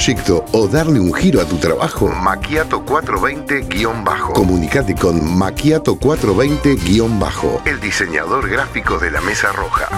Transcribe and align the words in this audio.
proyecto 0.00 0.46
o 0.52 0.66
darle 0.66 0.98
un 0.98 1.12
giro 1.12 1.42
a 1.42 1.44
tu 1.44 1.58
trabajo? 1.58 2.08
Maquiato 2.08 2.82
420-bajo. 2.86 4.32
Comunicate 4.32 4.94
con 4.94 5.36
Maquiato 5.36 5.98
420-bajo, 5.98 7.60
el 7.66 7.78
diseñador 7.80 8.48
gráfico 8.48 8.98
de 8.98 9.10
la 9.10 9.20
Mesa 9.20 9.52
Roja. 9.52 9.88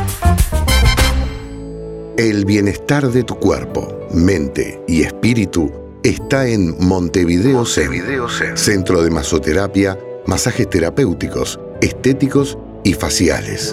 El 2.16 2.44
bienestar 2.44 3.10
de 3.10 3.22
tu 3.22 3.36
cuerpo, 3.36 3.96
mente 4.12 4.82
y 4.88 5.02
espíritu 5.02 5.70
está 6.02 6.48
en 6.48 6.74
Montevideo 6.84 7.64
Zen, 7.64 8.56
centro 8.56 9.04
de 9.04 9.10
masoterapia, 9.10 9.96
masajes 10.26 10.68
terapéuticos, 10.68 11.60
estéticos 11.80 12.58
y 12.82 12.94
faciales. 12.94 13.72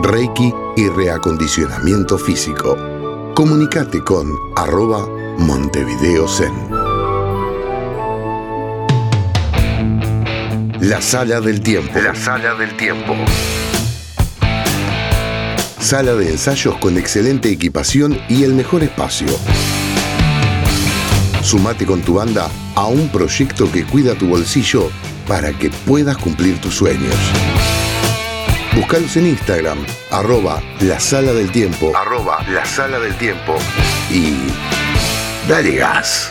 Reiki 0.00 0.54
y 0.76 0.88
reacondicionamiento 0.88 2.16
físico. 2.16 2.74
Comunicate 3.34 4.02
con 4.02 4.32
arroba 4.56 5.21
Montevideo 5.42 6.28
Zen. 6.28 6.52
La 10.80 11.00
sala 11.00 11.40
del 11.40 11.60
tiempo. 11.60 11.98
La 12.00 12.14
sala 12.14 12.54
del 12.54 12.76
tiempo. 12.76 13.16
Sala 15.80 16.14
de 16.14 16.30
ensayos 16.30 16.76
con 16.78 16.96
excelente 16.96 17.50
equipación 17.50 18.20
y 18.28 18.44
el 18.44 18.54
mejor 18.54 18.84
espacio. 18.84 19.26
Sumate 21.42 21.86
con 21.86 22.02
tu 22.02 22.14
banda 22.14 22.48
a 22.76 22.86
un 22.86 23.08
proyecto 23.08 23.70
que 23.70 23.84
cuida 23.84 24.14
tu 24.14 24.28
bolsillo 24.28 24.90
para 25.26 25.52
que 25.52 25.70
puedas 25.70 26.16
cumplir 26.18 26.60
tus 26.60 26.76
sueños. 26.76 27.16
Búscalos 28.76 29.16
en 29.16 29.26
Instagram, 29.26 29.84
arroba 30.10 30.62
la 30.80 31.00
sala 31.00 31.32
del 31.32 31.50
tiempo, 31.50 31.92
arroba 31.96 32.42
la 32.48 32.64
sala 32.64 32.98
del 33.00 33.14
tiempo 33.16 33.56
y 34.10 34.34
dale 35.48 35.76
gas. 35.76 36.30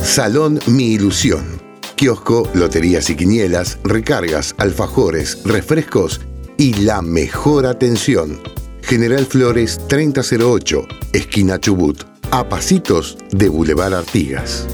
Salón 0.00 0.60
Mi 0.66 0.92
Ilusión. 0.92 1.62
Kiosco, 1.96 2.48
loterías 2.54 3.08
y 3.10 3.16
quinielas, 3.16 3.78
recargas, 3.84 4.54
alfajores, 4.58 5.42
refrescos 5.44 6.20
y 6.56 6.74
la 6.74 7.02
mejor 7.02 7.66
atención. 7.66 8.40
General 8.82 9.24
Flores 9.24 9.80
3008, 9.88 10.86
esquina 11.12 11.58
Chubut, 11.60 12.04
a 12.30 12.48
pasitos 12.48 13.16
de 13.30 13.48
Boulevard 13.48 13.94
Artigas. 13.94 14.66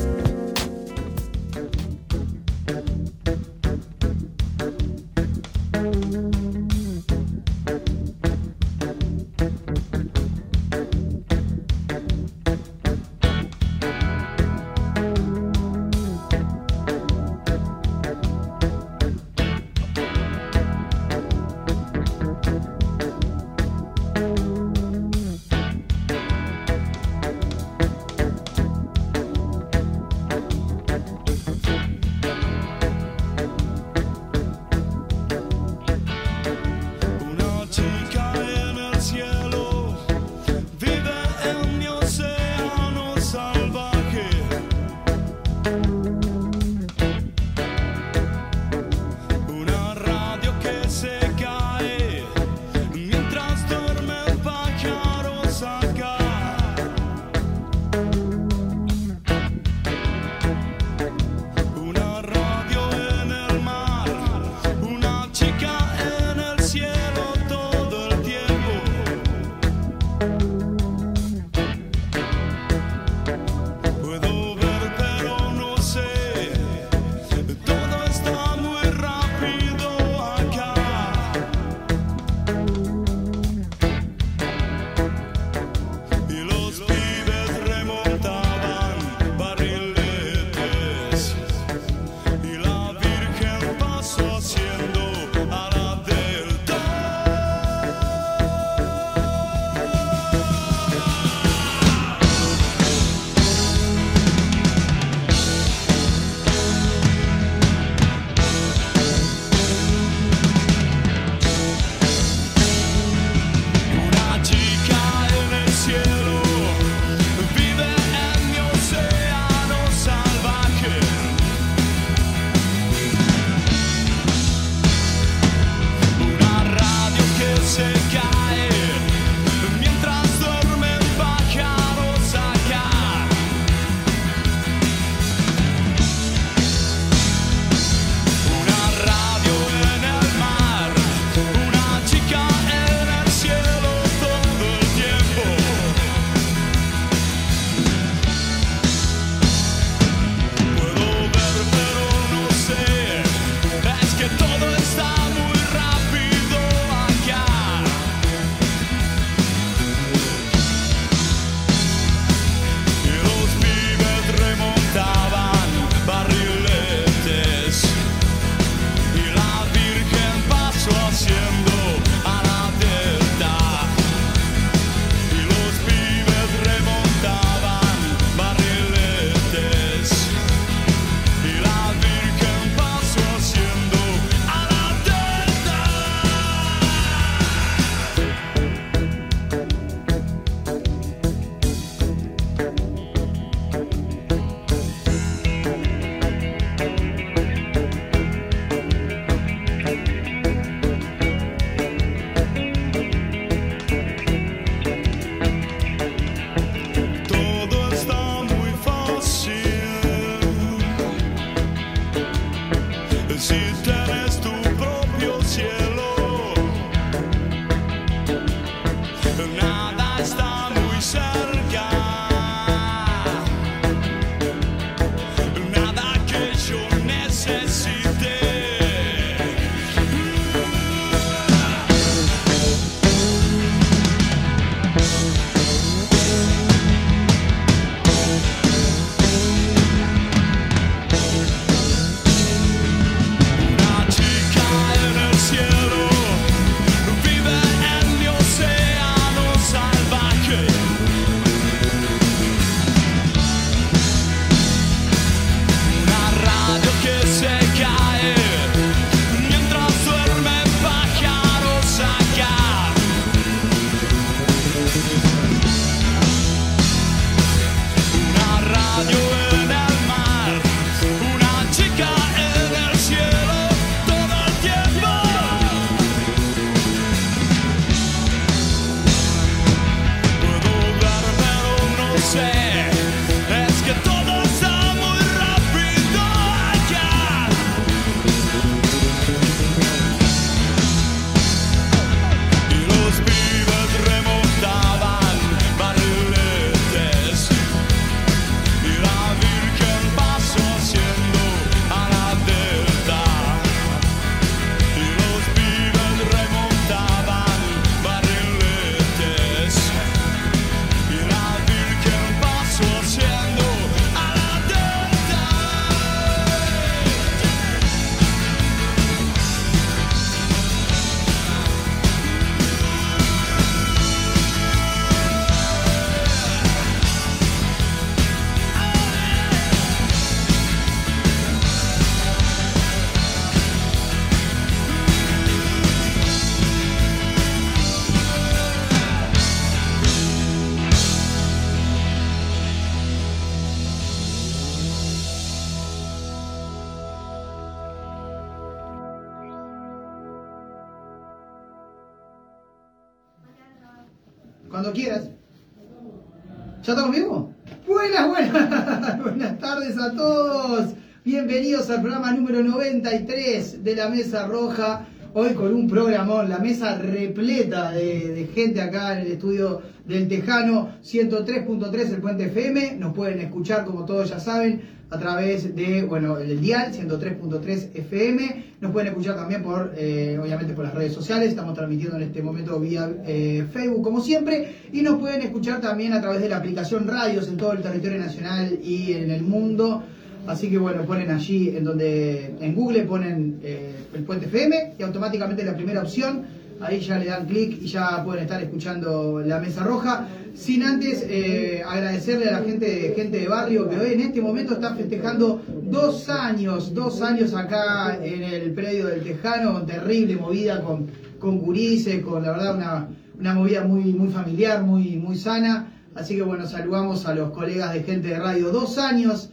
93 362.80 363.84
de 363.84 363.94
la 363.94 364.08
Mesa 364.08 364.46
Roja. 364.46 365.06
Hoy 365.34 365.50
con 365.50 365.74
un 365.74 365.86
programón, 365.86 366.48
la 366.48 366.60
mesa 366.60 366.96
repleta 366.96 367.92
de, 367.92 368.48
gente 368.54 368.80
acá 368.80 369.12
en 369.20 369.26
el 369.26 369.32
estudio 369.32 369.82
del 370.08 370.26
Tejano 370.28 370.94
103.3 371.04 372.14
el 372.14 372.20
Puente 372.22 372.44
FM. 372.46 372.96
Nos 372.96 373.14
pueden 373.14 373.38
escuchar, 373.40 373.84
como 373.84 374.06
todos 374.06 374.30
ya 374.30 374.40
saben, 374.40 374.80
a 375.10 375.18
través 375.18 375.76
de, 375.76 376.04
bueno, 376.04 376.38
el 376.38 376.58
dial 376.58 376.90
103.3 376.90 377.90
FM. 377.92 378.64
Nos 378.80 378.92
pueden 378.92 379.08
escuchar 379.08 379.36
también 379.36 379.62
por, 379.62 379.92
eh, 379.94 380.38
obviamente, 380.42 380.72
por 380.72 380.84
las 380.84 380.94
redes 380.94 381.12
sociales. 381.12 381.50
Estamos 381.50 381.74
transmitiendo 381.74 382.16
en 382.16 382.22
este 382.22 382.42
momento 382.42 382.80
vía 382.80 383.12
eh, 383.26 383.66
Facebook, 383.70 384.02
como 384.02 384.22
siempre. 384.22 384.76
Y 384.90 385.02
nos 385.02 385.18
pueden 385.18 385.42
escuchar 385.42 385.82
también 385.82 386.14
a 386.14 386.22
través 386.22 386.40
de 386.40 386.48
la 386.48 386.56
aplicación 386.56 387.06
Radios 387.06 387.46
en 387.46 387.58
todo 387.58 387.72
el 387.72 387.82
territorio 387.82 388.18
nacional 388.18 388.78
y 388.82 389.12
en 389.12 389.30
el 389.30 389.42
mundo. 389.42 390.02
Así 390.50 390.68
que 390.68 390.78
bueno, 390.78 391.02
ponen 391.02 391.30
allí 391.30 391.68
en 391.76 391.84
donde 391.84 392.56
en 392.60 392.74
Google 392.74 393.02
ponen 393.02 393.60
eh, 393.62 393.94
el 394.12 394.24
Puente 394.24 394.46
FM 394.46 394.94
y 394.98 395.02
automáticamente 395.04 395.64
la 395.64 395.76
primera 395.76 396.02
opción, 396.02 396.42
ahí 396.80 396.98
ya 396.98 397.20
le 397.20 397.26
dan 397.26 397.46
clic 397.46 397.80
y 397.80 397.86
ya 397.86 398.24
pueden 398.24 398.42
estar 398.42 398.60
escuchando 398.60 399.40
la 399.46 399.60
Mesa 399.60 399.84
Roja. 399.84 400.26
Sin 400.52 400.82
antes 400.82 401.24
eh, 401.28 401.84
agradecerle 401.86 402.48
a 402.48 402.58
la 402.58 402.62
gente, 402.64 403.12
gente 403.14 403.38
de 403.38 403.46
barrio 403.46 403.88
que 403.88 403.96
hoy 403.96 404.14
en 404.14 404.22
este 404.22 404.40
momento 404.40 404.74
está 404.74 404.92
festejando 404.96 405.62
dos 405.84 406.28
años, 406.28 406.92
dos 406.94 407.22
años 407.22 407.54
acá 407.54 408.18
en 408.20 408.42
el 408.42 408.72
predio 408.72 409.06
del 409.06 409.22
Tejano, 409.22 409.82
terrible 409.82 410.34
movida 410.34 410.82
con, 410.82 411.06
con 411.38 411.60
con 411.60 412.42
la 412.42 412.50
verdad 412.50 412.74
una, 412.74 413.08
una 413.38 413.54
movida 413.54 413.84
muy, 413.84 414.12
muy 414.12 414.32
familiar, 414.32 414.82
muy, 414.82 415.14
muy 415.14 415.36
sana. 415.36 415.92
Así 416.16 416.34
que 416.34 416.42
bueno, 416.42 416.66
saludamos 416.66 417.24
a 417.26 417.36
los 417.36 417.52
colegas 417.52 417.94
de 417.94 418.02
gente 418.02 418.26
de 418.26 418.38
radio, 418.40 418.70
dos 418.70 418.98
años 418.98 419.50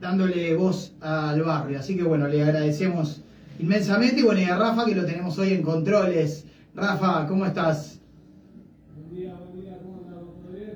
dándole 0.00 0.54
voz 0.56 0.92
al 1.00 1.42
barrio. 1.42 1.78
Así 1.78 1.96
que 1.96 2.02
bueno, 2.02 2.28
le 2.28 2.42
agradecemos 2.42 3.22
inmensamente. 3.58 4.20
Y 4.20 4.24
bueno, 4.24 4.40
y 4.40 4.44
a 4.44 4.56
Rafa 4.56 4.84
que 4.84 4.94
lo 4.94 5.04
tenemos 5.04 5.38
hoy 5.38 5.54
en 5.54 5.62
controles. 5.62 6.44
Rafa, 6.74 7.26
¿cómo 7.26 7.46
estás? 7.46 8.00
Buen 8.94 9.14
día, 9.14 9.34
buen 9.34 9.60
día, 9.60 9.78
¿cómo. 9.82 9.98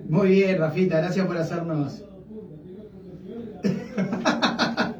Muy 0.09 0.29
bien, 0.29 0.59
Rafita, 0.59 0.99
gracias 0.99 1.26
por 1.26 1.37
hacernos. 1.37 2.02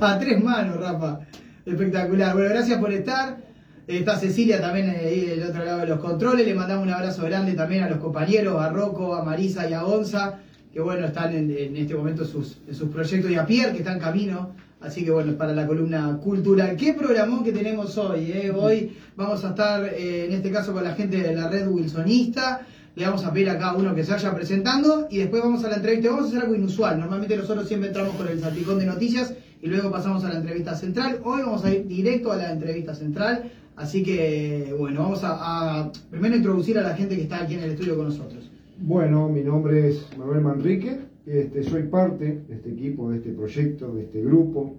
A 0.00 0.18
tres 0.18 0.42
manos, 0.42 0.80
Rafa. 0.80 1.20
Espectacular. 1.64 2.34
Bueno, 2.34 2.50
gracias 2.50 2.80
por 2.80 2.92
estar. 2.92 3.36
Está 3.86 4.16
Cecilia 4.16 4.60
también 4.60 4.90
ahí 4.90 5.26
del 5.26 5.42
otro 5.42 5.64
lado 5.64 5.80
de 5.80 5.86
los 5.86 6.00
controles. 6.00 6.46
Le 6.46 6.54
mandamos 6.54 6.86
un 6.86 6.92
abrazo 6.92 7.24
grande 7.24 7.52
también 7.52 7.84
a 7.84 7.88
los 7.88 7.98
compañeros, 7.98 8.60
a 8.60 8.70
Rocco, 8.70 9.14
a 9.14 9.22
Marisa 9.22 9.68
y 9.68 9.74
a 9.74 9.82
Gonza, 9.82 10.38
que 10.72 10.80
bueno, 10.80 11.06
están 11.06 11.34
en, 11.34 11.50
en 11.50 11.76
este 11.76 11.94
momento 11.94 12.22
en 12.22 12.28
sus, 12.28 12.58
en 12.66 12.74
sus 12.74 12.88
proyectos, 12.88 13.30
y 13.30 13.34
a 13.34 13.44
Pierre, 13.46 13.72
que 13.72 13.78
está 13.78 13.92
en 13.92 14.00
camino. 14.00 14.54
Así 14.80 15.04
que 15.04 15.12
bueno, 15.12 15.36
para 15.36 15.52
la 15.52 15.66
columna 15.66 16.18
cultural. 16.18 16.76
¿Qué 16.76 16.94
programón 16.94 17.44
que 17.44 17.52
tenemos 17.52 17.96
hoy? 17.98 18.32
eh? 18.32 18.50
Hoy 18.50 18.96
vamos 19.16 19.44
a 19.44 19.50
estar, 19.50 19.84
eh, 19.84 20.26
en 20.26 20.32
este 20.32 20.50
caso, 20.50 20.72
con 20.72 20.82
la 20.82 20.94
gente 20.94 21.18
de 21.18 21.34
la 21.36 21.48
red 21.48 21.68
Wilsonista. 21.68 22.66
Le 22.96 23.06
vamos 23.06 23.24
a 23.24 23.32
pedir 23.32 23.48
a 23.48 23.58
cada 23.58 23.74
uno 23.74 23.94
que 23.94 24.02
se 24.04 24.12
vaya 24.12 24.34
presentando 24.34 25.06
y 25.08 25.18
después 25.18 25.40
vamos 25.42 25.64
a 25.64 25.68
la 25.68 25.76
entrevista. 25.76 26.10
Vamos 26.10 26.24
a 26.24 26.28
hacer 26.28 26.42
algo 26.42 26.54
inusual. 26.54 26.98
Normalmente 26.98 27.36
nosotros 27.36 27.68
siempre 27.68 27.88
entramos 27.88 28.16
con 28.16 28.26
el 28.26 28.40
salpicón 28.40 28.78
de 28.80 28.86
noticias 28.86 29.34
y 29.62 29.68
luego 29.68 29.90
pasamos 29.90 30.24
a 30.24 30.30
la 30.30 30.38
entrevista 30.38 30.74
central. 30.74 31.20
Hoy 31.22 31.42
vamos 31.42 31.64
a 31.64 31.72
ir 31.72 31.86
directo 31.86 32.32
a 32.32 32.36
la 32.36 32.50
entrevista 32.50 32.94
central. 32.94 33.52
Así 33.76 34.02
que, 34.02 34.74
bueno, 34.76 35.04
vamos 35.04 35.20
a 35.22 35.90
primero 36.10 36.34
introducir 36.34 36.76
a 36.78 36.82
la 36.82 36.94
gente 36.94 37.16
que 37.16 37.22
está 37.22 37.42
aquí 37.42 37.54
en 37.54 37.62
el 37.62 37.70
estudio 37.70 37.96
con 37.96 38.06
nosotros. 38.06 38.51
Bueno, 38.84 39.28
mi 39.28 39.44
nombre 39.44 39.90
es 39.90 40.08
Manuel 40.18 40.40
Manrique, 40.40 40.98
este, 41.24 41.62
soy 41.62 41.84
parte 41.84 42.42
de 42.48 42.54
este 42.56 42.70
equipo, 42.70 43.10
de 43.10 43.18
este 43.18 43.30
proyecto, 43.30 43.94
de 43.94 44.02
este 44.02 44.20
grupo, 44.22 44.74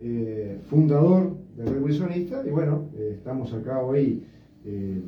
eh, 0.00 0.60
fundador 0.70 1.36
de 1.56 1.64
Red 1.64 1.82
Wilsonista 1.82 2.44
y 2.46 2.50
bueno, 2.50 2.88
eh, 2.96 3.14
estamos 3.16 3.52
acá 3.52 3.80
hoy 3.82 4.22
eh, 4.64 5.00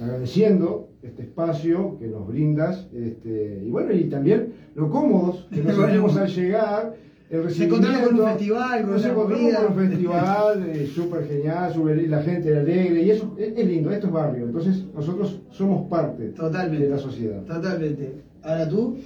agradeciendo 0.00 0.88
este 1.02 1.24
espacio 1.24 1.98
que 1.98 2.06
nos 2.06 2.26
brindas 2.26 2.88
este, 2.94 3.62
y 3.62 3.68
bueno, 3.68 3.92
y 3.92 4.04
también 4.04 4.54
lo 4.74 4.88
cómodos 4.88 5.46
que 5.52 5.62
nos 5.62 5.76
sentimos 5.76 6.16
al 6.16 6.28
llegar. 6.28 6.94
El 7.32 7.50
Se 7.50 7.64
encontraron 7.64 8.04
con 8.04 8.20
un 8.20 8.26
festival, 8.26 8.82
con 8.82 8.90
nos 8.90 9.00
una 9.00 9.10
encontramos 9.10 9.42
movida. 9.42 9.64
con 9.64 9.72
un 9.72 9.88
festival 9.88 10.70
eh, 10.70 10.86
súper 10.86 11.26
genial, 11.26 12.10
la 12.10 12.22
gente 12.22 12.58
alegre 12.58 13.02
y 13.04 13.10
eso 13.10 13.34
es, 13.38 13.56
es 13.56 13.66
lindo, 13.66 13.90
esto 13.90 14.08
es 14.08 14.12
barrio, 14.12 14.44
entonces 14.44 14.84
nosotros 14.94 15.40
somos 15.50 15.88
parte 15.88 16.28
Totalmente. 16.28 16.84
de 16.84 16.90
la 16.90 16.98
sociedad. 16.98 17.42
Totalmente. 17.44 18.16
Ahora 18.42 18.68
tú. 18.68 18.98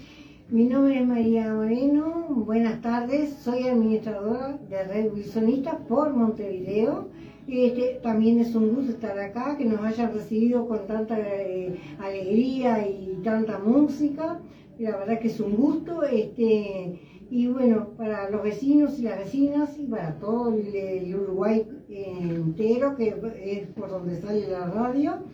Mi 0.51 0.65
nombre 0.65 0.99
es 0.99 1.07
María 1.07 1.55
Moreno, 1.55 2.27
buenas 2.31 2.83
tardes, 2.83 3.33
soy 3.45 3.69
administradora 3.69 4.59
de 4.71 4.83
Red 4.83 5.13
Wilsonista 5.13 5.79
por 5.89 6.13
Montevideo. 6.13 7.07
Este, 7.47 8.01
también 8.03 8.41
es 8.41 8.57
un 8.57 8.75
gusto 8.75 8.91
estar 8.91 9.17
acá, 9.21 9.57
que 9.57 9.65
nos 9.67 9.81
hayan 9.83 10.13
recibido 10.13 10.67
con 10.67 10.85
tanta 10.89 11.17
eh, 11.17 11.79
alegría 12.01 12.89
y 12.89 13.21
tanta 13.23 13.61
música. 13.61 14.41
La 14.81 14.97
verdad 14.99 15.21
que 15.21 15.29
es 15.29 15.39
un 15.39 15.55
gusto. 15.55 16.03
Este, 16.03 16.99
y 17.31 17.49
bueno, 17.49 17.91
para 17.97 18.31
los 18.31 18.43
vecinos 18.43 18.99
y 18.99 19.03
las 19.03 19.19
vecinas 19.19 19.79
y 19.79 19.87
para 19.87 20.19
todo 20.19 20.53
el, 20.55 21.15
Uruguay 21.15 21.67
eh, 21.89 22.13
entero, 22.35 22.95
que 22.97 23.15
es 23.45 23.67
por 23.69 23.91
donde 23.91 24.21
sale 24.21 24.49
la 24.49 24.67
radio 24.67 25.25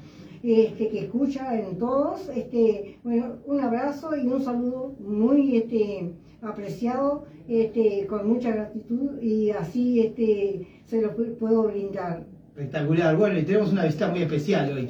este, 0.42 0.88
que 0.88 1.00
escucha 1.00 1.58
en 1.58 1.78
todos. 1.78 2.28
Este, 2.34 2.98
bueno, 3.04 3.36
un 3.46 3.60
abrazo 3.60 4.16
y 4.16 4.26
un 4.26 4.42
saludo 4.42 4.94
muy 5.00 5.56
este, 5.56 6.14
apreciado, 6.40 7.26
este, 7.46 8.06
con 8.06 8.26
mucha 8.28 8.50
gratitud 8.52 9.20
y 9.20 9.50
así 9.50 10.00
este, 10.00 10.66
se 10.86 11.02
lo 11.02 11.14
pu- 11.16 11.36
puedo 11.36 11.64
brindar. 11.64 12.24
Espectacular. 12.56 13.16
Bueno, 13.16 13.38
y 13.38 13.42
tenemos 13.44 13.72
una 13.72 13.84
visita 13.84 14.08
muy 14.08 14.22
especial 14.22 14.72
hoy. 14.76 14.88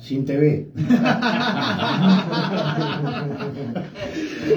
Sin 0.00 0.24
TV. 0.24 0.68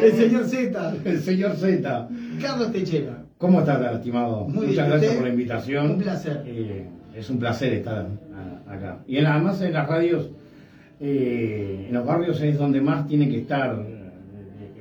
El 0.01 0.11
señor 0.13 0.45
Z, 0.45 0.95
El 1.05 1.19
señor 1.19 1.55
Z. 1.55 2.09
Carlos 2.41 2.71
Techera. 2.71 3.23
¿Cómo 3.37 3.59
estás, 3.59 3.95
estimado? 3.95 4.47
Muy 4.47 4.67
Muchas 4.67 4.87
bien, 4.87 4.89
gracias 4.89 5.13
por 5.15 5.23
la 5.23 5.29
invitación. 5.29 5.91
Un 5.91 5.97
placer. 5.99 6.43
Eh, 6.45 6.85
es 7.15 7.29
un 7.29 7.39
placer 7.39 7.73
estar 7.73 8.07
a- 8.07 8.71
acá. 8.73 8.99
Y 9.07 9.17
en- 9.17 9.25
además 9.25 9.61
en 9.61 9.73
las 9.73 9.87
radios, 9.87 10.29
eh, 10.99 11.87
en 11.89 11.93
los 11.93 12.05
barrios 12.05 12.39
es 12.41 12.57
donde 12.57 12.81
más 12.81 13.07
tiene 13.07 13.27
que 13.29 13.39
estar, 13.39 13.75
eh, 13.85 14.11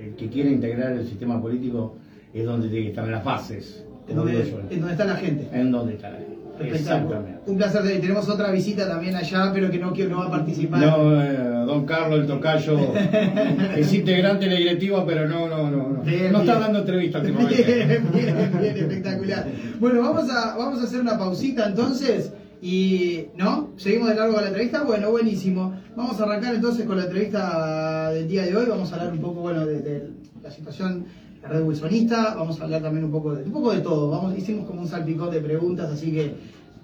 el 0.09 0.15
que 0.17 0.29
quiere 0.29 0.51
integrar 0.51 0.93
el 0.93 1.07
sistema 1.07 1.41
político 1.41 1.97
es 2.35 2.45
donde 2.45 2.69
tiene 2.69 2.85
que 2.85 2.91
estar 2.91 3.05
en 3.07 3.13
las 3.13 3.25
bases. 3.25 3.85
En 4.09 4.17
donde, 4.17 4.33
en 4.71 4.81
donde 4.81 4.93
está 4.93 5.05
la 5.05 5.17
gente. 5.17 5.49
En 5.53 5.71
donde 5.71 5.95
está 5.95 6.11
la 6.11 6.19
gente. 6.19 6.30
Exactamente. 6.63 7.41
Un 7.47 7.57
placer. 7.57 7.83
Tenemos 8.01 8.29
otra 8.29 8.51
visita 8.51 8.87
también 8.89 9.17
allá, 9.17 9.51
pero 9.53 9.71
que 9.71 9.79
no, 9.79 9.93
quiero- 9.93 10.11
no 10.11 10.19
va 10.19 10.27
a 10.27 10.31
participar. 10.31 10.81
No, 10.81 11.23
eh, 11.23 11.37
don 11.67 11.85
Carlos, 11.87 12.21
el 12.21 12.27
tocayo, 12.27 12.79
es 13.77 13.93
integrante 13.93 14.47
de 14.47 14.51
la 14.53 14.59
directiva, 14.59 15.05
pero 15.07 15.29
no, 15.29 15.49
no, 15.49 15.71
no. 15.71 15.89
No, 15.91 16.03
Bien, 16.03 16.33
no 16.33 16.41
está 16.41 16.53
bien. 16.53 16.61
dando 16.61 16.79
entrevistas. 16.81 17.23
Bien, 17.27 18.09
bien, 18.13 18.53
bien, 18.61 18.77
espectacular. 18.77 19.47
Bueno, 19.79 20.01
vamos 20.03 20.31
a, 20.31 20.57
vamos 20.57 20.81
a 20.81 20.85
hacer 20.85 21.01
una 21.01 21.19
pausita 21.19 21.67
entonces. 21.69 22.33
Y, 22.63 23.27
¿no? 23.37 23.71
¿Seguimos 23.77 24.09
de 24.11 24.17
largo 24.17 24.35
con 24.35 24.43
la 24.43 24.49
entrevista? 24.49 24.83
Bueno, 24.83 25.11
buenísimo. 25.11 25.75
Vamos 25.97 26.21
a 26.21 26.25
arrancar 26.25 26.55
entonces 26.55 26.87
con 26.87 26.99
la 26.99 27.05
entrevista 27.05 28.11
del 28.11 28.29
día 28.29 28.45
de 28.45 28.55
hoy. 28.55 28.67
Vamos 28.69 28.93
a 28.93 28.97
hablar 28.97 29.13
un 29.13 29.21
poco, 29.21 29.41
bueno, 29.41 29.65
de, 29.65 29.81
de 29.81 30.11
la 30.43 30.51
situación 30.51 31.05
de 31.05 31.43
la 31.43 31.49
red 31.49 31.63
wilsonista. 31.63 32.35
Vamos 32.35 32.61
a 32.61 32.65
hablar 32.65 32.83
también 32.83 33.05
un 33.05 33.11
poco 33.11 33.35
de, 33.35 33.45
un 33.45 33.53
poco 33.53 33.73
de 33.73 33.81
todo. 33.81 34.11
Vamos, 34.11 34.37
hicimos 34.37 34.67
como 34.67 34.83
un 34.83 34.89
salpicón 34.89 35.31
de 35.31 35.41
preguntas, 35.41 35.91
así 35.91 36.13
que 36.13 36.35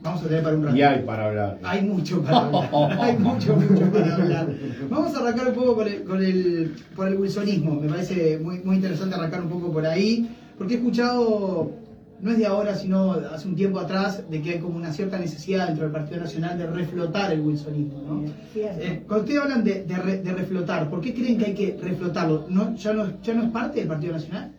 vamos 0.03 0.23
a 0.23 0.29
tener 0.29 0.43
para 0.43 0.57
un 0.57 0.65
rato. 0.65 0.77
Y 0.77 0.83
hay 0.83 1.03
para 1.03 1.27
hablar. 1.27 1.59
Hay 1.63 1.83
mucho 1.83 2.23
para 2.23 2.39
hablar. 2.39 2.71
Hay 3.01 3.19
mucho, 3.19 3.57
mucho 3.57 3.93
para 3.93 4.15
hablar. 4.15 4.49
Vamos 4.89 5.15
a 5.15 5.19
arrancar 5.21 5.49
un 5.49 5.55
poco 5.55 5.75
con 5.77 5.89
el, 5.89 6.05
con 6.05 6.25
el, 6.25 6.75
por 6.95 7.09
el 7.09 7.17
wilsonismo. 7.17 7.79
Me 7.81 7.89
parece 7.89 8.39
muy, 8.39 8.61
muy 8.61 8.77
interesante 8.77 9.15
arrancar 9.15 9.43
un 9.43 9.51
poco 9.51 9.71
por 9.71 9.87
ahí. 9.87 10.31
Porque 10.57 10.75
he 10.75 10.77
escuchado, 10.79 11.71
no 12.21 12.31
es 12.31 12.39
de 12.39 12.47
ahora, 12.47 12.75
sino 12.75 13.13
hace 13.13 13.47
un 13.49 13.55
tiempo 13.57 13.79
atrás, 13.79 14.25
de 14.31 14.41
que 14.41 14.51
hay 14.51 14.59
como 14.59 14.77
una 14.77 14.93
cierta 14.93 15.19
necesidad 15.19 15.67
dentro 15.67 15.85
del 15.85 15.93
Partido 15.93 16.21
Nacional 16.21 16.57
de 16.59 16.67
reflotar 16.67 17.33
el 17.33 17.41
wilsonismo. 17.41 17.99
¿no? 18.01 18.23
Eh, 18.55 19.03
cuando 19.07 19.25
ustedes 19.25 19.41
hablan 19.43 19.65
de, 19.65 19.85
de 19.85 19.97
re- 19.97 20.23
de 20.23 20.33
reflotar, 20.33 20.89
¿por 20.89 21.01
qué 21.01 21.13
creen 21.15 21.37
que 21.39 21.45
hay 21.47 21.55
que 21.55 21.79
reflotarlo? 21.81 22.47
¿No, 22.49 22.75
ya, 22.77 22.93
no, 22.95 23.21
¿Ya 23.23 23.35
no 23.35 23.43
es 23.45 23.51
parte 23.51 23.81
del 23.81 23.89
Partido 23.89 24.13
Nacional? 24.15 24.53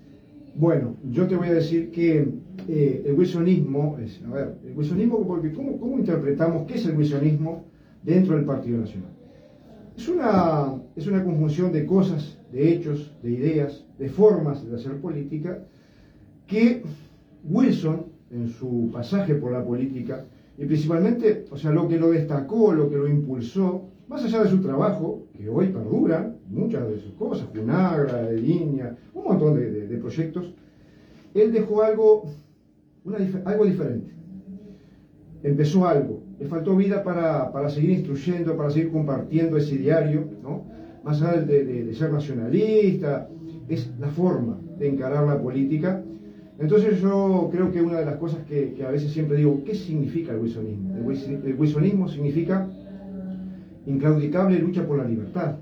Bueno, 0.56 0.96
yo 1.12 1.28
te 1.28 1.36
voy 1.36 1.48
a 1.50 1.54
decir 1.54 1.92
que 1.92 2.28
eh, 2.68 3.04
el 3.06 3.14
wilsonismo, 3.14 3.98
es, 4.04 4.20
a 4.28 4.32
ver, 4.34 4.56
el 4.66 4.76
wilsonismo, 4.76 5.26
porque 5.28 5.52
¿cómo, 5.52 5.80
¿cómo 5.80 6.00
interpretamos 6.00 6.66
qué 6.68 6.76
es 6.76 6.86
el 6.86 6.96
wilsonismo 6.98 7.66
dentro 8.04 8.36
del 8.36 8.46
Partido 8.46 8.80
Nacional? 8.80 9.12
Es 9.98 10.08
una, 10.08 10.76
es 10.96 11.08
una 11.08 11.24
conjunción 11.24 11.72
de 11.72 11.86
cosas, 11.86 12.38
de 12.52 12.72
hechos, 12.74 13.12
de 13.24 13.32
ideas, 13.32 13.84
de 13.98 14.10
formas 14.10 14.64
de 14.68 14.76
hacer 14.76 15.00
política, 15.02 15.60
que 16.46 16.84
Wilson, 17.48 18.06
en 18.32 18.50
su 18.50 18.90
pasaje 18.92 19.36
por 19.36 19.52
la 19.52 19.64
política, 19.64 20.26
y 20.58 20.66
principalmente, 20.66 21.46
o 21.52 21.58
sea, 21.58 21.72
lo 21.72 21.88
que 21.88 21.98
lo 21.98 22.12
destacó, 22.12 22.74
lo 22.74 22.90
que 22.90 22.98
lo 22.98 23.08
impulsó, 23.08 23.90
más 24.08 24.24
allá 24.24 24.44
de 24.44 24.50
su 24.50 24.62
trabajo, 24.62 25.28
que 25.34 25.50
hoy 25.50 25.68
perdura, 25.68 26.34
muchas 26.50 26.88
de 26.90 27.00
sus 27.00 27.14
cosas, 27.14 27.48
Junagra, 27.54 28.32
Línea, 28.32 28.96
un 29.14 29.24
montón 29.24 29.56
de, 29.56 29.98
proyectos, 29.98 30.54
él 31.34 31.52
dejó 31.52 31.84
algo, 31.84 32.24
algo 33.46 33.66
diferente. 33.66 34.14
Empezó 35.44 35.88
algo, 35.88 36.24
le 36.40 36.48
faltó 36.48 36.76
vida 36.76 37.04
para, 37.04 37.52
para 37.52 37.70
seguir 37.70 37.92
instruyendo, 37.92 38.58
para 38.58 38.72
seguir 38.72 38.92
compartiendo 38.92 39.58
ese 39.58 39.78
diario, 39.78 40.28
¿no? 40.42 40.66
más 41.04 41.22
allá 41.22 41.42
de 41.42 41.94
ser 41.94 42.12
nacionalista, 42.12 43.30
es 43.68 43.90
la 44.00 44.10
forma 44.10 44.60
de 44.78 44.90
encarar 44.90 45.28
la 45.28 45.42
política. 45.42 46.04
Entonces 46.60 47.00
yo 47.02 47.50
creo 47.52 47.72
que 47.72 47.82
una 47.82 48.00
de 48.00 48.06
las 48.06 48.16
cosas 48.18 48.40
que, 48.48 48.74
que 48.74 48.84
a 48.86 48.90
veces 48.92 49.12
siempre 49.12 49.38
digo, 49.38 49.62
¿qué 49.64 49.76
significa 49.76 50.34
el 50.34 50.40
wilsonismo? 50.40 50.96
El, 50.96 51.04
wilson- 51.06 51.46
el 51.46 51.56
wilsonismo 51.56 52.08
significa 52.10 52.68
inclaudicable 53.86 54.60
lucha 54.60 54.86
por 54.86 54.98
la 54.98 55.06
libertad, 55.06 55.56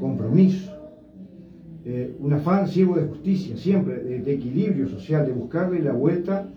compromiso, 0.00 0.72
eh, 1.84 2.14
un 2.18 2.32
afán 2.32 2.66
ciego 2.68 2.96
de 2.96 3.02
justicia, 3.02 3.56
siempre, 3.56 4.02
de, 4.02 4.20
de 4.20 4.32
equilibrio 4.34 4.88
social, 4.88 5.24
de 5.24 5.32
buscarle 5.32 5.80
la 5.80 5.92
vuelta. 5.92 6.48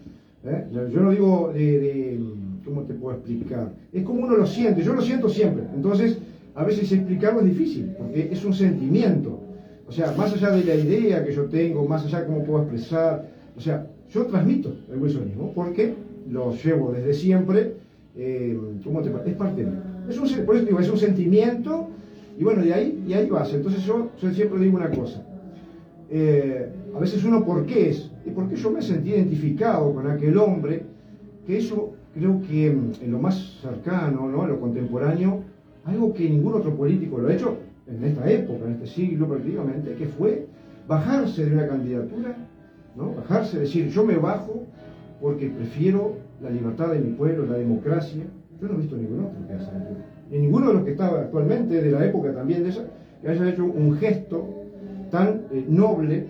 ¿eh? 0.43 0.65
Yo 0.91 1.01
no 1.01 1.11
digo 1.11 1.51
de, 1.53 1.79
de, 1.79 2.19
¿cómo 2.65 2.81
te 2.81 2.93
puedo 2.95 3.15
explicar? 3.17 3.73
Es 3.93 4.03
como 4.03 4.23
uno 4.23 4.35
lo 4.37 4.45
siente, 4.45 4.81
yo 4.83 4.93
lo 4.93 5.01
siento 5.01 5.29
siempre. 5.29 5.63
Entonces, 5.73 6.17
a 6.55 6.63
veces 6.63 6.91
explicarlo 6.91 7.41
es 7.41 7.45
difícil, 7.47 7.93
porque 7.97 8.29
es 8.31 8.43
un 8.43 8.53
sentimiento. 8.53 9.39
O 9.87 9.91
sea, 9.91 10.13
más 10.17 10.33
allá 10.33 10.49
de 10.51 10.63
la 10.63 10.75
idea 10.75 11.23
que 11.23 11.31
yo 11.33 11.43
tengo, 11.43 11.87
más 11.87 12.03
allá 12.05 12.21
de 12.21 12.25
cómo 12.25 12.43
puedo 12.43 12.63
expresar, 12.63 13.34
o 13.57 13.61
sea, 13.61 13.87
yo 14.13 14.25
transmito 14.25 14.75
el 14.91 15.01
wilsonismo 15.01 15.51
porque 15.53 15.93
lo 16.29 16.53
llevo 16.55 16.91
desde 16.91 17.13
siempre, 17.13 17.75
eh, 18.15 18.57
¿cómo 18.83 19.01
te? 19.01 19.09
Es 19.29 19.35
parte 19.35 19.63
de 19.63 19.71
mí. 19.71 19.77
Por 20.45 20.55
eso 20.55 20.65
digo, 20.65 20.79
es 20.79 20.89
un 20.89 20.97
sentimiento 20.97 21.89
y 22.37 22.43
bueno, 22.43 22.63
de 22.63 22.73
ahí, 22.73 23.03
y 23.07 23.13
ahí 23.13 23.29
vas. 23.29 23.53
Entonces 23.53 23.83
yo, 23.83 24.09
yo 24.21 24.31
siempre 24.31 24.59
digo 24.59 24.77
una 24.77 24.89
cosa. 24.89 25.25
Eh, 26.09 26.69
a 26.95 26.99
veces 26.99 27.23
uno, 27.23 27.43
¿por 27.45 27.65
qué 27.65 27.89
es? 27.89 28.11
Y 28.25 28.31
porque 28.31 28.55
yo 28.55 28.71
me 28.71 28.81
sentí 28.81 29.09
identificado 29.09 29.93
con 29.93 30.07
aquel 30.07 30.37
hombre, 30.37 30.83
que 31.47 31.57
eso 31.57 31.93
creo 32.13 32.41
que 32.41 32.71
mm, 32.71 33.03
en 33.03 33.11
lo 33.11 33.19
más 33.19 33.59
cercano, 33.61 34.29
¿no? 34.29 34.43
en 34.43 34.49
lo 34.49 34.59
contemporáneo, 34.59 35.41
algo 35.85 36.13
que 36.13 36.29
ningún 36.29 36.53
otro 36.53 36.75
político 36.75 37.17
lo 37.17 37.27
ha 37.27 37.33
hecho 37.33 37.57
en 37.87 38.03
esta 38.03 38.29
época, 38.29 38.65
en 38.65 38.73
este 38.73 38.87
siglo 38.87 39.27
prácticamente, 39.27 39.93
que 39.95 40.05
fue 40.05 40.47
bajarse 40.87 41.45
de 41.45 41.53
una 41.53 41.67
candidatura, 41.67 42.35
bajarse, 42.95 43.59
decir, 43.59 43.89
yo 43.89 44.03
me 44.05 44.15
bajo 44.15 44.63
porque 45.21 45.47
prefiero 45.47 46.13
la 46.41 46.49
libertad 46.49 46.89
de 46.91 46.99
mi 46.99 47.11
pueblo, 47.13 47.45
la 47.45 47.57
democracia. 47.57 48.23
Yo 48.61 48.67
no 48.67 48.75
he 48.75 48.77
visto 48.77 48.95
ningún 48.95 49.25
otro 49.25 49.47
que 49.47 49.53
haya 49.53 49.63
hecho. 49.63 49.97
Ni 50.31 50.39
ninguno 50.39 50.67
de 50.69 50.73
los 50.75 50.83
que 50.83 50.91
estaba 50.91 51.19
actualmente, 51.21 51.81
de 51.81 51.91
la 51.91 52.05
época 52.05 52.33
también 52.33 52.63
de 52.63 52.69
esa, 52.69 52.85
que 53.21 53.27
haya 53.29 53.49
hecho 53.49 53.65
un 53.65 53.97
gesto 53.97 54.47
tan 55.11 55.41
eh, 55.51 55.65
noble 55.67 56.27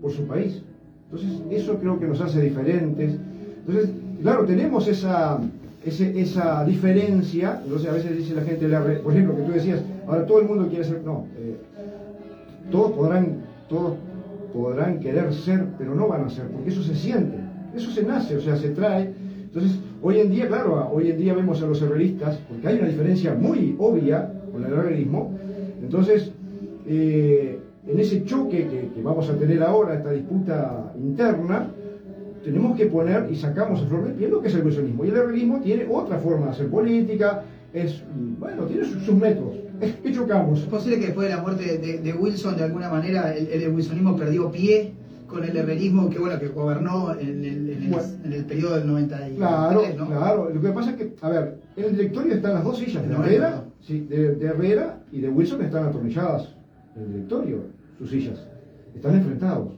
por 0.00 0.10
su 0.10 0.26
país. 0.26 0.62
Entonces, 1.10 1.40
eso 1.50 1.78
creo 1.78 1.98
que 1.98 2.06
nos 2.06 2.20
hace 2.20 2.40
diferentes. 2.40 3.16
Entonces, 3.66 3.90
claro, 4.22 4.44
tenemos 4.44 4.86
esa, 4.88 5.40
ese- 5.84 6.18
esa 6.20 6.64
diferencia. 6.64 7.60
Entonces, 7.64 7.88
a 7.88 7.92
veces 7.92 8.16
dice 8.16 8.34
la 8.34 8.42
gente, 8.42 8.68
la 8.68 8.82
por 9.02 9.12
ejemplo, 9.12 9.36
que 9.36 9.42
tú 9.42 9.52
decías, 9.52 9.82
ahora 10.06 10.26
todo 10.26 10.40
el 10.40 10.48
mundo 10.48 10.68
quiere 10.68 10.84
ser. 10.84 11.02
No, 11.04 11.24
eh, 11.38 11.56
todos 12.70 12.92
podrán, 12.92 13.36
todos 13.68 13.94
podrán 14.52 15.00
querer 15.00 15.32
ser, 15.32 15.66
pero 15.78 15.94
no 15.94 16.08
van 16.08 16.24
a 16.24 16.30
ser, 16.30 16.46
porque 16.48 16.70
eso 16.70 16.82
se 16.82 16.94
siente, 16.94 17.36
eso 17.74 17.90
se 17.90 18.02
nace, 18.02 18.36
o 18.36 18.40
sea, 18.40 18.56
se 18.56 18.70
trae. 18.70 19.12
Entonces, 19.44 19.78
hoy 20.02 20.20
en 20.20 20.30
día, 20.30 20.48
claro, 20.48 20.90
hoy 20.92 21.10
en 21.10 21.18
día 21.18 21.34
vemos 21.34 21.62
a 21.62 21.66
los 21.66 21.80
herreristas, 21.82 22.38
porque 22.48 22.68
hay 22.68 22.78
una 22.78 22.88
diferencia 22.88 23.34
muy 23.34 23.74
obvia 23.78 24.32
con 24.52 24.64
el 24.64 24.72
herrerismo. 24.72 25.38
Entonces, 25.82 26.32
eh, 26.86 27.58
en 27.86 27.98
ese 27.98 28.24
choque 28.24 28.66
que, 28.68 28.90
que 28.94 29.02
vamos 29.02 29.28
a 29.30 29.36
tener 29.36 29.62
ahora, 29.62 29.94
esta 29.94 30.10
disputa 30.10 30.92
interna, 30.98 31.70
tenemos 32.44 32.76
que 32.76 32.86
poner 32.86 33.28
y 33.30 33.36
sacamos 33.36 33.82
a 33.82 33.86
flor 33.86 34.08
de 34.08 34.14
piel 34.14 34.30
lo 34.30 34.40
que 34.40 34.48
es 34.48 34.54
el 34.54 34.64
wilsonismo. 34.64 35.04
Y 35.04 35.08
el 35.08 35.16
herrerismo 35.16 35.60
tiene 35.60 35.86
otra 35.90 36.18
forma 36.18 36.46
de 36.46 36.52
hacer 36.52 36.68
política, 36.68 37.42
es, 37.72 38.02
bueno, 38.38 38.64
tiene 38.64 38.84
sus, 38.84 39.02
sus 39.02 39.14
métodos. 39.14 39.67
¿Qué 39.80 40.12
chocamos? 40.12 40.60
¿Es 40.60 40.66
posible 40.66 40.98
que 40.98 41.06
después 41.06 41.28
de 41.28 41.34
la 41.36 41.42
muerte 41.42 41.78
de, 41.78 41.98
de 41.98 42.12
Wilson, 42.12 42.56
de 42.56 42.64
alguna 42.64 42.88
manera, 42.90 43.34
el, 43.36 43.46
el 43.48 43.68
wilsonismo 43.74 44.16
perdió 44.16 44.50
pie 44.50 44.92
con 45.26 45.44
el 45.44 45.56
herrerismo 45.56 46.08
que, 46.08 46.18
bueno, 46.18 46.38
que 46.40 46.48
gobernó 46.48 47.12
en 47.12 47.44
el, 47.44 47.70
en 47.70 47.82
el- 47.84 47.88
Bueno. 47.90 48.08
en 48.24 48.32
el 48.32 48.44
periodo 48.44 48.76
del 48.76 48.86
93, 48.86 49.36
Claro, 49.36 49.82
¿no? 49.96 50.06
claro. 50.06 50.50
Lo 50.52 50.60
que 50.60 50.68
pasa 50.70 50.90
es 50.92 50.96
que, 50.96 51.14
a 51.20 51.28
ver, 51.28 51.60
en 51.76 51.84
el 51.84 51.96
directorio 51.96 52.34
están 52.34 52.54
las 52.54 52.64
dos 52.64 52.78
sillas, 52.78 53.06
de 53.08 53.14
Herrera, 53.14 53.50
no. 53.66 53.72
sí, 53.80 54.00
de, 54.08 54.34
de 54.36 54.46
Herrera 54.46 55.00
y 55.12 55.20
de 55.20 55.28
Wilson 55.28 55.62
están 55.62 55.86
atornilladas 55.86 56.48
en 56.96 57.02
el 57.02 57.12
directorio, 57.12 57.58
sus 57.98 58.10
sillas. 58.10 58.38
Están 58.94 59.14
enfrentados. 59.16 59.74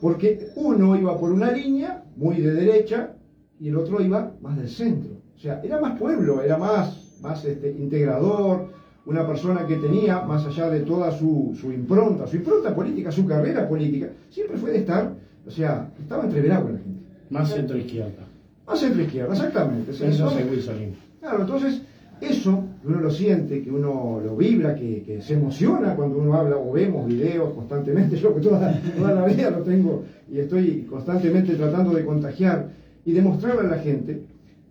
Porque 0.00 0.48
uno 0.54 0.96
iba 0.96 1.18
por 1.18 1.32
una 1.32 1.50
línea 1.50 2.04
muy 2.16 2.36
de 2.40 2.52
derecha 2.54 3.14
y 3.58 3.68
el 3.68 3.76
otro 3.78 4.00
iba 4.00 4.32
más 4.40 4.56
del 4.56 4.68
centro. 4.68 5.12
O 5.34 5.38
sea, 5.40 5.60
era 5.64 5.80
más 5.80 5.98
pueblo, 5.98 6.40
era 6.42 6.56
más, 6.58 7.18
más 7.22 7.44
este, 7.44 7.70
integrador, 7.70 8.68
una 9.08 9.26
persona 9.26 9.66
que 9.66 9.76
tenía, 9.76 10.20
más 10.20 10.44
allá 10.44 10.68
de 10.68 10.80
toda 10.80 11.10
su, 11.10 11.56
su 11.58 11.72
impronta, 11.72 12.26
su 12.26 12.36
impronta 12.36 12.74
política, 12.74 13.10
su 13.10 13.24
carrera 13.24 13.66
política, 13.66 14.08
siempre 14.28 14.58
fue 14.58 14.70
de 14.72 14.78
estar, 14.78 15.14
o 15.46 15.50
sea, 15.50 15.90
estaba 15.98 16.24
entreverado 16.24 16.64
con 16.64 16.72
la 16.74 16.78
gente. 16.78 17.00
Más 17.30 17.48
centro 17.50 17.78
izquierda. 17.78 18.26
Más 18.66 18.78
centro 18.78 19.02
izquierda, 19.02 19.32
exactamente. 19.32 19.92
Eso 19.92 20.04
es 20.04 20.16
Son- 20.16 20.38
el 20.38 20.50
wilsonismo. 20.50 20.94
Claro, 21.20 21.40
entonces 21.40 21.80
eso 22.20 22.64
uno 22.84 23.00
lo 23.00 23.10
siente, 23.10 23.62
que 23.62 23.70
uno 23.70 24.20
lo 24.22 24.36
vibra, 24.36 24.74
que, 24.74 25.02
que 25.02 25.22
se 25.22 25.34
emociona 25.34 25.94
cuando 25.96 26.18
uno 26.18 26.34
habla 26.34 26.56
o 26.58 26.70
vemos 26.72 27.06
videos 27.06 27.54
constantemente, 27.54 28.16
yo 28.20 28.34
que 28.34 28.42
toda, 28.42 28.78
toda 28.96 29.14
la 29.14 29.24
vida 29.24 29.50
lo 29.50 29.62
tengo 29.62 30.04
y 30.30 30.38
estoy 30.38 30.82
constantemente 30.82 31.54
tratando 31.54 31.92
de 31.94 32.04
contagiar 32.04 32.68
y 33.06 33.12
demostrarle 33.12 33.60
a 33.68 33.70
la 33.70 33.78
gente 33.78 34.22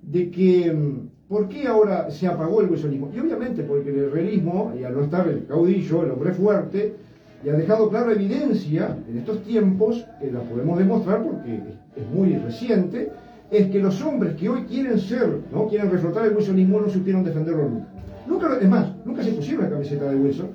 de 0.04 0.30
que 0.30 0.72
mm, 0.72 1.17
por 1.28 1.48
qué 1.50 1.68
ahora 1.68 2.10
se 2.10 2.28
apagó 2.28 2.62
el 2.62 2.70
wilsonismo. 2.70 3.12
Y 3.14 3.20
obviamente 3.20 3.64
porque 3.64 3.90
el 3.90 4.00
herrerismo, 4.06 4.74
y 4.80 4.84
al 4.84 4.94
no 4.96 5.04
estar 5.04 5.28
el 5.28 5.46
caudillo, 5.46 6.04
el 6.04 6.12
hombre 6.12 6.32
fuerte, 6.34 6.96
y 7.44 7.50
ha 7.50 7.54
dejado 7.54 7.90
clara 7.90 8.14
evidencia 8.14 8.98
en 9.10 9.18
estos 9.20 9.44
tiempos, 9.44 10.06
que 10.20 10.32
la 10.32 10.40
podemos 10.42 10.78
demostrar 10.80 11.24
porque 11.24 11.60
es, 11.96 12.08
muy 12.14 12.36
reciente, 12.38 13.12
es 13.52 13.68
que 13.68 13.80
los 13.80 14.02
hombres 14.02 14.36
que 14.36 14.50
hoy 14.50 14.62
quieren 14.64 14.98
ser, 15.00 15.42
¿no? 15.52 15.68
quieren 15.68 15.92
reflotar 15.92 16.26
el 16.26 16.36
wilsonismo, 16.36 16.80
no 16.82 16.90
supieron 16.90 17.24
defenderlo 17.24 17.64
nunca. 17.70 17.88
Nunca, 18.28 18.58
es 18.60 18.68
más, 18.70 18.88
nunca 19.06 19.24
se 19.24 19.32
pusieron 19.32 19.66
la 19.66 19.70
camiseta 19.72 20.10
de 20.10 20.16
Wilson, 20.18 20.48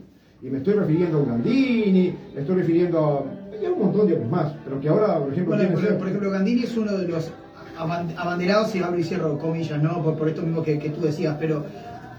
y 0.43 0.51
me 0.51 0.59
estoy 0.59 0.75
refiriendo 0.75 1.19
a 1.23 1.25
Gandini, 1.25 2.15
me 2.35 2.41
estoy 2.41 2.57
refiriendo 2.57 2.99
a, 2.99 3.25
y 3.63 3.65
a 3.65 3.71
un 3.71 3.79
montón 3.79 4.07
de 4.09 4.15
hombres 4.15 4.31
más, 4.31 4.55
pero 4.65 4.81
que 4.81 4.89
ahora, 4.89 5.19
por 5.21 5.33
ejemplo, 5.33 5.55
Bueno, 5.57 5.73
por, 5.73 5.83
ser- 5.83 5.99
por 5.99 6.09
ejemplo, 6.09 6.31
Gandini 6.31 6.63
es 6.65 6.77
uno 6.77 6.93
de 6.99 7.09
los 7.09 7.33
abanderados, 7.83 8.75
y 8.75 8.83
abro 8.83 8.99
y 8.99 9.05
cierro 9.05 9.39
comillas, 9.39 9.83
¿no? 9.83 10.03
Por, 10.03 10.17
por 10.17 10.29
esto 10.29 10.43
mismo 10.43 10.63
que, 10.63 10.79
que 10.79 10.91
tú 10.91 11.01
decías, 11.03 11.37
pero 11.39 11.65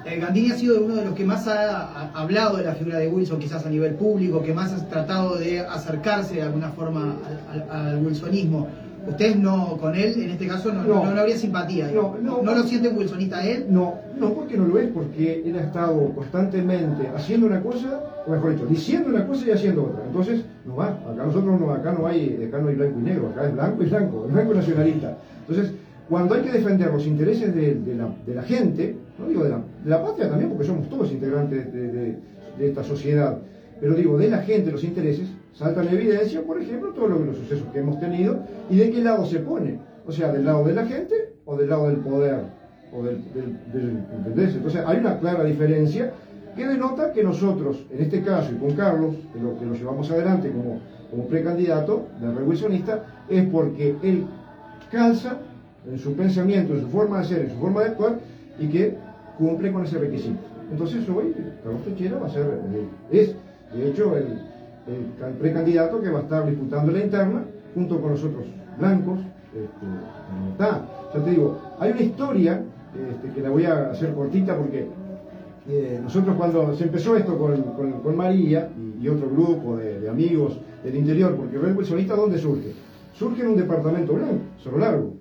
eh, 0.06 0.20
Gandini 0.20 0.52
ha 0.52 0.56
sido 0.56 0.84
uno 0.84 0.96
de 0.96 1.06
los 1.06 1.14
que 1.16 1.24
más 1.26 1.48
ha, 1.48 2.10
ha 2.10 2.12
hablado 2.14 2.58
de 2.58 2.64
la 2.66 2.74
figura 2.76 2.98
de 3.00 3.08
Wilson, 3.08 3.40
quizás 3.40 3.66
a 3.66 3.70
nivel 3.70 3.94
público, 3.96 4.42
que 4.44 4.54
más 4.54 4.72
ha 4.74 4.86
tratado 4.90 5.36
de 5.38 5.60
acercarse 5.62 6.36
de 6.36 6.42
alguna 6.44 6.70
forma 6.70 7.16
al, 7.52 7.62
al- 7.72 7.88
al 7.98 8.06
wilsonismo. 8.06 8.68
Ustedes 9.06 9.36
no, 9.36 9.76
con 9.82 9.96
él, 9.96 10.14
en 10.24 10.30
este 10.30 10.48
caso, 10.48 10.72
no, 10.72 10.82
No. 10.84 11.04
no, 11.04 11.12
no 11.14 11.20
habría 11.20 11.38
simpatía. 11.38 11.92
No, 11.94 12.16
no. 12.22 12.42
¿No 12.42 12.54
lo 12.56 12.64
siente 12.64 12.88
wilsonista 12.88 13.46
él? 13.46 13.66
No, 13.70 13.96
no, 14.18 14.34
porque 14.34 14.56
no 14.56 14.66
lo 14.66 14.80
es, 14.80 14.88
porque 14.92 15.44
él 15.46 15.58
ha 15.58 15.64
estado 15.64 16.10
constantemente 16.16 17.10
haciendo 17.14 17.48
una 17.48 17.62
cosa, 17.62 18.00
o 18.26 18.32
mejor 18.32 18.54
dicho, 18.54 18.66
diciendo 18.66 19.10
una 19.10 19.28
cosa 19.28 19.46
y 19.46 19.52
haciendo 19.52 19.84
otra. 19.84 20.06
Entonces, 20.06 20.42
no 20.66 20.78
va, 20.78 20.88
acá 20.88 21.26
nosotros 21.26 21.60
no, 21.60 21.72
acá 21.74 21.92
no 21.92 22.08
hay, 22.08 22.46
acá 22.48 22.60
no 22.60 22.70
hay 22.70 22.76
blanco 22.76 23.00
y 23.00 23.04
negro, 23.04 23.30
acá 23.36 23.46
es 23.48 23.54
blanco 23.54 23.84
y 23.84 23.86
blanco, 23.88 24.28
blanco 24.32 24.54
y 24.54 24.56
nacionalista. 24.58 25.18
Entonces, 25.48 25.74
cuando 26.10 26.36
hay 26.36 26.42
que 26.42 26.52
defender 26.52 26.92
los 26.92 27.06
intereses 27.06 27.54
de, 27.56 27.76
de 27.76 27.96
la, 27.96 28.14
de 28.26 28.42
gente, 28.44 28.96
no 29.18 29.28
digo 29.28 29.44
de 29.44 29.50
la, 29.50 29.62
de 29.84 29.90
patria 30.04 30.30
también, 30.30 30.50
porque 30.50 30.66
somos 30.66 30.90
todos 30.90 31.12
integrantes 31.12 31.72
de, 31.74 31.88
de- 31.92 32.18
de 32.58 32.68
esta 32.70 32.84
sociedad, 32.84 33.40
pero 33.80 33.96
digo 33.96 34.18
de 34.18 34.30
la 34.30 34.40
gente, 34.44 34.72
los 34.72 34.84
intereses, 34.84 35.28
saltan 35.54 35.88
en 35.88 35.96
evidencia, 35.96 36.42
por 36.44 36.62
ejemplo, 36.62 36.90
todos 36.94 37.10
lo- 37.10 37.20
los 37.20 37.38
sucesos 37.38 37.66
que 37.74 37.80
hemos 37.80 38.00
tenido 38.00 38.40
y 38.70 38.78
de 38.78 38.92
qué 38.92 39.02
lado 39.04 39.26
se 39.26 39.40
pone. 39.40 39.80
O 40.06 40.12
sea, 40.12 40.32
del 40.32 40.46
lado 40.46 40.64
de 40.66 40.74
la 40.74 40.86
gente 40.86 41.16
o 41.46 41.56
del 41.58 41.70
lado 41.70 41.88
del 41.88 41.98
poder. 41.98 42.42
O 42.96 43.02
del, 43.04 43.18
del-. 43.74 43.98
Entonces 44.56 44.82
hay 44.86 44.98
una 45.00 45.18
clara 45.18 45.44
diferencia 45.44 46.12
que 46.56 46.68
denota 46.68 47.12
que 47.12 47.24
nosotros, 47.24 47.86
en 47.92 48.02
este 48.04 48.22
caso, 48.22 48.52
y 48.52 48.58
con 48.58 48.74
Carlos, 48.76 49.16
que 49.34 49.40
lo, 49.40 49.58
que 49.58 49.66
lo 49.66 49.74
llevamos 49.74 50.12
adelante 50.12 50.52
como, 50.52 50.80
como 51.10 51.26
precandidato 51.28 52.08
del 52.22 52.36
revolucionista, 52.36 53.04
es 53.30 53.44
porque 53.50 53.96
él 54.04 54.26
calza 54.94 55.38
en 55.92 56.00
su 56.00 56.14
pensamiento, 56.14 56.74
en 56.76 56.82
su 56.82 56.88
forma 56.88 57.20
de 57.20 57.26
ser, 57.26 57.40
en 57.42 57.50
su 57.52 57.58
forma 57.58 57.82
de 57.82 57.88
actuar, 57.88 58.20
y 58.60 58.68
que 58.68 58.96
cumple 59.38 59.72
con 59.74 59.84
ese 59.84 59.98
requisito. 59.98 60.38
Entonces 60.72 61.08
hoy 61.10 61.34
Carlos 61.64 61.84
Techera 61.84 62.20
va 62.20 62.28
a 62.28 62.30
ser, 62.30 62.46
eh, 62.74 62.88
es 63.12 63.36
de 63.76 63.90
hecho 63.90 64.16
el, 64.16 64.24
el 64.88 65.20
can- 65.20 65.34
precandidato 65.40 66.00
que 66.02 66.10
va 66.10 66.20
a 66.20 66.24
estar 66.24 66.48
disputando 66.48 66.92
la 66.92 67.00
interna 67.04 67.44
junto 67.76 68.00
con 68.00 68.12
los 68.12 68.24
otros 68.24 68.46
blancos. 68.80 69.20
Este, 69.54 69.86
está. 70.52 70.86
Ya 71.14 71.24
te 71.24 71.30
digo, 71.32 71.60
hay 71.80 71.92
una 71.92 72.02
historia 72.02 72.62
este, 72.94 73.34
que 73.34 73.42
la 73.42 73.50
voy 73.50 73.66
a 73.66 73.92
hacer 73.92 74.14
cortita 74.14 74.56
porque 74.58 74.88
eh, 75.70 76.00
nosotros 76.02 76.36
cuando 76.38 76.76
se 76.76 76.84
empezó 76.86 77.16
esto 77.18 77.38
con, 77.38 77.62
con- 78.02 78.16
María 78.16 78.70
y, 79.02 79.08
otro 79.10 79.30
grupo 79.30 79.78
de, 79.78 80.08
amigos 80.10 80.58
del 80.84 80.96
interior, 80.96 81.36
porque 81.36 81.58
Red 81.58 81.76
Wilsonista, 81.76 82.16
¿dónde 82.16 82.38
surge? 82.38 82.72
Surge 83.14 83.42
en 83.42 83.48
un 83.50 83.56
departamento 83.58 84.14
blanco, 84.14 84.40
Cerro 84.62 84.78
Largo. 84.80 85.14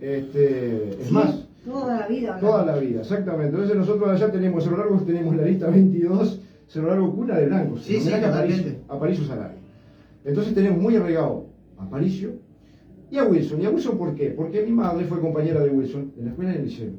Este, 0.00 0.90
es 1.00 1.06
Sí, 1.08 1.14
más, 1.14 1.48
Toda 1.64 2.00
la 2.00 2.06
vida. 2.06 2.38
toda 2.38 2.64
la 2.66 2.76
vida, 2.78 3.00
exactamente. 3.00 3.48
Entonces 3.54 3.76
nosotros 3.76 4.08
allá 4.10 4.30
tenemos 4.30 4.62
Cerro 4.64 4.76
Largo, 4.78 4.96
tenemos 5.00 5.36
la 5.36 5.42
lista 5.44 5.68
22, 5.70 6.40
Cerro 6.68 6.88
Largo 6.88 7.14
cuna 7.14 7.36
de 7.38 7.46
blancos, 7.46 7.82
Sí, 7.82 8.00
sí, 8.00 8.10
Aparicio- 8.12 8.74
Aparicio 8.88 9.24
Sarabia. 9.24 9.58
Entonces 10.24 10.54
tenemos 10.54 10.80
muy 10.80 10.96
arraigado 10.96 11.46
a 11.78 11.84
Aparicio 11.84 12.30
y 13.10 13.18
a 13.18 13.24
Wilson. 13.24 13.60
¿Y 13.60 13.66
a 13.66 13.70
Wilson 13.70 13.98
por 13.98 14.14
qué? 14.14 14.30
Porque 14.30 14.62
mi 14.64 14.72
madre 14.72 15.04
fue 15.06 15.20
compañera 15.20 15.60
de 15.60 15.70
Wilson 15.70 16.12
en 16.18 16.24
la 16.24 16.30
escuela 16.30 16.50
y 16.52 16.54
en 16.54 16.60
el 16.60 16.66
liceo. 16.66 16.90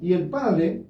Y 0.00 0.12
el 0.14 0.28
padre 0.28 0.82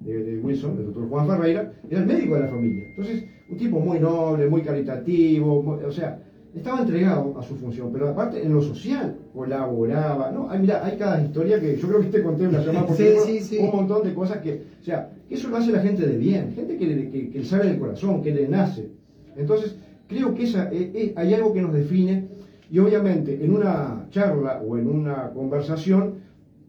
de, 0.00 0.22
de 0.24 0.38
Wilson, 0.40 0.76
el 0.78 0.86
doctor 0.86 1.08
Juan 1.08 1.26
Ferreira, 1.26 1.72
era 1.88 2.00
el 2.00 2.06
médico 2.06 2.34
de 2.34 2.40
la 2.40 2.48
familia. 2.48 2.84
Entonces, 2.90 3.24
un 3.50 3.56
tipo 3.56 3.80
muy 3.80 3.98
noble, 4.00 4.48
muy 4.48 4.62
caritativo, 4.62 5.62
muy- 5.62 5.84
o 5.84 5.90
sea, 5.92 6.20
estaba 6.54 6.80
entregado 6.80 7.38
a 7.38 7.42
su 7.42 7.56
función, 7.56 7.90
pero 7.92 8.08
aparte 8.08 8.44
en 8.44 8.52
lo 8.52 8.62
social 8.62 9.16
colaboraba. 9.32 10.30
¿no? 10.30 10.48
Mira, 10.58 10.84
hay 10.84 10.96
cada 10.96 11.22
historia 11.22 11.60
que 11.60 11.76
yo 11.76 11.88
creo 11.88 12.00
que 12.00 12.08
te 12.08 12.22
conté 12.22 12.44
en 12.44 12.52
la 12.52 12.64
llamada 12.64 12.86
por 12.86 12.96
Sí, 12.96 13.04
sí, 13.24 13.40
sí. 13.40 13.58
un 13.58 13.70
montón 13.70 14.04
de 14.04 14.14
cosas 14.14 14.38
que, 14.38 14.62
o 14.80 14.84
sea, 14.84 15.10
eso 15.30 15.48
lo 15.48 15.56
hace 15.56 15.72
la 15.72 15.80
gente 15.80 16.06
de 16.06 16.16
bien, 16.18 16.52
gente 16.54 16.76
que 16.76 16.86
le, 16.86 17.10
que, 17.10 17.30
que 17.30 17.38
le 17.38 17.44
sale 17.44 17.68
del 17.68 17.78
corazón, 17.78 18.22
que 18.22 18.32
le 18.32 18.48
nace. 18.48 18.90
Entonces, 19.36 19.76
creo 20.08 20.34
que 20.34 20.44
esa, 20.44 20.70
eh, 20.70 20.90
eh, 20.94 21.12
hay 21.16 21.32
algo 21.34 21.52
que 21.52 21.62
nos 21.62 21.72
define 21.72 22.28
y 22.70 22.78
obviamente 22.78 23.42
en 23.44 23.54
una 23.54 24.06
charla 24.10 24.62
o 24.66 24.76
en 24.76 24.88
una 24.88 25.30
conversación 25.30 26.14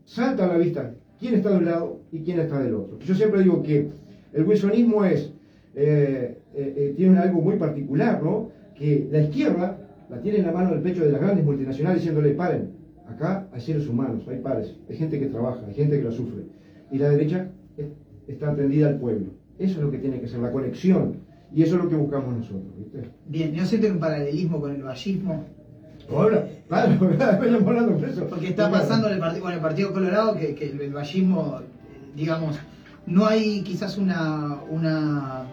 salta 0.06 0.46
a 0.46 0.48
la 0.48 0.58
vista 0.58 0.94
quién 1.20 1.36
está 1.36 1.50
de 1.52 1.58
un 1.58 1.66
lado 1.66 2.02
y 2.12 2.20
quién 2.20 2.40
está 2.40 2.60
del 2.60 2.76
otro. 2.76 3.00
Yo 3.00 3.16
siempre 3.16 3.42
digo 3.42 3.64
que 3.64 3.90
el 4.34 4.44
wilsonismo 4.44 5.06
es, 5.06 5.32
eh, 5.76 6.38
eh, 6.54 6.94
tiene 6.98 7.18
algo 7.20 7.42
muy 7.42 7.56
particular, 7.56 8.22
¿no? 8.22 8.50
Que 8.76 9.08
la 9.12 9.22
izquierda 9.22 9.78
la 10.10 10.22
tiene 10.22 10.40
en 10.40 10.46
la 10.46 10.52
mano 10.52 10.72
del 10.72 10.82
pecho 10.82 11.04
de 11.06 11.12
las 11.12 11.22
grandes 11.22 11.46
multinacionales 11.46 12.00
diciéndole, 12.02 12.32
paren, 12.34 12.72
acá 13.08 13.48
hay 13.54 13.62
seres 13.62 13.88
humanos, 13.88 14.24
hay 14.28 14.40
pares, 14.40 14.76
hay 14.90 14.96
gente 14.98 15.20
que 15.20 15.28
trabaja, 15.28 15.60
hay 15.68 15.74
gente 15.74 15.98
que 16.00 16.04
la 16.06 16.12
sufre. 16.12 16.44
Y 16.92 16.98
la 16.98 17.10
derecha 17.10 17.50
es- 17.78 17.88
está 18.28 18.52
atendida 18.52 18.88
al 18.90 18.98
pueblo. 19.00 19.28
Eso 19.60 19.78
es 19.80 19.84
lo 19.86 19.92
que 19.92 19.98
tiene 20.00 20.20
que 20.20 20.28
ser, 20.28 20.40
la 20.40 20.52
conexión. 20.52 21.18
Y 21.56 21.62
eso 21.62 21.76
es 21.78 21.84
lo 21.84 21.90
que 21.90 21.96
buscamos 21.96 22.36
nosotros, 22.36 22.64
¿viste? 22.78 23.10
Bien, 23.28 23.56
¿no 23.56 23.64
sienten 23.66 23.94
un 23.94 24.00
paralelismo 24.00 24.60
con 24.60 24.74
el 24.76 24.82
vallismo? 24.82 25.44
Ahora, 26.12 26.48
claro, 26.68 26.92
hablando 27.68 27.98
de 27.98 28.10
eso. 28.12 28.28
Porque 28.28 28.48
está 28.48 28.70
pasando 28.72 29.08
en 29.08 29.14
el 29.14 29.20
partido, 29.20 29.44
con 29.44 29.54
el 29.54 29.60
Partido 29.60 29.94
Colorado 29.94 30.36
que, 30.36 30.56
que 30.56 30.72
el, 30.72 30.82
el 30.82 30.92
vallismo, 30.94 31.60
eh, 31.62 31.64
digamos, 32.16 32.60
no 33.06 33.26
hay 33.26 33.62
quizás 33.62 33.98
una, 33.98 34.58
una, 34.70 35.44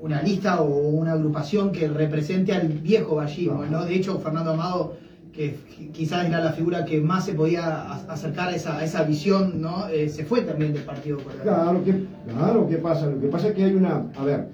una 0.00 0.22
lista 0.22 0.62
o 0.62 0.88
una 0.88 1.12
agrupación 1.12 1.72
que 1.72 1.88
represente 1.88 2.52
al 2.52 2.68
viejo 2.68 3.16
vallismo, 3.16 3.64
No. 3.66 3.84
De 3.84 3.94
hecho, 3.94 4.18
Fernando 4.18 4.52
Amado, 4.52 4.94
que 5.32 5.56
quizás 5.92 6.26
era 6.26 6.42
la 6.42 6.52
figura 6.52 6.84
que 6.84 7.00
más 7.00 7.24
se 7.24 7.34
podía 7.34 7.92
acercar 7.92 8.48
a 8.48 8.56
esa, 8.56 8.78
a 8.78 8.84
esa 8.84 9.04
visión, 9.04 9.60
¿no? 9.60 9.88
Eh, 9.88 10.08
se 10.08 10.24
fue 10.24 10.42
también 10.42 10.72
del 10.72 10.82
Partido 10.82 11.18
Colorado. 11.18 11.42
Claro, 11.42 11.84
que, 11.84 11.94
claro, 12.32 12.68
¿qué 12.68 12.76
pasa? 12.78 13.06
Lo 13.06 13.20
que 13.20 13.28
pasa 13.28 13.48
es 13.48 13.54
que 13.54 13.64
hay 13.64 13.74
una. 13.74 14.06
A 14.16 14.24
ver, 14.24 14.48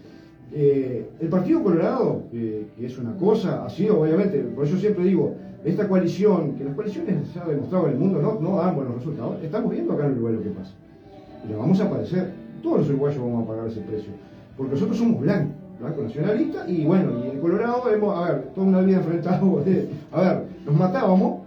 eh, 0.53 1.09
el 1.21 1.29
Partido 1.29 1.63
Colorado, 1.63 2.25
que, 2.31 2.67
que 2.77 2.87
es 2.87 2.99
una 2.99 3.17
cosa, 3.17 3.65
ha 3.65 3.71
sido, 3.71 4.01
obviamente, 4.01 4.39
por 4.39 4.67
eso 4.67 4.77
siempre 4.79 5.05
digo, 5.05 5.35
esta 5.65 5.89
coalición, 5.89 6.55
que 6.57 6.65
las 6.65 6.75
coaliciones 6.75 7.29
se 7.33 7.41
ha 7.41 7.45
demostrado 7.47 7.87
en 7.87 7.93
el 7.95 7.99
mundo, 7.99 8.21
no, 8.21 8.39
no 8.41 8.59
dan 8.59 8.75
buenos 8.77 8.97
resultados. 8.97 9.43
Estamos 9.43 9.71
viendo 9.71 9.93
acá 9.95 10.07
en 10.07 10.13
Uruguay 10.13 10.35
lo 10.35 10.43
que 10.43 10.51
pasa. 10.51 10.73
Y 11.45 11.53
lo 11.53 11.59
vamos 11.59 11.81
a 11.81 11.91
padecer. 11.91 12.33
Todos 12.63 12.81
los 12.81 12.89
uruguayos 12.91 13.21
vamos 13.21 13.45
a 13.45 13.49
pagar 13.49 13.67
ese 13.69 13.81
precio. 13.81 14.13
Porque 14.57 14.73
nosotros 14.73 14.97
somos 14.97 15.21
blancos, 15.21 15.55
blancos 15.81 16.05
nacionalistas, 16.05 16.69
y 16.69 16.85
bueno, 16.85 17.11
y 17.25 17.31
en 17.31 17.41
Colorado 17.41 17.91
hemos, 17.91 18.17
a 18.17 18.33
ver, 18.33 18.43
toda 18.55 18.67
una 18.67 18.81
vida 18.81 18.99
enfrentado. 18.99 19.63
A 20.13 20.21
ver, 20.21 20.45
nos 20.65 20.75
matábamos. 20.75 21.47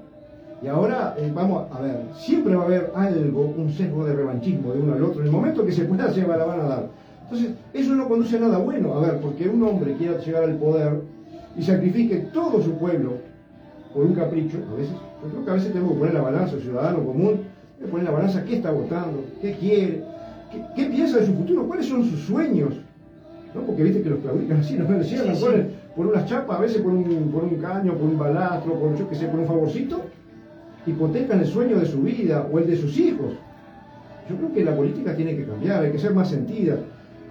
Y 0.61 0.67
ahora 0.67 1.15
eh, 1.17 1.31
vamos 1.33 1.67
a 1.71 1.81
ver, 1.81 2.01
siempre 2.17 2.53
va 2.53 2.63
a 2.63 2.65
haber 2.65 2.91
algo, 2.93 3.53
un 3.57 3.71
sesgo 3.71 4.03
de 4.05 4.13
revanchismo 4.13 4.73
de 4.73 4.81
uno 4.81 4.93
al 4.93 5.03
otro. 5.03 5.21
En 5.21 5.27
el 5.27 5.31
momento 5.31 5.65
que 5.65 5.71
se 5.71 5.85
pueda, 5.85 6.11
se 6.13 6.21
la 6.21 6.45
van 6.45 6.59
a 6.59 6.63
dar. 6.63 6.87
Entonces, 7.23 7.51
eso 7.73 7.95
no 7.95 8.07
conduce 8.09 8.35
a 8.37 8.41
nada 8.41 8.57
bueno. 8.57 8.93
A 8.93 8.99
ver, 9.01 9.21
porque 9.21 9.47
un 9.47 9.63
hombre 9.63 9.95
quiera 9.95 10.19
llegar 10.19 10.43
al 10.43 10.55
poder 10.55 11.01
y 11.57 11.63
sacrifique 11.63 12.17
todo 12.33 12.61
su 12.61 12.73
pueblo 12.73 13.13
por 13.93 14.05
un 14.05 14.13
capricho, 14.13 14.57
a 14.71 14.75
veces, 14.75 14.93
yo 15.23 15.29
creo 15.29 15.45
que 15.45 15.51
a 15.51 15.53
veces 15.55 15.73
tenemos 15.73 15.93
que 15.93 15.99
poner 15.99 16.13
la 16.13 16.21
balanza, 16.21 16.55
el 16.55 16.61
ciudadano 16.61 17.03
común, 17.03 17.41
poner 17.89 18.05
la 18.05 18.11
balanza 18.11 18.43
qué 18.45 18.57
está 18.57 18.71
votando, 18.71 19.23
qué 19.41 19.53
quiere, 19.53 20.03
qué, 20.51 20.63
qué 20.75 20.85
piensa 20.85 21.17
de 21.17 21.25
su 21.25 21.33
futuro, 21.33 21.67
cuáles 21.67 21.87
son 21.87 22.03
sus 22.05 22.19
sueños. 22.21 22.75
¿No? 23.53 23.61
Porque 23.61 23.83
viste 23.83 24.01
que 24.01 24.09
los 24.09 24.19
claudican 24.19 24.59
así, 24.59 24.75
nos 24.75 24.89
decían, 24.89 25.35
Sí, 25.35 25.45
por 25.95 26.07
unas 26.07 26.25
chapas, 26.25 26.57
a 26.57 26.61
veces 26.61 26.81
por 26.81 26.93
un, 26.93 27.31
por 27.31 27.43
un 27.43 27.55
caño, 27.55 27.93
por 27.93 28.09
un 28.09 28.17
balastro, 28.17 28.73
por 28.75 28.95
yo 28.97 29.09
qué 29.09 29.15
sé, 29.15 29.27
por 29.27 29.39
un 29.39 29.47
favorcito, 29.47 30.01
hipotecan 30.85 31.39
el 31.39 31.45
sueño 31.45 31.77
de 31.79 31.85
su 31.85 32.01
vida 32.01 32.47
o 32.51 32.59
el 32.59 32.67
de 32.67 32.77
sus 32.77 32.97
hijos. 32.97 33.33
Yo 34.29 34.35
creo 34.37 34.53
que 34.53 34.63
la 34.63 34.75
política 34.75 35.15
tiene 35.15 35.35
que 35.35 35.45
cambiar, 35.45 35.83
hay 35.83 35.91
que 35.91 35.99
ser 35.99 36.13
más 36.13 36.29
sentida. 36.29 36.77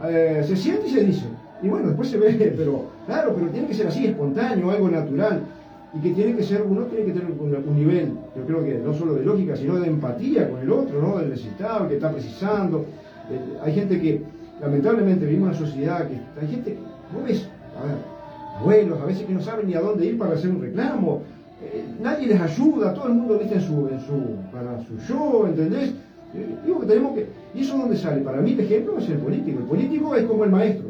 Eh, 0.05 0.45
se 0.47 0.57
siente 0.57 0.89
y 0.89 0.91
se 0.91 1.05
dice. 1.05 1.27
Y 1.63 1.69
bueno, 1.69 1.89
después 1.89 2.09
se 2.09 2.19
ve, 2.19 2.33
pero 2.57 2.91
claro, 3.07 3.35
pero 3.35 3.49
tiene 3.49 3.69
que 3.69 3.75
ser 3.75 3.87
así, 3.87 4.07
espontáneo, 4.07 4.71
algo 4.71 4.89
natural. 4.89 5.43
Y 5.95 6.01
que 6.01 6.11
tiene 6.11 6.37
que 6.37 6.43
ser, 6.43 6.63
uno 6.63 6.83
tiene 6.83 7.07
que 7.07 7.13
tener 7.13 7.33
un, 7.33 7.55
un 7.67 7.77
nivel, 7.77 8.13
yo 8.37 8.45
creo 8.45 8.63
que 8.63 8.79
no 8.79 8.93
solo 8.93 9.15
de 9.15 9.25
lógica, 9.25 9.57
sino 9.57 9.77
de 9.77 9.87
empatía 9.87 10.51
con 10.51 10.61
el 10.61 10.71
otro, 10.71 11.01
¿no? 11.01 11.17
Del 11.19 11.31
necesitado, 11.31 11.85
el 11.85 11.89
que 11.89 11.95
está 11.95 12.13
precisando. 12.13 12.85
Eh, 13.31 13.59
hay 13.65 13.73
gente 13.73 13.99
que, 13.99 14.23
lamentablemente, 14.61 15.27
vivimos 15.27 15.51
en 15.51 15.57
una 15.57 15.67
sociedad 15.67 16.09
que 16.09 16.19
hay 16.41 16.49
gente, 16.49 16.79
¿no 17.13 17.25
ves? 17.25 17.49
A 17.79 17.87
ver, 17.87 17.97
abuelos, 18.59 19.01
a 19.01 19.07
veces 19.07 19.27
que 19.27 19.33
no 19.33 19.41
saben 19.41 19.67
ni 19.67 19.75
a 19.75 19.81
dónde 19.81 20.07
ir 20.07 20.19
para 20.19 20.35
hacer 20.35 20.51
un 20.51 20.61
reclamo. 20.61 21.23
Eh, 21.63 21.85
nadie 22.01 22.27
les 22.29 22.41
ayuda, 22.41 22.95
todo 22.95 23.09
el 23.09 23.15
mundo 23.15 23.39
viste 23.39 23.57
en 23.57 23.61
su, 23.61 23.89
en 23.89 24.01
su, 24.01 24.37
para 24.53 24.81
su 24.85 24.97
yo, 25.09 25.47
¿entendés? 25.49 25.91
Eh, 26.35 26.57
digo 26.65 26.81
que 26.81 26.87
tenemos 26.87 27.15
que. 27.15 27.27
¿Y 27.55 27.63
eso 27.63 27.77
dónde 27.77 27.97
sale? 27.97 28.21
Para 28.21 28.41
mí 28.41 28.53
el 28.53 28.61
ejemplo 28.61 28.99
es 28.99 29.09
el 29.09 29.19
político. 29.19 29.59
El 29.61 29.65
político 29.65 30.15
es 30.15 30.25
como 30.25 30.45
el 30.45 30.51
maestro. 30.51 30.89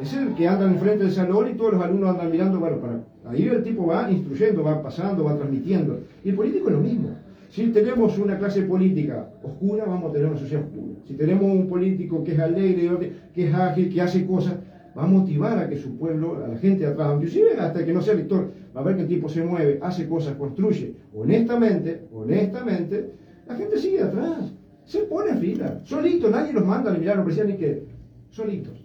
Es 0.00 0.12
el 0.12 0.34
que 0.34 0.46
anda 0.46 0.66
enfrente 0.66 1.04
del 1.04 1.12
salón 1.12 1.48
y 1.48 1.54
todos 1.54 1.74
los 1.74 1.82
alumnos 1.82 2.10
andan 2.10 2.30
mirando, 2.30 2.58
bueno, 2.58 2.76
para. 2.78 3.00
Ahí 3.30 3.48
el 3.48 3.62
tipo 3.62 3.86
va 3.86 4.10
instruyendo, 4.10 4.62
va 4.62 4.82
pasando, 4.82 5.24
va 5.24 5.36
transmitiendo. 5.36 6.00
Y 6.22 6.30
el 6.30 6.36
político 6.36 6.68
es 6.68 6.74
lo 6.74 6.80
mismo. 6.80 7.10
Si 7.48 7.68
tenemos 7.68 8.18
una 8.18 8.38
clase 8.38 8.62
política 8.62 9.28
oscura, 9.42 9.84
vamos 9.84 10.10
a 10.10 10.12
tener 10.12 10.28
una 10.28 10.38
sociedad 10.38 10.64
oscura. 10.64 10.94
Si 11.06 11.14
tenemos 11.14 11.44
un 11.44 11.68
político 11.68 12.24
que 12.24 12.32
es 12.32 12.38
alegre, 12.38 13.12
que 13.34 13.48
es 13.48 13.54
ágil, 13.54 13.92
que 13.92 14.00
hace 14.00 14.26
cosas, 14.26 14.56
va 14.96 15.04
a 15.04 15.06
motivar 15.06 15.58
a 15.58 15.68
que 15.68 15.76
su 15.76 15.96
pueblo, 15.96 16.42
a 16.44 16.48
la 16.48 16.58
gente 16.58 16.84
de 16.84 16.92
atrás, 16.92 17.14
inclusive 17.14 17.58
hasta 17.58 17.84
que 17.84 17.92
no 17.92 18.00
sea 18.00 18.14
elector, 18.14 18.50
va 18.74 18.80
a 18.80 18.84
ver 18.84 18.96
que 18.96 19.02
el 19.02 19.08
tipo 19.08 19.28
se 19.28 19.44
mueve, 19.44 19.78
hace 19.82 20.08
cosas, 20.08 20.34
construye. 20.36 20.94
Honestamente, 21.14 22.08
honestamente, 22.12 23.12
la 23.46 23.54
gente 23.54 23.78
sigue 23.78 24.02
atrás. 24.02 24.52
Se 24.84 25.00
pone 25.00 25.30
en 25.30 25.38
fila, 25.38 25.80
solito, 25.84 26.30
nadie 26.30 26.52
los 26.52 26.64
manda 26.64 26.92
a 26.92 26.94
mirar, 26.94 27.16
no 27.16 27.24
precisas 27.24 27.48
ni 27.48 27.56
que, 27.56 27.84
solitos. 28.30 28.84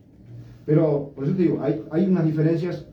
Pero, 0.65 1.11
por 1.15 1.25
eso 1.25 1.33
te 1.35 1.43
digo, 1.43 1.59
hay, 1.61 1.83
hay 1.91 2.05
unas 2.07 2.25
diferencias 2.25 2.87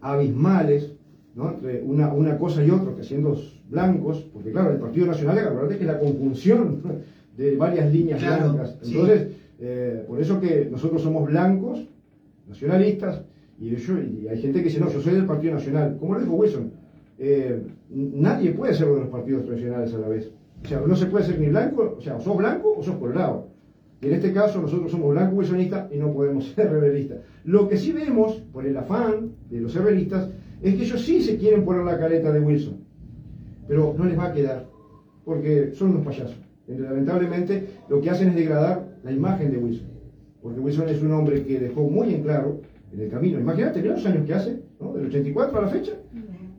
abismales 0.00 0.92
¿no? 1.34 1.50
entre 1.50 1.82
una, 1.82 2.12
una 2.12 2.38
cosa 2.38 2.64
y 2.64 2.70
otra, 2.70 2.94
que 2.94 3.02
siendo 3.02 3.36
blancos, 3.70 4.26
porque 4.32 4.50
claro, 4.52 4.72
el 4.72 4.78
Partido 4.78 5.06
Nacional, 5.06 5.38
acuérdate 5.38 5.76
que 5.78 5.84
es 5.84 5.90
la 5.90 5.98
conjunción 5.98 6.82
de 7.36 7.56
varias 7.56 7.92
líneas 7.92 8.20
Claro, 8.22 8.52
blancas. 8.52 8.76
sí. 8.82 8.92
Entonces, 8.92 9.28
eh, 9.60 10.04
por 10.06 10.20
eso 10.20 10.40
que 10.40 10.68
nosotros 10.70 11.02
somos 11.02 11.26
blancos, 11.26 11.86
nacionalistas, 12.48 13.22
y, 13.58 13.74
yo- 13.74 13.98
y 13.98 14.28
hay 14.28 14.40
gente 14.40 14.58
que 14.58 14.64
dice, 14.68 14.80
no, 14.80 14.90
yo 14.90 15.00
soy 15.00 15.14
del 15.14 15.26
Partido 15.26 15.54
Nacional. 15.54 15.96
Como 15.98 16.14
lo 16.14 16.20
dijo 16.20 16.34
Wilson, 16.34 16.70
eh, 17.18 17.62
nadie 17.90 18.52
puede 18.52 18.74
ser 18.74 18.86
de 18.88 19.00
los 19.00 19.08
partidos 19.08 19.44
tradicionales 19.46 19.92
a 19.94 19.98
la 19.98 20.08
vez. 20.08 20.30
O 20.62 20.68
sea, 20.68 20.80
no 20.86 20.94
se 20.96 21.06
puede 21.06 21.24
ser 21.24 21.38
ni 21.40 21.48
blanco, 21.48 21.96
o 21.98 22.00
sea, 22.00 22.16
o 22.16 22.20
sos 22.20 22.36
blanco 22.36 22.74
o 22.76 22.82
sos 22.82 22.96
colorado. 22.96 23.48
Y 24.02 24.08
en 24.08 24.14
este 24.14 24.32
caso 24.32 24.60
nosotros 24.60 24.90
somos 24.90 25.10
blanco 25.14 25.36
wilsonistas 25.36 25.90
y 25.92 25.96
no 25.96 26.12
podemos 26.12 26.44
ser 26.54 26.70
rebelistas. 26.70 27.18
Lo 27.44 27.68
que 27.68 27.76
sí 27.78 27.92
vemos, 27.92 28.34
por 28.52 28.66
el 28.66 28.76
afán 28.76 29.30
de 29.50 29.60
los 29.60 29.74
rebelistas, 29.74 30.28
es 30.62 30.74
que 30.74 30.82
ellos 30.82 31.00
sí 31.02 31.22
se 31.22 31.36
quieren 31.38 31.64
poner 31.64 31.84
la 31.84 31.98
careta 31.98 32.30
de 32.32 32.40
Wilson. 32.40 32.85
Pero 33.68 33.94
no 33.96 34.04
les 34.04 34.18
va 34.18 34.26
a 34.26 34.32
quedar, 34.32 34.66
porque 35.24 35.72
son 35.72 35.90
unos 35.90 36.04
payasos. 36.04 36.36
Lamentablemente 36.66 37.68
lo 37.88 38.00
que 38.00 38.10
hacen 38.10 38.30
es 38.30 38.36
degradar 38.36 38.96
la 39.04 39.12
imagen 39.12 39.52
de 39.52 39.58
Wilson. 39.58 39.88
Porque 40.42 40.60
Wilson 40.60 40.88
es 40.88 41.02
un 41.02 41.12
hombre 41.12 41.44
que 41.44 41.58
dejó 41.58 41.82
muy 41.82 42.14
en 42.14 42.22
claro 42.22 42.62
en 42.92 43.00
el 43.00 43.10
camino. 43.10 43.40
Imagínate, 43.40 43.82
mira 43.82 43.94
los 43.94 44.06
años 44.06 44.24
que 44.26 44.34
hace, 44.34 44.60
¿no? 44.80 44.92
del 44.94 45.06
84 45.06 45.58
a 45.58 45.62
la 45.62 45.68
fecha, 45.68 45.92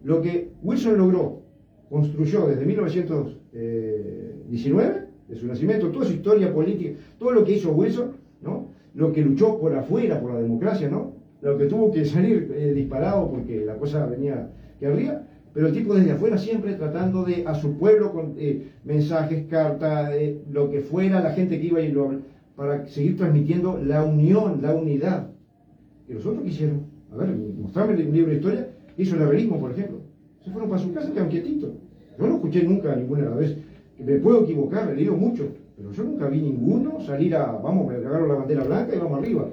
lo 0.04 0.22
que 0.22 0.52
Wilson 0.64 0.98
logró, 0.98 1.44
construyó 1.90 2.48
desde 2.48 2.66
1919, 2.66 5.08
de 5.28 5.36
su 5.36 5.48
nacimiento, 5.48 5.90
toda 5.90 6.06
su 6.06 6.14
historia 6.14 6.54
política, 6.54 6.98
todo 7.20 7.32
lo 7.32 7.44
que 7.44 7.52
hizo 7.54 7.72
Wilson, 7.72 8.12
¿no? 8.42 8.70
lo 8.94 9.12
que 9.12 9.22
luchó 9.22 9.60
por 9.60 9.76
afuera, 9.76 10.22
por 10.22 10.34
la 10.34 10.40
democracia, 10.40 10.90
¿no? 10.90 11.18
lo 11.42 11.58
que 11.58 11.66
tuvo 11.66 11.92
que 11.92 12.06
salir 12.06 12.54
eh, 12.56 12.72
disparado 12.74 13.30
porque 13.30 13.66
la 13.66 13.78
cosa 13.78 14.06
venía 14.06 14.50
que 14.80 14.88
arriba, 14.88 15.28
pero 15.58 15.70
el 15.70 15.74
tipo 15.74 15.96
desde 15.96 16.12
afuera 16.12 16.38
siempre 16.38 16.76
tratando 16.76 17.24
de 17.24 17.44
a 17.48 17.56
su 17.56 17.80
pueblo 17.80 18.14
con 18.14 18.36
eh, 18.38 18.74
mensajes, 18.84 19.48
cartas, 19.48 20.12
eh, 20.14 20.44
lo 20.52 20.70
que 20.70 20.82
fuera, 20.82 21.20
la 21.20 21.32
gente 21.32 21.60
que 21.60 21.66
iba 21.66 21.82
y 21.82 21.92
lo 21.92 22.12
para 22.56 22.86
seguir 22.86 23.18
transmitiendo 23.18 23.82
la 23.84 24.04
unión, 24.04 24.60
la 24.62 24.76
unidad. 24.76 25.32
Que 26.06 26.14
los 26.14 26.24
otros 26.28 26.44
quisieron, 26.44 26.86
a 27.12 27.16
ver, 27.16 27.36
mostrarme 27.60 27.96
un 27.96 28.14
libro 28.14 28.30
de 28.30 28.36
historia, 28.36 28.70
hizo 29.00 29.16
el 29.16 29.24
herrerismo, 29.24 29.60
por 29.60 29.72
ejemplo. 29.72 30.02
Se 30.46 30.52
fueron 30.52 30.70
para 30.70 30.80
su 30.80 30.94
casa 30.94 31.08
y 31.08 31.14
quedaron 31.14 31.32
quietitos. 31.32 31.72
Yo 32.20 32.28
no 32.28 32.36
escuché 32.36 32.62
nunca 32.62 32.96
ninguna 32.96 33.32
vez, 33.32 33.58
me 33.98 34.16
puedo 34.18 34.44
equivocar, 34.44 34.92
he 34.92 34.96
leído 34.96 35.18
mucho, 35.18 35.48
pero 35.76 35.92
yo 35.92 36.04
nunca 36.04 36.28
vi 36.28 36.40
ninguno 36.40 37.02
salir 37.02 37.36
a, 37.36 37.54
vamos, 37.54 37.88
me 37.88 37.96
agarro 37.96 38.28
la 38.28 38.36
bandera 38.36 38.64
blanca 38.64 38.96
y 38.96 39.00
vamos 39.00 39.18
arriba. 39.18 39.50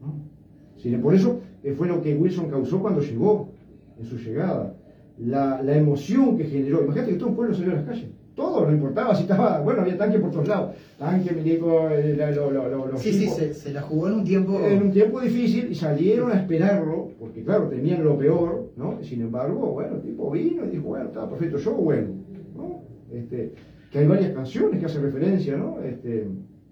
¿no? 0.00 1.02
Por 1.02 1.14
eso 1.14 1.40
eh, 1.62 1.74
fue 1.74 1.88
lo 1.88 2.00
que 2.00 2.14
Wilson 2.14 2.48
causó 2.48 2.80
cuando 2.80 3.02
llegó, 3.02 3.50
en 3.98 4.06
su 4.06 4.16
llegada. 4.16 4.74
La, 5.18 5.62
la 5.62 5.76
emoción 5.76 6.36
que 6.36 6.44
generó. 6.44 6.82
Imagínate 6.84 7.12
que 7.12 7.18
todo 7.18 7.30
un 7.30 7.36
pueblo 7.36 7.54
salió 7.54 7.72
a 7.72 7.76
las 7.76 7.84
calles. 7.84 8.06
Todo, 8.34 8.66
no 8.66 8.72
importaba 8.72 9.14
si 9.14 9.22
estaba, 9.22 9.60
bueno, 9.64 9.80
había 9.80 9.96
tanque 9.96 10.18
por 10.18 10.30
todos 10.30 10.46
lados. 10.46 10.72
Tanque, 10.98 11.32
milico, 11.32 11.88
eh, 11.88 12.14
la- 12.16 12.30
lo- 12.32 12.50
lo- 12.50 12.86
los 12.88 13.00
Sí, 13.00 13.12
sí, 13.12 13.28
se, 13.28 13.54
se 13.54 13.72
la 13.72 13.80
jugó 13.80 14.08
en 14.08 14.14
un 14.14 14.24
tiempo. 14.24 14.60
En 14.60 14.82
un 14.82 14.90
tiempo 14.92 15.20
difícil 15.22 15.70
y 15.70 15.74
salieron 15.74 16.30
a 16.32 16.34
esperarlo, 16.40 17.12
porque 17.18 17.42
claro, 17.42 17.68
tenían 17.68 18.04
lo 18.04 18.18
peor, 18.18 18.72
¿no? 18.76 18.98
Sin 19.02 19.22
embargo, 19.22 19.72
bueno, 19.72 19.96
el 19.96 20.02
tipo 20.02 20.30
vino 20.30 20.66
y 20.66 20.70
dijo, 20.70 20.84
bueno, 20.88 21.06
está 21.06 21.28
perfecto, 21.28 21.56
yo 21.56 21.72
vuelvo, 21.74 22.14
¿no? 22.54 22.82
Este, 23.10 23.52
que 23.90 23.98
hay 24.00 24.06
varias 24.06 24.32
canciones 24.34 24.80
que 24.80 24.84
hacen 24.86 25.02
referencia, 25.02 25.56
¿no? 25.56 25.80
Este, 25.82 26.26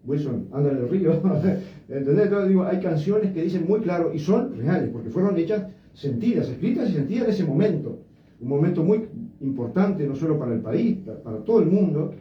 Wilson, 0.04 0.48
anda 0.52 0.70
en 0.70 0.76
el 0.76 0.88
río, 0.90 1.12
¿entendés? 1.88 2.26
Entonces 2.26 2.48
digo, 2.48 2.64
hay 2.64 2.78
canciones 2.80 3.33
que 3.33 3.40
dicen 3.42 3.64
muy 3.66 3.80
claro 3.80 4.11
y 4.12 4.18
son 4.18 4.54
reales, 4.54 4.90
porque 4.90 5.09
fueron 5.09 5.38
hechas 5.38 5.64
sentidas, 5.94 6.46
escritas 6.50 6.90
y 6.90 6.92
sentidas 6.92 7.24
en 7.28 7.30
ese 7.33 7.44
momento, 7.44 8.00
un 8.40 8.48
momento 8.48 8.82
muy 8.82 9.06
importante 9.40 10.06
no 10.06 10.14
solo 10.14 10.38
para 10.38 10.52
el 10.54 10.60
país, 10.60 10.98
pa- 10.98 11.22
para 11.22 11.38
todo 11.44 11.60
el 11.60 11.66
mundo, 11.66 12.12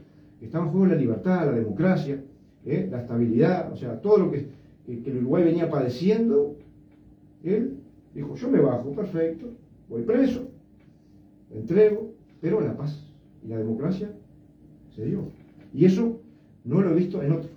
estaba 0.42 0.66
en 0.66 0.72
juego 0.72 0.88
la 0.88 0.96
libertad, 0.96 1.46
la 1.46 1.54
democracia, 1.54 2.22
¿eh? 2.66 2.88
la 2.92 3.02
estabilidad, 3.02 3.72
o 3.72 3.76
sea, 3.76 4.00
todo 4.02 4.18
lo 4.18 4.32
que, 4.32 4.48
el 4.88 5.18
Uruguay 5.18 5.44
venía 5.46 5.70
padeciendo, 5.70 6.56
él 7.44 7.78
dijo, 8.14 8.36
yo 8.36 8.50
me 8.50 8.60
bajo, 8.60 8.92
perfecto, 8.92 9.48
voy 9.90 10.04
preso, 10.04 10.48
entrego, 11.54 12.12
pero 12.42 12.60
la 12.62 12.76
paz 12.76 13.06
y 13.44 13.48
la 13.48 13.58
democracia 13.58 14.12
se 14.96 15.06
dio. 15.06 15.24
Y 15.74 15.86
eso 15.86 16.20
no 16.66 16.82
lo 16.82 16.92
he 16.92 16.94
visto 16.94 17.22
en 17.24 17.32
otro, 17.32 17.50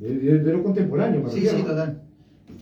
de, 0.00 0.18
de- 0.18 0.38
de 0.40 0.52
lo 0.52 0.62
contemporáneo. 0.62 1.22
me 1.22 1.30
Sí, 1.30 1.40
sí, 1.46 1.62
total. 1.62 2.00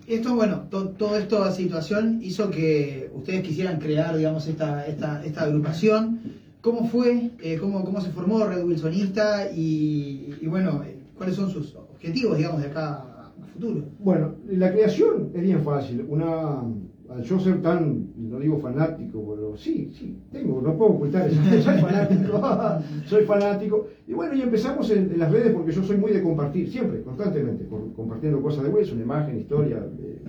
Esto, 0.07 0.35
bueno, 0.35 0.67
to- 0.71 0.91
toda 0.91 1.19
esta 1.19 1.51
situación 1.53 2.21
hizo 2.23 2.51
que 2.51 3.11
ustedes 3.15 3.43
quisieran 3.43 3.79
crear, 3.79 4.17
digamos, 4.17 4.47
esta, 4.47 4.87
esta, 4.87 5.25
esta 5.25 5.43
agrupación. 5.43 6.21
¿Cómo 6.61 6.87
fue? 6.87 7.31
Eh, 7.43 7.57
cómo, 7.61 7.85
¿Cómo 7.85 8.01
se 8.01 8.11
formó 8.11 8.45
Red 8.45 8.65
Wilsonista? 8.65 9.51
Y, 9.51 10.35
y 10.41 10.47
bueno, 10.47 10.83
eh, 10.85 10.99
¿cuáles 11.17 11.37
son 11.37 11.51
sus 11.51 11.75
objetivos, 11.75 12.37
digamos, 12.37 12.61
de 12.63 12.69
acá 12.69 12.97
a 12.97 13.47
futuro? 13.53 13.83
Bueno, 13.99 14.35
la 14.49 14.73
creación 14.73 15.31
es 15.35 15.43
bien 15.43 15.63
fácil. 15.63 16.05
Una, 16.09 16.63
al 17.09 17.23
yo 17.23 17.39
ser 17.39 17.61
tan, 17.61 18.09
no 18.17 18.39
digo 18.39 18.59
fanático, 18.59 19.35
pero 19.35 19.57
sí, 19.57 19.91
sí, 19.99 20.19
tengo, 20.33 20.61
no 20.63 20.77
puedo 20.77 20.93
ocultar 20.93 21.29
eso. 21.29 21.41
Soy 21.63 21.79
fanático, 21.81 22.41
soy 23.07 23.25
fanático. 23.25 23.87
Y 24.07 24.15
bueno, 24.15 24.35
y 24.35 24.41
empezamos 24.43 24.91
en, 24.91 25.13
en 25.13 25.19
las 25.19 25.31
redes 25.31 25.53
porque 25.53 25.73
yo 25.73 25.83
soy 25.83 25.97
muy 25.99 26.13
de 26.13 26.23
compartir, 26.23 26.71
siempre, 26.71 27.03
constantemente, 27.03 27.65
por- 27.65 27.93
compartiendo 27.95 28.41
cosas 28.43 28.65
de 28.65 28.71
Wilson, 28.71 29.01
imagen, 29.01 29.39
historia, 29.39 29.87
eh, 30.01 30.23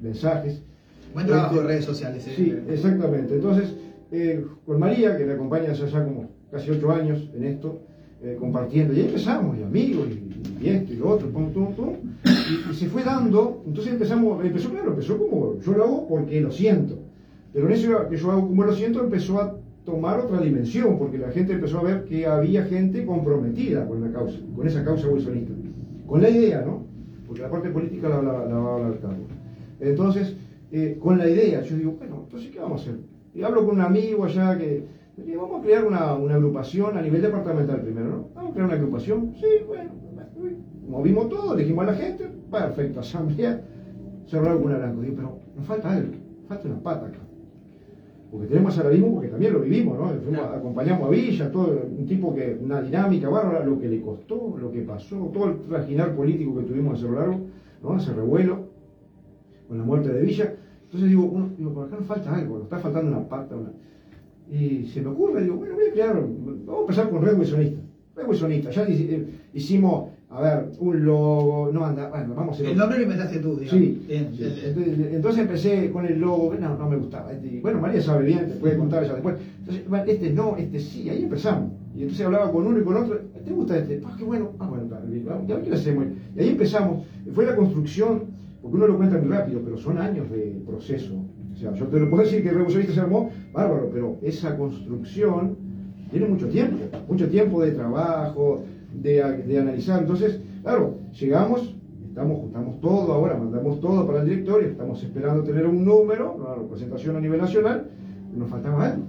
mensajes. 0.00 0.62
Buen 1.14 1.26
trabajo 1.26 1.54
Este, 1.54 1.62
de 1.62 1.68
redes 1.68 1.84
sociales. 1.84 2.26
eh. 2.28 2.32
Sí, 2.36 2.54
exactamente. 2.68 3.34
Entonces, 3.34 3.74
eh, 4.12 4.44
con 4.66 4.78
María, 4.78 5.16
que 5.16 5.24
me 5.24 5.32
acompaña 5.32 5.72
hace 5.72 5.86
ya 5.88 6.04
como 6.04 6.30
casi 6.50 6.70
ocho 6.70 6.90
años 6.90 7.30
en 7.34 7.44
esto, 7.44 7.80
eh, 8.22 8.36
compartiendo, 8.38 8.92
y 8.94 9.00
ahí 9.00 9.06
empezamos, 9.06 9.58
y 9.58 9.62
amigos, 9.62 10.08
y, 10.10 10.64
y 10.64 10.68
esto 10.68 10.92
y 10.92 10.96
lo 10.96 11.08
otro, 11.08 11.28
pum, 11.30 11.50
pum, 11.52 11.74
pum, 11.74 11.94
y, 12.24 12.70
y 12.70 12.74
se 12.74 12.86
fue 12.88 13.02
dando, 13.02 13.62
entonces 13.66 13.92
empezamos, 13.92 14.44
empezó, 14.44 14.70
claro, 14.70 14.90
empezó 14.90 15.18
como, 15.18 15.58
yo 15.58 15.72
lo 15.72 15.84
hago 15.84 16.08
porque 16.08 16.40
lo 16.40 16.50
siento, 16.50 16.98
pero 17.52 17.66
en 17.66 17.72
eso 17.72 18.08
que 18.08 18.16
yo 18.16 18.30
hago 18.30 18.46
como 18.46 18.64
lo 18.64 18.74
siento 18.74 19.02
empezó 19.02 19.40
a 19.40 19.56
tomar 19.84 20.20
otra 20.20 20.40
dimensión, 20.40 20.98
porque 20.98 21.18
la 21.18 21.30
gente 21.30 21.54
empezó 21.54 21.78
a 21.78 21.82
ver 21.82 22.04
que 22.04 22.26
había 22.26 22.64
gente 22.64 23.04
comprometida 23.04 23.86
con 23.86 24.00
la 24.02 24.12
causa, 24.12 24.38
con 24.54 24.66
esa 24.66 24.84
causa 24.84 25.08
wilsonista, 25.08 25.52
con 26.06 26.22
la 26.22 26.30
idea, 26.30 26.62
¿no? 26.64 26.84
Porque 27.26 27.42
la 27.42 27.50
parte 27.50 27.70
política 27.70 28.08
la, 28.08 28.20
va 28.20 28.42
a 28.42 28.74
hablar 28.76 28.98
Carlos. 29.00 29.26
Entonces, 29.80 30.36
eh, 30.70 30.98
con 31.00 31.18
la 31.18 31.28
idea, 31.28 31.62
yo 31.62 31.76
digo, 31.76 31.92
bueno, 31.98 32.22
entonces, 32.24 32.50
¿qué 32.50 32.60
vamos 32.60 32.80
a 32.80 32.84
hacer? 32.84 33.00
Y 33.34 33.42
hablo 33.42 33.64
con 33.64 33.76
un 33.76 33.80
amigo 33.80 34.24
allá 34.24 34.58
que 34.58 34.84
vamos 35.36 35.60
a 35.60 35.62
crear 35.62 35.84
una, 35.84 36.14
una 36.14 36.34
agrupación 36.34 36.96
a 36.96 37.02
nivel 37.02 37.22
departamental 37.22 37.80
primero, 37.80 38.08
¿no? 38.08 38.28
Vamos 38.34 38.50
a 38.50 38.54
crear 38.54 38.66
una 38.66 38.76
agrupación, 38.76 39.34
sí, 39.34 39.46
bueno, 39.66 39.90
movimos 40.88 41.28
todo, 41.28 41.54
le 41.54 41.62
dijimos 41.62 41.84
a 41.84 41.92
la 41.92 41.94
gente, 41.94 42.28
perfecto, 42.50 43.00
asamblea, 43.00 43.62
cerrado 44.26 44.58
con 44.58 44.66
una 44.66 44.78
blanco. 44.78 45.00
Digo, 45.00 45.14
pero 45.16 45.38
nos 45.56 45.66
falta 45.66 45.92
algo, 45.92 46.12
falta 46.48 46.68
una 46.68 46.82
pata 46.82 47.06
acá. 47.06 47.18
Porque 48.30 48.46
tenemos 48.46 48.84
mismo 48.84 49.14
porque 49.14 49.28
también 49.28 49.52
lo 49.52 49.60
vivimos, 49.60 49.98
¿no? 49.98 50.08
Fuimos, 50.20 50.40
acompañamos 50.54 51.08
a 51.08 51.10
Villa, 51.10 51.50
todo 51.50 51.82
un 51.98 52.06
tipo 52.06 52.32
que, 52.32 52.56
una 52.62 52.80
dinámica 52.80 53.28
bárbara, 53.28 53.64
lo 53.64 53.80
que 53.80 53.88
le 53.88 54.00
costó, 54.00 54.56
lo 54.56 54.70
que 54.70 54.82
pasó, 54.82 55.30
todo 55.34 55.46
el 55.46 55.62
trajinar 55.62 56.14
político 56.14 56.56
que 56.56 56.62
tuvimos 56.62 56.94
a 56.94 57.02
cerro 57.02 57.14
largo, 57.16 57.40
¿no? 57.82 57.96
Ese 57.96 58.12
revuelo 58.12 58.68
con 59.66 59.78
la 59.78 59.84
muerte 59.84 60.12
de 60.12 60.22
Villa. 60.22 60.54
Entonces 60.84 61.08
digo, 61.08 61.24
uno, 61.24 61.50
digo, 61.58 61.72
por 61.72 61.86
acá 61.86 61.96
nos 61.96 62.06
falta 62.06 62.34
algo, 62.34 62.54
nos 62.54 62.64
está 62.64 62.78
faltando 62.78 63.10
una 63.10 63.28
pata, 63.28 63.56
una... 63.56 63.72
Y 64.50 64.86
se 64.86 65.00
me 65.00 65.08
ocurre, 65.08 65.42
digo, 65.42 65.56
bueno, 65.56 65.74
voy 65.74 65.88
a 65.88 65.92
crear, 65.92 66.14
vamos 66.14 66.78
a 66.78 66.80
empezar 66.80 67.10
con 67.10 67.22
Red 67.22 67.38
Wilsonista. 67.38 67.80
Red 68.16 68.28
Wilsonista, 68.28 68.70
ya 68.70 68.82
eh, 68.88 69.26
hicimos, 69.54 70.08
a 70.28 70.40
ver, 70.40 70.70
un 70.80 71.04
logo, 71.04 71.70
no 71.72 71.84
anda, 71.84 72.08
bueno, 72.08 72.34
vamos 72.34 72.60
a 72.60 72.64
El 72.64 72.76
nombre 72.76 72.98
lo 72.98 73.04
inventaste 73.04 73.38
tú, 73.38 73.56
digamos. 73.56 73.70
Sí, 73.70 74.02
Bien, 74.08 74.30
sí. 74.36 74.44
Entonces, 74.64 75.12
entonces 75.12 75.40
empecé 75.42 75.90
con 75.92 76.04
el 76.04 76.18
logo, 76.18 76.54
no, 76.58 76.76
no 76.76 76.88
me 76.90 76.96
gustaba. 76.96 77.32
Este, 77.32 77.46
y 77.46 77.60
bueno, 77.60 77.80
María 77.80 78.02
sabe 78.02 78.26
bien, 78.26 78.48
te 78.48 78.54
puede 78.56 78.76
contar 78.76 79.04
ella 79.04 79.14
después. 79.14 79.36
Entonces, 79.60 79.88
bueno, 79.88 80.04
este 80.06 80.30
no, 80.30 80.56
este 80.56 80.80
sí, 80.80 81.08
ahí 81.08 81.22
empezamos. 81.22 81.70
Y 81.94 82.02
entonces 82.02 82.26
hablaba 82.26 82.50
con 82.50 82.66
uno 82.66 82.80
y 82.80 82.82
con 82.82 82.96
otro, 82.96 83.20
¿te 83.44 83.52
gusta 83.52 83.78
este? 83.78 84.00
Ah, 84.04 84.14
qué 84.18 84.24
bueno, 84.24 84.52
ah, 84.58 84.68
bueno, 84.68 84.88
ya 85.46 85.62
qué 85.62 85.72
hacemos. 85.72 86.06
Y 86.36 86.40
ahí 86.40 86.48
empezamos. 86.50 87.06
Fue 87.32 87.46
la 87.46 87.54
construcción, 87.54 88.24
porque 88.60 88.76
uno 88.76 88.86
lo 88.88 88.96
cuenta 88.96 89.18
muy 89.18 89.28
rápido, 89.28 89.60
pero 89.64 89.78
son 89.78 89.98
años 89.98 90.28
de 90.30 90.60
proceso. 90.66 91.14
Sea, 91.60 91.74
yo 91.74 91.86
te 91.88 92.00
lo 92.00 92.08
puedo 92.08 92.22
decir 92.22 92.42
que 92.42 92.48
el 92.48 92.54
Revolucionista 92.54 92.94
se 92.94 93.00
armó, 93.00 93.30
bárbaro, 93.52 93.90
pero 93.92 94.16
esa 94.22 94.56
construcción 94.56 95.58
tiene 96.10 96.26
mucho 96.26 96.48
tiempo, 96.48 96.76
mucho 97.06 97.28
tiempo 97.28 97.60
de 97.60 97.72
trabajo, 97.72 98.62
de, 98.94 99.22
de 99.46 99.58
analizar. 99.58 100.00
Entonces, 100.00 100.40
claro, 100.62 100.94
llegamos, 101.12 101.74
estamos, 102.08 102.38
juntamos 102.38 102.80
todo 102.80 103.12
ahora, 103.12 103.36
mandamos 103.36 103.78
todo 103.78 104.06
para 104.06 104.22
el 104.22 104.28
directorio, 104.30 104.68
estamos 104.68 105.02
esperando 105.02 105.42
tener 105.42 105.66
un 105.66 105.84
número, 105.84 106.32
una 106.32 106.54
representación 106.54 107.16
a 107.16 107.20
nivel 107.20 107.42
nacional, 107.42 107.90
nos 108.34 108.48
faltaba 108.48 108.86
algo. 108.86 109.04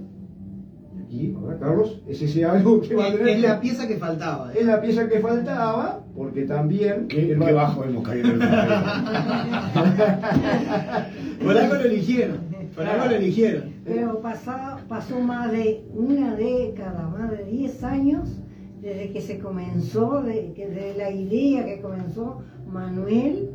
Y 1.12 1.14
aquí, 1.14 1.34
ahora 1.36 1.58
Carlos, 1.58 2.00
es 2.08 2.22
ese 2.22 2.46
algo 2.46 2.80
que 2.80 2.94
va 2.94 3.08
a 3.08 3.12
tener 3.12 3.28
es 3.28 3.42
la 3.42 3.60
pieza 3.60 3.86
que 3.86 3.98
faltaba. 3.98 4.50
es 4.54 4.64
la 4.64 4.80
pieza 4.80 5.06
que 5.08 5.20
faltaba, 5.20 6.02
porque 6.16 6.44
también... 6.44 7.06
Qué, 7.08 7.32
el 7.32 7.38
qué 7.38 7.52
bajo 7.52 7.84
hemos 7.84 8.02
caído 8.02 8.30
en 8.30 8.40
el 8.40 8.48
Por 11.44 11.58
algo 11.58 11.74
lo 11.74 11.84
eligieron. 11.84 12.38
Por 12.74 12.86
algo 12.86 13.04
lo 13.06 13.16
eligieron. 13.16 13.74
Pero 13.84 14.22
pasó, 14.22 14.54
pasó 14.88 15.20
más 15.20 15.52
de 15.52 15.84
una 15.92 16.34
década, 16.34 17.06
más 17.08 17.30
de 17.30 17.44
10 17.44 17.84
años, 17.84 18.40
desde 18.80 19.12
que 19.12 19.20
se 19.20 19.38
comenzó, 19.38 20.22
de, 20.22 20.54
que 20.54 20.66
de 20.66 20.94
la 20.96 21.10
idea 21.10 21.66
que 21.66 21.82
comenzó 21.82 22.38
Manuel, 22.66 23.50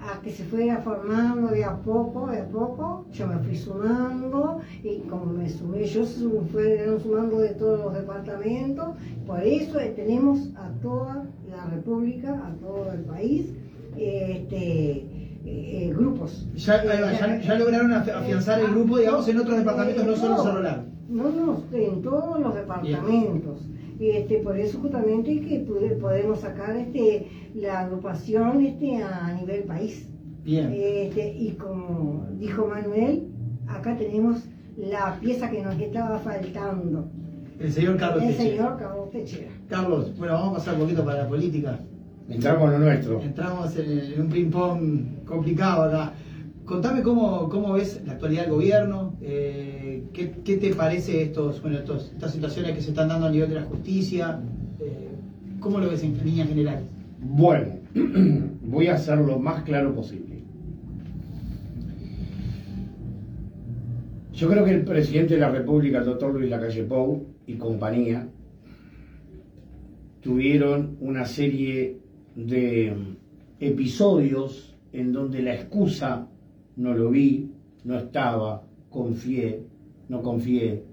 a 0.00 0.20
que 0.20 0.30
se 0.30 0.44
fuera 0.44 0.78
formando 0.78 1.48
de 1.48 1.64
a 1.64 1.74
poco, 1.76 2.26
de 2.28 2.38
a 2.40 2.48
poco, 2.48 3.04
yo 3.12 3.26
me 3.26 3.38
fui 3.38 3.56
sumando, 3.56 4.60
y 4.82 5.00
como 5.08 5.26
me 5.26 5.48
sumé, 5.48 5.84
yo 5.86 6.04
se 6.04 6.24
fueron 6.52 7.00
sumando 7.00 7.38
de 7.40 7.50
todos 7.50 7.80
los 7.80 7.94
departamentos, 7.94 8.88
por 9.26 9.42
eso 9.42 9.80
eh, 9.80 9.92
tenemos 9.96 10.50
a 10.56 10.70
toda 10.82 11.26
la 11.50 11.64
República, 11.66 12.32
a 12.46 12.50
todo 12.60 12.92
el 12.92 13.00
país, 13.02 13.52
este, 13.96 14.56
eh, 14.56 15.38
eh, 15.44 15.92
grupos. 15.96 16.46
Ya, 16.54 16.82
ya- 16.84 17.40
ya 17.40 17.54
lograron 17.58 17.90
af- 17.90 18.08
afianzar 18.14 18.60
el 18.60 18.70
grupo, 18.70 18.98
digamos, 18.98 19.28
en 19.28 19.38
otros 19.38 19.58
departamentos, 19.58 20.06
no 20.06 20.16
solo 20.16 20.58
en 20.58 20.62
Largo. 20.62 20.82
No, 21.08 21.30
no, 21.30 21.62
en 21.72 22.02
todos 22.02 22.40
los 22.40 22.54
departamentos. 22.54 23.58
Este, 24.00 24.38
por 24.38 24.56
eso 24.58 24.78
justamente 24.78 25.40
que 25.40 25.60
pude- 25.60 25.96
podemos 25.96 26.40
sacar 26.40 26.76
este, 26.76 27.26
la 27.54 27.80
agrupación 27.80 28.64
este, 28.64 29.02
a 29.02 29.32
nivel 29.40 29.64
país. 29.64 30.08
Bien. 30.44 30.72
Este, 30.72 31.34
y 31.36 31.50
como 31.52 32.26
dijo 32.38 32.66
Manuel, 32.66 33.28
acá 33.66 33.96
tenemos 33.96 34.44
la 34.76 35.18
pieza 35.20 35.50
que 35.50 35.62
nos 35.62 35.78
estaba 35.78 36.18
faltando. 36.20 37.08
El 37.58 37.72
señor 37.72 37.96
Carlos 37.96 38.22
El 38.22 38.28
Techera. 38.36 38.50
señor 38.50 38.78
Carlos 38.78 39.10
Techera. 39.10 39.48
Carlos, 39.68 40.16
bueno, 40.16 40.34
vamos 40.34 40.52
a 40.52 40.56
pasar 40.58 40.74
un 40.74 40.80
poquito 40.82 41.04
para 41.04 41.22
la 41.24 41.28
política. 41.28 41.80
Entramos 42.28 42.66
en 42.66 42.72
lo 42.72 42.78
nuestro. 42.86 43.20
Entramos 43.20 43.76
en, 43.76 43.98
en 44.14 44.20
un 44.20 44.28
ping-pong 44.28 45.24
complicado 45.26 45.82
acá. 45.84 46.12
Contame 46.68 47.02
cómo, 47.02 47.48
cómo 47.48 47.72
ves 47.72 48.02
la 48.04 48.12
actualidad 48.12 48.42
del 48.42 48.50
gobierno, 48.50 49.16
eh, 49.22 50.04
qué, 50.12 50.32
qué 50.44 50.58
te 50.58 50.74
parece 50.74 51.22
estos, 51.22 51.62
bueno, 51.62 51.78
estos, 51.78 52.12
estas 52.12 52.30
situaciones 52.30 52.72
que 52.72 52.82
se 52.82 52.90
están 52.90 53.08
dando 53.08 53.26
a 53.26 53.30
nivel 53.30 53.48
de 53.48 53.54
la 53.54 53.62
justicia, 53.62 54.38
eh, 54.78 55.08
cómo 55.60 55.78
lo 55.78 55.88
ves 55.88 56.02
en 56.02 56.22
líneas 56.22 56.46
generales. 56.46 56.84
Bueno, 57.20 57.76
voy 58.62 58.88
a 58.88 58.98
ser 58.98 59.16
lo 59.16 59.38
más 59.38 59.62
claro 59.62 59.94
posible. 59.94 60.42
Yo 64.34 64.46
creo 64.50 64.62
que 64.66 64.72
el 64.72 64.84
presidente 64.84 65.34
de 65.34 65.40
la 65.40 65.50
República, 65.50 66.00
el 66.00 66.04
doctor 66.04 66.34
Luis 66.34 66.50
Lacalle 66.50 66.84
Pou 66.84 67.28
y 67.46 67.54
compañía, 67.54 68.28
tuvieron 70.20 70.98
una 71.00 71.24
serie 71.24 71.98
de 72.36 72.94
episodios 73.58 74.76
en 74.92 75.12
donde 75.14 75.40
la 75.40 75.54
excusa 75.54 76.28
no 76.78 76.94
lo 76.94 77.10
vi, 77.10 77.50
no 77.84 77.98
estaba, 77.98 78.62
confié, 78.88 79.60
no 80.08 80.22
confié, 80.22 80.84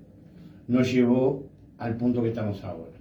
no 0.67 0.81
llevó 0.81 1.47
al 1.77 1.95
punto 1.95 2.21
que 2.21 2.29
estamos 2.29 2.63
ahora. 2.63 2.91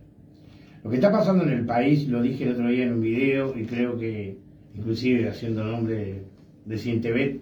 Lo 0.82 0.90
que 0.90 0.96
está 0.96 1.10
pasando 1.10 1.44
en 1.44 1.50
el 1.50 1.64
país, 1.64 2.06
lo 2.08 2.20
dije 2.22 2.44
el 2.44 2.52
otro 2.52 2.68
día 2.68 2.84
en 2.84 2.92
un 2.92 3.00
video 3.00 3.58
y 3.58 3.64
creo 3.64 3.96
que 3.98 4.36
inclusive 4.74 5.28
haciendo 5.28 5.64
nombre 5.64 6.24
de 6.66 6.78
Cientebet, 6.78 7.40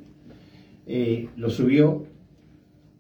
eh, 0.87 1.29
lo 1.37 1.51
subió. 1.51 2.07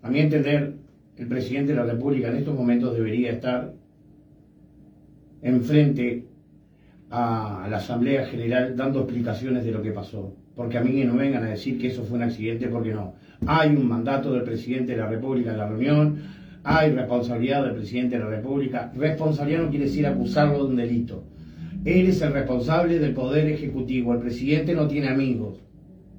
A 0.03 0.11
mi 0.11 0.19
entender, 0.19 0.75
el 1.17 1.29
presidente 1.29 1.73
de 1.73 1.79
la 1.79 1.87
República 1.87 2.29
en 2.29 2.39
estos 2.39 2.57
momentos 2.57 2.97
debería 2.97 3.31
estar 3.31 3.73
enfrente 5.43 6.27
a 7.11 7.69
la 7.71 7.77
Asamblea 7.77 8.27
General 8.27 8.75
dando 8.75 9.03
explicaciones 9.03 9.65
de 9.65 9.71
lo 9.71 9.81
que 9.81 9.93
pasó. 9.93 10.42
Porque 10.55 10.79
a 10.79 10.83
mí 10.83 11.03
no 11.05 11.17
vengan 11.17 11.45
a 11.45 11.51
decir 11.51 11.79
que 11.79 11.89
eso 11.89 12.05
fue 12.05 12.19
un 12.19 12.25
accidente, 12.25 12.69
porque 12.69 12.93
no. 12.93 13.15
Hay 13.47 13.71
un 13.71 13.89
mandato 13.89 14.33
del 14.33 14.43
presidente 14.43 14.93
de 14.93 14.99
la 14.99 15.09
República 15.09 15.53
en 15.53 15.59
la 15.59 15.69
reunión, 15.69 16.19
hay 16.65 16.93
responsabilidad 16.93 17.65
del 17.65 17.75
presidente 17.75 18.17
de 18.17 18.25
la 18.25 18.31
República. 18.31 18.93
Responsabilidad 18.97 19.63
no 19.63 19.71
quiere 19.71 19.87
decir 19.87 20.07
acusarlo 20.07 20.59
de 20.59 20.71
un 20.71 20.77
delito. 20.77 21.25
Él 21.85 22.07
es 22.07 22.23
el 22.23 22.33
responsable 22.33 22.99
del 22.99 23.15
poder 23.15 23.49
ejecutivo. 23.49 24.13
El 24.13 24.21
presidente 24.21 24.75
no 24.75 24.87
tiene 24.87 25.09
amigos. 25.09 25.61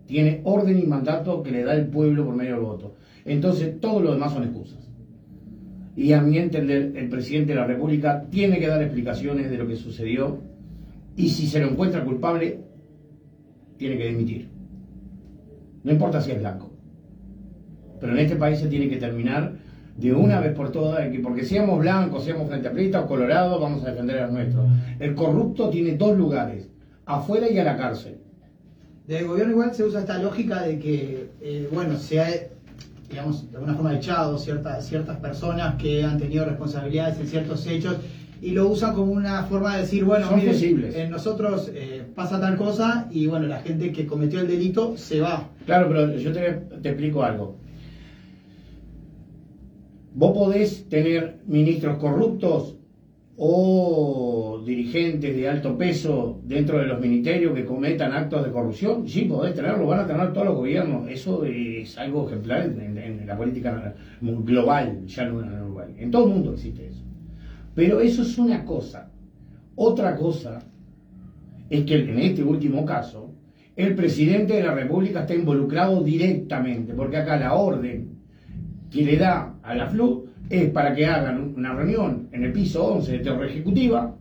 Tiene 0.06 0.42
orden 0.44 0.78
y 0.80 0.84
mandato 0.86 1.42
que 1.42 1.52
le 1.52 1.64
da 1.64 1.74
el 1.76 1.88
pueblo 1.88 2.26
por 2.26 2.36
medio 2.36 2.56
del 2.56 2.66
voto. 2.66 2.96
Entonces, 3.24 3.80
todo 3.80 4.02
lo 4.02 4.12
demás 4.14 4.34
son 4.34 4.44
excusas. 4.44 4.80
Y 5.96 6.12
a 6.12 6.22
mi 6.22 6.38
entender, 6.38 6.92
el 6.96 7.08
presidente 7.08 7.54
de 7.54 7.60
la 7.60 7.68
República 7.68 8.26
tiene 8.30 8.60
que 8.60 8.68
dar 8.68 8.82
explicaciones 8.82 9.50
de 9.50 9.58
lo 9.58 9.68
que 9.68 9.78
sucedió. 9.78 10.42
Y 11.16 11.30
si 11.30 11.48
se 11.48 11.62
lo 11.62 11.70
encuentra 11.70 12.04
culpable, 12.04 12.60
tiene 13.84 13.98
que 13.98 14.08
dimitir. 14.08 14.50
No 15.84 15.92
importa 15.92 16.22
si 16.22 16.32
es 16.32 16.40
blanco. 16.40 16.72
Pero 18.00 18.14
en 18.14 18.20
este 18.20 18.38
país 18.38 18.60
se 18.60 18.68
tiene 18.68 18.88
que 18.88 18.96
terminar 18.96 19.56
de 19.98 20.14
una 20.14 20.40
vez 20.40 20.54
por 20.54 20.72
todas, 20.72 21.06
porque 21.22 21.44
seamos 21.44 21.80
blancos, 21.80 22.24
seamos 22.24 22.48
frente 22.48 22.96
a 22.96 23.02
o 23.02 23.08
colorados, 23.08 23.62
vamos 23.62 23.84
a 23.84 23.92
defender 23.92 24.20
a 24.20 24.26
los 24.26 24.34
nuestros. 24.34 24.66
El 25.00 25.16
corrupto 25.16 25.70
tiene 25.70 25.98
dos 25.98 26.18
lugares, 26.18 26.70
afuera 27.06 27.50
y 27.50 27.60
a 27.60 27.64
la 27.66 27.78
cárcel. 27.78 28.20
Del 29.06 29.28
gobierno 29.28 29.52
igual 29.52 29.76
se 29.76 29.84
usa 29.84 30.00
esta 30.00 30.18
lógica 30.18 30.62
de 30.62 30.80
que, 30.80 31.30
eh, 31.42 31.70
bueno, 31.74 31.98
se 31.98 32.22
ha, 32.22 32.28
digamos, 33.10 33.52
de 33.52 33.58
alguna 33.58 33.76
forma 33.76 33.96
echado 33.96 34.38
ciertas, 34.38 34.88
ciertas 34.88 35.18
personas 35.18 35.76
que 35.76 36.06
han 36.06 36.18
tenido 36.18 36.46
responsabilidades 36.46 37.20
en 37.20 37.28
ciertos 37.28 37.68
hechos 37.68 37.98
y 38.44 38.52
lo 38.52 38.68
usan 38.68 38.94
como 38.94 39.14
una 39.14 39.44
forma 39.44 39.76
de 39.76 39.84
decir, 39.84 40.04
bueno, 40.04 40.28
en 40.38 41.10
nosotros 41.10 41.72
eh, 41.74 42.04
pasa 42.14 42.42
tal 42.42 42.58
cosa 42.58 43.08
y 43.10 43.26
bueno, 43.26 43.48
la 43.48 43.62
gente 43.62 43.94
que 43.94 44.06
cometió 44.06 44.42
el 44.42 44.48
delito 44.48 44.98
se 44.98 45.22
va. 45.22 45.50
Claro, 45.66 45.88
pero 45.88 46.18
yo 46.18 46.34
te, 46.34 46.42
te 46.82 46.90
explico 46.90 47.24
algo. 47.24 47.56
Vos 50.14 50.34
podés 50.34 50.90
tener 50.90 51.38
ministros 51.48 51.98
corruptos 52.00 52.76
o 53.38 54.62
dirigentes 54.66 55.38
de 55.38 55.48
alto 55.48 55.78
peso 55.78 56.42
dentro 56.44 56.80
de 56.80 56.88
los 56.88 57.00
ministerios 57.00 57.54
que 57.56 57.64
cometan 57.64 58.12
actos 58.12 58.44
de 58.44 58.52
corrupción. 58.52 59.08
Sí, 59.08 59.22
podés 59.22 59.56
tenerlo, 59.56 59.88
van 59.88 60.02
a 60.02 60.08
tener 60.08 60.34
todos 60.34 60.48
los 60.48 60.56
gobiernos. 60.56 61.10
Eso 61.10 61.46
es 61.46 61.98
algo 61.98 62.28
ejemplar 62.28 62.64
en, 62.66 63.26
la 63.26 63.38
política 63.38 63.96
global, 64.20 65.06
ya 65.06 65.26
no 65.26 65.42
en 65.42 65.62
Uruguay. 65.62 65.96
En 65.98 66.12
todo 66.12 66.26
el 66.26 66.34
mundo 66.34 66.54
existe 66.54 66.88
eso. 66.88 67.03
Pero 67.76 68.00
eso 68.00 68.22
es 68.22 68.38
una 68.38 68.64
cosa. 68.64 69.10
Otra 69.76 70.16
cosa 70.16 70.60
es 71.70 71.84
que 71.86 71.96
en 71.96 72.20
este 72.20 72.44
último 72.44 72.86
caso, 72.86 73.32
el 73.76 73.96
presidente 73.96 74.54
de 74.54 74.64
la 74.64 74.76
República 74.76 75.22
está 75.22 75.34
involucrado 75.34 76.04
directamente, 76.04 76.94
porque 76.94 77.18
acá 77.18 77.38
la 77.38 77.56
orden 77.56 78.10
que 78.92 79.04
le 79.04 79.18
da 79.18 79.56
a 79.64 79.74
la 79.74 79.88
FLU 79.88 80.28
es 80.50 80.70
para 80.70 80.94
que 80.94 81.08
hagan 81.08 81.56
una 81.56 81.74
reunión 81.74 82.30
en 82.32 82.44
el 82.44 82.54
piso 82.54 82.86
11 82.86 83.12
de 83.12 83.20
Torre 83.20 83.50
Ejecutiva. 83.50 84.16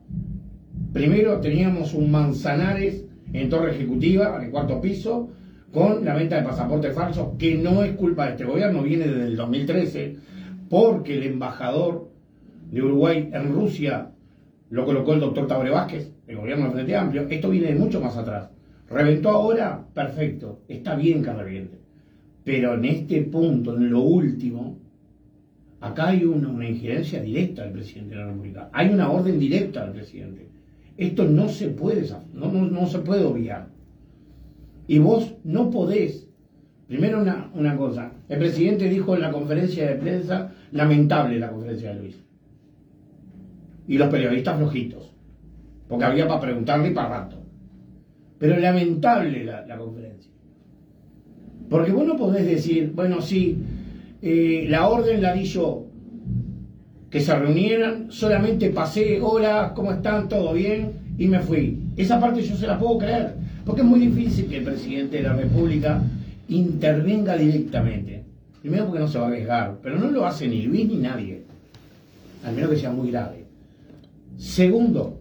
Primero 0.94 1.40
teníamos 1.40 1.92
un 1.92 2.10
Manzanares 2.10 3.04
en 3.34 3.50
Torre 3.50 3.72
Ejecutiva, 3.72 4.36
en 4.36 4.44
el 4.46 4.50
cuarto 4.50 4.80
piso, 4.80 5.28
con 5.70 6.04
la 6.04 6.14
venta 6.14 6.36
de 6.36 6.42
pasaportes 6.42 6.94
falsos, 6.94 7.30
que 7.38 7.56
no 7.56 7.82
es 7.82 7.92
culpa 7.96 8.26
de 8.26 8.32
este 8.32 8.44
gobierno, 8.44 8.82
viene 8.82 9.06
desde 9.06 9.26
el 9.26 9.36
2013, 9.36 10.16
porque 10.68 11.18
el 11.18 11.24
embajador 11.24 12.11
de 12.72 12.82
Uruguay 12.82 13.30
en 13.32 13.52
Rusia 13.52 14.10
lo 14.70 14.86
colocó 14.86 15.12
el 15.12 15.20
doctor 15.20 15.46
Tabre 15.46 15.70
Vázquez, 15.70 16.10
el 16.26 16.36
gobierno 16.36 16.64
del 16.64 16.72
Frente 16.72 16.96
Amplio. 16.96 17.28
Esto 17.28 17.50
viene 17.50 17.68
de 17.68 17.78
mucho 17.78 18.00
más 18.00 18.16
atrás. 18.16 18.48
¿Reventó 18.88 19.28
ahora? 19.28 19.84
Perfecto. 19.92 20.62
Está 20.66 20.94
bien 20.96 21.22
que 21.22 21.32
reviente. 21.32 21.78
Pero 22.42 22.74
en 22.74 22.86
este 22.86 23.20
punto, 23.22 23.76
en 23.76 23.90
lo 23.90 24.00
último, 24.00 24.78
acá 25.80 26.08
hay 26.08 26.24
una, 26.24 26.66
injerencia 26.66 27.20
directa 27.20 27.62
del 27.62 27.72
presidente 27.72 28.14
de 28.14 28.20
la 28.22 28.28
República. 28.28 28.70
Hay 28.72 28.88
una 28.88 29.10
orden 29.10 29.38
directa 29.38 29.84
del 29.84 29.92
presidente. 29.92 30.48
Esto 30.96 31.24
no 31.24 31.50
se 31.50 31.68
puede, 31.68 32.08
no, 32.32 32.50
no, 32.50 32.86
se 32.86 33.00
puede 33.00 33.24
obviar. 33.24 33.68
Y 34.86 34.98
vos 34.98 35.34
no 35.44 35.70
podés. 35.70 36.26
Primero 36.88 37.20
una, 37.20 37.50
una 37.54 37.76
cosa. 37.76 38.12
El 38.30 38.38
presidente 38.38 38.88
dijo 38.88 39.14
en 39.14 39.20
la 39.20 39.30
conferencia 39.30 39.86
de 39.86 39.96
prensa, 39.96 40.52
lamentable 40.70 41.38
la 41.38 41.50
conferencia 41.50 41.90
de 41.90 42.00
Luis. 42.00 42.21
Y 43.92 43.98
los 43.98 44.08
periodistas 44.08 44.56
flojitos. 44.56 45.12
Porque 45.86 46.04
había 46.04 46.26
para 46.26 46.40
preguntarle 46.40 46.88
y 46.88 46.94
para 46.94 47.08
rato. 47.08 47.36
Pero 48.38 48.58
lamentable 48.58 49.44
la 49.44 49.76
conferencia. 49.76 50.32
Porque 51.72 51.90
vos 51.90 52.06
no 52.06 52.16
podés 52.16 52.46
decir, 52.46 52.92
bueno, 52.94 53.22
sí, 53.22 53.56
eh, 54.20 54.66
la 54.68 54.88
orden 54.88 55.22
la 55.22 55.32
di 55.32 55.44
yo, 55.44 55.86
que 57.10 57.20
se 57.20 57.34
reunieran, 57.34 58.12
solamente 58.12 58.70
pasé, 58.70 59.20
hola, 59.20 59.72
¿cómo 59.74 59.90
están? 59.90 60.28
¿Todo 60.28 60.52
bien? 60.52 60.92
Y 61.18 61.28
me 61.28 61.40
fui. 61.40 61.78
Esa 61.96 62.20
parte 62.20 62.42
yo 62.42 62.54
se 62.56 62.66
la 62.66 62.78
puedo 62.78 62.98
creer, 62.98 63.34
porque 63.64 63.80
es 63.80 63.86
muy 63.86 64.00
difícil 64.00 64.48
que 64.48 64.58
el 64.58 64.64
presidente 64.64 65.16
de 65.16 65.22
la 65.22 65.32
República 65.32 66.02
intervenga 66.48 67.36
directamente. 67.36 68.22
Primero 68.60 68.84
porque 68.86 69.00
no 69.00 69.08
se 69.08 69.18
va 69.18 69.24
a 69.24 69.28
arriesgar, 69.28 69.78
pero 69.82 69.98
no 69.98 70.10
lo 70.10 70.26
hace 70.26 70.46
ni 70.46 70.62
Luis 70.62 70.86
ni 70.86 70.96
nadie, 70.96 71.42
al 72.44 72.54
menos 72.54 72.70
que 72.70 72.76
sea 72.76 72.90
muy 72.90 73.10
grave. 73.10 73.41
Segundo, 74.42 75.20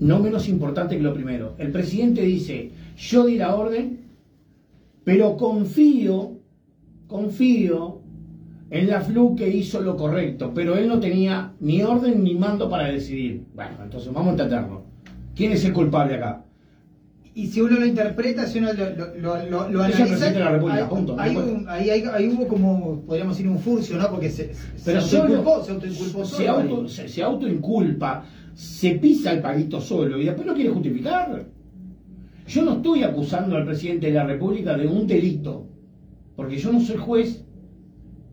no 0.00 0.18
menos 0.18 0.48
importante 0.48 0.96
que 0.96 1.02
lo 1.04 1.14
primero, 1.14 1.54
el 1.58 1.70
presidente 1.70 2.22
dice, 2.22 2.72
yo 2.96 3.26
di 3.26 3.38
la 3.38 3.54
orden, 3.54 4.08
pero 5.04 5.36
confío, 5.36 6.40
confío 7.06 8.00
en 8.70 8.88
la 8.88 9.02
FLU 9.02 9.36
que 9.36 9.48
hizo 9.48 9.80
lo 9.80 9.96
correcto, 9.96 10.50
pero 10.52 10.76
él 10.76 10.88
no 10.88 10.98
tenía 10.98 11.54
ni 11.60 11.80
orden 11.80 12.24
ni 12.24 12.34
mando 12.34 12.68
para 12.68 12.88
decidir. 12.88 13.44
Bueno, 13.54 13.84
entonces 13.84 14.12
vamos 14.12 14.30
a 14.30 14.32
entenderlo. 14.32 14.82
¿Quién 15.36 15.52
es 15.52 15.64
el 15.64 15.72
culpable 15.72 16.16
acá? 16.16 16.44
Y 17.38 17.46
si 17.46 17.60
uno 17.60 17.78
lo 17.78 17.86
interpreta, 17.86 18.48
si 18.48 18.58
uno 18.58 18.72
lo, 18.72 19.38
lo, 19.46 19.68
lo, 19.70 19.82
analiza, 19.84 20.26
hay, 21.18 21.88
ahí, 21.88 22.02
ahí, 22.12 22.28
hubo 22.28 22.48
como, 22.48 23.02
podríamos 23.02 23.36
decir, 23.36 23.48
un 23.48 23.60
furcio, 23.60 23.96
¿no? 23.96 24.10
Porque 24.10 24.28
se, 24.28 24.50
Pero 24.84 25.00
se 25.00 25.18
autoinculpó, 25.18 25.62
se 25.62 25.70
autoinculpó 25.70 26.24
se, 26.24 26.48
auto, 26.48 26.88
se, 26.88 27.08
se 27.08 27.22
autoinculpa, 27.22 28.24
se 28.54 28.96
pisa 28.96 29.30
el 29.30 29.40
palito 29.40 29.80
solo 29.80 30.20
y 30.20 30.24
después 30.24 30.48
no 30.48 30.54
quiere 30.54 30.70
justificar. 30.70 31.46
Yo 32.48 32.62
no 32.62 32.72
estoy 32.78 33.04
acusando 33.04 33.54
al 33.54 33.64
presidente 33.64 34.08
de 34.08 34.14
la 34.14 34.24
República 34.24 34.76
de 34.76 34.88
un 34.88 35.06
delito, 35.06 35.64
porque 36.34 36.58
yo 36.58 36.72
no 36.72 36.80
soy 36.80 36.96
juez, 36.96 37.44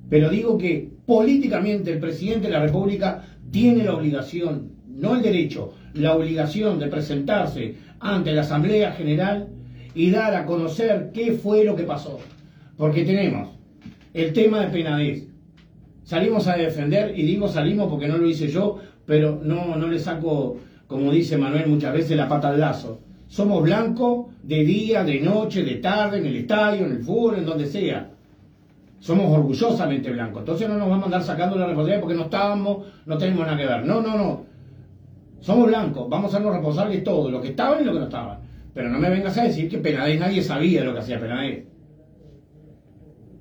pero 0.10 0.32
digo 0.32 0.58
que 0.58 0.90
políticamente 1.06 1.92
el 1.92 2.00
presidente 2.00 2.48
de 2.48 2.54
la 2.54 2.64
República 2.64 3.24
tiene 3.52 3.84
la 3.84 3.94
obligación, 3.94 4.72
no 4.88 5.16
el 5.16 5.22
derecho, 5.22 5.76
la 5.94 6.16
obligación 6.16 6.80
de 6.80 6.88
presentarse 6.88 7.76
ante 8.00 8.34
la 8.34 8.42
Asamblea 8.42 8.92
General 8.94 9.48
y 9.94 10.12
dar 10.12 10.36
a 10.36 10.46
conocer 10.46 11.12
qué 11.14 11.34
fue 11.34 11.64
lo 11.64 11.76
que 11.76 11.84
pasó. 11.84 12.20
Porque 12.78 13.06
tenemos 13.06 13.50
el 14.14 14.34
tema 14.34 14.62
de 14.62 14.68
penadez. 14.68 15.28
Salimos 16.04 16.48
a 16.48 16.56
defender, 16.56 17.18
y 17.18 17.24
digo 17.24 17.48
salimos 17.48 17.90
porque 17.90 18.08
no 18.08 18.18
lo 18.18 18.28
hice 18.28 18.48
yo, 18.48 18.80
pero 19.06 19.40
no, 19.44 19.76
no 19.76 19.88
le 19.88 20.00
saco, 20.00 20.58
como 20.88 21.12
dice 21.12 21.38
Manuel 21.38 21.68
muchas 21.68 21.94
veces, 21.94 22.16
la 22.16 22.28
pata 22.28 22.50
al 22.50 22.60
lazo. 22.60 23.02
Somos 23.28 23.64
blancos 23.64 24.28
de 24.44 24.64
día, 24.64 25.04
de 25.04 25.20
noche, 25.20 25.64
de 25.64 25.76
tarde, 25.76 26.20
en 26.20 26.28
el 26.28 26.36
estadio, 26.36 26.86
en 26.86 26.92
el 26.92 27.04
fútbol, 27.04 27.40
en 27.40 27.46
donde 27.46 27.66
sea. 27.66 28.12
Somos 29.00 29.32
orgullosamente 29.32 30.12
blancos. 30.12 30.42
Entonces 30.42 30.70
no 30.70 30.78
nos 30.78 30.90
vamos 30.90 31.04
a 31.04 31.06
andar 31.06 31.24
sacando 31.24 31.56
la 31.58 31.66
responsabilidad 31.66 32.02
porque 32.02 32.16
no 32.16 32.24
estábamos, 32.24 32.88
no 33.06 33.18
tenemos 33.18 33.46
nada 33.46 33.58
que 33.58 33.66
ver. 33.66 33.86
No, 33.86 34.02
no, 34.02 34.18
no. 34.18 34.46
Somos 35.46 35.68
blancos, 35.68 36.10
vamos 36.10 36.34
a 36.34 36.38
sernos 36.38 36.54
responsables 36.54 36.98
de 36.98 37.04
todo, 37.04 37.30
lo 37.30 37.40
que 37.40 37.50
estaban 37.50 37.80
y 37.82 37.86
lo 37.86 37.94
que 37.94 38.00
no 38.00 38.06
estaban. 38.06 38.40
Pero 38.74 38.90
no 38.90 38.98
me 38.98 39.12
vengas 39.12 39.38
a 39.38 39.44
decir 39.44 39.70
que 39.70 39.78
Penades 39.78 40.20
nadie 40.20 40.42
sabía 40.42 40.84
lo 40.84 40.92
que 40.94 41.00
hacía 41.02 41.20
Penades. 41.20 41.66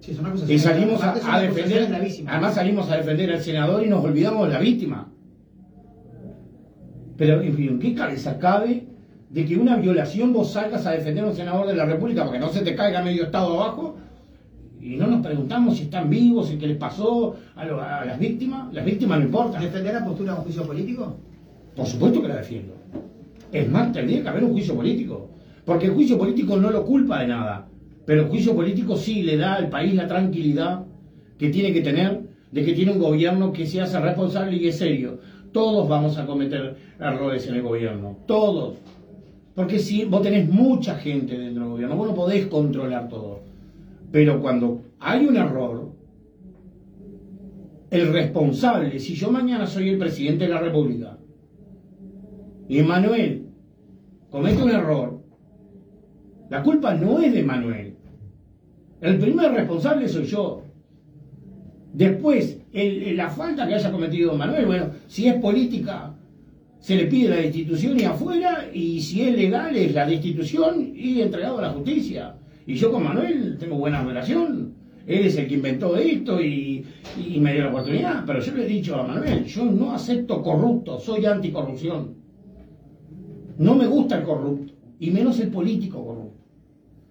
Sí, 0.01 0.13
son 0.13 0.27
acusaciones- 0.27 0.51
Y 0.51 0.59
salimos 0.59 1.03
a, 1.03 1.15
defender, 1.41 1.89
además 2.29 2.55
salimos 2.55 2.91
a 2.91 2.97
defender 2.99 3.33
al 3.33 3.41
senador 3.41 3.83
y 3.87 3.89
nos 3.89 4.05
olvidamos 4.05 4.47
de 4.49 4.53
la 4.53 4.61
víctima. 4.61 5.09
Pero 7.17 7.41
en 7.41 7.55
fin, 7.55 7.69
¿en 7.71 7.79
qué 7.79 7.95
cabeza 7.95 8.39
cabe 8.39 8.87
de 9.31 9.45
que 9.47 9.57
una 9.57 9.77
violación 9.77 10.35
vos 10.35 10.53
salgas 10.53 10.85
a 10.87 10.91
defender 10.91 11.25
a 11.25 11.29
un 11.29 11.35
senador 11.35 11.67
de 11.67 11.75
la 11.75 11.87
República 11.87 12.21
para 12.27 12.35
que 12.35 12.39
no 12.41 12.51
se 12.51 12.61
te 12.61 12.75
caiga 12.75 13.03
medio 13.03 13.25
estado 13.25 13.55
abajo? 13.63 13.97
Y 14.79 14.97
no 14.97 15.07
nos 15.07 15.25
preguntamos 15.25 15.79
si 15.79 15.85
están 15.85 16.11
vivos, 16.11 16.49
si 16.49 16.59
qué 16.59 16.67
les 16.67 16.77
pasó 16.77 17.35
a, 17.57 17.65
lo- 17.65 17.81
a 17.81 18.05
las 18.05 18.19
víctimas. 18.19 18.75
Las 18.75 18.85
víctimas 18.85 19.21
no 19.21 19.25
importan. 19.25 19.63
¿Defender 19.63 19.95
la 19.95 20.05
postura 20.05 20.33
de 20.35 20.39
un 20.41 20.45
juicio 20.45 20.67
político? 20.67 21.17
Por 21.77 21.87
supuesto 21.87 22.23
que 22.23 22.29
la 22.29 22.37
defiendo. 22.37 22.75
Es 23.53 23.69
más, 23.69 23.93
tendría 23.93 24.23
que 24.23 24.29
haber 24.29 24.45
un 24.45 24.53
juicio 24.53 24.75
político. 24.75 25.29
Porque 25.65 25.87
el 25.87 25.93
juicio 25.93 26.19
político 26.19 26.57
no 26.57 26.71
lo 26.71 26.85
culpa 26.85 27.21
de 27.21 27.29
nada. 27.29 27.69
Pero 28.05 28.23
el 28.23 28.29
juicio 28.29 28.55
político 28.55 28.97
sí 28.97 29.23
le 29.23 29.37
da 29.37 29.55
al 29.55 29.71
país 29.71 29.95
la 29.95 30.07
tranquilidad 30.07 30.85
que 31.39 31.49
tiene 31.51 31.73
que 31.73 31.81
tener 31.81 32.23
de 32.53 32.65
que 32.65 32.73
tiene 32.73 32.93
un 32.93 33.01
gobierno 33.01 33.53
que 33.53 33.67
se 33.67 33.81
hace 33.81 33.99
responsable 33.99 34.57
y 34.57 34.69
es 34.69 34.79
serio. 34.79 35.19
Todos 35.53 35.89
vamos 35.89 36.19
a 36.19 36.27
cometer 36.27 36.77
errores 37.01 37.47
en 37.49 37.57
el 37.57 37.63
gobierno. 37.63 38.19
Todos. 38.27 38.77
Porque 39.55 39.79
si 39.79 40.05
vos 40.05 40.23
tenés 40.23 40.49
mucha 40.49 40.97
gente 40.97 41.39
dentro 41.39 41.63
del 41.63 41.73
gobierno, 41.73 41.97
vos 41.97 42.09
no 42.09 42.15
podés 42.15 42.47
controlar 42.47 43.09
todo. 43.09 43.41
Pero 44.13 44.41
cuando 44.41 44.83
hay 45.01 45.27
un 45.27 45.37
error, 45.37 45.91
el 47.91 48.13
responsable, 48.13 48.99
si 48.99 49.15
yo 49.15 49.31
mañana 49.31 49.67
soy 49.67 49.89
el 49.89 49.99
presidente 49.99 50.45
de 50.45 50.51
la 50.51 50.61
República, 50.61 51.14
y 52.69 52.83
Manuel 52.83 53.47
comete 54.31 54.63
un 54.63 54.71
error, 54.71 55.21
la 56.51 56.63
culpa 56.63 56.95
no 56.95 57.19
es 57.21 57.33
de 57.33 57.43
Manuel. 57.43 57.97
El 59.01 59.19
primer 59.19 59.53
responsable 59.53 60.09
soy 60.09 60.25
yo. 60.25 60.63
Después, 61.93 62.61
el- 62.73 63.17
la 63.17 63.29
falta 63.31 63.67
que 63.69 63.75
haya 63.75 63.93
cometido 63.93 64.35
Manuel, 64.37 64.67
bueno, 64.67 64.91
si 65.07 65.27
es 65.29 65.35
política, 65.35 66.15
se 66.81 66.97
le 66.97 67.07
pide 67.07 67.29
la 67.31 67.37
destitución 67.37 67.99
y 67.99 68.05
afuera, 68.05 68.69
y 68.73 69.01
si 69.01 69.23
es 69.23 69.37
legal, 69.37 69.75
es 69.77 69.95
la 69.95 70.07
destitución 70.07 70.93
y 70.95 71.21
entregado 71.21 71.59
a 71.59 71.63
la 71.63 71.71
justicia. 71.71 72.35
Y 72.67 72.75
yo 72.75 72.91
con 72.91 73.05
Manuel 73.05 73.57
tengo 73.59 73.77
buena 73.77 74.03
relación. 74.05 74.75
Él 75.07 75.27
es 75.27 75.37
el 75.37 75.47
que 75.49 75.55
inventó 75.55 75.97
esto 75.97 76.41
y, 76.43 76.85
y 77.27 77.39
me 77.41 77.53
dio 77.53 77.65
la 77.65 77.71
oportunidad. 77.71 78.25
Pero 78.27 78.41
yo 78.41 78.55
le 78.55 78.65
he 78.65 78.69
dicho 78.69 78.97
a 78.97 79.07
Manuel, 79.07 79.45
yo 79.45 79.65
no 79.67 79.93
acepto 79.93 80.43
corrupto, 80.43 80.99
soy 80.99 81.25
anticorrupción. 81.27 82.24
No 83.59 83.75
me 83.75 83.87
gusta 83.87 84.19
el 84.19 84.25
corrupto, 84.25 84.73
y 84.99 85.11
menos 85.11 85.39
el 85.41 85.49
político 85.51 86.05
corrupto, 86.05 86.39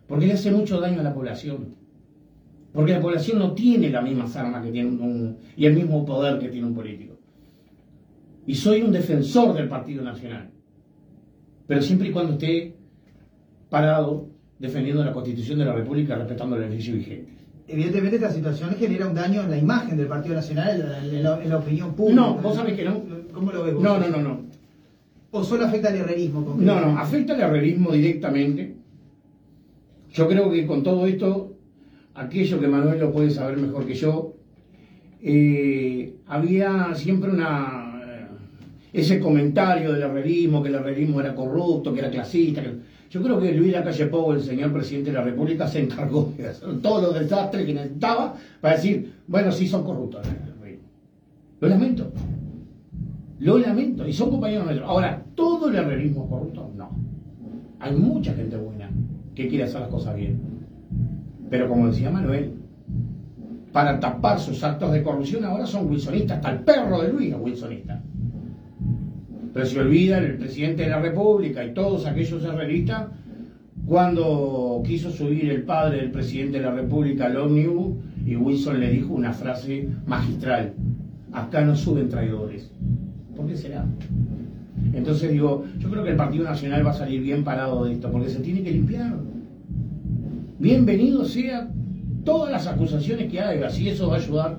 porque 0.08 0.28
le 0.28 0.34
hace 0.34 0.52
mucho 0.52 0.80
daño 0.80 1.00
a 1.00 1.04
la 1.04 1.14
población. 1.14 1.76
Porque 2.74 2.94
la 2.94 3.02
población 3.02 3.38
no 3.40 3.54
tiene 3.54 3.90
las 3.92 4.04
mismas 4.04 4.36
armas 4.36 4.66
que 4.66 4.72
tiene 4.72 4.90
un, 4.90 5.38
y 5.56 5.66
el 5.66 5.76
mismo 5.76 6.04
poder 6.06 6.40
que 6.40 6.50
tiene 6.50 6.66
un 6.68 6.74
político. 6.74 7.14
Y 8.48 8.56
soy 8.56 8.82
un 8.82 8.92
defensor 8.92 9.54
del 9.54 9.70
Partido 9.70 10.04
Nacional, 10.04 10.50
pero 11.68 11.82
siempre 11.82 12.10
y 12.10 12.12
cuando 12.12 12.34
esté 12.34 12.76
parado 13.70 14.28
defendiendo 14.60 15.04
la 15.04 15.14
Constitución 15.14 15.60
de 15.60 15.66
la 15.66 15.74
República, 15.74 16.16
respetando 16.16 16.56
el 16.56 16.64
beneficio 16.64 16.96
vigente. 16.96 17.32
Evidentemente 17.68 18.18
esta 18.18 18.32
situación 18.32 18.72
genera 18.78 19.08
un 19.08 19.14
daño 19.16 19.42
en 19.44 19.50
la 19.50 19.58
imagen 19.58 19.96
del 19.96 20.08
Partido 20.08 20.36
Nacional, 20.36 20.98
la- 21.24 21.42
en 21.42 21.50
la 21.50 21.58
opinión 21.58 21.94
pública. 21.96 22.22
No, 22.22 22.36
vos 22.36 22.56
sabés 22.56 22.76
que 22.76 22.84
no. 22.84 23.02
¿Cómo 23.34 23.52
lo 23.52 23.64
ves 23.64 23.74
vos? 23.76 23.84
No, 23.84 23.98
no, 24.00 24.10
no, 24.10 24.22
no. 24.22 24.42
¿O 25.36 25.44
solo 25.44 25.66
afecta 25.66 25.90
al 25.90 25.96
herrerismo? 25.96 26.56
No, 26.60 26.80
no, 26.80 27.00
afecta 27.00 27.34
al 27.34 27.42
herrerismo 27.42 27.92
directamente. 27.92 28.76
Yo 30.14 30.28
creo 30.28 30.52
que 30.52 30.68
con 30.68 30.84
todo 30.84 31.08
esto, 31.08 31.56
aquello 32.14 32.60
que 32.60 32.68
Manuel 32.68 33.00
lo 33.00 33.12
puede 33.12 33.32
saber 33.32 33.58
mejor 33.58 33.88
que 33.88 33.96
yo, 33.96 34.36
eh, 35.24 36.18
había 36.28 36.94
siempre 36.94 37.32
una 37.32 38.00
eh, 38.06 38.28
ese 38.94 39.20
comentario 39.20 39.94
del 39.94 40.04
herrerismo, 40.04 40.62
que 40.62 40.70
el 40.70 40.76
herrerismo 40.76 41.20
era 41.20 41.34
corrupto, 41.34 41.92
que 41.92 42.02
era 42.02 42.12
clasista. 42.12 42.62
yo 43.10 43.24
creo 43.24 43.40
que 43.40 43.54
Luis 43.54 43.72
Lacalle 43.72 44.06
Pou, 44.06 44.34
el 44.34 44.42
señor 44.44 44.72
presidente 44.72 45.10
de 45.10 45.18
la 45.18 45.24
República, 45.24 45.68
se 45.68 45.80
encargó 45.80 46.32
de 46.38 46.50
hacer 46.50 46.80
todos 46.80 47.02
los 47.02 47.20
desastres 47.20 47.66
que 47.66 47.74
necesitaba 47.74 48.36
para 48.62 48.76
decir, 48.76 49.14
bueno, 49.26 49.52
sí 49.52 49.68
son 49.68 49.84
corruptos. 49.84 50.28
Lo 51.60 51.70
lamento. 51.70 52.12
Lo 53.40 53.58
lamento, 53.58 54.08
y 54.08 54.14
son 54.14 54.30
compañeros 54.30 54.66
nuestros. 54.66 54.90
Ahora, 54.90 55.24
¿todo 55.36 55.70
el 55.70 55.76
herrerismo 55.76 56.30
corrupto? 56.30 56.72
No. 56.76 56.90
Hay 57.80 57.96
mucha 57.96 58.34
gente 58.34 58.56
buena 58.56 58.90
que 59.36 59.48
quiere 59.48 59.66
hacer 59.66 59.82
las 59.82 59.90
cosas 59.90 60.16
bien. 60.16 60.40
Pero 61.50 61.68
como 61.68 61.88
decía 61.88 62.10
Manuel, 62.10 62.54
para 63.72 64.00
tapar 64.00 64.40
sus 64.40 64.64
actos 64.64 64.94
de 64.94 65.04
corrupción 65.04 65.44
ahora 65.44 65.66
son 65.66 65.90
wilsonistas, 65.90 66.38
hasta 66.38 66.52
el 66.52 66.60
perro 66.60 67.02
de 67.02 67.12
Luis 67.12 67.34
es 67.34 67.40
wilsonista. 67.40 68.02
Pero 69.54 69.66
se 69.66 69.80
olvida 69.80 70.20
el 70.20 70.38
presidente 70.38 70.84
de 70.84 70.90
la 70.90 71.00
República 71.00 71.64
y 71.66 71.74
todos 71.74 72.06
aquellos 72.06 72.44
herreristas 72.44 73.08
cuando 73.86 74.82
quiso 74.86 75.12
subir 75.12 75.50
el 75.50 75.64
padre 75.64 75.98
del 75.98 76.12
presidente 76.12 76.58
de 76.58 76.64
la 76.64 76.72
República 76.72 77.26
al 77.26 77.38
ómnibus 77.38 77.98
y 78.26 78.36
Wilson 78.36 78.80
le 78.80 78.90
dijo 78.90 79.14
una 79.14 79.34
frase 79.34 79.90
magistral, 80.06 80.74
acá 81.34 81.62
no 81.66 81.76
suben 81.76 82.10
traidores. 82.10 82.72
¿Por 83.36 83.48
qué 83.48 83.56
será? 83.58 83.84
Entonces 84.94 85.32
digo, 85.32 85.64
yo 85.80 85.90
creo 85.90 86.04
que 86.04 86.12
el 86.12 86.16
Partido 86.18 86.44
Nacional 86.46 86.86
va 86.86 86.92
a 86.92 86.94
salir 86.94 87.22
bien 87.22 87.44
parado 87.44 87.86
de 87.86 87.94
esto, 87.94 88.12
porque 88.12 88.30
se 88.30 88.40
tiene 88.40 88.62
que 88.64 88.72
limpiar. 88.72 89.14
Bienvenido 90.60 91.26
sea 91.26 91.68
todas 92.24 92.52
las 92.52 92.68
acusaciones 92.68 93.30
que 93.32 93.40
haga, 93.42 93.68
así 93.68 93.88
eso 93.90 94.08
va 94.08 94.16
a 94.16 94.20
ayudar 94.20 94.58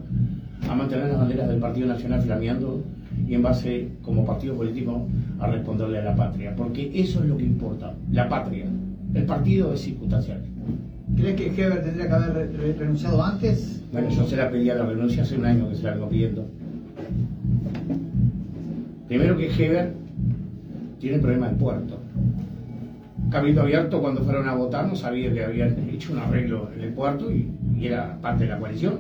a 0.69 0.75
mantener 0.75 1.09
las 1.09 1.19
banderas 1.19 1.49
del 1.49 1.59
Partido 1.59 1.87
Nacional 1.87 2.21
flameando 2.21 2.83
y 3.29 3.35
en 3.35 3.43
base, 3.43 3.89
como 4.03 4.25
partido 4.25 4.55
político, 4.57 5.07
a 5.39 5.47
responderle 5.47 5.99
a 5.99 6.03
la 6.05 6.17
patria, 6.17 6.55
porque 6.57 6.91
eso 6.95 7.23
es 7.23 7.29
lo 7.29 7.37
que 7.37 7.45
importa, 7.45 7.93
la 8.13 8.29
patria. 8.29 8.67
El 9.15 9.25
partido 9.25 9.73
es 9.73 9.81
circunstancial. 9.81 10.41
¿Crees 11.17 11.37
que 11.37 11.47
Heber 11.47 11.83
tendría 11.85 12.09
que 12.09 12.13
haber 12.13 12.33
re- 12.33 12.47
re- 12.49 12.73
renunciado 12.73 13.23
antes? 13.23 13.83
Bueno, 13.93 14.09
yo 14.11 14.27
se 14.27 14.37
la 14.37 14.51
pedí 14.51 14.69
a 14.71 14.75
la 14.75 14.85
renuncia 14.85 15.23
hace 15.23 15.37
un 15.37 15.45
año 15.45 15.69
que 15.69 15.77
se 15.77 15.85
la 15.85 15.93
vengo 15.93 16.09
pidiendo. 16.09 16.45
Primero 19.09 19.37
que 19.37 19.47
Heber 19.47 19.93
tiene 20.99 21.17
el 21.17 21.23
problema 21.23 21.49
del 21.49 21.57
puerto. 21.57 21.99
Cabildo 23.31 23.63
Abierto 23.63 24.01
cuando 24.01 24.23
fueron 24.23 24.49
a 24.49 24.55
votar 24.55 24.87
no 24.87 24.95
sabía 24.97 25.33
que 25.33 25.45
habían 25.45 25.89
hecho 25.93 26.13
un 26.13 26.19
arreglo 26.19 26.71
en 26.75 26.83
el 26.83 26.93
puerto 26.93 27.31
y, 27.31 27.51
era 27.81 28.19
parte 28.21 28.45
de 28.45 28.51
la 28.51 28.59
coalición. 28.59 28.99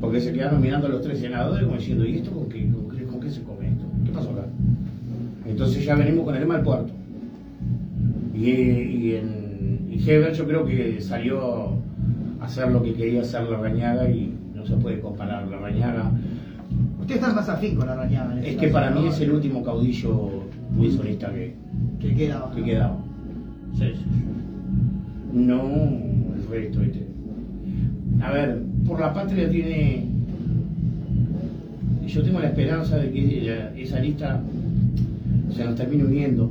Porque 0.00 0.20
se 0.20 0.32
quedaron 0.32 0.60
mirando 0.60 0.86
a 0.86 0.90
los 0.90 1.02
tres 1.02 1.20
senadores 1.20 1.64
como 1.64 1.76
diciendo, 1.76 2.04
¿y 2.04 2.16
esto 2.16 2.32
con 2.32 2.48
qué, 2.48 2.68
con 3.06 3.20
qué, 3.20 3.30
se 3.30 3.42
come 3.42 3.68
esto? 3.68 3.84
¿Qué 4.04 4.10
pasó 4.10 4.30
acá? 4.30 4.44
Entonces 5.46 5.84
ya 5.84 5.94
venimos 5.94 6.24
con 6.24 6.34
el 6.34 6.40
tema 6.40 6.56
del 6.56 6.64
puerto. 6.64 6.92
Y, 8.34 9.14
en, 9.14 9.84
Heber 10.06 10.34
yo 10.34 10.46
creo 10.46 10.66
que 10.66 11.00
salió 11.00 11.78
a 12.40 12.44
hacer 12.44 12.70
lo 12.70 12.82
que 12.82 12.92
quería 12.92 13.22
hacer 13.22 13.44
la 13.44 13.56
Rañaga 13.56 14.10
y 14.10 14.34
no 14.54 14.66
se 14.66 14.76
puede 14.76 15.00
comparar 15.00 15.48
la 15.48 15.56
Rañaga. 15.58 16.10
Usted 17.04 17.16
está 17.16 17.34
más 17.34 17.46
afín 17.50 17.76
con 17.76 17.86
la 17.86 17.96
rañada. 17.96 18.32
en 18.32 18.38
este 18.38 18.50
Es 18.52 18.56
que 18.56 18.68
para 18.68 18.88
¿no? 18.88 19.02
mí 19.02 19.08
es 19.08 19.20
el 19.20 19.30
último 19.32 19.62
caudillo 19.62 20.30
wilsonista 20.74 21.30
que, 21.34 21.54
que 22.00 22.14
queda. 22.14 22.50
que 22.56 22.62
quedaba. 22.64 22.96
Sí, 23.74 23.84
sí, 23.92 24.00
sí. 24.00 25.36
No 25.38 25.60
el 25.62 26.46
resto, 26.50 26.80
¿viste? 26.80 27.06
A 28.22 28.32
ver, 28.32 28.62
por 28.86 29.00
la 29.00 29.12
patria 29.12 29.50
tiene. 29.50 30.06
Yo 32.06 32.22
tengo 32.22 32.40
la 32.40 32.46
esperanza 32.46 32.96
de 32.96 33.10
que 33.10 33.82
esa 33.82 34.00
lista 34.00 34.40
se 35.54 35.62
nos 35.62 35.74
termine 35.74 36.04
uniendo. 36.04 36.50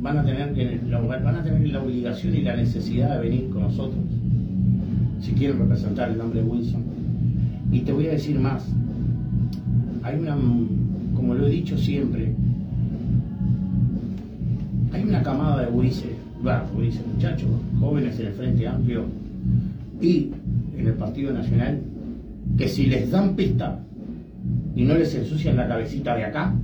Van 0.00 0.18
a 0.18 0.24
tener 0.26 0.52
que 0.52 0.78
van 0.92 1.34
a 1.36 1.42
tener 1.42 1.68
la 1.68 1.82
obligación 1.82 2.34
y 2.34 2.42
la 2.42 2.54
necesidad 2.54 3.14
de 3.18 3.28
venir 3.30 3.48
con 3.48 3.62
nosotros 3.62 3.98
si 5.22 5.32
quieren 5.32 5.58
representar 5.58 6.10
el 6.10 6.18
nombre 6.18 6.42
de 6.42 6.46
Wilson. 6.46 6.82
Y 7.72 7.80
te 7.80 7.92
voy 7.92 8.08
a 8.08 8.10
decir 8.10 8.38
más. 8.38 8.68
Hay 10.02 10.18
una, 10.18 10.36
como 11.14 11.34
lo 11.34 11.46
he 11.46 11.50
dicho 11.50 11.76
siempre, 11.76 12.32
hay 14.92 15.02
una 15.02 15.22
camada 15.22 15.62
de 15.62 15.70
gurises, 15.70 16.12
va, 16.46 16.64
muchachos, 16.72 17.48
jóvenes 17.80 18.18
en 18.20 18.26
el 18.26 18.32
Frente 18.34 18.68
Amplio 18.68 19.04
y 20.00 20.30
en 20.76 20.86
el 20.86 20.94
Partido 20.94 21.32
Nacional, 21.32 21.80
que 22.56 22.68
si 22.68 22.86
les 22.86 23.10
dan 23.10 23.34
pista 23.34 23.80
y 24.74 24.84
no 24.84 24.94
les 24.94 25.14
ensucian 25.14 25.56
la 25.56 25.66
cabecita 25.66 26.14
de 26.14 26.24
acá, 26.24 26.54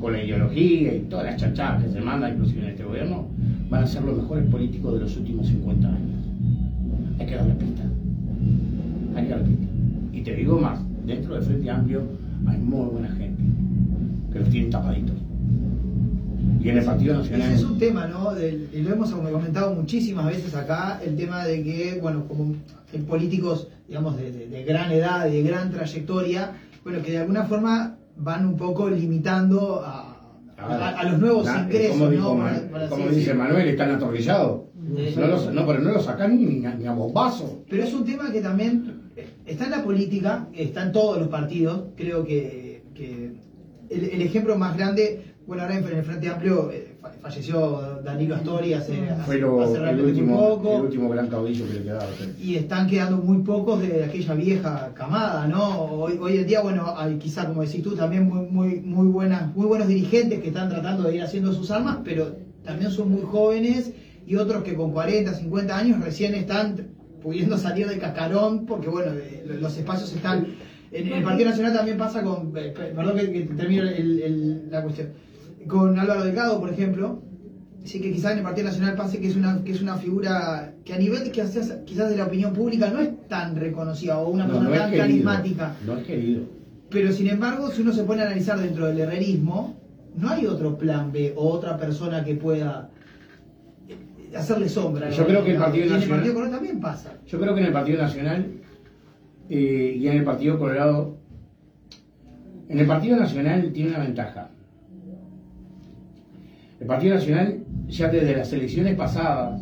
con 0.00 0.12
la 0.12 0.22
ideología 0.22 0.94
y 0.94 1.00
todas 1.08 1.26
las 1.26 1.36
chanchadas 1.36 1.82
que 1.82 1.90
se 1.90 2.00
mandan 2.00 2.34
inclusive 2.34 2.62
en 2.62 2.70
este 2.70 2.84
gobierno, 2.84 3.26
van 3.68 3.82
a 3.82 3.86
ser 3.86 4.02
los 4.02 4.16
mejores 4.16 4.46
políticos 4.48 4.94
de 4.94 5.00
los 5.00 5.16
últimos 5.16 5.46
50 5.48 5.88
años. 5.88 6.26
Hay 7.18 7.26
que 7.26 7.34
darle 7.34 7.54
pista. 7.54 7.82
Hay 9.14 9.24
que 9.24 9.30
darle 9.30 9.46
pista. 9.46 9.64
Y 10.12 10.20
te 10.22 10.34
digo 10.34 10.60
más, 10.60 10.80
dentro 11.06 11.34
del 11.34 11.42
Frente 11.42 11.70
Amplio 11.70 12.02
hay 12.46 12.58
muy 12.58 12.86
buena 12.90 13.08
gente, 13.08 13.42
que 14.32 14.38
los 14.40 14.48
tienen 14.50 14.70
tapaditos. 14.70 15.16
Y 16.60 16.68
en 16.68 16.78
el 16.78 16.84
Partido 16.84 17.20
Ese 17.20 17.30
Nacional. 17.30 17.54
es 17.54 17.62
un 17.64 17.78
tema, 17.78 18.06
¿no? 18.06 18.34
Del- 18.34 18.68
y 18.72 18.82
lo 18.82 18.92
hemos 18.94 19.10
comentado 19.12 19.74
muchísimas 19.74 20.26
veces 20.26 20.54
acá, 20.54 21.00
el 21.04 21.16
tema 21.16 21.44
de 21.44 21.62
que, 21.62 21.98
bueno, 22.00 22.24
como 22.26 22.54
en 22.92 23.04
políticos, 23.04 23.68
digamos, 23.88 24.16
de, 24.16 24.32
de- 24.32 24.48
de 24.48 24.64
gran 24.64 24.90
edad, 24.90 25.26
de 25.26 25.42
gran 25.42 25.70
trayectoria, 25.70 26.52
bueno, 26.82 27.02
que 27.02 27.12
de 27.12 27.18
alguna 27.18 27.44
forma 27.44 27.96
van 28.16 28.46
un 28.46 28.56
poco 28.56 28.88
limitando 28.88 29.82
a, 29.84 30.16
a- 30.58 30.88
a 30.90 31.04
los 31.10 31.20
nuevos 31.20 31.46
ingresos, 31.64 31.98
como 32.88 33.08
dice. 33.08 33.34
Manuel, 33.34 33.68
están 33.68 33.90
atornillados. 33.90 34.62
No, 35.16 35.26
los- 35.26 35.52
no, 35.52 35.66
pero 35.66 35.80
no 35.80 35.92
lo 35.92 36.00
sacan 36.00 36.36
ni, 36.36 36.46
ni 36.46 36.66
a, 36.66 36.74
ni 36.74 36.86
a 36.86 36.92
bombazo. 36.92 37.62
Pero 37.68 37.82
es 37.84 37.92
un 37.92 38.04
tema 38.04 38.30
que 38.32 38.40
también 38.40 38.95
está 39.46 39.64
en 39.64 39.70
la 39.70 39.84
política, 39.84 40.48
está 40.52 40.82
en 40.84 40.92
todos 40.92 41.18
los 41.18 41.28
partidos. 41.28 41.84
Creo 41.96 42.24
que, 42.24 42.82
que 42.94 43.32
el, 43.90 44.04
el 44.04 44.22
ejemplo 44.22 44.56
más 44.56 44.76
grande, 44.76 45.34
bueno, 45.46 45.62
ahora 45.62 45.78
en 45.78 45.84
el 45.84 46.02
Frente 46.04 46.28
Amplio 46.28 46.70
eh, 46.72 46.96
fa- 47.00 47.12
falleció 47.20 48.00
Danilo 48.04 48.34
Astori 48.34 48.72
hace, 48.72 49.08
hace, 49.08 49.22
Fue 49.24 49.38
lo- 49.38 49.62
hace 49.62 49.76
el, 49.90 50.00
último, 50.00 50.36
poco. 50.36 50.76
el 50.76 50.82
último 50.82 51.08
gran 51.08 51.28
caudillo 51.28 51.66
que 51.68 51.74
le 51.74 51.82
quedaba. 51.84 52.04
y 52.42 52.56
están 52.56 52.88
quedando 52.88 53.18
muy 53.18 53.38
pocos 53.42 53.80
de 53.80 54.04
aquella 54.04 54.34
vieja 54.34 54.92
camada, 54.94 55.46
¿no? 55.46 55.82
Hoy, 55.84 56.18
hoy 56.20 56.38
en 56.38 56.46
día, 56.48 56.60
bueno, 56.62 56.94
hay 56.96 57.16
quizá, 57.18 57.46
como 57.46 57.62
decís 57.62 57.82
tú, 57.82 57.94
también 57.94 58.24
muy, 58.28 58.46
muy, 58.48 58.80
muy, 58.80 59.06
buenas, 59.06 59.54
muy 59.54 59.66
buenos 59.66 59.86
dirigentes 59.86 60.40
que 60.40 60.48
están 60.48 60.68
tratando 60.68 61.04
de 61.04 61.14
ir 61.16 61.22
haciendo 61.22 61.52
sus 61.52 61.70
armas, 61.70 61.98
pero 62.04 62.34
también 62.64 62.90
son 62.90 63.12
muy 63.12 63.22
jóvenes 63.22 63.92
y 64.26 64.34
otros 64.34 64.64
que 64.64 64.74
con 64.74 64.90
40, 64.90 65.32
50 65.34 65.76
años 65.78 66.00
recién 66.04 66.34
están 66.34 66.88
pudiendo 67.26 67.58
salir 67.58 67.88
del 67.88 67.98
cascarón, 67.98 68.66
porque, 68.66 68.88
bueno, 68.88 69.10
eh, 69.14 69.44
los 69.60 69.76
espacios 69.76 70.12
están... 70.14 70.46
En 70.92 71.12
el 71.12 71.24
Partido 71.24 71.50
Nacional 71.50 71.74
también 71.74 71.98
pasa 71.98 72.22
con... 72.22 72.52
eh, 72.56 72.72
Perdón 72.94 73.16
que, 73.16 73.32
que 73.32 73.40
termino 73.56 73.82
el- 73.82 74.22
el- 74.22 74.70
la 74.70 74.80
cuestión. 74.84 75.08
Con 75.66 75.98
Álvaro 75.98 76.22
Delgado, 76.22 76.60
por 76.60 76.70
ejemplo, 76.70 77.22
Sí, 77.82 78.00
que 78.00 78.12
quizás 78.12 78.32
en 78.32 78.38
el 78.38 78.44
Partido 78.44 78.66
Nacional 78.68 78.94
pase 78.96 79.20
que 79.20 79.28
es 79.28 79.36
una 79.36 79.62
que 79.62 79.70
es 79.70 79.80
una 79.80 79.94
figura 79.96 80.72
que 80.84 80.92
a 80.92 80.98
nivel 80.98 81.22
de 81.22 81.30
quizás, 81.30 81.72
quizás 81.84 82.10
de 82.10 82.16
la 82.16 82.24
opinión 82.26 82.52
pública 82.52 82.90
no 82.90 82.98
es 83.00 83.10
tan 83.28 83.54
reconocida 83.54 84.18
o 84.18 84.28
una 84.28 84.44
persona 84.46 84.68
no 84.70 84.74
tan 84.76 84.90
querido. 84.90 85.02
carismática. 85.06 85.76
No 85.86 85.96
es 85.98 86.04
querido. 86.04 86.42
Pero 86.90 87.12
sin 87.12 87.28
embargo, 87.28 87.70
si 87.70 87.82
uno 87.82 87.92
se 87.92 88.02
pone 88.02 88.22
a 88.22 88.26
analizar 88.26 88.58
dentro 88.58 88.86
del 88.86 88.98
herrerismo, 88.98 89.76
no 90.16 90.28
hay 90.30 90.46
otro 90.46 90.76
plan 90.78 91.12
B 91.12 91.32
o 91.36 91.48
otra 91.48 91.76
persona 91.76 92.24
que 92.24 92.34
pueda 92.34 92.90
hacerle 94.38 94.68
sombra. 94.68 95.10
Yo 95.10 95.26
creo 95.26 95.44
que 95.44 95.52
el 95.52 95.58
Partido 95.58 95.84
Y 95.84 95.88
en 95.88 95.94
el 95.94 96.00
Nacional- 96.00 96.18
Partido 96.18 96.34
Colorado 96.34 96.56
también 96.56 96.80
pasa. 96.80 97.12
Yo 97.26 97.40
creo 97.40 97.54
que 97.54 97.60
en 97.60 97.66
el 97.66 97.72
Partido 97.72 98.02
Nacional 98.02 98.46
eh, 99.48 99.96
y 99.98 100.08
en 100.08 100.16
el 100.16 100.24
Partido 100.24 100.58
Colorado, 100.58 101.16
en 102.68 102.78
el 102.80 102.86
Partido 102.86 103.16
Nacional 103.16 103.70
tiene 103.72 103.90
una 103.90 104.00
ventaja. 104.00 104.50
El 106.80 106.86
Partido 106.86 107.14
Nacional 107.14 107.58
ya 107.88 108.08
desde 108.08 108.36
las 108.36 108.52
elecciones 108.52 108.94
pasadas 108.96 109.60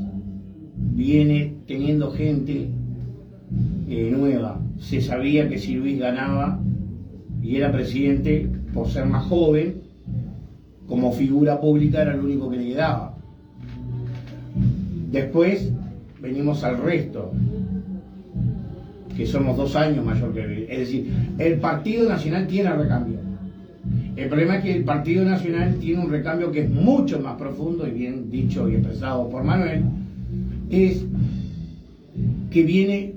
viene 0.77 1.55
teniendo 1.67 2.11
gente 2.11 2.69
eh, 3.89 4.11
nueva. 4.11 4.61
Se 4.79 5.01
sabía 5.01 5.49
que 5.49 5.59
si 5.59 5.75
Luis 5.75 5.99
ganaba 6.01 6.59
y 7.43 7.57
era 7.57 7.71
presidente, 7.71 8.51
por 8.73 8.89
ser 8.89 9.07
más 9.07 9.25
joven, 9.27 9.83
como 10.89 11.13
figura 11.13 11.61
pública 11.61 12.03
era 12.03 12.17
lo 12.17 12.25
único 12.25 12.51
que 12.51 12.57
le 12.57 12.67
quedaba. 12.69 13.14
Después 15.15 15.71
venimos 16.21 16.65
al 16.65 16.77
resto, 16.79 17.31
que 19.17 19.25
somos 19.25 19.57
dos 19.57 19.77
años 19.77 20.05
mayor 20.05 20.35
que 20.35 20.43
él. 20.43 20.67
Es 20.69 20.79
decir, 20.81 21.07
el 21.39 21.61
Partido 21.61 22.09
Nacional 22.09 22.49
tiene 22.49 22.73
recambio. 22.73 23.19
El 24.17 24.29
problema 24.29 24.57
es 24.57 24.65
que 24.65 24.75
el 24.75 24.83
Partido 24.83 25.25
Nacional 25.25 25.77
tiene 25.77 26.05
un 26.05 26.11
recambio 26.11 26.51
que 26.51 26.63
es 26.63 26.71
mucho 26.71 27.21
más 27.21 27.37
profundo 27.37 27.87
y 27.87 27.93
bien 27.93 28.29
dicho 28.29 28.69
y 28.69 28.75
expresado 28.75 29.29
por 29.31 29.45
Manuel, 29.45 29.85
es 30.69 31.05
que 32.51 32.65
viene, 32.65 33.13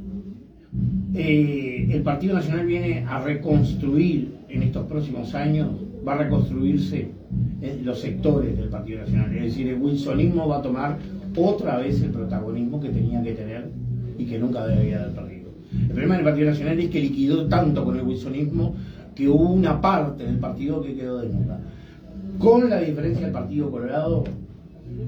eh, 1.16 1.90
el 1.90 2.04
Partido 2.04 2.36
Nacional 2.36 2.68
viene 2.68 3.06
a 3.08 3.22
reconstruir 3.22 4.36
en 4.50 4.62
estos 4.62 4.86
próximos 4.86 5.34
años, 5.34 5.70
va 6.08 6.14
a 6.14 6.18
reconstruirse 6.18 7.08
los 7.84 8.00
sectores 8.00 8.56
del 8.56 8.70
Partido 8.70 9.00
Nacional. 9.00 9.36
Es 9.36 9.44
decir, 9.46 9.70
el 9.70 9.82
wilsonismo 9.82 10.48
va 10.48 10.60
a 10.60 10.62
tomar 10.62 11.00
otra 11.38 11.78
vez 11.78 12.02
el 12.02 12.10
protagonismo 12.10 12.80
que 12.82 12.90
tenía 12.90 13.22
que 13.22 13.34
tener 13.34 13.70
y 14.18 14.26
que 14.26 14.40
nunca 14.40 14.66
debía 14.66 15.02
haber 15.02 15.16
perdido. 15.16 15.50
El 15.74 15.88
problema 15.88 16.16
del 16.16 16.24
Partido 16.24 16.50
Nacional 16.50 16.80
es 16.80 16.90
que 16.90 17.02
liquidó 17.02 17.46
tanto 17.48 17.86
con 17.86 17.98
el 17.98 18.04
wilsonismo 18.04 18.76
que 19.16 19.28
hubo 19.28 19.52
una 19.52 19.80
parte 19.80 20.24
del 20.24 20.38
partido 20.38 20.82
que 20.82 20.96
quedó 20.96 21.22
desnuda. 21.22 21.60
Con 22.40 22.70
la 22.70 22.80
diferencia 22.80 23.26
del 23.26 23.34
Partido 23.34 23.72
Colorado 23.72 24.24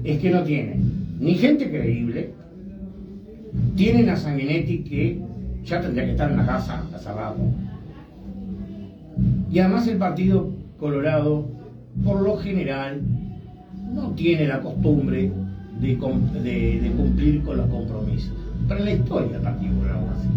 es 0.04 0.18
que 0.20 0.30
no 0.30 0.42
tiene 0.42 0.76
ni 1.20 1.34
gente 1.34 1.68
creíble, 1.68 2.32
tienen 3.76 4.08
a 4.08 4.16
Sanguinetti 4.16 4.78
que 4.78 5.20
ya 5.64 5.80
tendría 5.80 6.06
que 6.06 6.12
estar 6.12 6.30
en 6.30 6.38
la 6.38 6.46
casa 6.46 6.82
hace 6.94 7.12
rato. 7.12 7.40
Y 9.52 9.58
además 9.58 9.86
el 9.86 9.98
Partido 9.98 10.50
Colorado, 10.78 11.46
por 12.04 12.22
lo 12.22 12.36
general, 12.38 13.00
no 13.92 14.12
tiene 14.12 14.46
la 14.46 14.60
costumbre 14.60 15.30
de, 15.80 16.92
cumplir 16.96 17.42
con 17.42 17.56
los 17.56 17.66
compromisos. 17.68 18.32
En 18.68 18.84
la 18.84 18.92
historia 18.92 19.32
del 19.32 19.42
Partido 19.42 19.74
Colorado 19.74 20.06
así. 20.16 20.28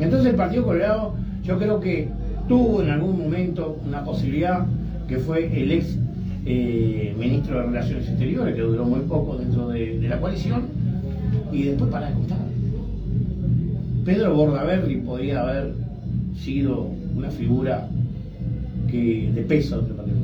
Entonces 0.00 0.30
el 0.30 0.36
Partido 0.36 0.64
Colorado 0.64 1.14
yo 1.44 1.58
creo 1.58 1.80
que 1.80 2.08
tuvo 2.48 2.82
en 2.82 2.90
algún 2.90 3.18
momento 3.18 3.78
una 3.86 4.04
posibilidad 4.04 4.66
que 5.06 5.18
fue 5.18 5.46
el 5.60 5.72
ex 5.72 5.98
eh, 6.44 7.14
ministro 7.18 7.58
de 7.58 7.62
Relaciones 7.64 8.08
Exteriores, 8.08 8.54
que 8.54 8.62
duró 8.62 8.84
muy 8.84 9.00
poco 9.00 9.36
dentro 9.36 9.68
de, 9.68 10.00
la 10.08 10.20
coalición, 10.20 10.62
y 11.52 11.64
después 11.64 11.90
para 11.90 12.08
de 12.08 12.14
contar. 12.14 12.38
Pedro 14.04 14.34
Bordaberry 14.34 14.96
podría 14.96 15.42
haber 15.42 15.74
sido 16.36 16.88
una 17.16 17.30
figura 17.30 17.88
que, 18.90 19.30
de 19.32 19.42
peso 19.42 19.80
del 19.82 19.94
Partido. 19.94 20.16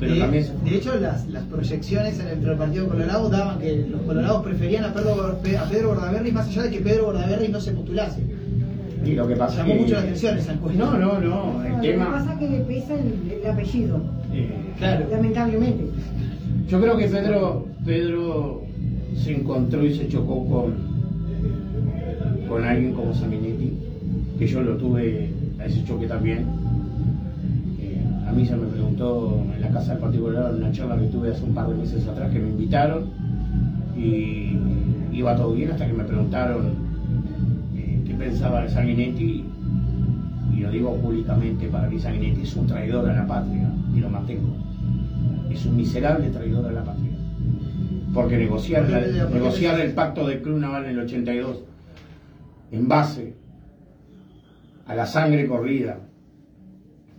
Pero 0.00 0.14
de, 0.14 0.20
también 0.20 0.46
de 0.64 0.74
hecho, 0.76 0.98
las, 0.98 1.28
las 1.28 1.44
proyecciones 1.44 2.18
en 2.18 2.26
el, 2.48 2.56
Partido 2.56 2.88
Colorado 2.88 3.28
daban 3.28 3.58
que 3.58 3.86
los 3.88 4.00
colorados 4.02 4.42
preferían 4.42 4.84
a 4.84 4.94
Pedro, 4.94 5.38
a 5.60 5.68
Pedro 5.68 5.88
Bordaberry 5.88 6.32
más 6.32 6.48
allá 6.48 6.62
de 6.64 6.70
que 6.70 6.80
Pedro 6.80 7.04
Bordaberry 7.06 7.48
no 7.48 7.60
se 7.60 7.72
postulase. 7.72 8.20
Y 9.04 9.12
lo 9.12 9.26
que 9.28 9.36
pasa 9.36 9.58
Llamó 9.58 9.74
que- 9.74 9.80
mucho 9.80 9.94
la 9.94 10.00
atención 10.00 10.38
esa 10.38 10.52
encuesta. 10.54 10.84
No, 10.84 10.98
no, 10.98 11.20
no. 11.20 11.64
El 11.64 11.72
Lo 11.74 11.80
que 11.80 11.88
tema. 11.92 12.10
pasa 12.12 12.32
es 12.32 12.38
que 12.38 12.48
le 12.48 12.58
pesa 12.60 12.94
el, 12.94 13.32
el 13.42 13.50
apellido, 13.50 14.00
eh, 14.32 14.50
Claro. 14.78 15.06
lamentablemente. 15.10 15.84
Yo 16.68 16.80
creo 16.80 16.96
que 16.96 17.06
Pedro, 17.08 17.66
Pedro 17.84 18.62
se 19.16 19.36
encontró 19.36 19.84
y 19.84 19.94
se 19.94 20.08
chocó 20.08 20.46
con, 20.46 20.74
con 22.48 22.64
alguien 22.64 22.92
como 22.94 23.14
Sanguinetti, 23.14 23.72
que 24.38 24.46
yo 24.46 24.62
lo 24.62 24.76
tuve 24.76 25.30
a 25.58 25.66
ese 25.66 25.84
choque 25.84 26.06
también. 26.06 26.46
A 28.30 28.32
mí 28.32 28.46
se 28.46 28.54
me 28.56 28.66
preguntó 28.68 29.42
en 29.54 29.60
la 29.60 29.68
casa 29.70 29.92
del 29.92 30.00
Partido 30.02 30.24
Colorado 30.24 30.50
en 30.56 30.62
una 30.62 30.72
charla 30.72 30.96
que 30.96 31.06
tuve 31.06 31.30
hace 31.32 31.42
un 31.44 31.52
par 31.52 31.68
de 31.68 31.74
meses 31.74 32.06
atrás 32.06 32.30
que 32.30 32.38
me 32.38 32.48
invitaron 32.50 33.06
y 33.96 34.56
iba 35.12 35.34
todo 35.36 35.52
bien 35.52 35.70
hasta 35.72 35.86
que 35.86 35.92
me 35.92 36.04
preguntaron 36.04 36.68
eh, 37.76 38.00
qué 38.06 38.14
pensaba 38.14 38.62
de 38.62 38.68
Sanguinetti 38.68 39.44
y 40.56 40.60
lo 40.60 40.70
digo 40.70 40.94
públicamente, 40.96 41.66
para 41.68 41.88
mí 41.88 41.98
Sanguinetti 41.98 42.42
es 42.42 42.54
un 42.56 42.66
traidor 42.68 43.08
a 43.10 43.14
la 43.14 43.26
patria 43.26 43.68
y 43.94 43.98
lo 44.00 44.08
mantengo 44.08 44.54
es 45.50 45.66
un 45.66 45.76
miserable 45.76 46.28
traidor 46.30 46.64
a 46.66 46.70
la 46.72 46.84
patria. 46.84 47.10
Porque 48.14 48.38
negociar, 48.38 48.82
¿Por 48.82 48.90
qué 48.90 49.00
la- 49.00 49.06
le- 49.06 49.20
por 49.22 49.28
qué 49.32 49.34
negociar 49.34 49.80
el 49.80 49.92
pacto 49.92 50.26
de 50.28 50.40
Club 50.40 50.58
Naval 50.58 50.84
en 50.84 50.90
el 50.92 50.98
82 51.00 51.56
en 52.70 52.88
base 52.88 53.34
a 54.86 54.94
la 54.94 55.06
sangre 55.06 55.46
corrida 55.48 55.98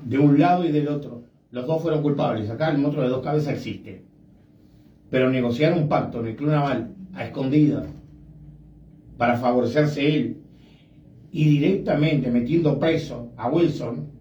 de 0.03 0.17
un 0.17 0.39
lado 0.39 0.65
y 0.65 0.71
del 0.71 0.87
otro, 0.87 1.23
los 1.51 1.67
dos 1.67 1.81
fueron 1.81 2.01
culpables, 2.01 2.49
acá 2.49 2.69
el 2.69 2.77
monstruo 2.77 3.03
de 3.03 3.11
dos 3.11 3.23
cabezas 3.23 3.53
existe. 3.53 4.05
Pero 5.09 5.29
negociar 5.29 5.73
un 5.73 5.89
pacto 5.89 6.19
en 6.21 6.27
el 6.27 6.35
Club 6.35 6.51
Naval 6.51 6.95
a 7.13 7.25
escondidas 7.25 7.87
para 9.17 9.37
favorecerse 9.37 10.07
él 10.07 10.41
y 11.31 11.45
directamente 11.45 12.31
metiendo 12.31 12.79
preso 12.79 13.31
a 13.37 13.49
Wilson, 13.49 14.11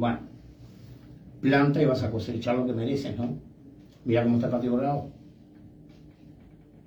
Bueno, 0.00 0.20
planta 1.42 1.82
y 1.82 1.84
vas 1.84 2.02
a 2.02 2.10
cosechar 2.10 2.56
lo 2.56 2.64
que 2.64 2.72
mereces, 2.72 3.18
¿no? 3.18 3.38
Mira 4.06 4.22
cómo 4.22 4.36
está 4.36 4.48
Colorado. 4.48 5.10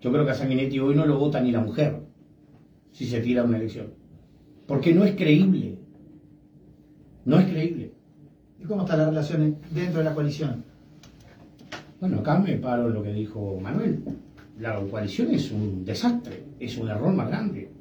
Yo 0.02 0.12
creo 0.12 0.26
que 0.26 0.32
a 0.32 0.34
Sanguinetti 0.34 0.80
hoy 0.80 0.96
no 0.96 1.06
lo 1.06 1.20
vota 1.20 1.40
ni 1.40 1.52
la 1.52 1.62
mujer 1.62 2.02
si 2.92 3.06
se 3.06 3.22
tira 3.22 3.44
una 3.44 3.58
elección. 3.58 3.94
Porque 4.68 4.94
no 4.94 5.04
es 5.04 5.16
creíble. 5.16 5.78
No 7.26 7.40
es 7.40 7.46
creíble. 7.46 7.92
¿Y 8.62 8.66
cómo 8.66 8.84
está 8.84 8.96
la 8.98 9.06
relación 9.10 9.58
dentro 9.72 10.00
de 10.00 10.06
la 10.06 10.14
coalición? 10.14 10.64
Bueno, 12.00 12.20
acá 12.20 12.40
me 12.40 12.54
paro 12.58 12.88
en 12.88 12.94
lo 12.94 13.04
que 13.04 13.14
dijo 13.14 13.60
Manuel. 13.62 14.04
La 14.60 14.76
coalición 14.80 15.32
es 15.32 15.52
un 15.52 15.84
desastre, 15.84 16.44
es 16.60 16.78
un 16.78 16.90
error 16.90 17.14
más 17.14 17.28
grande. 17.28 17.72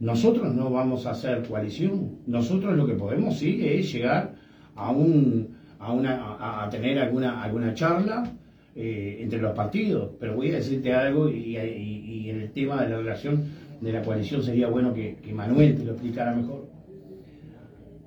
Nosotros 0.00 0.54
no 0.54 0.70
vamos 0.70 1.06
a 1.06 1.10
hacer 1.12 1.42
coalición. 1.48 2.18
Nosotros 2.26 2.76
lo 2.76 2.86
que 2.86 2.94
podemos 2.94 3.38
sí 3.38 3.60
es 3.66 3.92
llegar 3.92 4.34
a 4.76 4.90
un 4.90 5.56
a, 5.80 5.92
una, 5.92 6.64
a, 6.64 6.68
tener 6.70 6.98
alguna, 6.98 7.40
alguna 7.42 7.72
charla 7.72 8.28
eh, 8.74 9.18
entre 9.20 9.40
los 9.40 9.52
partidos. 9.54 10.10
Pero 10.18 10.34
voy 10.34 10.50
a 10.50 10.56
decirte 10.56 10.92
algo 10.92 11.28
y- 11.28 11.56
y 11.56 12.30
en 12.30 12.40
el 12.40 12.50
tema 12.50 12.82
de 12.82 12.90
la 12.90 12.96
relación 12.98 13.44
de 13.80 13.92
la 13.92 14.02
coalición 14.02 14.42
sería 14.42 14.68
bueno 14.68 14.92
que, 14.92 15.16
que 15.16 15.32
Manuel 15.32 15.76
te 15.76 15.84
lo 15.84 15.92
explicara 15.92 16.34
mejor. 16.34 16.68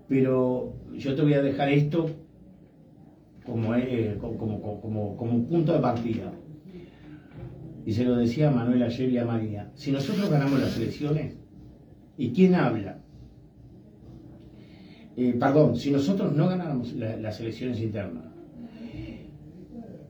Pero 0.07 0.73
yo 0.97 1.15
te 1.15 1.21
voy 1.21 1.33
a 1.33 1.41
dejar 1.41 1.69
esto 1.69 2.09
como, 3.45 3.73
eh, 3.75 4.17
como, 4.19 4.37
como, 4.37 5.15
como, 5.15 5.35
un 5.35 5.45
punto 5.47 5.73
de 5.73 5.79
partida. 5.79 6.31
Y 7.85 7.91
se 7.93 8.03
lo 8.03 8.15
decía 8.15 8.51
Manuel 8.51 8.83
ayer 8.83 9.09
y 9.09 9.17
a 9.17 9.25
María. 9.25 9.71
Si 9.75 9.91
nosotros 9.91 10.29
ganamos 10.29 10.59
las 10.59 10.77
elecciones, 10.77 11.35
¿y 12.17 12.31
quién 12.31 12.55
habla? 12.55 12.99
Eh, 15.17 15.35
perdón, 15.39 15.75
si 15.75 15.91
nosotros 15.91 16.33
no 16.33 16.47
ganáramos 16.47 16.93
la- 16.93 17.17
las 17.17 17.39
elecciones 17.39 17.79
internas, 17.81 18.25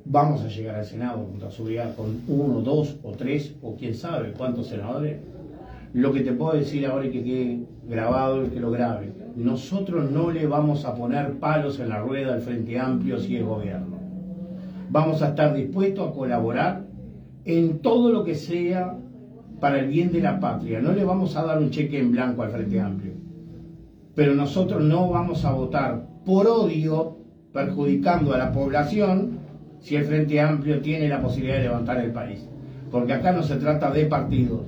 vamos 0.05 0.41
a 0.41 0.47
llegar 0.47 0.75
al 0.75 0.85
Senado 0.85 1.19
junto 1.19 1.47
a 1.47 1.51
Seguridad 1.51 1.95
con 1.95 2.21
uno, 2.27 2.61
dos 2.61 2.97
o 3.03 3.11
tres 3.11 3.55
o 3.61 3.75
quién 3.75 3.93
sabe 3.95 4.33
cuántos 4.33 4.67
senadores. 4.67 5.19
Lo 5.93 6.13
que 6.13 6.21
te 6.21 6.31
puedo 6.31 6.53
decir 6.53 6.85
ahora 6.85 7.05
y 7.05 7.11
que 7.11 7.23
quede 7.23 7.59
grabado 7.87 8.45
y 8.45 8.49
que 8.49 8.59
lo 8.59 8.71
grabe, 8.71 9.11
nosotros 9.35 10.09
no 10.09 10.31
le 10.31 10.47
vamos 10.47 10.85
a 10.85 10.95
poner 10.95 11.33
palos 11.39 11.79
en 11.79 11.89
la 11.89 11.99
rueda 11.99 12.33
al 12.33 12.41
Frente 12.41 12.79
Amplio 12.79 13.19
si 13.19 13.35
es 13.35 13.45
gobierno. 13.45 13.99
Vamos 14.89 15.21
a 15.21 15.29
estar 15.29 15.53
dispuestos 15.53 16.09
a 16.09 16.13
colaborar 16.13 16.83
en 17.45 17.79
todo 17.79 18.11
lo 18.11 18.23
que 18.23 18.35
sea 18.35 18.97
para 19.59 19.79
el 19.79 19.87
bien 19.87 20.11
de 20.11 20.21
la 20.21 20.39
patria. 20.39 20.81
No 20.81 20.91
le 20.93 21.03
vamos 21.03 21.35
a 21.35 21.43
dar 21.43 21.59
un 21.59 21.69
cheque 21.69 21.99
en 21.99 22.11
blanco 22.11 22.43
al 22.43 22.51
Frente 22.51 22.79
Amplio. 22.79 23.13
Pero 24.15 24.33
nosotros 24.33 24.83
no 24.83 25.09
vamos 25.09 25.45
a 25.45 25.53
votar 25.53 26.07
por 26.25 26.47
odio, 26.47 27.17
perjudicando 27.53 28.33
a 28.33 28.37
la 28.37 28.51
población, 28.51 29.39
si 29.79 29.95
el 29.95 30.05
Frente 30.05 30.39
Amplio 30.39 30.81
tiene 30.81 31.07
la 31.09 31.21
posibilidad 31.21 31.57
de 31.57 31.63
levantar 31.63 31.99
el 31.99 32.11
país. 32.11 32.47
Porque 32.91 33.13
acá 33.13 33.31
no 33.31 33.43
se 33.43 33.55
trata 33.55 33.91
de 33.91 34.05
partidos. 34.05 34.61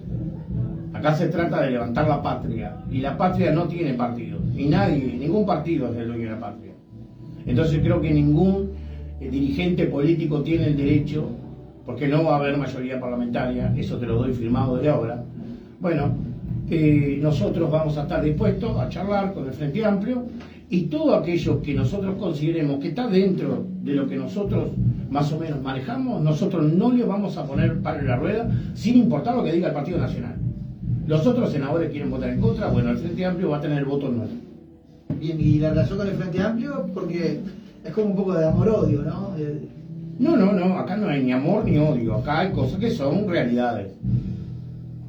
Acá 1.04 1.16
se 1.16 1.28
trata 1.28 1.62
de 1.64 1.72
levantar 1.72 2.08
la 2.08 2.24
patria. 2.24 2.78
Y 2.90 3.00
la 3.00 3.18
patria 3.18 3.52
no 3.52 3.66
tiene 3.66 3.94
partido. 3.94 4.40
Y 4.56 4.68
nadie, 4.68 5.18
ningún 5.20 5.46
partido 5.46 5.92
es 5.92 5.98
el 5.98 6.08
dueño 6.08 6.24
de 6.24 6.30
la 6.30 6.40
patria. 6.40 6.72
Entonces 7.46 7.82
creo 7.84 8.00
que 8.00 8.10
ningún 8.10 8.70
eh, 9.20 9.30
dirigente 9.30 9.88
político 9.88 10.42
tiene 10.44 10.68
el 10.68 10.78
derecho, 10.78 11.28
porque 11.86 12.08
no 12.08 12.24
va 12.24 12.36
a 12.36 12.40
haber 12.40 12.58
mayoría 12.58 13.02
parlamentaria, 13.02 13.74
eso 13.76 13.98
te 13.98 14.06
lo 14.06 14.16
doy 14.16 14.32
firmado 14.32 14.78
de 14.78 14.88
ahora. 14.88 15.22
Bueno, 15.82 16.14
eh, 16.70 17.20
nosotros 17.22 17.70
vamos 17.70 17.98
a 17.98 18.04
estar 18.04 18.24
dispuestos 18.24 18.80
a 18.80 18.88
charlar 18.88 19.34
con 19.34 19.46
el 19.46 19.52
Frente 19.52 19.84
Amplio 19.84 20.24
y 20.70 20.84
todo 20.84 21.16
aquello 21.16 21.62
que 21.62 21.74
nosotros 21.74 22.16
consideremos 22.18 22.80
que 22.80 22.88
está 22.88 23.10
dentro 23.10 23.66
de 23.82 23.92
lo 23.92 24.08
que 24.08 24.16
nosotros 24.16 24.70
más 25.12 25.34
o 25.34 25.38
menos 25.38 25.62
manejamos, 25.62 26.22
nosotros 26.22 26.64
no 26.64 26.94
le 26.94 27.04
vamos 27.04 27.36
a 27.36 27.46
poner 27.46 27.82
palo 27.82 28.00
en 28.00 28.08
la 28.08 28.16
rueda 28.16 28.50
sin 28.74 29.00
importar 29.00 29.36
lo 29.36 29.44
que 29.44 29.52
diga 29.52 29.68
el 29.68 29.74
Partido 29.74 29.98
Nacional. 29.98 30.38
Los 31.08 31.26
otros 31.28 31.52
senadores 31.52 31.92
quieren 31.92 32.10
votar 32.10 32.30
en 32.30 32.40
contra, 32.40 32.68
bueno, 32.70 32.92
el 32.92 32.98
Frente 32.98 33.26
Amplio 33.26 33.50
va 33.50 33.58
a 33.58 33.62
tener 33.62 33.80
el 33.80 33.86
voto 33.86 34.10
nuestro. 34.10 34.38
Bien, 35.20 35.40
y 35.40 35.60
la 35.60 35.72
relación 35.72 35.98
con 35.98 36.08
el 36.08 36.16
Frente 36.16 36.42
Amplio, 36.42 36.90
porque 36.94 37.40
es 37.84 37.92
como 37.94 38.08
un 38.08 38.16
poco 38.16 38.34
de 38.34 38.48
amor-odio, 38.48 39.02
¿no? 39.02 39.36
Eh, 39.38 39.68
No, 40.20 40.38
no, 40.38 40.54
no, 40.54 40.78
acá 40.78 40.96
no 40.96 41.08
hay 41.10 41.24
ni 41.24 41.32
amor 41.32 41.66
ni 41.66 41.78
odio, 41.78 42.16
acá 42.16 42.42
hay 42.42 42.52
cosas 42.52 42.80
que 42.80 42.92
son 42.92 43.28
realidades. 43.28 43.92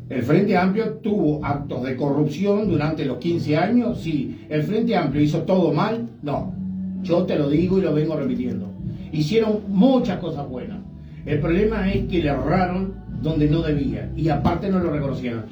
El 0.09 0.23
Frente 0.23 0.57
Amplio 0.57 0.95
tuvo 1.03 1.45
actos 1.45 1.83
de 1.85 1.97
corrupción 1.97 2.69
durante 2.69 3.05
los 3.05 3.19
15 3.19 3.57
años, 3.57 4.01
sí. 4.01 4.45
¿El 4.49 4.63
Frente 4.63 4.97
Amplio 4.97 5.23
hizo 5.23 5.43
todo 5.43 5.73
mal? 5.73 6.09
No. 6.23 6.53
Yo 7.03 7.25
te 7.25 7.39
lo 7.39 7.49
digo 7.49 7.79
y 7.79 7.83
lo 7.83 7.95
vengo 7.95 8.17
repitiendo. 8.17 8.67
Hicieron 9.13 9.61
muchas 9.69 10.19
cosas 10.19 10.49
buenas. 10.49 10.79
El 11.25 11.39
problema 11.41 11.91
es 11.91 12.07
que 12.07 12.23
le 12.23 12.29
erraron 12.29 12.95
donde 13.23 13.49
no 13.49 13.63
debía 13.63 14.11
y 14.17 14.29
aparte 14.29 14.69
no 14.69 14.79
lo 14.79 14.91
reconocieron. 14.91 15.45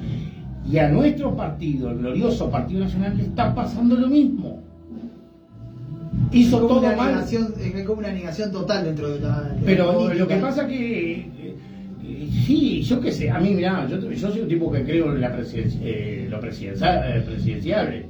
Y 0.69 0.77
a 0.77 0.89
nuestro 0.89 1.35
partido, 1.35 1.91
el 1.91 1.97
glorioso 1.97 2.49
Partido 2.49 2.81
Nacional, 2.81 3.17
le 3.17 3.23
está 3.23 3.53
pasando 3.53 3.95
lo 3.95 4.07
mismo. 4.07 4.61
Hizo 6.31 6.61
como 6.61 6.79
todo 6.79 6.95
mal. 6.95 7.13
negación, 7.13 7.53
es 7.61 7.83
como 7.83 7.99
una 7.99 8.11
negación 8.11 8.51
total 8.51 8.85
dentro 8.85 9.09
de 9.09 9.19
la. 9.19 9.41
de 9.41 9.61
Pero 9.65 10.13
lo 10.13 10.27
que 10.27 10.35
pasa 10.37 10.67
que, 10.67 11.13
eh, 11.13 11.55
eh, 12.03 12.29
sí, 12.45 12.81
yo 12.81 12.99
qué 12.99 13.11
sé, 13.11 13.29
a 13.29 13.39
mí, 13.39 13.53
mirá, 13.53 13.87
yo, 13.87 13.99
yo 13.99 14.31
soy 14.31 14.41
un 14.41 14.47
tipo 14.47 14.71
que 14.71 14.83
creo 14.83 15.13
en 15.13 15.21
la 15.21 15.31
presidencia, 15.31 15.79
eh, 15.83 16.27
lo 16.29 16.39
presidencial, 16.39 17.17
eh, 17.17 17.21
presidenciable. 17.21 18.05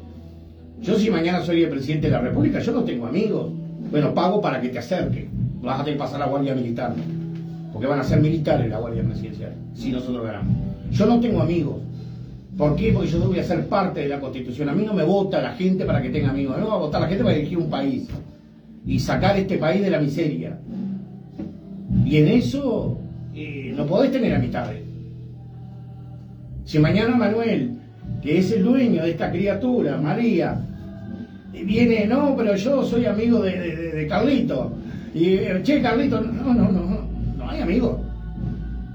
Yo 0.82 0.96
si 0.96 1.10
mañana 1.10 1.42
soy 1.42 1.64
el 1.64 1.70
presidente 1.70 2.08
de 2.08 2.14
la 2.14 2.20
República, 2.20 2.60
yo 2.60 2.72
no 2.72 2.84
tengo 2.84 3.08
amigos. 3.08 3.52
Bueno, 3.90 4.14
pago 4.14 4.42
para 4.42 4.60
que 4.60 4.70
te 4.70 4.80
acerque. 4.80 5.30
Vas 5.62 5.80
a 5.80 5.84
tener 5.84 5.98
que 5.98 6.04
pasar 6.04 6.20
la 6.20 6.28
Guardia 6.28 6.54
Militar. 6.56 6.94
Porque 7.72 7.88
van 7.88 8.00
a 8.00 8.04
ser 8.04 8.20
militares 8.20 8.70
la 8.70 8.80
Guardia 8.80 9.04
Presidencial, 9.04 9.54
si 9.74 9.92
nosotros 9.92 10.26
ganamos. 10.26 10.56
Yo 10.92 11.06
no 11.06 11.20
tengo 11.20 11.42
amigos. 11.42 11.78
¿Por 12.58 12.76
qué? 12.76 12.92
Porque 12.94 13.10
yo 13.10 13.20
no 13.20 13.28
voy 13.28 13.40
a 13.40 13.44
ser 13.44 13.68
parte 13.68 14.02
de 14.02 14.10
la 14.10 14.20
Constitución. 14.20 14.70
A 14.70 14.74
mí 14.74 14.86
no 14.86 14.94
me 14.94 15.04
vota 15.04 15.42
la 15.42 15.54
gente 15.54 15.86
para 15.86 16.02
que 16.02 16.10
tenga 16.10 16.30
amigos. 16.30 16.58
Me 16.58 16.64
va 16.66 16.74
a 16.76 16.78
votar 16.78 17.02
la 17.02 17.08
gente 17.08 17.24
para 17.24 17.36
dirigir 17.36 17.58
un 17.58 17.70
país. 17.70 18.08
Y 18.86 19.00
sacar 19.00 19.38
este 19.38 19.58
país 19.58 19.82
de 19.82 19.90
la 19.90 20.00
miseria. 20.00 20.60
Y 22.06 22.18
en 22.18 22.28
eso 22.28 23.00
eh, 23.34 23.74
no 23.76 23.86
podés 23.88 24.12
tener 24.12 24.36
amistades. 24.36 24.82
Si 26.66 26.80
mañana 26.80 27.16
Manuel, 27.16 27.72
que 28.22 28.38
es 28.38 28.52
el 28.52 28.64
dueño 28.64 29.04
de 29.04 29.12
esta 29.12 29.32
criatura, 29.32 29.98
María, 29.98 30.62
viene, 31.52 32.06
no, 32.06 32.36
pero 32.38 32.56
yo 32.56 32.84
soy 32.86 33.06
amigo 33.06 33.42
de, 33.42 33.92
de- 33.92 34.08
Carlito. 34.08 34.72
Y, 35.14 35.38
che, 35.64 35.82
Carlito, 35.82 36.22
no, 36.22 36.54
no, 36.54 36.72
no, 36.72 37.02
no 37.38 37.50
hay 37.50 37.62
amigos. 37.62 37.98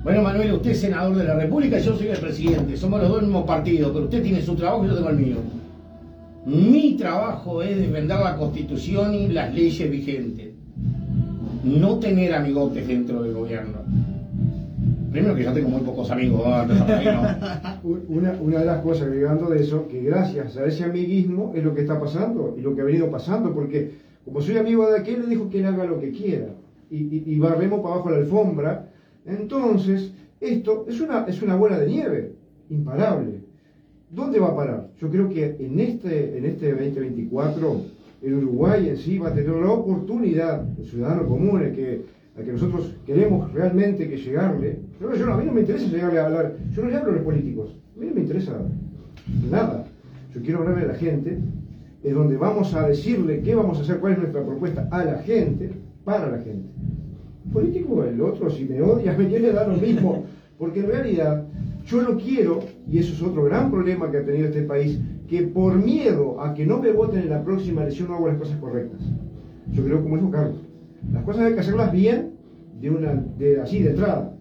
Bueno, 0.02 0.22
Manuel, 0.22 0.52
usted 0.52 0.70
es 0.70 0.80
senador 0.80 1.16
de 1.16 1.24
la 1.24 1.34
República, 1.34 1.78
yo 1.78 1.96
soy 1.96 2.08
el 2.08 2.18
presidente. 2.18 2.76
Somos 2.76 3.00
los 3.00 3.08
dos 3.08 3.18
del 3.18 3.26
mismo 3.26 3.44
partido, 3.44 3.92
pero 3.92 4.04
usted 4.04 4.22
tiene 4.22 4.40
su 4.42 4.54
trabajo 4.54 4.84
y 4.84 4.88
yo 4.88 4.94
tengo 4.94 5.10
el 5.10 5.18
mío. 5.18 5.36
Mi 6.46 6.94
trabajo 6.94 7.62
es 7.62 7.76
defender 7.76 8.18
la 8.18 8.36
Constitución 8.36 9.12
y 9.14 9.28
las 9.28 9.52
leyes 9.52 9.90
vigentes. 9.90 10.48
No 11.64 11.98
tener 11.98 12.32
amigotes 12.34 12.86
dentro 12.86 13.22
del 13.22 13.34
gobierno. 13.34 13.78
Primero 15.10 15.34
que 15.34 15.42
yo 15.42 15.52
tengo 15.52 15.68
muy 15.68 15.80
pocos 15.80 16.10
amigos. 16.10 16.42
¿no? 16.46 16.74
Una, 18.08 18.32
una 18.40 18.58
de 18.60 18.64
las 18.64 18.82
cosas 18.82 19.08
agregando 19.08 19.50
de 19.50 19.62
eso, 19.62 19.88
que 19.88 20.00
gracias 20.02 20.56
a 20.56 20.64
ese 20.64 20.84
amiguismo 20.84 21.52
es 21.56 21.64
lo 21.64 21.74
que 21.74 21.80
está 21.80 21.98
pasando 21.98 22.54
y 22.56 22.62
lo 22.62 22.74
que 22.74 22.82
ha 22.82 22.84
venido 22.84 23.10
pasando, 23.10 23.52
porque 23.52 23.94
como 24.24 24.40
soy 24.40 24.58
amigo 24.58 24.88
de 24.90 25.00
aquel, 25.00 25.22
le 25.22 25.26
dijo 25.28 25.50
que 25.50 25.58
él 25.58 25.66
haga 25.66 25.84
lo 25.84 25.98
que 25.98 26.12
quiera 26.12 26.46
y, 26.90 26.96
y, 26.96 27.22
y 27.26 27.38
barremos 27.38 27.80
para 27.80 27.94
abajo 27.94 28.10
la 28.10 28.18
alfombra. 28.18 28.88
Entonces, 29.28 30.12
esto 30.40 30.86
es 30.88 31.00
una, 31.00 31.24
es 31.26 31.42
una 31.42 31.56
bola 31.56 31.78
de 31.78 31.86
nieve, 31.86 32.32
imparable. 32.70 33.40
¿Dónde 34.10 34.38
va 34.40 34.48
a 34.48 34.56
parar? 34.56 34.88
Yo 35.00 35.10
creo 35.10 35.28
que 35.28 35.56
en 35.60 35.78
este, 35.80 36.38
en 36.38 36.46
este 36.46 36.70
2024 36.72 37.82
el 38.22 38.34
Uruguay 38.34 38.88
en 38.88 38.96
sí 38.96 39.18
va 39.18 39.28
a 39.28 39.34
tener 39.34 39.50
la 39.50 39.70
oportunidad, 39.70 40.66
el 40.78 40.84
ciudadano 40.86 41.26
común, 41.26 41.62
el 41.62 41.72
que, 41.72 42.02
al 42.36 42.44
que 42.44 42.52
nosotros 42.52 42.94
queremos 43.06 43.52
realmente 43.52 44.08
que 44.08 44.16
llegarle. 44.16 44.78
Yo, 45.00 45.14
yo- 45.14 45.32
a 45.32 45.36
mí 45.36 45.44
no 45.44 45.52
me 45.52 45.60
interesa 45.60 45.86
llegarle 45.88 46.18
a 46.20 46.26
hablar, 46.26 46.56
yo 46.74 46.82
no 46.82 46.88
le 46.88 46.96
hablo 46.96 47.10
a 47.12 47.14
los 47.16 47.22
políticos, 47.24 47.76
a 47.96 48.00
mí 48.00 48.06
no 48.06 48.14
me 48.14 48.20
interesa 48.22 48.58
nada. 49.50 49.84
Yo 50.34 50.40
quiero 50.42 50.60
hablarle 50.60 50.84
a 50.84 50.88
la 50.88 50.94
gente, 50.94 51.38
es 52.02 52.14
donde 52.14 52.36
vamos 52.36 52.74
a 52.74 52.88
decirle 52.88 53.40
qué 53.42 53.54
vamos 53.54 53.78
a 53.78 53.82
hacer, 53.82 53.98
cuál 53.98 54.12
es 54.14 54.18
nuestra 54.20 54.42
propuesta 54.44 54.88
a 54.90 55.04
la 55.04 55.18
gente, 55.18 55.70
para 56.04 56.30
la 56.30 56.38
gente. 56.38 56.66
Político, 57.52 58.04
el 58.04 58.20
otro, 58.20 58.50
si 58.50 58.64
me 58.64 58.80
odia, 58.82 59.12
me 59.18 59.24
le 59.28 59.52
da 59.52 59.66
lo 59.66 59.76
mismo, 59.76 60.24
porque 60.58 60.80
en 60.80 60.86
realidad 60.86 61.44
yo 61.86 62.02
no 62.02 62.16
quiero, 62.18 62.60
y 62.90 62.98
eso 62.98 63.14
es 63.14 63.22
otro 63.22 63.44
gran 63.44 63.70
problema 63.70 64.10
que 64.10 64.18
ha 64.18 64.24
tenido 64.24 64.46
este 64.48 64.62
país, 64.62 64.98
que 65.28 65.42
por 65.42 65.76
miedo 65.76 66.40
a 66.40 66.52
que 66.54 66.66
no 66.66 66.78
me 66.78 66.92
voten 66.92 67.20
en 67.20 67.30
la 67.30 67.42
próxima 67.44 67.82
elección 67.82 68.08
no 68.08 68.16
hago 68.16 68.28
las 68.28 68.36
cosas 68.38 68.56
correctas. 68.58 69.00
Yo 69.72 69.84
creo 69.84 70.02
como 70.02 70.16
dijo 70.16 70.30
Carlos, 70.30 70.56
las 71.12 71.22
cosas 71.24 71.42
hay 71.46 71.54
que 71.54 71.60
hacerlas 71.60 71.92
bien, 71.92 72.32
de 72.80 72.90
una, 72.90 73.14
de, 73.38 73.60
así 73.60 73.82
de 73.82 73.90
entrada. 73.90 74.34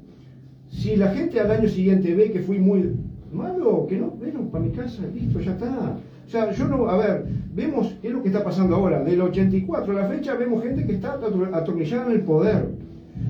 Si 0.69 0.95
la 0.95 1.09
gente 1.09 1.39
al 1.39 1.49
año 1.51 1.67
siguiente 1.69 2.13
ve 2.13 2.31
que 2.31 2.39
fui 2.39 2.59
muy 2.59 2.91
malo, 3.31 3.85
que 3.87 3.97
no, 3.97 4.07
bueno, 4.11 4.49
para 4.51 4.63
mi 4.65 4.71
casa, 4.71 5.03
listo, 5.13 5.39
ya 5.39 5.51
está. 5.51 5.97
O 6.25 6.29
sea, 6.29 6.51
yo 6.51 6.67
no, 6.67 6.87
a 6.89 6.97
ver, 6.97 7.25
vemos 7.55 7.95
qué 8.01 8.09
es 8.09 8.13
lo 8.13 8.21
que 8.21 8.27
está 8.27 8.43
pasando 8.43 8.75
ahora. 8.75 9.01
Del 9.03 9.21
84 9.21 9.97
a 9.97 10.01
la 10.01 10.07
fecha 10.07 10.35
vemos 10.35 10.61
gente 10.61 10.85
que 10.85 10.93
está 10.93 11.17
ator- 11.19 11.49
atornillada 11.53 12.07
en 12.07 12.11
el 12.11 12.21
poder. 12.21 12.67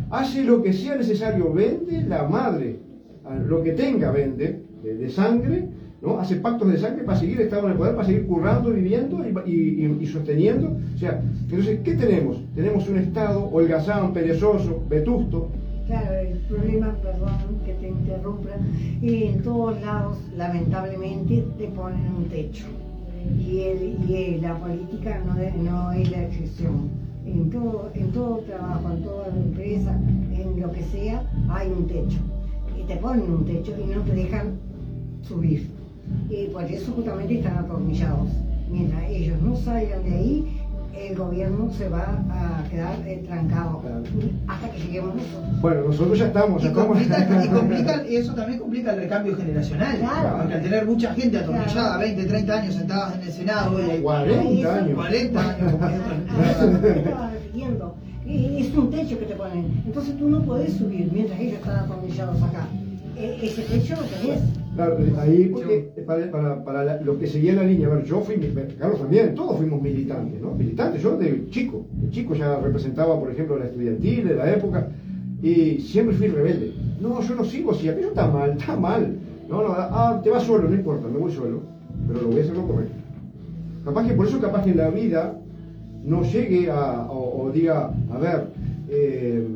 Hace 0.10 0.44
lo 0.44 0.62
que 0.62 0.74
sea 0.74 0.96
necesario, 0.96 1.52
vende 1.54 2.02
la 2.04 2.28
madre, 2.28 2.80
a 3.26 3.36
lo 3.36 3.62
que 3.64 3.74
tenga 3.74 4.12
vende, 4.12 4.62
de, 4.84 5.10
sangre, 5.10 5.68
¿no? 6.02 6.18
Hace 6.20 6.38
pactos 6.38 6.72
de 6.72 6.78
sangre 6.78 7.04
para 7.04 7.20
seguir 7.20 7.42
estando 7.42 7.68
en 7.68 7.74
el 7.74 7.78
poder, 7.78 7.96
para 7.96 8.08
seguir 8.08 8.26
currando, 8.26 8.70
viviendo 8.72 9.18
y, 9.46 9.52
y- 9.52 9.98
y- 10.02 10.08
sosteniendo. 10.08 10.78
O 10.96 10.98
sea, 10.98 11.22
entonces, 11.50 11.80
¿qué 11.84 11.96
tenemos? 11.96 12.42
Tenemos 12.56 12.88
un 12.88 12.98
Estado 13.00 13.44
holgazán, 13.52 14.14
perezoso, 14.14 14.82
vetusto, 14.90 15.50
Claro, 15.88 16.16
el 16.16 16.38
problema, 16.40 16.94
perdón 17.02 17.62
que 17.66 17.74
te 17.76 17.88
interrumpa, 17.88 18.50
y 19.02 19.24
en 19.24 19.42
todos 19.42 19.80
lados, 19.80 20.18
lamentablemente, 20.36 21.46
te 21.58 21.68
ponen 21.70 22.02
un 22.18 22.26
techo. 22.26 22.66
Y, 23.40 23.60
el, 23.62 24.10
y 24.10 24.38
la 24.42 24.56
política 24.58 25.22
no, 25.26 25.34
de- 25.36 25.54
no 25.54 25.92
es 25.94 26.12
la 26.12 26.24
excepción. 26.24 26.90
En 27.28 27.50
todo, 27.50 27.90
en 27.94 28.12
todo 28.12 28.38
trabajo, 28.40 28.90
en 28.92 29.04
toda 29.04 29.28
empresa, 29.28 30.00
en 30.32 30.60
lo 30.60 30.72
que 30.72 30.84
sea, 30.84 31.24
hay 31.50 31.70
un 31.70 31.88
techo. 31.88 32.18
Y 32.80 32.84
te 32.84 32.96
ponen 32.98 33.32
un 33.32 33.46
techo 33.46 33.74
y 33.80 33.86
no 33.94 34.02
te 34.02 34.14
dejan 34.14 34.58
subir. 35.28 35.68
Y 36.30 36.48
por 36.48 36.64
eso 36.64 36.92
justamente 36.94 37.40
están 37.40 37.58
atornillados. 37.58 38.30
Mientras 38.70 39.10
ellos 39.10 39.42
no 39.42 39.56
salgan 39.56 40.04
de 40.04 40.14
ahí, 40.14 40.57
el 40.98 41.16
gobierno 41.16 41.70
se 41.72 41.90
va 41.90 42.24
a 42.30 42.64
quedar 42.70 42.96
eh, 43.06 43.24
trancado 43.26 43.82
hasta 44.48 44.70
que 44.72 44.80
lleguemos 44.80 45.16
nosotros. 45.16 45.62
Bueno, 45.62 45.82
nosotros 45.88 46.18
ya 46.20 46.28
estamos, 46.28 46.62
ya 46.62 46.68
Y 46.68 46.72
estamos. 46.72 46.98
complica, 46.98 47.44
y 47.46 47.48
complica- 47.50 48.04
y 48.10 48.16
eso 48.16 48.34
también 48.34 48.60
complica 48.60 48.94
el 48.94 49.00
recambio 49.02 49.36
generacional. 49.38 49.98
Claro. 49.98 50.38
Porque 50.40 50.54
al 50.56 50.62
tener 50.64 50.86
mucha 50.86 51.14
gente 51.14 51.38
atornillada, 51.38 51.98
20, 51.98 52.26
30 52.26 52.54
años 52.60 52.76
sentadas 52.76 53.16
en 53.16 53.22
el 53.22 53.32
Senado, 53.32 53.80
y 53.80 53.92
hay 53.92 54.02
40 54.02 54.76
años. 54.76 54.96
40 54.96 55.40
años, 55.50 55.72
como 55.72 55.86
hay 55.86 55.94
Ah, 55.96 56.66
otros- 56.66 56.82
te 56.82 57.00
estaba 57.00 57.32
refiriendo. 57.32 57.96
Y 58.26 58.62
Es 58.62 58.76
un 58.76 58.92
techo 58.92 59.18
que 59.20 59.26
te 59.26 59.36
ponen. 59.36 59.84
Entonces 59.86 60.18
tú 60.18 60.30
no 60.30 60.42
podés 60.44 60.74
subir 60.74 61.10
mientras 61.14 61.40
ellos 61.40 61.60
están 61.60 61.78
atornillados 61.80 62.42
acá. 62.44 62.68
Ese 63.20 63.64
techo 63.64 63.96
lo 63.96 64.04
tenés. 64.04 64.42
Claro, 64.76 64.98
ahí 65.20 65.50
porque 65.52 66.04
para, 66.06 66.30
para, 66.30 66.64
para 66.64 66.86
la- 66.86 67.02
los 67.02 67.18
que 67.18 67.26
seguían 67.28 67.56
la 67.56 67.64
línea, 67.64 67.88
a 67.88 67.96
ver, 67.96 68.06
yo 68.06 68.22
fui, 68.22 68.36
Carlos 68.78 69.00
también, 69.00 69.34
todos 69.34 69.58
fuimos 69.58 69.82
militantes, 69.82 70.40
¿no? 70.40 70.52
Militantes, 70.54 71.02
yo 71.02 71.18
de 71.18 71.48
chico, 71.50 71.86
de 72.00 72.10
chico 72.12 72.36
ya 72.36 72.60
representaba, 72.60 73.20
por 73.20 73.32
ejemplo, 73.32 73.58
la 73.58 73.66
estudiantil 73.66 74.28
de 74.28 74.36
la 74.36 74.54
época, 74.54 74.90
y 75.42 75.80
siempre 75.82 76.16
fui 76.16 76.28
rebelde. 76.28 76.74
No, 77.02 77.20
yo 77.22 77.34
no 77.36 77.44
sigo 77.44 77.72
así, 77.72 77.90
aquello 77.90 78.10
está 78.10 78.28
mal, 78.28 78.52
está 78.52 78.76
mal. 78.76 79.18
No, 79.50 79.64
no, 79.64 79.70
ah, 79.76 80.20
te 80.24 80.30
vas 80.30 80.44
solo, 80.44 80.68
no 80.70 80.76
importa, 80.76 81.08
me 81.08 81.18
voy 81.18 81.32
solo, 81.32 81.62
pero 82.08 82.22
lo 82.22 82.28
voy 82.28 82.40
a 82.40 82.44
hacer 82.44 82.56
lo 82.56 82.68
correcto. 82.68 82.94
Capaz 83.84 84.08
que 84.08 84.14
por 84.14 84.28
eso, 84.28 84.40
capaz 84.40 84.64
que 84.64 84.72
en 84.72 84.78
la 84.78 84.90
vida 84.90 85.40
no 86.04 86.22
llegue 86.22 86.70
a, 86.70 87.08
o, 87.10 87.46
o 87.46 87.52
diga, 87.52 87.92
a 88.12 88.18
ver, 88.20 88.48
eh, 88.90 89.48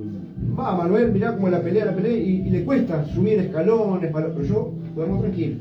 va 0.58 0.76
Manuel, 0.76 1.12
mirá 1.12 1.36
cómo 1.36 1.50
la 1.50 1.62
pelea, 1.62 1.86
la 1.86 1.96
pelea, 1.96 2.14
y, 2.18 2.48
y 2.48 2.50
le 2.50 2.64
cuesta 2.64 3.04
subir 3.06 3.40
escalones, 3.40 4.12
para- 4.12 4.30
pero 4.30 4.44
yo 4.44 4.74
duermo 4.96 5.20
tranquilo, 5.22 5.56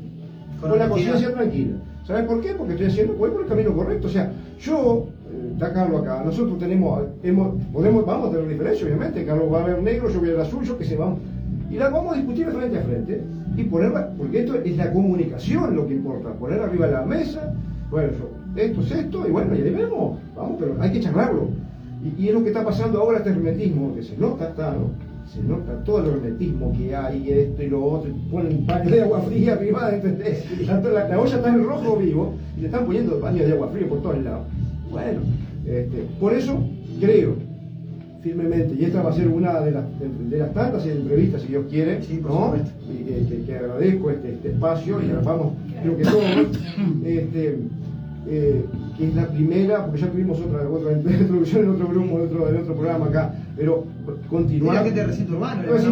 Con 0.59 0.77
la 0.77 0.89
conciencia 0.89 1.33
tranquila. 1.33 1.75
¿Sabes 2.05 2.25
por 2.25 2.41
qué? 2.41 2.49
Porque 2.53 2.73
estoy 2.73 2.87
haciendo, 2.87 3.13
voy 3.13 3.29
por 3.31 3.41
el 3.41 3.47
camino 3.47 3.73
correcto. 3.73 4.07
O 4.07 4.09
sea, 4.09 4.31
yo, 4.59 5.07
eh, 5.31 5.49
está 5.53 5.71
Carlos 5.73 6.01
acá, 6.01 6.23
nosotros 6.25 6.57
tenemos, 6.59 7.03
hemos, 7.23 7.55
podemos, 7.71 8.05
vamos 8.05 8.29
a 8.29 8.31
tener 8.33 8.47
diferencia, 8.49 8.85
obviamente. 8.85 9.25
Carlos 9.25 9.51
va 9.53 9.63
a 9.63 9.67
ver 9.67 9.81
negro, 9.81 10.09
yo 10.09 10.19
voy 10.19 10.29
a 10.29 10.33
ver 10.33 10.41
azul, 10.41 10.63
yo 10.63 10.77
que 10.77 10.85
sé, 10.85 10.95
vamos. 10.97 11.19
Y 11.69 11.75
la 11.75 11.89
vamos 11.89 12.13
a 12.13 12.17
discutir 12.17 12.47
frente 12.47 12.77
a 12.77 12.81
frente 12.81 13.21
y 13.55 13.63
ponerla, 13.63 14.09
porque 14.17 14.39
esto 14.41 14.55
es 14.55 14.75
la 14.77 14.91
comunicación 14.91 15.75
lo 15.75 15.87
que 15.87 15.93
importa, 15.93 16.33
poner 16.33 16.59
arriba 16.59 16.87
de 16.87 16.93
la 16.93 17.05
mesa, 17.05 17.53
bueno, 17.89 18.09
yo, 18.19 18.61
esto 18.61 18.81
es 18.81 18.91
esto, 18.91 19.25
y 19.27 19.31
bueno, 19.31 19.55
y 19.55 19.61
ahí 19.61 19.69
vemos, 19.73 20.17
vamos, 20.35 20.57
pero 20.59 20.75
hay 20.79 20.91
que 20.91 20.99
charlarlo. 20.99 21.47
Y, 22.03 22.23
y 22.23 22.27
es 22.29 22.33
lo 22.33 22.41
que 22.43 22.49
está 22.49 22.63
pasando 22.65 22.99
ahora 22.99 23.19
este 23.19 23.29
hermetismo, 23.31 23.93
que 23.95 24.03
se 24.03 24.17
nota, 24.17 24.49
está, 24.49 24.71
¿no? 24.71 24.89
Se 25.31 25.41
nota 25.43 25.83
todo 25.85 26.03
el 26.03 26.09
hermetismo 26.17 26.73
que 26.77 26.95
hay, 26.95 27.29
esto 27.29 27.63
y 27.63 27.67
lo 27.69 27.83
otro, 27.85 28.09
y 28.09 28.31
ponen 28.31 28.65
baño 28.65 28.89
de 28.89 29.01
agua 29.03 29.21
fría 29.21 29.53
arriba, 29.59 29.91
¿entendés? 29.93 30.43
La, 30.67 30.79
la- 30.81 31.07
la 31.07 31.19
olla 31.19 31.35
está 31.37 31.49
en 31.49 31.63
rojo 31.63 31.95
vivo 31.97 32.33
y 32.57 32.61
le 32.61 32.65
están 32.67 32.85
poniendo 32.85 33.19
baño 33.19 33.45
de 33.45 33.51
agua 33.53 33.69
fría 33.69 33.87
por 33.87 34.01
todos 34.01 34.21
lados. 34.23 34.47
Bueno, 34.89 35.19
este, 35.65 36.05
por 36.19 36.33
eso 36.33 36.59
creo 36.99 37.35
firmemente, 38.21 38.75
y 38.75 38.85
esta 38.85 39.01
va 39.01 39.09
a 39.09 39.13
ser 39.13 39.27
una 39.29 39.61
de 39.61 39.71
las, 39.71 39.83
de, 39.99 40.07
de 40.29 40.37
las 40.37 40.53
tantas 40.53 40.85
entrevistas, 40.85 41.41
si 41.41 41.47
Dios 41.47 41.65
quiere, 41.69 42.03
Sí, 42.03 42.19
¿no? 42.21 42.53
Y 42.93 43.03
que, 43.03 43.43
que- 43.45 43.55
agradezco 43.55 44.11
este, 44.11 44.29
este 44.33 44.49
espacio 44.49 45.01
y 45.01 45.11
vamos, 45.25 45.53
creo 45.81 45.97
que 45.97 46.03
todos, 46.03 46.23
este, 47.05 47.57
eh, 48.27 48.65
que 49.01 49.07
es 49.07 49.15
la 49.15 49.27
primera, 49.27 49.83
porque 49.85 49.99
ya 50.01 50.07
tuvimos 50.11 50.39
otra, 50.39 50.69
otra 50.69 50.91
introducción 50.91 51.63
en 51.63 51.69
otro 51.71 51.87
grupo, 51.87 52.19
en 52.19 52.25
otro, 52.27 52.49
en 52.49 52.57
otro 52.57 52.75
programa 52.75 53.05
acá, 53.07 53.33
pero 53.57 53.83
continuar. 54.29 54.75
Era 54.75 54.83
gente 54.83 54.99
de 54.99 55.07
recinto 55.07 55.33
urbano, 55.37 55.63
los 55.63 55.83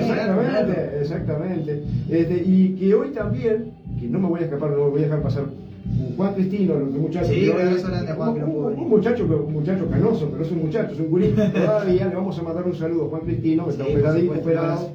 Exactamente, 0.00 0.98
exactamente. 1.00 1.82
Este, 2.08 2.42
y 2.46 2.68
que 2.78 2.94
hoy 2.94 3.08
también, 3.10 3.72
que 4.00 4.08
no 4.08 4.18
me 4.18 4.28
voy 4.28 4.40
a 4.40 4.44
escapar, 4.44 4.70
no 4.70 4.84
me 4.84 4.90
voy 4.90 5.00
a 5.00 5.04
dejar 5.04 5.20
pasar, 5.20 5.44
Juan 6.16 6.32
Cristino, 6.34 6.74
nuestro 6.74 7.00
muchacho. 7.02 7.26
Sí, 7.26 7.34
que 7.44 7.50
un 7.50 7.56
Juan, 8.16 8.30
un- 8.44 8.78
un- 8.78 8.88
muchacho, 8.88 9.44
un 9.46 9.52
muchacho 9.52 9.86
canoso, 9.90 10.28
pero 10.30 10.42
es 10.42 10.50
un 10.52 10.62
muchacho, 10.62 10.92
es 10.94 11.00
un 11.00 11.08
gurí. 11.10 11.34
Todavía 11.54 12.06
le 12.08 12.14
vamos 12.14 12.38
a 12.38 12.42
mandar 12.42 12.64
un 12.66 12.74
saludo 12.74 13.04
a 13.04 13.08
Juan 13.08 13.20
Cristino, 13.22 13.64
que 13.66 13.70
está 13.72 13.84
Sí, 13.84 13.90
operadito, 13.92 14.20
supuesto, 14.34 14.48
operado. 14.48 14.88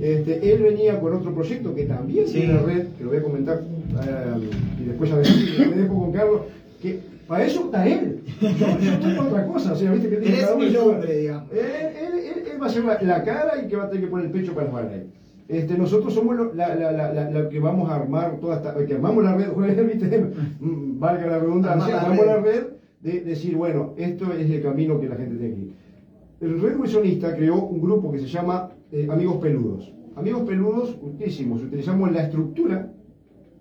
Este, 0.00 0.52
él 0.52 0.62
venía 0.62 1.00
con 1.00 1.12
otro 1.14 1.34
proyecto 1.34 1.74
que 1.74 1.84
también 1.84 2.26
Sí. 2.28 2.34
tiene 2.40 2.58
red, 2.58 2.86
que 2.96 3.04
lo 3.04 3.10
voy 3.10 3.18
a 3.18 3.22
comentar 3.22 3.58
eh, 3.60 4.50
y 4.80 4.84
después 4.84 5.10
ya 5.10 5.16
me, 5.16 5.66
me 5.74 5.82
dejo 5.82 5.94
con 5.98 6.12
Carlos, 6.12 6.40
que 6.80 7.00
para 7.26 7.44
eso 7.44 7.64
está 7.66 7.86
él. 7.86 8.20
Yo, 8.40 8.48
yo 8.80 8.92
estoy 8.92 9.16
con 9.16 9.26
otra 9.26 9.46
cosa, 9.46 9.72
o 9.72 9.76
sea, 9.76 9.90
viste 9.92 10.08
que 10.08 10.16
tiene 10.18 10.38
cada 10.40 10.54
uno 10.54 10.82
hombre, 10.84 11.16
digamos. 11.18 11.50
Él, 11.52 11.58
él- 11.58 12.18
él- 12.18 12.42
él 12.52 12.62
va 12.62 12.66
a 12.66 12.70
ser 12.70 12.84
la, 12.84 13.02
la 13.02 13.22
cara 13.24 13.62
y 13.64 13.68
que 13.68 13.76
va 13.76 13.84
a 13.84 13.88
tener 13.90 14.04
que 14.04 14.10
poner 14.10 14.26
el 14.26 14.32
pecho 14.32 14.52
para 14.54 14.66
las 14.66 14.72
balas. 14.74 14.92
Este, 15.48 15.76
nosotros 15.78 16.12
somos 16.14 16.36
lo, 16.36 16.54
la, 16.54 16.74
la, 16.76 16.92
la, 16.92 17.12
la- 17.12 17.30
la 17.30 17.48
que 17.48 17.58
vamos 17.58 17.90
a 17.90 17.96
armar 17.96 18.38
toda 18.40 18.56
esta, 18.56 18.74
que 18.86 18.94
armamos 18.94 19.24
la 19.24 19.34
red, 19.34 19.48
¿viste? 19.86 20.24
Mm, 20.60 20.98
valga 21.00 21.26
la 21.26 21.38
redundancia, 21.40 22.00
armamos 22.00 22.26
la 22.26 22.36
red. 22.36 22.44
red 22.54 22.64
de 23.00 23.20
decir, 23.20 23.56
bueno, 23.56 23.94
esto 23.96 24.32
es 24.32 24.48
el 24.50 24.62
camino 24.62 25.00
que 25.00 25.08
la 25.08 25.16
gente 25.16 25.36
tiene 25.36 25.54
que 25.54 25.60
ir. 25.60 25.72
El 26.40 26.60
Red 26.60 26.76
Wilsonista 26.78 27.34
creó 27.34 27.56
un 27.64 27.80
grupo 27.80 28.12
que 28.12 28.18
se 28.20 28.26
llama 28.26 28.70
eh, 28.92 29.08
Amigos 29.10 29.36
Peludos. 29.36 29.92
Amigos 30.16 30.42
Peludos, 30.42 30.96
¿qué 31.18 31.28
hicimos? 31.28 31.62
Utilizamos 31.62 32.10
la 32.12 32.24
estructura 32.24 32.90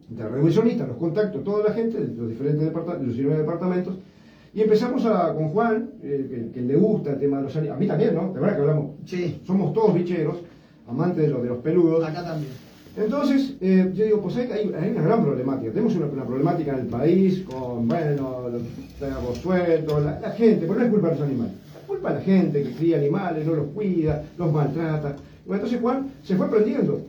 de 0.09 0.23
la 0.23 0.29
Red 0.29 0.43
Wilsonista, 0.43 0.87
los 0.87 0.97
contactos, 0.97 1.43
toda 1.43 1.67
la 1.67 1.73
gente 1.73 1.99
de 1.99 2.15
los 2.15 2.29
diferentes 2.29 2.63
departamentos, 2.63 3.01
de 3.01 3.07
los 3.07 3.15
19 3.15 3.41
departamentos, 3.41 3.95
y 4.53 4.61
empezamos 4.61 5.05
a, 5.05 5.33
con 5.35 5.49
Juan, 5.49 5.91
eh, 6.01 6.27
que, 6.29 6.51
que 6.51 6.61
le 6.65 6.75
gusta 6.75 7.11
el 7.11 7.19
tema 7.19 7.37
de 7.37 7.43
los 7.43 7.55
animales, 7.55 7.77
a 7.77 7.79
mí 7.79 7.87
también, 7.87 8.15
¿no? 8.15 8.33
De 8.33 8.39
verdad 8.39 8.55
que 8.55 8.61
hablamos, 8.61 8.91
Sí, 9.05 9.41
somos 9.45 9.73
todos 9.73 9.93
bicheros, 9.93 10.37
amantes 10.87 11.23
de 11.23 11.27
los, 11.27 11.43
de 11.43 11.49
los 11.49 11.57
peludos. 11.59 12.03
acá 12.03 12.23
también. 12.23 12.51
Entonces, 12.95 13.55
eh, 13.61 13.91
yo 13.93 14.05
digo, 14.05 14.21
pues 14.21 14.37
hay, 14.37 14.67
una 14.67 15.01
gran 15.03 15.23
problemática. 15.23 15.71
Tenemos 15.71 15.95
una, 15.95 16.07
una 16.07 16.25
problemática 16.25 16.73
en 16.73 16.79
el 16.79 16.87
país 16.87 17.43
con, 17.43 17.87
bueno, 17.87 18.49
los 18.49 18.61
perros 18.99 19.37
sueltos, 19.37 20.03
la, 20.03 20.19
la 20.19 20.31
gente, 20.31 20.65
pero 20.65 20.79
no 20.79 20.85
es 20.85 20.91
culpa 20.91 21.09
de 21.09 21.13
los 21.15 21.23
animales. 21.23 21.53
De 22.09 22.15
la 22.15 22.21
gente 22.21 22.63
que 22.63 22.71
cría 22.71 22.97
animales, 22.97 23.45
no 23.45 23.55
los 23.55 23.67
cuida, 23.67 24.23
los 24.37 24.51
maltrata. 24.51 25.15
Bueno, 25.45 25.63
entonces 25.63 25.81
Juan 25.81 26.07
se 26.23 26.35
fue 26.35 26.45
aprendiendo. 26.45 27.01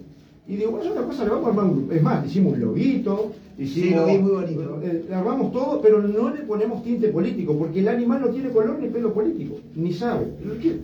Y 0.46 0.56
digo, 0.56 0.70
bueno, 0.70 0.86
es 0.86 0.92
una 0.92 1.06
cosa, 1.06 1.24
le 1.24 1.30
vamos 1.30 1.46
a 1.46 1.48
armar 1.50 1.64
un 1.66 1.72
grupo. 1.72 1.92
Es 1.92 2.02
más, 2.02 2.26
hicimos 2.26 2.54
un 2.54 2.60
loguito, 2.60 3.32
hicimos... 3.58 3.88
Sí, 3.88 3.94
lo 3.94 4.06
vi 4.06 4.18
muy 4.18 4.30
bonito. 4.30 4.80
eh, 4.82 5.04
armamos 5.12 5.52
todo, 5.52 5.80
pero 5.82 6.00
no 6.00 6.30
le 6.30 6.40
ponemos 6.42 6.82
tinte 6.82 7.08
político, 7.08 7.56
porque 7.58 7.80
el 7.80 7.88
animal 7.88 8.22
no 8.22 8.28
tiene 8.28 8.48
color 8.50 8.78
ni 8.80 8.88
pelo 8.88 9.12
político, 9.12 9.56
ni 9.76 9.92
sabe. 9.92 10.26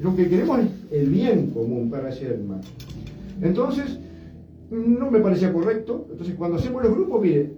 Lo 0.02 0.14
que, 0.14 0.28
queremos 0.28 0.60
es 0.60 0.68
el 0.90 1.08
bien 1.08 1.50
común 1.50 1.88
para 1.90 2.10
ese 2.10 2.26
animal. 2.26 2.60
Entonces, 3.40 3.98
no 4.70 5.10
me 5.10 5.20
parecía 5.20 5.52
correcto. 5.52 6.06
Entonces, 6.10 6.34
cuando 6.34 6.58
hacemos 6.58 6.82
los 6.82 6.92
grupos, 6.92 7.22
mire, 7.22 7.50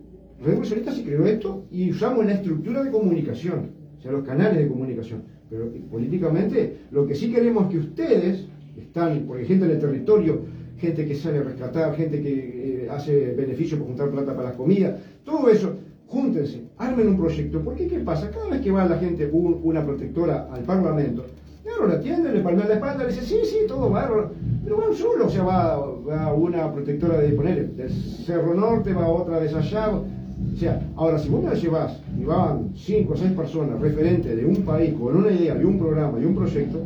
Revolucionista 0.45 0.93
se 0.93 1.03
creó 1.03 1.25
esto 1.25 1.65
y 1.71 1.91
usamos 1.91 2.27
la 2.27 2.35
estructura 2.35 2.83
de 2.85 2.91
comunicación, 2.91 3.71
sea, 4.03 4.13
los 4.13 4.25
canales 4.25 4.59
de 4.59 4.69
comunicación. 4.69 5.23
Pero 5.49 5.71
políticamente, 5.91 6.79
lo 6.91 7.07
que 7.07 7.15
sí 7.15 7.33
queremos 7.33 7.71
que 7.71 7.79
ustedes 7.79 8.47
están, 8.77 9.25
porque 9.27 9.45
gente 9.45 9.65
en 9.65 9.71
el 9.73 9.79
territorio, 9.81 10.41
gente 10.79 11.07
que 11.07 11.15
sale 11.15 11.39
a 11.39 11.43
rescatar, 11.43 11.95
gente 11.97 12.21
que 12.21 12.85
eh, 12.85 12.89
hace 12.91 13.33
beneficio 13.35 13.79
por 13.79 13.87
juntar 13.87 14.11
plata 14.11 14.35
para 14.35 14.49
las 14.49 14.57
comidas, 14.57 14.97
todo 15.25 15.49
eso, 15.49 15.75
júntense, 16.07 16.63
armen 16.79 17.09
un 17.09 17.17
proyecto. 17.17 17.61
Porque, 17.63 17.87
¿qué 17.87 18.01
pasa? 18.01 18.31
Cada 18.31 18.49
vez 18.51 18.61
que 18.61 18.71
va 18.71 18.87
la 18.87 18.99
gente, 18.99 19.29
un- 19.33 19.61
una 19.63 19.85
protectora 19.85 20.49
al 20.53 20.63
Parlamento, 20.63 21.25
Claro, 21.65 21.89
la 21.89 21.95
atiende, 21.95 22.31
le 22.33 22.43
palmea 22.43 22.69
la 22.69 22.75
espalda, 22.75 23.03
le 23.03 23.11
dice, 23.11 23.23
sí, 23.27 23.39
sí, 23.43 23.57
todo 23.67 23.91
bárbaro. 23.91 24.31
Pero 24.63 24.77
van 24.77 24.95
solo, 24.95 25.27
o 25.27 25.29
sea, 25.29 25.43
va, 25.43 25.77
va 26.09 26.33
una 26.33 26.73
protectora 26.73 27.19
de 27.21 27.31
poner 27.31 27.71
del 27.73 27.91
Cerro 27.91 28.55
Norte, 28.55 28.93
va 28.93 29.09
otra 29.09 29.41
de. 29.41 29.49
O 30.57 30.59
sea, 30.59 30.81
ahora 30.97 31.19
si 31.19 31.29
vos 31.29 31.45
me 31.45 31.55
llevas 31.55 32.01
y 32.19 32.25
van 32.25 32.71
cinco 32.75 33.13
o 33.13 33.17
seis 33.17 33.33
personas 33.33 33.79
referentes 33.79 34.35
de 34.35 34.47
un 34.47 34.57
país 34.63 34.95
con 34.95 35.15
una 35.15 35.31
idea, 35.31 35.55
de 35.55 35.67
un 35.67 35.79
programa, 35.79 36.19
de 36.19 36.27
un 36.27 36.35
proyecto, 36.35 36.81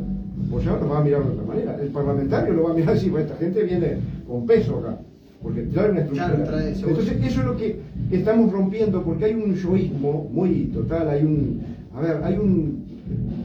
pues 0.49 0.65
ya 0.65 0.75
los 0.75 0.91
va 0.91 0.99
a 0.99 1.03
mirar 1.05 1.23
de 1.23 1.29
otra 1.31 1.45
manera. 1.45 1.77
El 1.81 1.87
parlamentario 1.87 2.53
lo 2.53 2.63
va 2.63 2.71
a 2.71 2.73
mirar 2.73 2.97
así, 2.97 3.09
pues 3.09 3.23
esta 3.23 3.37
gente 3.37 3.63
viene 3.63 3.99
con 4.27 4.45
peso 4.45 4.79
acá, 4.79 4.99
porque 5.41 5.61
trae 5.61 5.89
una 5.89 6.01
estructura. 6.01 6.35
Claro, 6.35 6.51
trae, 6.51 6.75
seguro. 6.75 6.99
Entonces, 6.99 7.25
eso 7.31 7.39
es 7.39 7.45
lo 7.45 7.55
que 7.55 7.79
estamos 8.11 8.51
rompiendo, 8.51 9.03
porque 9.03 9.23
hay 9.23 9.35
un 9.35 9.55
yoísmo 9.55 10.29
muy 10.33 10.65
total, 10.73 11.07
hay 11.07 11.23
un, 11.23 11.61
a 11.95 12.01
ver, 12.01 12.21
hay 12.25 12.35
un, 12.35 12.83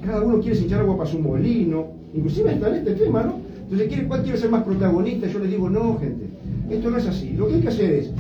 cada 0.05 0.23
uno 0.25 0.41
quiere 0.41 0.59
echar 0.59 0.81
agua 0.81 0.97
para 0.97 1.09
su 1.09 1.21
molino, 1.21 1.87
inclusive 2.13 2.53
está 2.53 2.69
en 2.71 2.75
este 2.75 2.95
tema, 2.95 3.23
¿no? 3.23 3.39
Entonces, 3.63 3.87
¿quiere, 3.87 4.09
¿cuál 4.09 4.25
quiere 4.25 4.39
ser 4.39 4.51
más 4.51 4.65
protagonista? 4.65 5.29
Yo 5.29 5.39
les 5.39 5.51
digo, 5.53 5.71
no, 5.71 5.97
gente, 6.01 6.27
esto 6.69 6.91
no 6.91 6.97
es 6.99 7.07
así. 7.07 7.35
Lo 7.35 7.47
que 7.47 7.55
hay 7.55 7.61
que 7.61 7.69
hacer 7.69 7.91
es, 7.93 8.11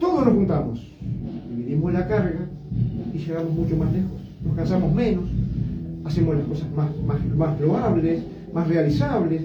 todos 0.00 0.24
nos 0.24 0.34
juntamos, 0.34 0.85
dividimos 1.76 1.92
la 1.92 2.06
carga 2.08 2.46
y 3.14 3.18
llegamos 3.18 3.52
mucho 3.52 3.76
más 3.76 3.92
lejos, 3.92 4.10
nos 4.44 4.56
cansamos 4.56 4.94
menos, 4.94 5.24
hacemos 6.04 6.36
las 6.36 6.44
cosas 6.46 6.66
más, 6.76 6.88
más, 7.06 7.36
más 7.36 7.60
loables, 7.60 8.22
más 8.52 8.68
realizables. 8.68 9.42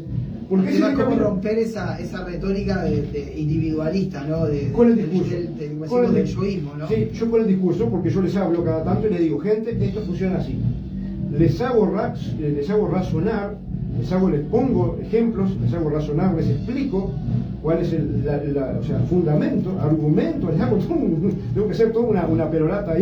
Porque 0.49 0.69
es 0.69 0.81
camino. 0.81 1.23
romper 1.23 1.59
esa, 1.59 1.97
esa 1.97 2.25
retórica 2.25 2.83
de, 2.83 3.03
de 3.03 3.39
individualista, 3.39 4.25
¿no? 4.25 4.45
De, 4.47 4.69
con 4.73 4.89
el 4.89 4.97
discurso. 4.97 5.31
Del, 5.33 5.57
del, 5.57 5.69
como 5.77 5.85
Con 5.87 6.05
el 6.05 6.13
decimos, 6.13 6.13
del 6.13 6.25
di- 6.25 6.33
yoísmo, 6.55 6.75
¿no? 6.77 6.87
Sí, 6.89 7.09
yo 7.13 7.31
con 7.31 7.41
el 7.41 7.47
discurso, 7.47 7.89
porque 7.89 8.09
yo 8.09 8.21
les 8.21 8.35
hablo 8.35 8.61
cada 8.65 8.83
tanto 8.83 9.07
y 9.07 9.11
les 9.11 9.19
digo, 9.21 9.39
gente, 9.39 9.77
esto 9.85 10.01
funciona 10.01 10.39
así. 10.39 10.57
les 11.37 11.61
hago, 11.61 11.85
ra- 11.89 12.13
les 12.37 12.69
hago 12.69 12.87
razonar, 12.89 13.57
les, 13.99 14.11
hago, 14.11 14.29
les 14.29 14.41
pongo 14.41 14.97
ejemplos, 15.01 15.49
les 15.61 15.73
hago 15.73 15.89
razonar, 15.89 16.35
les 16.35 16.47
explico 16.49 17.11
cuál 17.61 17.79
es 17.79 17.93
el 17.93 18.23
la- 18.25 18.37
la- 18.43 18.79
o 18.79 18.83
sea, 18.83 18.99
fundamento, 19.09 19.71
argumento, 19.79 20.49
les 20.51 20.59
hago 20.61 20.77
todo 20.77 20.93
un- 20.95 21.33
tengo 21.53 21.67
que 21.67 21.73
hacer 21.73 21.91
toda 21.91 22.07
una, 22.07 22.25
una 22.27 22.49
perorata 22.49 22.93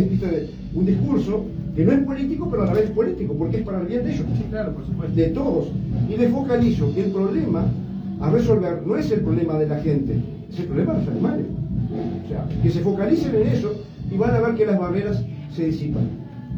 un 0.74 0.86
discurso 0.86 1.46
que 1.76 1.86
no 1.86 1.92
es 1.92 2.00
político, 2.00 2.48
pero 2.50 2.64
a 2.64 2.66
la 2.68 2.74
vez 2.74 2.86
es 2.86 2.90
político, 2.92 3.34
porque 3.38 3.58
es 3.58 3.64
para 3.64 3.80
el 3.82 3.88
bien 3.88 4.04
de 4.04 4.14
ellos 4.14 4.26
Sí, 4.38 4.44
claro, 4.50 4.74
por 4.74 4.86
supuesto. 4.86 5.16
de 5.16 5.28
todos 5.30 5.68
y 6.10 6.18
les 6.18 6.32
focalizo 6.32 6.94
que 6.94 7.06
el 7.06 7.12
problema 7.12 7.66
a 8.20 8.30
resolver 8.32 8.82
no 8.86 8.96
es 8.98 9.10
el 9.12 9.22
problema 9.22 9.58
de 9.58 9.68
la 9.68 9.78
gente, 9.80 10.20
es 10.52 10.60
el 10.60 10.66
problema 10.66 10.94
de 10.94 11.00
los 11.00 11.08
animales. 11.10 11.46
O 12.26 12.28
sea, 12.28 12.46
que 12.62 12.70
se 12.70 12.82
focalicen 12.82 13.34
en 13.36 13.48
eso 13.48 13.72
y 14.12 14.18
van 14.18 14.32
a 14.36 14.40
ver 14.42 14.56
que 14.56 14.66
las 14.66 14.78
barreras 14.78 15.24
se 15.56 15.68
disipan. 15.68 16.04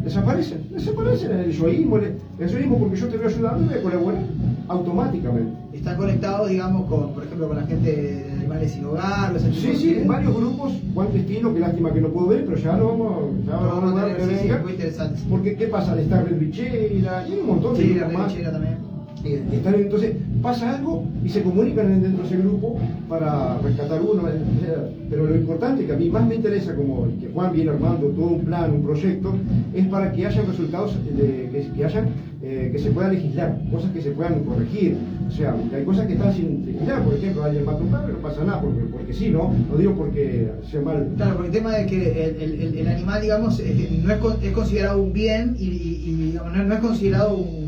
Desaparecen, 0.04 0.68
desaparecen 0.72 1.32
el 1.32 1.52
yoísmo, 1.52 1.98
el, 1.98 2.14
el 2.40 2.50
yoísmo 2.50 2.80
porque 2.80 2.96
yo 2.98 3.08
te 3.08 3.18
voy 3.18 3.28
ayudando 3.28 3.64
y 3.64 3.68
voy 3.68 3.78
a 3.78 3.82
colaborar 3.84 4.24
automáticamente. 4.68 5.52
Está 5.74 5.96
conectado, 5.96 6.48
digamos, 6.48 6.88
con, 6.90 7.14
por 7.14 7.24
ejemplo, 7.24 7.48
con 7.48 7.58
la 7.58 7.66
gente 7.66 7.92
de 7.96 8.32
animales 8.32 8.72
sin 8.72 8.86
hogar, 8.86 9.34
tipo 9.38 9.54
Sí, 9.54 9.76
sí, 9.76 9.94
cosas. 9.94 10.08
varios 10.08 10.36
grupos, 10.36 10.74
Juan 10.94 11.08
Destino, 11.14 11.54
que 11.54 11.60
lástima 11.60 11.94
que 11.94 12.02
no 12.02 12.08
puedo 12.10 12.28
ver, 12.28 12.46
pero 12.46 12.58
ya 12.58 12.78
lo 12.78 12.88
vamos, 12.88 13.46
ya 13.46 13.52
Lo 13.54 13.58
vamos 13.58 13.72
a 13.72 13.76
vamos 13.76 14.02
a 14.02 14.06
tener, 14.06 14.28
ver 14.28 14.38
sí, 14.40 14.48
sí. 14.48 15.26
Porque, 15.30 15.56
¿qué 15.56 15.68
pasa? 15.68 16.00
Está 16.00 16.22
Red 16.24 16.40
Bichera, 16.40 16.76
y 16.76 17.06
hay 17.06 17.40
un 17.40 17.48
montón 17.48 17.76
de 17.76 17.82
Sí, 17.84 17.94
la 17.94 18.08
más. 18.10 18.34
también. 18.34 18.91
Eh, 19.24 19.42
entonces 19.54 20.16
pasa 20.42 20.76
algo 20.76 21.04
y 21.24 21.30
se 21.30 21.44
comunican 21.44 22.02
dentro 22.02 22.24
de 22.24 22.28
ese 22.30 22.38
grupo 22.38 22.76
para 23.08 23.58
rescatar 23.60 24.02
uno. 24.02 24.28
eh, 24.28 24.92
Pero 25.10 25.26
lo 25.28 25.36
importante 25.36 25.86
que 25.86 25.92
a 25.94 25.98
mí 25.98 26.10
más 26.10 26.26
me 26.26 26.36
interesa, 26.36 26.74
como 26.74 27.06
que 27.20 27.28
Juan 27.32 27.52
viene 27.54 27.70
armando 27.72 28.08
todo 28.08 28.28
un 28.28 28.42
plan, 28.46 28.72
un 28.72 28.82
proyecto, 28.82 29.34
es 29.74 29.86
para 29.88 30.12
que 30.12 30.26
haya 30.26 30.42
resultados, 30.42 30.96
de- 31.06 31.50
que, 31.52 31.70
que 31.76 31.86
eh, 32.44 32.70
que 32.72 32.80
se 32.80 32.90
pueda 32.90 33.10
legislar, 33.10 33.62
cosas 33.72 33.92
que 33.92 34.02
se 34.02 34.12
puedan 34.12 34.44
corregir. 34.44 34.98
O 35.28 35.32
sea, 35.32 35.56
hay 35.76 35.84
cosas 35.84 36.08
que 36.08 36.14
están 36.14 36.34
sin 36.34 36.66
legislar, 36.66 37.04
por 37.04 37.14
ejemplo, 37.14 37.44
alguien 37.44 37.66
mata 37.66 37.78
a 37.78 37.82
un 37.82 37.92
y 38.10 38.14
no 38.14 38.18
pasa 38.20 38.44
nada, 38.44 38.62
porque, 38.62 38.82
porque 38.92 39.14
sí, 39.14 39.30
¿no? 39.30 39.54
No 39.70 39.78
digo 39.78 39.94
porque 39.96 40.50
sea 40.70 40.82
mal. 40.82 41.08
Claro, 41.18 41.36
porque 41.36 41.50
el 41.50 41.54
tema 41.54 41.76
de 41.76 41.86
que 41.86 42.26
el, 42.26 42.78
el- 42.78 42.88
animal, 42.88 43.22
digamos, 43.22 43.62
no 44.04 44.14
es, 44.14 44.20
es 44.44 44.52
considerado 44.52 45.04
un 45.04 45.14
bien 45.14 45.56
y, 45.60 45.66
y- 45.66 46.34
no, 46.34 46.50
no 46.64 46.74
es 46.74 46.80
considerado 46.80 47.38
un, 47.38 47.61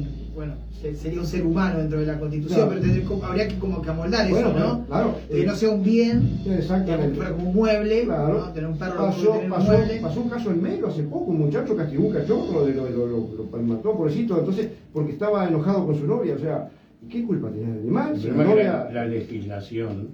sería 0.95 1.19
un 1.21 1.25
ser 1.25 1.45
humano 1.45 1.79
dentro 1.79 1.99
de 2.01 2.05
la 2.05 2.19
Constitución, 2.19 2.67
Claro. 2.67 2.81
pero 2.81 2.93
tendría 2.93 3.27
habría 3.27 3.47
que 3.47 3.57
como 3.59 3.81
que 3.81 3.89
amoldar 3.89 4.29
Bueno, 4.29 4.49
eso, 4.49 4.59
¿no? 4.59 4.85
claro. 4.85 5.15
Que 5.31 5.45
no 5.45 5.55
sea 5.55 5.69
un 5.69 5.83
bien, 5.83 6.39
Exactamente. 6.45 7.19
como 7.31 7.49
un 7.49 7.55
mueble, 7.55 8.03
Claro. 8.03 8.33
¿no? 8.39 8.53
Tener 8.53 8.69
un 8.69 8.77
perro 8.77 8.97
pasó, 8.97 9.31
tener 9.31 9.43
un 9.45 9.49
pasó, 9.49 9.71
mueble. 9.71 9.99
pasó 10.01 10.21
un 10.21 10.29
caso 10.29 10.51
en 10.51 10.61
Melo 10.61 10.87
hace 10.87 11.03
poco, 11.03 11.31
un 11.31 11.39
muchacho 11.39 11.75
castigó 11.77 12.07
un 12.07 12.13
cachorro, 12.13 12.65
lo, 12.65 12.67
lo, 12.67 12.89
lo, 12.89 13.07
lo- 13.07 13.49
lo 13.51 13.63
mató, 13.63 13.95
pobrecito, 13.95 14.37
entonces, 14.39 14.69
porque 14.91 15.13
estaba 15.13 15.47
enojado 15.47 15.85
con 15.85 15.95
su 15.97 16.05
novia, 16.05 16.35
o 16.35 16.39
sea, 16.39 16.69
¿qué 17.09 17.23
culpa 17.23 17.49
tenía 17.49 17.69
el 17.73 17.79
animal? 17.79 18.19
Si 18.19 18.27
la 18.27 18.43
novia... 18.43 19.05
legislación 19.05 20.09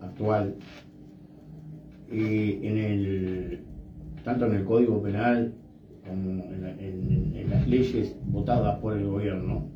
actual, 0.00 0.54
eh, 2.10 2.60
en 2.62 2.78
el, 2.78 3.60
tanto 4.24 4.46
en 4.46 4.54
el 4.54 4.64
Código 4.64 5.02
Penal 5.02 5.54
como 6.06 6.44
en, 6.44 6.62
la- 6.62 6.70
en- 6.72 7.32
en 7.34 7.50
las 7.50 7.66
leyes 7.66 8.14
votadas 8.26 8.78
por 8.78 8.96
el 8.96 9.06
gobierno, 9.06 9.66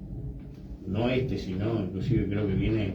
no 0.90 1.08
este, 1.08 1.36
sino 1.38 1.80
inclusive 1.82 2.26
creo 2.26 2.46
que 2.46 2.54
viene 2.54 2.94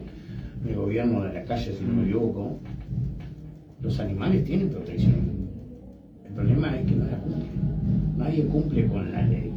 el 0.68 0.74
gobierno 0.74 1.22
de 1.22 1.32
la 1.32 1.44
calle, 1.44 1.72
si 1.72 1.84
no 1.84 1.92
me 1.94 2.02
equivoco, 2.04 2.56
los 3.82 3.98
animales 4.00 4.44
tienen 4.44 4.68
protección. 4.70 5.14
El 6.26 6.32
problema 6.34 6.74
es 6.76 6.86
que 6.86 6.96
no 6.96 7.04
la 7.04 7.16
cumplen. 7.18 7.50
Nadie 8.16 8.44
cumple 8.44 8.86
con 8.86 9.12
la 9.12 9.22
ley. 9.22 9.50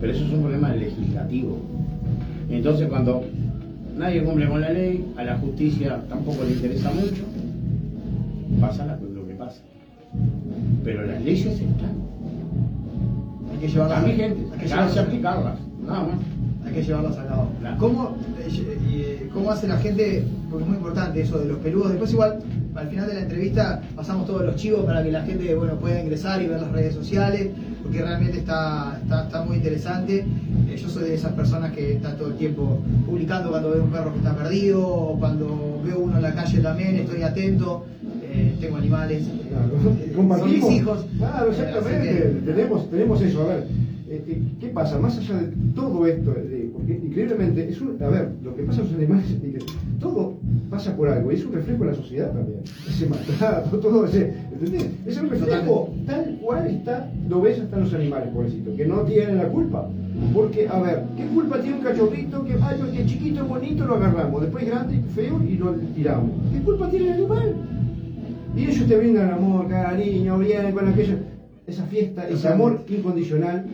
Pero 0.00 0.12
eso 0.12 0.24
es 0.24 0.32
un 0.32 0.40
problema 0.40 0.74
legislativo. 0.74 1.58
Entonces 2.50 2.88
cuando 2.88 3.22
nadie 3.96 4.22
cumple 4.24 4.48
con 4.48 4.60
la 4.60 4.70
ley, 4.70 5.04
a 5.16 5.22
la 5.24 5.36
justicia 5.38 6.02
tampoco 6.08 6.42
le 6.44 6.52
interesa 6.52 6.90
mucho, 6.90 7.24
pasa 8.60 8.84
la- 8.86 8.96
lo 8.96 9.26
que 9.26 9.34
pasa. 9.34 9.62
Pero 10.84 11.06
las 11.06 11.22
leyes 11.22 11.46
están. 11.46 11.92
Hay 13.52 13.58
que 13.60 13.68
llevarlas 13.68 13.98
a 14.02 14.06
hay 14.06 14.16
que 14.16 14.24
hay 14.24 14.34
que 14.58 14.66
llevarlas 14.66 14.96
a- 14.96 15.02
aplicarlas, 15.02 15.58
nada 15.86 16.02
más. 16.04 16.16
Hay 16.70 16.76
que 16.76 16.82
llevarlas 16.84 17.18
a 17.18 17.26
cabo. 17.26 17.48
Claro. 17.60 17.76
¿Cómo, 17.78 18.16
eh, 18.38 18.78
eh, 18.92 19.28
¿Cómo 19.32 19.50
hace 19.50 19.68
la 19.68 19.76
gente? 19.78 20.24
Porque 20.48 20.64
es 20.64 20.68
muy 20.68 20.78
importante 20.78 21.20
eso 21.20 21.38
de 21.38 21.46
los 21.46 21.58
peludos. 21.58 21.90
Después 21.90 22.12
igual, 22.12 22.38
al 22.74 22.88
final 22.88 23.06
de 23.08 23.14
la 23.14 23.20
entrevista, 23.22 23.82
pasamos 23.96 24.26
todos 24.26 24.42
los 24.44 24.56
chivos 24.56 24.84
para 24.84 25.02
que 25.02 25.10
la 25.10 25.22
gente 25.22 25.54
bueno, 25.54 25.74
pueda 25.76 26.00
ingresar 26.00 26.40
y 26.42 26.46
ver 26.46 26.60
las 26.60 26.70
redes 26.72 26.94
sociales, 26.94 27.48
porque 27.82 28.02
realmente 28.02 28.38
está, 28.38 28.98
está, 29.02 29.24
está 29.24 29.42
muy 29.42 29.56
interesante. 29.56 30.24
Eh, 30.68 30.76
yo 30.76 30.88
soy 30.88 31.04
de 31.04 31.14
esas 31.14 31.32
personas 31.32 31.72
que 31.72 31.94
está 31.94 32.16
todo 32.16 32.28
el 32.28 32.34
tiempo 32.36 32.80
publicando 33.06 33.50
cuando 33.50 33.70
veo 33.72 33.82
un 33.84 33.90
perro 33.90 34.12
que 34.12 34.18
está 34.18 34.36
perdido, 34.36 34.86
o 34.86 35.18
cuando 35.18 35.80
veo 35.84 35.98
uno 35.98 36.16
en 36.16 36.22
la 36.22 36.34
calle 36.34 36.58
también, 36.60 36.96
estoy 36.96 37.22
atento. 37.22 37.84
Eh, 38.32 38.54
tengo 38.60 38.76
animales, 38.76 39.24
Claro, 39.48 39.74
eh, 40.00 40.12
son 40.38 40.50
mis 40.50 40.70
hijos. 40.70 41.04
Claro, 41.18 41.50
exactamente. 41.50 42.08
que- 42.44 42.52
tenemos, 42.52 42.88
tenemos 42.88 43.20
eso. 43.22 43.42
A 43.42 43.46
ver, 43.46 43.66
eh, 44.08 44.42
¿qué 44.60 44.68
pasa? 44.68 44.98
Más 45.00 45.18
allá 45.18 45.34
de 45.34 45.52
todo 45.74 46.06
esto, 46.06 46.32
eh, 46.36 46.59
porque 46.90 47.06
increíblemente, 47.06 47.68
es 47.68 47.80
un, 47.80 48.02
a 48.02 48.08
ver, 48.08 48.32
lo 48.42 48.54
que 48.54 48.62
pasa 48.62 48.80
en 48.80 48.86
los 48.86 48.96
animales, 48.96 49.26
todo 50.00 50.34
pasa 50.70 50.96
por 50.96 51.08
algo, 51.08 51.30
y 51.30 51.36
es 51.36 51.44
un 51.44 51.52
reflejo 51.52 51.84
de 51.84 51.90
la 51.90 51.96
sociedad 51.96 52.32
también. 52.32 52.60
Ese 52.88 53.06
maltrato, 53.06 53.78
todo 53.80 54.06
ese, 54.06 54.32
¿entendés? 54.52 54.90
Es 55.06 55.20
un 55.20 55.30
reflejo 55.30 55.94
tal 56.06 56.38
cual 56.42 56.66
está, 56.66 57.10
lo 57.28 57.40
ves 57.40 57.60
hasta 57.60 57.76
los 57.76 57.94
animales, 57.94 58.28
pobrecito, 58.30 58.74
que 58.74 58.86
no 58.86 59.02
tienen 59.02 59.38
la 59.38 59.48
culpa. 59.48 59.88
Porque, 60.34 60.68
a 60.68 60.80
ver, 60.80 61.04
¿qué 61.16 61.26
culpa 61.26 61.60
tiene 61.60 61.78
un 61.78 61.82
cachorrito 61.84 62.44
que, 62.44 62.54
ay, 62.60 62.80
que 62.96 63.06
chiquito, 63.06 63.44
bonito, 63.46 63.86
lo 63.86 63.94
agarramos, 63.94 64.42
después 64.42 64.66
grande, 64.66 65.00
feo 65.14 65.40
y 65.48 65.56
lo 65.56 65.72
tiramos? 65.72 66.30
¿Qué 66.52 66.60
culpa 66.60 66.90
tiene 66.90 67.06
el 67.06 67.12
animal? 67.12 67.54
Y 68.56 68.64
ellos 68.64 68.88
te 68.88 68.96
brindan 68.96 69.30
amor, 69.30 69.68
cariño, 69.68 70.38
vienen 70.38 70.72
con 70.72 70.88
aquello, 70.88 71.16
esa 71.66 71.84
fiesta, 71.84 72.28
ese 72.28 72.48
amor 72.48 72.80
incondicional, 72.88 73.64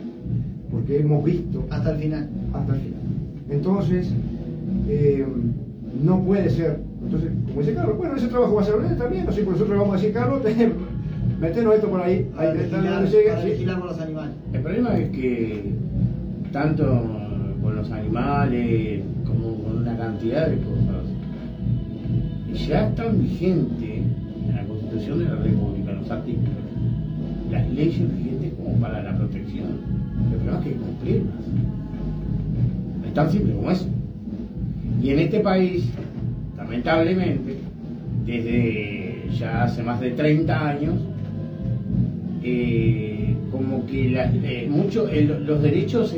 porque 0.69 0.99
hemos 0.99 1.23
visto 1.23 1.65
Hasta 1.69 1.91
el 1.91 1.97
final. 1.97 2.29
hasta 2.53 2.75
el 2.75 2.81
final. 2.81 2.96
Entonces, 3.49 4.11
eh, 4.87 5.25
no 6.03 6.21
puede 6.23 6.49
ser. 6.49 6.79
Entonces, 7.03 7.31
como 7.47 7.59
dice 7.61 7.73
Carlos, 7.73 7.97
bueno, 7.97 8.15
ese 8.15 8.27
trabajo 8.27 8.55
va 8.55 8.61
a 8.61 8.65
ser 8.65 8.75
también, 8.97 9.25
no 9.25 9.31
sé, 9.31 9.41
por 9.43 9.53
nosotros 9.53 9.77
vamos 9.77 9.93
a 9.93 9.97
decir, 9.97 10.13
Carlos, 10.13 10.43
te- 10.43 10.71
metenos 11.41 11.75
esto 11.75 11.87
por 11.89 12.01
ahí, 12.01 12.29
ahí 12.37 12.47
sí. 13.41 13.65
con 13.79 13.87
los 13.89 13.99
animales. 13.99 14.35
El 14.53 14.61
problema 14.61 14.97
es 14.97 15.09
que 15.11 15.71
tanto 16.51 16.85
con 17.61 17.75
los 17.75 17.91
animales 17.91 19.01
como 19.25 19.55
con 19.63 19.77
una 19.79 19.97
cantidad 19.97 20.47
de 20.47 20.57
cosas 20.57 21.05
ya 22.67 22.87
están 22.87 23.21
vigentes 23.21 24.01
en 24.49 24.55
la 24.55 24.63
Constitución 24.63 25.19
de 25.19 25.25
la 25.25 25.35
República, 25.35 25.91
los 25.93 26.09
artículos, 26.09 26.49
las 27.51 27.69
leyes 27.69 27.99
vigentes 28.17 28.53
como 28.61 28.75
para 28.79 29.03
la 29.03 29.15
protección. 29.17 29.67
El 30.31 30.37
problema 30.39 30.57
es 30.59 30.63
que 30.63 30.69
hay 30.69 30.75
que 30.75 30.81
cumplirlas. 30.81 31.46
Tan 33.17 33.31
simple 33.31 33.51
como 33.55 33.71
eso. 33.71 33.87
Y 35.01 35.09
en 35.09 35.17
este 35.17 35.39
país, 35.39 35.89
lamentablemente, 36.55 37.55
desde 38.27 39.23
ya 39.39 39.63
hace 39.63 39.81
más 39.81 39.99
de 39.99 40.11
30 40.11 40.69
años, 40.69 40.93
eh, 42.43 43.33
como 43.51 43.87
que 43.87 44.11
la- 44.11 44.31
eh, 44.43 44.69
eh, 45.11 45.23
lo- 45.23 45.39
los 45.39 45.63
derechos 45.63 46.13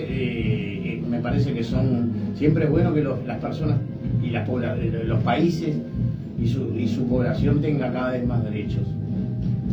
me 1.09 1.19
parece 1.19 1.53
que 1.53 1.63
son 1.63 2.09
siempre 2.35 2.65
es 2.65 2.69
bueno 2.69 2.93
que 2.93 3.01
las 3.25 3.37
personas 3.39 3.77
y 4.21 4.31
las 4.31 4.45
los 5.07 5.23
países 5.23 5.75
y 6.43 6.47
su, 6.49 6.77
y 6.77 6.85
su 6.89 7.07
población 7.07 7.61
tenga 7.61 7.93
cada 7.93 8.11
vez 8.11 8.27
más 8.27 8.43
derechos, 8.43 8.83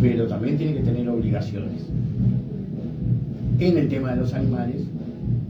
pero 0.00 0.28
también 0.28 0.58
tiene 0.58 0.74
que 0.74 0.80
tener 0.84 1.08
obligaciones. 1.08 1.88
En 3.58 3.78
el 3.78 3.88
tema 3.88 4.12
de 4.12 4.16
los 4.20 4.32
animales, 4.32 4.82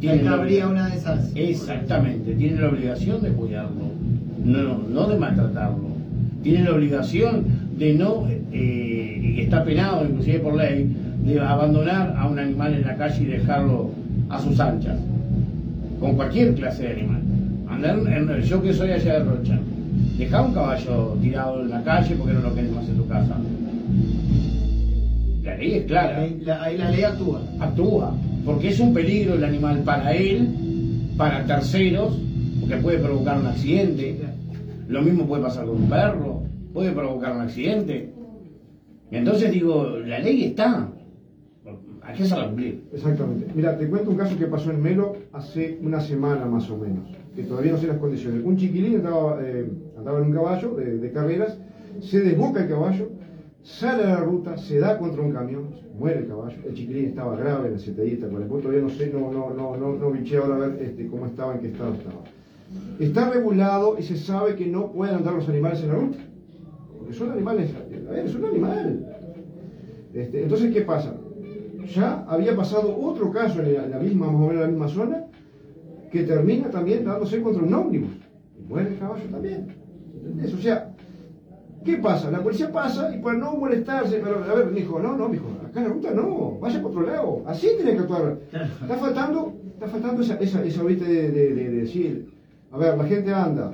tienen 0.00 0.26
Acá 0.28 0.36
habría 0.36 0.68
una 0.68 0.88
de 0.88 0.96
esas. 0.96 1.32
Exactamente, 1.34 2.34
tienen 2.34 2.60
la 2.60 2.68
obligación 2.68 3.22
de 3.22 3.30
cuidarlo, 3.30 3.90
no, 4.44 4.78
no 4.92 5.06
de 5.08 5.18
maltratarlo. 5.18 5.86
Tienen 6.42 6.64
la 6.66 6.72
obligación 6.74 7.44
de 7.78 7.94
no, 7.94 8.26
eh, 8.52 9.34
y 9.36 9.40
está 9.40 9.64
penado 9.64 10.04
inclusive 10.06 10.38
por 10.40 10.54
ley, 10.56 10.94
de 11.24 11.40
abandonar 11.40 12.14
a 12.16 12.26
un 12.28 12.38
animal 12.38 12.74
en 12.74 12.82
la 12.82 12.96
calle 12.96 13.22
y 13.22 13.26
dejarlo 13.26 13.90
a 14.28 14.40
sus 14.40 14.58
anchas, 14.60 14.98
con 16.00 16.14
cualquier 16.14 16.54
clase 16.54 16.84
de 16.84 16.92
animal. 16.92 17.22
Andar 17.68 17.98
en- 17.98 18.42
yo 18.42 18.62
que 18.62 18.72
soy 18.72 18.90
allá 18.90 19.14
de 19.14 19.24
Rocha, 19.24 19.58
dejar 20.18 20.46
un 20.46 20.54
caballo 20.54 21.16
tirado 21.20 21.62
en 21.62 21.70
la 21.70 21.82
calle 21.82 22.14
porque 22.16 22.32
no 22.34 22.40
lo 22.40 22.54
querés 22.54 22.70
más 22.72 22.88
en 22.88 22.96
tu 22.96 23.06
casa. 23.08 23.36
La 25.42 25.54
ley 25.56 25.72
es 25.74 25.84
clara 25.86 26.18
Ahí 26.20 26.40
la, 26.44 26.62
ahí 26.62 26.76
la 26.78 26.90
ley 26.90 27.02
actúa. 27.02 27.40
actúa, 27.60 28.14
porque 28.46 28.68
es 28.68 28.78
un 28.78 28.94
peligro 28.94 29.34
el 29.34 29.44
animal 29.44 29.82
para 29.82 30.14
él, 30.14 30.48
para 31.18 31.44
terceros, 31.44 32.16
porque 32.60 32.76
puede 32.76 32.98
provocar 32.98 33.40
un 33.40 33.46
accidente. 33.46 34.16
Lo 34.88 35.02
mismo 35.02 35.26
puede 35.26 35.42
pasar 35.42 35.66
con 35.66 35.82
un 35.82 35.88
perro, 35.88 36.42
puede 36.72 36.92
provocar 36.92 37.34
un 37.34 37.42
accidente. 37.42 38.12
Entonces 39.10 39.50
digo, 39.50 39.98
la 39.98 40.20
ley 40.20 40.44
está. 40.44 40.88
Hay 42.02 42.16
que 42.16 42.22
hacerla 42.22 42.46
cumplir. 42.46 42.84
Exactamente. 42.94 43.48
Mira, 43.52 43.76
te 43.76 43.88
cuento 43.88 44.10
un 44.10 44.16
caso 44.16 44.38
que 44.38 44.46
pasó 44.46 44.70
en 44.70 44.80
Melo 44.80 45.16
hace 45.32 45.80
una 45.82 46.00
semana 46.00 46.46
más 46.46 46.70
o 46.70 46.78
menos, 46.78 47.10
que 47.34 47.42
todavía 47.42 47.72
no 47.72 47.78
sé 47.78 47.88
las 47.88 47.98
condiciones. 47.98 48.44
Un 48.44 48.56
chiquilín 48.56 49.02
eh, 49.42 49.68
andaba 49.98 50.18
en 50.20 50.24
un 50.26 50.32
caballo 50.32 50.76
de, 50.76 50.98
de 50.98 51.10
carreras, 51.10 51.58
se 52.00 52.20
desboca 52.20 52.62
el 52.62 52.68
caballo, 52.68 53.10
sale 53.66 54.04
a 54.04 54.06
la 54.06 54.20
ruta, 54.20 54.56
se 54.56 54.78
da 54.78 54.96
contra 54.96 55.22
un 55.22 55.32
camión, 55.32 55.68
muere 55.98 56.20
el 56.20 56.28
caballo. 56.28 56.56
El 56.64 56.74
chiquilín 56.74 57.06
estaba 57.06 57.36
grave 57.36 57.68
el 57.68 57.78
CTI, 57.78 58.16
con 58.18 58.42
el 58.42 58.48
todavía 58.48 58.80
no 58.80 58.90
sé, 58.90 59.12
no, 59.12 59.30
no, 59.32 59.50
no, 59.50 59.76
no, 59.76 59.96
no 59.96 60.10
biché 60.12 60.36
ahora 60.36 60.54
a 60.54 60.58
ver 60.68 60.82
este, 60.82 61.08
cómo 61.08 61.26
estaba, 61.26 61.54
en 61.54 61.60
qué 61.60 61.66
estado 61.68 61.94
estaba. 61.94 62.22
Está 63.00 63.30
regulado 63.30 63.96
y 63.98 64.02
se 64.02 64.16
sabe 64.16 64.54
que 64.54 64.66
no 64.66 64.92
pueden 64.92 65.16
andar 65.16 65.34
los 65.34 65.48
animales 65.48 65.82
en 65.82 65.88
la 65.88 65.94
ruta. 65.96 66.18
Porque 66.96 67.12
son 67.12 67.32
animales, 67.32 67.70
a 67.74 68.18
es 68.18 68.34
un 68.34 68.44
animal. 68.44 69.06
Este, 70.14 70.42
entonces, 70.42 70.72
¿qué 70.72 70.82
pasa? 70.82 71.14
Ya 71.92 72.24
había 72.28 72.56
pasado 72.56 72.96
otro 72.96 73.30
caso 73.32 73.60
en 73.62 73.74
la, 73.74 73.84
en 73.84 73.90
la 73.90 73.98
misma, 73.98 74.26
más 74.26 74.34
o 74.36 74.38
menos 74.38 74.54
en 74.54 74.60
la 74.60 74.68
misma 74.68 74.88
zona, 74.88 75.24
que 76.10 76.22
termina 76.22 76.70
también 76.70 77.04
dándose 77.04 77.42
contra 77.42 77.62
un 77.62 77.74
ómnibus. 77.74 78.12
Muere 78.68 78.90
el 78.90 78.98
caballo 78.98 79.24
también. 79.30 79.66
¿Entendés? 80.14 80.54
O 80.54 80.58
sea, 80.58 80.85
¿qué 81.86 81.96
pasa? 81.98 82.30
La 82.30 82.42
policía 82.42 82.70
pasa 82.70 83.14
y 83.16 83.20
para 83.20 83.38
no 83.38 83.54
molestarse, 83.54 84.20
pero 84.22 84.44
a 84.44 84.54
ver, 84.54 84.72
dijo, 84.74 84.98
no, 85.00 85.16
no, 85.16 85.28
mijo, 85.28 85.46
acá 85.66 85.80
en 85.80 85.88
la 85.88 85.94
ruta 85.94 86.10
no, 86.12 86.58
vaya 86.60 86.82
por 86.82 86.90
otro 86.90 87.06
lado. 87.06 87.42
Así 87.46 87.68
tiene 87.76 87.92
que 87.94 88.00
actuar. 88.00 88.38
Está 88.82 88.96
faltando, 88.96 89.52
está 89.74 89.86
faltando 89.88 90.22
esa, 90.22 90.34
esa, 90.36 90.62
esa 90.64 90.82
¿viste? 90.82 91.04
De, 91.06 91.30
de- 91.30 91.54
de- 91.54 91.70
de 91.70 91.80
decir, 91.80 92.34
a 92.72 92.76
ver, 92.78 92.98
la 92.98 93.04
gente 93.04 93.32
anda, 93.32 93.72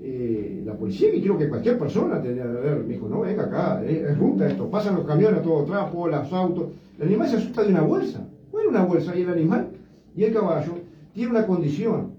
eh, 0.00 0.62
la 0.64 0.74
policía, 0.74 1.14
y 1.14 1.20
creo 1.20 1.36
que 1.38 1.48
cualquier 1.48 1.78
persona 1.78 2.20
tendría 2.22 2.44
que 2.44 2.50
ver, 2.50 2.84
me 2.84 2.94
dijo, 2.94 3.08
no, 3.08 3.20
venga 3.20 3.44
acá, 3.44 3.82
eh, 3.84 4.06
es 4.10 4.18
ruta 4.18 4.48
esto, 4.48 4.70
pasan 4.70 4.96
los 4.96 5.04
camiones 5.06 5.40
a 5.40 5.42
todo 5.42 5.64
trapo, 5.64 6.08
los 6.08 6.32
autos, 6.32 6.70
el 6.98 7.06
animal 7.08 7.28
se 7.28 7.36
asusta 7.36 7.62
de 7.62 7.68
una 7.70 7.82
bolsa, 7.82 8.26
bueno, 8.50 8.70
una 8.70 8.84
bolsa, 8.84 9.16
y 9.16 9.22
el 9.22 9.30
animal 9.30 9.68
y 10.16 10.24
el 10.24 10.32
caballo 10.32 10.72
tiene 11.14 11.30
una 11.30 11.46
condición, 11.46 12.12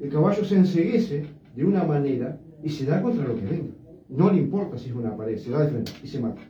el 0.00 0.08
caballo 0.10 0.44
se 0.44 0.56
enseguece 0.56 1.26
de 1.54 1.64
una 1.64 1.84
manera 1.84 2.38
y 2.62 2.70
se 2.70 2.84
da 2.86 3.02
contra 3.02 3.26
lo 3.26 3.34
que 3.36 3.42
venga, 3.42 3.72
no 4.16 4.30
le 4.30 4.38
importa 4.38 4.78
si 4.78 4.88
es 4.90 4.94
una 4.94 5.16
pared, 5.16 5.36
se 5.38 5.50
da 5.50 5.60
de 5.64 5.68
frente 5.68 5.92
y 6.02 6.06
se 6.06 6.20
mata. 6.20 6.40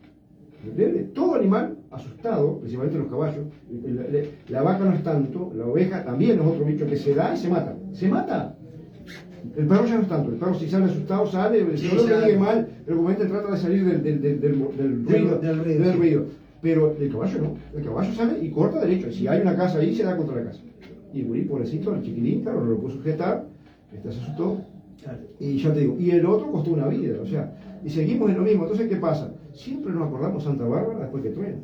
Todo 1.15 1.35
animal 1.35 1.77
asustado, 1.91 2.59
principalmente 2.61 2.99
los 3.01 3.09
caballos, 3.09 3.47
la, 3.85 4.03
la- 4.03 4.25
la 4.49 4.63
vaca 4.63 4.85
no 4.85 4.93
es 4.95 5.03
tanto, 5.03 5.53
la 5.57 5.67
oveja 5.67 6.05
también 6.05 6.39
es 6.39 6.47
otro 6.47 6.65
bicho 6.65 6.87
que 6.87 6.97
se 6.97 7.15
da 7.15 7.35
y 7.35 7.37
se 7.37 7.49
mata. 7.49 7.77
Se 7.93 8.09
mata. 8.09 8.57
El 9.57 9.67
perro 9.67 9.85
ya 9.87 9.97
no 9.97 10.03
es 10.03 10.09
tanto, 10.09 10.31
el 10.31 10.37
perro 10.37 10.55
si 10.55 10.69
sale 10.69 10.85
asustado 10.85 11.27
sale, 11.27 11.77
Sí, 11.77 11.91
lo 11.97 12.07
ya. 12.07 12.21
que 12.21 12.27
diga 12.29 12.39
mal, 12.41 12.69
pero 12.87 12.97
como 12.99 13.11
este 13.11 13.25
trata 13.27 13.51
de 13.51 13.59
salir 13.59 13.85
del, 13.85 14.03
del, 14.03 14.21
del, 14.23 14.41
del, 14.41 15.05
ruido, 15.05 15.39
del 15.39 15.95
ruido, 15.99 16.23
sí. 16.25 16.29
Pero 16.63 16.97
el 16.97 17.11
caballo 17.11 17.39
no, 17.43 17.57
el 17.77 17.85
caballo 17.85 18.13
sale 18.15 18.39
y 18.45 18.51
corta 18.53 18.79
derecho, 18.81 19.11
si 19.11 19.27
hay 19.27 19.41
una 19.41 19.57
casa 19.57 19.79
ahí 19.79 19.97
se 19.97 20.05
da 20.05 20.17
contra 20.17 20.37
la 20.37 20.45
casa. 20.45 20.61
Y 21.13 21.23
el 21.23 21.27
gurí, 21.27 21.43
pobrecito, 21.43 21.93
el 21.93 22.03
chiquilín, 22.03 22.43
claro, 22.43 22.61
no 22.65 22.71
lo 22.71 22.79
pudo 22.79 22.93
sujetar, 22.93 23.47
este 23.93 24.13
se 24.13 24.21
asustó, 24.21 24.59
y 25.39 25.59
ya 25.59 25.73
te 25.73 25.81
digo, 25.81 25.97
y 25.99 26.11
el 26.11 26.25
otro 26.27 26.51
costó 26.53 26.73
una 26.73 26.89
vida, 26.89 27.17
o 27.21 27.27
sea, 27.27 27.53
y 27.85 27.91
seguimos 27.91 28.31
en 28.31 28.37
lo 28.37 28.43
mismo. 28.43 28.63
Entonces, 28.63 28.89
¿qué 28.89 28.97
pasa? 28.97 29.33
Siempre 29.53 29.93
nos 29.93 30.09
acordamos 30.09 30.45
Santa 30.45 30.65
Bárbara 30.65 31.01
después 31.01 31.23
que 31.23 31.31
truena. 31.31 31.59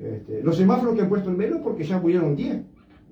Este, 0.00 0.42
los 0.42 0.56
semáforos 0.56 0.94
que 0.94 1.02
han 1.02 1.08
puesto 1.08 1.30
en 1.30 1.36
Melo 1.36 1.60
porque 1.62 1.84
ya 1.84 2.00
murieron 2.00 2.34
10. 2.36 2.62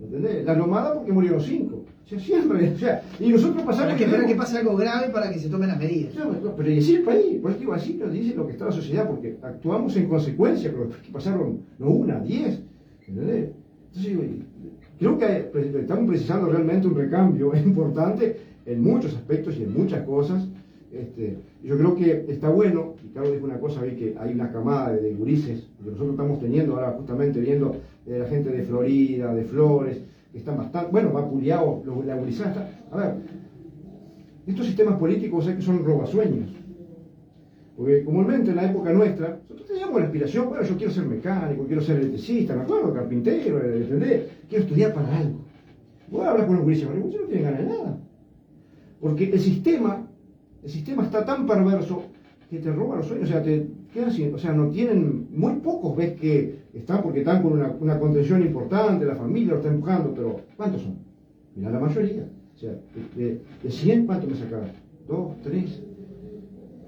¿Entendés? 0.02 0.44
La 0.44 0.56
nomada 0.56 0.94
porque 0.94 1.12
murieron 1.12 1.40
5. 1.40 1.76
O 1.76 2.08
sea, 2.08 2.18
siempre. 2.18 2.72
O 2.72 2.78
sea, 2.78 3.02
y 3.20 3.28
nosotros 3.28 3.62
pasamos. 3.62 3.86
Para 3.86 3.96
que, 3.96 4.04
esperar 4.04 4.26
que 4.26 4.34
pase 4.34 4.58
algo 4.58 4.76
grave 4.76 5.10
para 5.10 5.30
que 5.30 5.38
se 5.38 5.48
tomen 5.48 5.68
las 5.68 5.78
medidas. 5.78 6.14
No, 6.16 6.32
no, 6.32 6.56
pero 6.56 6.70
y 6.70 6.78
así 6.78 6.96
el 6.96 7.02
país, 7.02 7.40
por 7.40 7.50
eso 7.52 7.60
digo, 7.60 7.72
así 7.72 7.94
nos 7.94 8.12
dice 8.12 8.34
lo 8.34 8.46
que 8.46 8.52
está 8.52 8.64
la 8.66 8.72
sociedad, 8.72 9.06
porque 9.08 9.36
actuamos 9.42 9.96
en 9.96 10.08
consecuencia, 10.08 10.70
pero 10.72 10.88
que 10.88 11.12
pasaron 11.12 11.60
no 11.78 11.90
una, 11.90 12.18
diez, 12.18 12.62
¿entendés? 13.06 13.50
Entonces 13.88 14.10
digo, 14.10 14.22
creo 14.98 15.18
que 15.18 15.24
hay- 15.24 15.44
pues, 15.52 15.66
estamos 15.74 16.08
precisando 16.08 16.48
realmente 16.50 16.88
un 16.88 16.96
recambio 16.96 17.52
importante 17.64 18.36
en 18.66 18.82
muchos 18.82 19.14
aspectos 19.14 19.56
y 19.56 19.64
en 19.64 19.72
muchas 19.72 20.04
cosas. 20.04 20.46
Este, 20.92 21.38
yo 21.62 21.78
creo 21.78 21.94
que 21.94 22.26
está 22.28 22.50
bueno, 22.50 22.94
y 23.02 23.08
Carlos 23.14 23.32
dijo 23.32 23.46
una 23.46 23.58
cosa 23.58 23.80
hoy, 23.80 23.92
que 23.92 24.14
hay 24.18 24.34
una 24.34 24.52
camada 24.52 24.92
de, 24.92 25.14
gurises, 25.14 25.68
que 25.82 25.90
nosotros 25.90 26.10
estamos 26.10 26.40
teniendo 26.40 26.74
ahora 26.74 26.92
justamente 26.92 27.40
viendo 27.40 27.76
eh, 28.06 28.18
la 28.18 28.26
gente 28.26 28.50
de 28.50 28.62
Florida, 28.62 29.34
de 29.34 29.44
Flores, 29.44 30.02
que 30.30 30.38
están 30.38 30.58
bastante, 30.58 30.90
bueno, 30.92 31.12
vapuleados, 31.12 31.84
la 32.04 32.16
gurizada 32.16 32.82
a 32.90 32.96
ver, 32.96 33.14
estos 34.46 34.66
sistemas 34.66 34.98
políticos 34.98 35.46
que 35.46 35.62
son 35.62 35.84
robasueños. 35.84 36.50
Porque 37.76 38.04
comúnmente 38.04 38.50
en 38.50 38.56
la 38.56 38.70
época 38.70 38.92
nuestra, 38.92 39.40
nosotros 39.48 39.66
teníamos 39.66 40.00
la 40.00 40.06
aspiración, 40.06 40.48
bueno, 40.50 40.64
yo 40.64 40.76
quiero 40.76 40.92
ser 40.92 41.06
mecánico, 41.06 41.64
quiero 41.64 41.80
ser 41.80 41.96
electricista, 41.98 42.54
me 42.54 42.62
acuerdo, 42.62 42.92
carpintero, 42.92 43.62
¿entendés? 43.64 44.24
Quiero 44.48 44.64
estudiar 44.64 44.92
para 44.92 45.18
algo. 45.18 45.38
Vos 46.10 46.26
hablas 46.26 46.46
con 46.46 46.56
los 46.56 46.64
gurises, 46.64 46.84
los 46.84 46.98
gurises 46.98 47.20
no 47.22 47.26
tienen 47.28 47.44
ganas 47.44 47.60
de 47.60 47.66
nada. 47.66 47.98
Porque 49.02 49.30
el 49.32 49.40
sistema, 49.40 50.06
el 50.62 50.70
sistema 50.70 51.02
está 51.02 51.24
tan 51.24 51.44
perverso 51.44 52.04
que 52.48 52.60
te 52.60 52.70
roba 52.70 52.98
los 52.98 53.06
sueños, 53.06 53.28
o 53.28 53.32
sea, 53.32 53.42
te 53.42 53.66
quedas 53.92 54.14
sin, 54.14 54.32
o 54.32 54.38
sea, 54.38 54.52
no 54.52 54.68
tienen, 54.68 55.26
muy 55.32 55.54
pocos 55.54 55.96
ves 55.96 56.12
que 56.20 56.60
están 56.72 57.02
porque 57.02 57.18
están 57.18 57.42
con 57.42 57.54
una, 57.54 57.74
una 57.80 57.98
contención 57.98 58.42
importante, 58.42 59.04
la 59.04 59.16
familia 59.16 59.54
lo 59.54 59.56
está 59.56 59.70
empujando, 59.70 60.14
pero 60.14 60.40
¿cuántos 60.56 60.82
son? 60.82 60.98
Mira 61.56 61.72
la 61.72 61.80
mayoría. 61.80 62.28
O 62.54 62.56
sea, 62.56 62.70
de, 62.70 63.22
de, 63.24 63.40
de 63.60 63.70
100, 63.70 64.06
¿cuánto 64.06 64.28
me 64.28 64.36
sacaron? 64.36 64.68
¿Dos? 65.08 65.32
¿Tres? 65.42 65.82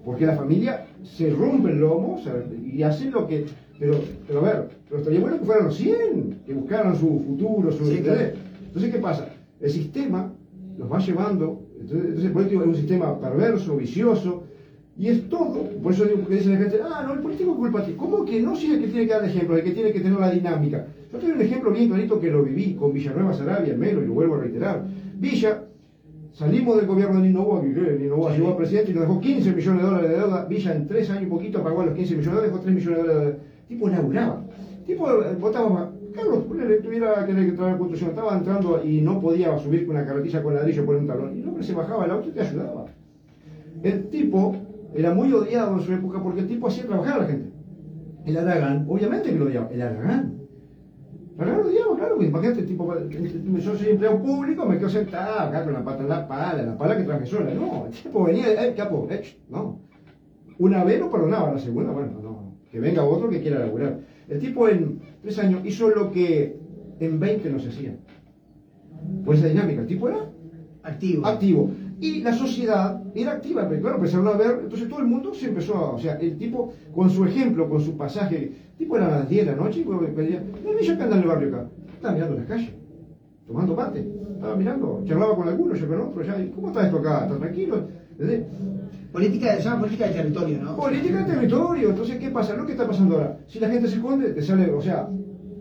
Porque 0.04 0.24
la 0.24 0.36
familia 0.36 0.86
se 1.02 1.30
rompe 1.30 1.70
el 1.70 1.80
lomo 1.80 2.14
o 2.14 2.22
sea, 2.22 2.44
y 2.64 2.80
hacen 2.84 3.10
lo 3.10 3.26
que... 3.26 3.46
Pero, 3.80 3.98
pero 4.28 4.38
a 4.38 4.42
ver, 4.42 4.68
pero 4.88 4.98
estaría 5.00 5.18
bueno 5.18 5.40
que 5.40 5.46
fueran 5.46 5.64
los 5.64 5.76
100, 5.76 6.42
que 6.46 6.54
buscaran 6.54 6.94
su 6.94 7.08
futuro, 7.26 7.72
su... 7.72 7.84
Sí, 7.86 7.98
claro. 7.98 8.20
¿entendés? 8.20 8.44
Entonces, 8.66 8.92
¿qué 8.92 8.98
pasa? 9.00 9.28
El 9.60 9.70
sistema 9.70 10.32
los 10.78 10.92
va 10.92 11.00
llevando, 11.00 11.63
entonces, 11.80 12.06
entonces 12.06 12.24
el 12.24 12.32
político 12.32 12.62
es 12.62 12.68
un 12.68 12.76
sistema 12.76 13.20
perverso, 13.20 13.76
vicioso, 13.76 14.44
y 14.96 15.08
es 15.08 15.28
todo, 15.28 15.68
por 15.82 15.92
eso 15.92 16.04
digo, 16.04 16.20
porque 16.20 16.36
dice 16.36 16.50
la 16.50 16.56
gente, 16.56 16.78
ah, 16.84 17.04
no, 17.06 17.14
el 17.14 17.18
político 17.18 17.50
es 17.50 17.56
culpa 17.56 17.84
ti. 17.84 17.94
¿Cómo 17.96 18.24
que 18.24 18.40
no? 18.40 18.54
Si 18.54 18.66
es 18.66 18.74
el 18.74 18.80
que 18.80 18.88
tiene 18.88 19.06
que 19.06 19.12
dar 19.12 19.24
ejemplo, 19.24 19.56
el 19.56 19.64
que 19.64 19.72
tiene 19.72 19.92
que 19.92 20.00
tener 20.00 20.20
la 20.20 20.30
dinámica. 20.30 20.86
Yo 21.12 21.18
tengo 21.18 21.34
un 21.34 21.40
ejemplo 21.40 21.72
bien 21.72 21.88
clarito 21.88 22.20
que 22.20 22.30
lo 22.30 22.44
viví 22.44 22.74
con 22.74 22.92
Villanueva 22.92 23.34
Sarabia, 23.34 23.72
en 23.72 23.80
Melo, 23.80 24.02
y 24.02 24.06
lo 24.06 24.14
vuelvo 24.14 24.36
a 24.36 24.40
reiterar. 24.42 24.84
Villa, 25.16 25.64
salimos 26.32 26.76
del 26.76 26.86
gobierno 26.86 27.20
de 27.20 27.26
Nino 27.26 27.60
que 27.60 27.74
que 27.74 27.98
Nino 27.98 28.16
Boa 28.16 28.36
llegó 28.36 28.50
a 28.50 28.56
presidente 28.56 28.92
y 28.92 28.94
nos 28.94 29.02
dejó 29.02 29.20
15 29.20 29.52
millones 29.52 29.82
de 29.82 29.88
dólares 29.88 30.10
de 30.10 30.16
deuda. 30.16 30.44
Villa 30.44 30.74
en 30.76 30.86
tres 30.86 31.10
años 31.10 31.24
y 31.24 31.26
poquito 31.26 31.62
pagó 31.62 31.84
los 31.84 31.94
15 31.94 32.16
millones 32.16 32.24
de 32.24 32.30
dólares, 32.30 32.52
dejó 32.52 32.62
3 32.62 32.74
millones 32.74 33.02
de 33.02 33.14
dólares. 33.14 33.36
Tipo 33.66 33.88
laburaba. 33.88 34.44
Tipo, 34.86 35.10
eh, 35.10 35.36
votaba, 35.40 35.90
Carlos, 36.14 36.44
ponele, 36.44 36.76
tuviera 36.76 37.26
que 37.26 37.32
traer 37.32 37.76
construcción, 37.76 38.10
estaba 38.10 38.38
entrando 38.38 38.82
y 38.84 39.00
no 39.00 39.20
podía 39.20 39.58
subir 39.58 39.84
con 39.84 39.96
una 39.96 40.06
carretilla 40.06 40.42
con 40.42 40.54
ladrillo 40.54 40.86
por 40.86 40.96
un 40.96 41.06
talón. 41.06 41.36
Y 41.36 41.40
el 41.40 41.48
hombre 41.48 41.64
se 41.64 41.74
bajaba 41.74 42.04
del 42.04 42.12
auto 42.12 42.28
y 42.28 42.32
te 42.32 42.40
ayudaba. 42.40 42.86
El 43.82 44.08
tipo 44.10 44.54
era 44.94 45.12
muy 45.12 45.32
odiado 45.32 45.76
en 45.76 45.82
su 45.82 45.92
época 45.92 46.22
porque 46.22 46.40
el 46.40 46.46
tipo 46.46 46.68
hacía 46.68 46.86
trabajar 46.86 47.16
a 47.16 47.22
la 47.22 47.26
gente. 47.26 47.50
El 48.24 48.36
Aragán, 48.38 48.86
obviamente 48.88 49.30
que 49.30 49.38
lo 49.38 49.46
odiaba. 49.46 49.68
El 49.70 49.82
Aragán. 49.82 50.34
El 51.34 51.42
Aragán 51.42 51.62
lo 51.62 51.68
odiaba, 51.68 51.96
claro, 51.96 52.22
imagínate, 52.22 52.60
el 52.60 52.66
tipo, 52.66 52.94
yo 53.58 53.76
soy 53.76 53.88
empleado 53.88 54.22
público, 54.22 54.66
me 54.66 54.78
quedo 54.78 54.88
sentado 54.88 55.40
acá 55.40 55.64
con 55.64 55.72
la 55.72 55.84
pata 55.84 56.02
en 56.04 56.08
la 56.08 56.28
pala, 56.28 56.62
la 56.62 56.78
pala 56.78 56.96
que 56.96 57.02
traje 57.02 57.26
sola. 57.26 57.52
No, 57.52 57.86
el 57.86 57.92
tipo 57.92 58.22
venía, 58.22 58.64
eh, 58.64 58.74
capo, 58.76 59.08
eh, 59.10 59.36
no. 59.50 59.80
Una 60.58 60.84
vez 60.84 61.00
lo 61.00 61.10
perdonaba, 61.10 61.52
la 61.52 61.58
segunda, 61.58 61.90
bueno, 61.90 62.12
no, 62.12 62.22
no. 62.22 62.54
Que 62.70 62.78
venga 62.78 63.02
otro 63.02 63.28
que 63.28 63.42
quiera 63.42 63.58
laburar. 63.58 63.98
El 64.28 64.38
tipo 64.38 64.68
en 64.68 65.00
tres 65.24 65.38
años 65.38 65.62
hizo 65.64 65.88
lo 65.88 66.12
que 66.12 66.56
en 67.00 67.18
20 67.18 67.50
no 67.50 67.58
se 67.58 67.70
hacía. 67.70 67.96
Por 69.24 69.34
esa 69.34 69.48
dinámica, 69.48 69.80
el 69.80 69.86
tipo 69.86 70.08
era 70.08 70.30
Activo. 70.82 71.26
activo. 71.26 71.70
Y 71.98 72.20
la 72.22 72.34
sociedad 72.34 73.02
era 73.14 73.32
activa, 73.32 73.66
pero 73.66 73.80
claro, 73.80 73.96
empezaron 73.96 74.28
a 74.28 74.32
ver, 74.32 74.60
entonces 74.64 74.86
todo 74.86 75.00
el 75.00 75.06
mundo 75.06 75.32
se 75.32 75.48
empezó 75.48 75.76
a, 75.76 75.92
o 75.92 75.98
sea, 75.98 76.16
el 76.16 76.36
tipo, 76.36 76.72
con 76.94 77.08
su 77.08 77.24
ejemplo, 77.24 77.70
con 77.70 77.80
su 77.80 77.96
pasaje, 77.96 78.36
el 78.36 78.76
tipo 78.76 78.96
era 78.96 79.06
a 79.06 79.18
las 79.20 79.28
10 79.28 79.46
de 79.46 79.52
la 79.52 79.56
noche 79.56 79.80
y 79.80 79.84
luego 79.84 80.06
pedía, 80.14 80.42
yo 80.82 80.96
que 80.96 81.02
anda 81.02 81.16
en 81.16 81.22
el 81.22 81.28
barrio 81.28 81.48
acá, 81.48 81.68
estaba 81.94 82.14
mirando 82.14 82.36
la 82.36 82.44
calle, 82.44 82.74
tomando 83.46 83.74
mate, 83.74 84.06
estaba 84.34 84.56
mirando, 84.56 85.02
charlaba 85.06 85.36
con 85.36 85.48
algunos, 85.48 85.80
yo 85.80 85.88
con 85.88 86.00
otros, 86.00 86.26
ya, 86.26 86.36
¿cómo 86.54 86.66
está 86.66 86.84
esto 86.84 86.98
acá? 86.98 87.24
¿Está 87.24 87.38
tranquilo? 87.38 87.88
Política, 89.12 89.54
se 89.56 89.62
llama 89.62 89.80
política 89.80 90.06
de 90.08 90.12
territorio, 90.14 90.58
¿no? 90.60 90.76
Política 90.76 91.18
de 91.24 91.32
territorio, 91.34 91.90
entonces, 91.90 92.16
¿qué 92.18 92.30
pasa? 92.30 92.54
Lo 92.56 92.66
que 92.66 92.72
está 92.72 92.86
pasando 92.86 93.14
ahora, 93.14 93.38
si 93.46 93.60
la 93.60 93.68
gente 93.68 93.86
se 93.86 93.96
esconde, 93.96 94.30
te 94.30 94.42
sale, 94.42 94.70
o 94.70 94.80
sea, 94.80 95.08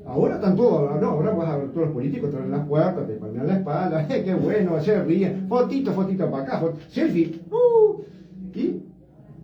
ahora 0.06 0.36
están 0.36 0.56
todos, 0.56 1.00
no, 1.00 1.08
ahora 1.08 1.32
vas 1.32 1.50
a 1.50 1.58
ver 1.58 1.68
todos 1.70 1.86
los 1.88 1.94
políticos, 1.94 2.32
te 2.32 2.38
abren 2.38 2.52
las 2.52 2.66
puertas, 2.68 3.06
te 3.08 3.14
palmean 3.14 3.48
la 3.48 3.54
espalda, 3.58 4.08
qué 4.24 4.34
bueno, 4.34 4.80
se 4.82 5.04
ríen, 5.04 5.46
fotito, 5.48 5.92
fotito 5.94 6.30
para 6.32 6.44
acá, 6.44 6.62
fot- 6.62 6.76
selfie, 6.88 7.42
uh, 7.52 8.02
y, 8.56 8.82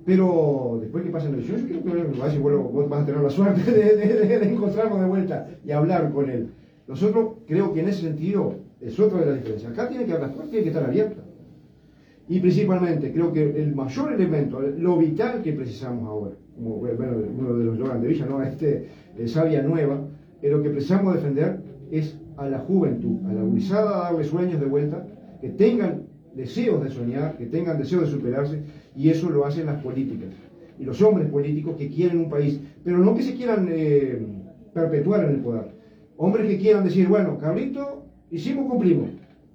pero 0.06 0.78
después 0.82 1.04
que 1.04 1.12
pasen 1.12 1.32
la 1.32 1.38
elección, 1.38 1.68
yo 1.68 1.82
creo 1.82 2.12
que 2.12 2.20
vas, 2.20 2.34
y 2.34 2.40
vuelvo- 2.40 2.70
vos 2.72 2.90
vas 2.90 3.04
a 3.04 3.06
tener 3.06 3.22
la 3.22 3.30
suerte 3.30 3.72
de, 3.72 3.96
de, 3.96 4.50
encontrarnos 4.50 5.00
de 5.00 5.06
vuelta 5.08 5.48
y 5.64 5.72
hablar 5.72 6.12
con 6.12 6.30
él. 6.30 6.50
Nosotros 6.88 7.34
creo 7.46 7.72
que 7.72 7.82
en 7.82 7.90
ese 7.90 8.02
sentido 8.02 8.56
es 8.82 9.00
otra 9.00 9.20
de 9.20 9.26
las 9.28 9.36
diferencias. 9.36 9.72
Acá 9.72 9.88
tiene 9.88 10.06
que 10.06 10.14
puertas, 10.16 10.50
tiene 10.50 10.64
que 10.64 10.70
estar 10.70 10.84
abiertas. 10.84 11.19
Y 12.30 12.40
principalmente, 12.40 13.12
creo 13.12 13.34
que 13.34 13.44
el 13.60 13.74
mayor 13.74 14.14
elemento, 14.14 14.62
lo 14.62 14.98
vital 14.98 15.42
que 15.42 15.52
precisamos 15.52 16.08
ahora, 16.08 16.36
como 16.56 16.76
bueno, 16.76 17.18
uno 17.36 17.56
de 17.56 17.66
los 17.66 17.80
Logan 17.80 18.02
de 18.04 18.08
Villa, 18.08 18.28
¿no? 18.28 18.44
Este, 18.44 18.86
eh, 19.18 19.28
Sabia 19.28 19.64
Nueva, 19.64 20.08
eh, 20.40 20.50
lo 20.52 20.62
que 20.62 20.70
precisamos 20.70 21.16
defender 21.16 21.60
es 21.90 22.20
a 22.38 22.48
la 22.48 22.60
juventud, 22.60 23.26
a 23.28 23.34
la 23.34 23.42
gurizada, 23.42 24.04
darle 24.04 24.24
sueños 24.26 24.60
de 24.60 24.68
vuelta, 24.68 25.08
que 25.42 25.50
tengan 25.50 26.04
deseos 26.36 26.84
de 26.84 26.92
soñar, 26.92 27.36
que 27.36 27.48
tengan 27.48 27.80
deseos 27.80 28.04
de 28.04 28.12
superarse, 28.12 28.62
y 28.96 29.10
eso 29.10 29.32
lo 29.32 29.44
hacen 29.48 29.66
las 29.66 29.82
políticas. 29.82 30.30
Y 30.78 30.86
los 30.86 31.02
hombres 31.02 31.28
políticos 31.30 31.78
que 31.78 31.90
quieren 31.90 32.20
un 32.20 32.30
país, 32.30 32.60
pero 32.84 33.00
no 33.00 33.16
que 33.16 33.24
se 33.24 33.34
quieran 33.34 33.68
eh, 33.72 34.22
perpetuar 34.72 35.24
en 35.24 35.32
el 35.32 35.38
poder. 35.38 35.72
Hombres 36.16 36.48
que 36.48 36.60
quieran 36.60 36.84
decir, 36.84 37.08
bueno, 37.08 37.40
Carlito, 37.40 38.04
hicimos, 38.30 38.70
cumplimos. 38.70 39.10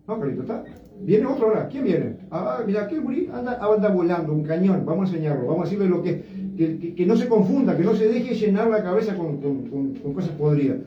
No, 0.08 0.18
Carlito, 0.18 0.42
está. 0.42 0.64
Viene 1.00 1.26
otro 1.26 1.48
ahora. 1.48 1.68
¿Quién 1.68 1.84
viene? 1.84 2.16
Ah, 2.30 2.62
mira, 2.66 2.88
gurí 3.02 3.28
anda, 3.32 3.58
anda 3.60 3.88
volando, 3.88 4.32
un 4.32 4.42
cañón. 4.42 4.84
Vamos 4.86 5.10
a 5.10 5.12
enseñarlo, 5.12 5.46
vamos 5.46 5.62
a 5.62 5.64
decirle 5.64 5.88
lo 5.88 6.02
que, 6.02 6.22
que, 6.56 6.94
que, 6.94 7.06
no 7.06 7.16
se 7.16 7.28
confunda, 7.28 7.76
que 7.76 7.84
no 7.84 7.94
se 7.94 8.08
deje 8.08 8.34
llenar 8.34 8.68
la 8.68 8.82
cabeza 8.82 9.16
con, 9.16 9.38
con, 9.38 9.94
con, 9.94 10.14
cosas 10.14 10.30
podridas. 10.30 10.78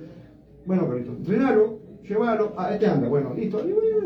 Bueno, 0.65 0.87
Carlito, 0.87 1.11
entrenalo, 1.11 1.79
llévalo, 2.07 2.53
ah, 2.57 2.73
este 2.73 2.87
anda, 2.87 3.07
bueno, 3.07 3.33
listo. 3.35 3.63
Y 3.67 3.71
bueno, 3.71 3.97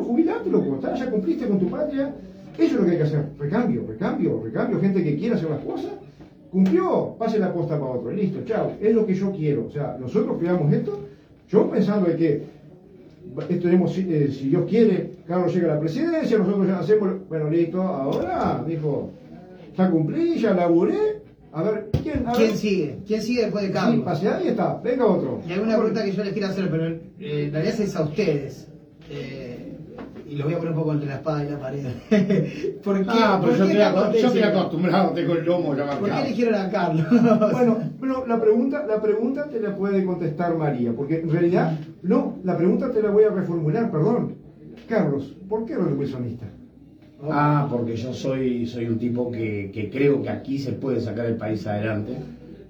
ya 0.95 1.09
cumpliste 1.09 1.47
con 1.47 1.59
tu 1.59 1.69
patria. 1.69 2.13
Eso 2.57 2.65
es 2.65 2.73
lo 2.73 2.85
que 2.85 2.91
hay 2.91 2.97
que 2.97 3.03
hacer. 3.03 3.25
Recambio, 3.39 3.85
recambio, 3.87 4.41
recambio. 4.43 4.79
Gente 4.79 5.03
que 5.03 5.15
quiera 5.15 5.35
hacer 5.35 5.49
las 5.49 5.63
cosas, 5.63 5.91
cumplió, 6.51 7.15
pase 7.17 7.39
la 7.39 7.53
posta 7.53 7.79
para 7.79 7.91
otro. 7.91 8.11
Listo, 8.11 8.39
chao. 8.45 8.73
Es 8.79 8.93
lo 8.93 9.05
que 9.05 9.13
yo 9.13 9.31
quiero. 9.31 9.67
O 9.67 9.71
sea, 9.71 9.97
nosotros 9.99 10.37
creamos 10.39 10.71
esto, 10.73 10.99
yo 11.47 11.69
pensando 11.69 12.09
de 12.09 12.15
que 12.17 12.43
tenemos, 13.61 13.97
eh, 13.97 14.29
si 14.31 14.49
Dios 14.49 14.65
quiere, 14.69 15.11
Carlos 15.32 15.53
llega 15.55 15.71
a 15.71 15.75
la 15.75 15.79
presidencia, 15.79 16.38
nosotros 16.38 16.67
ya 16.67 16.79
hacemos, 16.79 17.27
bueno, 17.29 17.49
listo, 17.49 17.82
ahora, 17.82 18.63
dijo, 18.67 19.11
ya 19.77 19.89
cumplí, 19.89 20.38
ya 20.38 20.53
laburé, 20.53 21.21
a 21.53 21.63
ver, 21.63 21.89
¿quién, 22.03 22.27
a 22.27 22.34
¿Quién 22.34 22.49
ver? 22.49 22.57
sigue? 22.57 22.99
¿Quién 23.07 23.21
sigue 23.21 23.41
después 23.43 23.63
de 23.63 23.69
Sí, 23.69 23.73
Carlos? 23.73 24.05
pase, 24.05 24.27
ahí 24.27 24.47
está, 24.49 24.79
venga 24.84 25.05
otro. 25.05 25.39
Y 25.47 25.53
hay 25.53 25.59
una 25.59 25.77
pregunta 25.77 26.03
que 26.03 26.11
yo 26.11 26.23
les 26.23 26.34
quiero 26.34 26.47
hacer, 26.49 26.69
pero 26.69 26.86
eh, 26.88 26.99
en 27.19 27.53
realidad 27.53 27.79
es 27.79 27.95
a 27.95 28.01
ustedes. 28.03 28.67
Eh, 29.09 29.57
y 30.29 30.36
los 30.36 30.45
voy 30.45 30.53
a 30.53 30.57
poner 30.59 30.71
un 30.73 30.79
poco 30.79 30.93
entre 30.93 31.09
la 31.09 31.15
espada 31.15 31.43
y 31.45 31.49
la 31.49 31.59
pared. 31.59 31.86
¿Por 32.84 32.99
qué, 33.01 33.05
Ah, 33.09 33.39
pero 33.41 33.55
yo 33.55 33.65
estoy, 34.27 34.41
acostumbrado, 34.41 35.11
tengo 35.11 35.34
el 35.34 35.45
lomo 35.45 35.75
ya 35.75 35.86
¿Por 35.86 35.95
qué 35.95 36.01
marcado. 36.01 36.25
eligieron 36.25 36.55
a 36.55 36.69
Carlos? 36.69 37.05
Bueno, 37.51 37.77
pero 37.99 38.25
la 38.27 38.39
pregunta, 38.39 38.86
la 38.88 39.01
pregunta 39.01 39.47
te 39.49 39.59
la 39.59 39.75
puede 39.75 40.05
contestar 40.05 40.55
María, 40.55 40.93
porque 40.93 41.19
en 41.19 41.29
realidad, 41.29 41.77
no, 42.03 42.38
la 42.43 42.55
pregunta 42.57 42.91
te 42.91 43.01
la 43.01 43.09
voy 43.09 43.23
a 43.25 43.29
reformular, 43.29 43.91
perdón. 43.91 44.36
Carlos, 44.91 45.33
¿por 45.47 45.65
qué 45.65 45.71
eres 45.71 45.97
wilsonista? 45.97 46.47
Ah, 47.23 47.65
porque 47.71 47.95
yo 47.95 48.13
soy, 48.13 48.65
soy 48.65 48.87
un 48.87 48.99
tipo 48.99 49.31
que, 49.31 49.71
que 49.73 49.89
creo 49.89 50.21
que 50.21 50.29
aquí 50.29 50.59
se 50.59 50.73
puede 50.73 50.99
sacar 50.99 51.27
el 51.27 51.37
país 51.37 51.65
adelante 51.65 52.17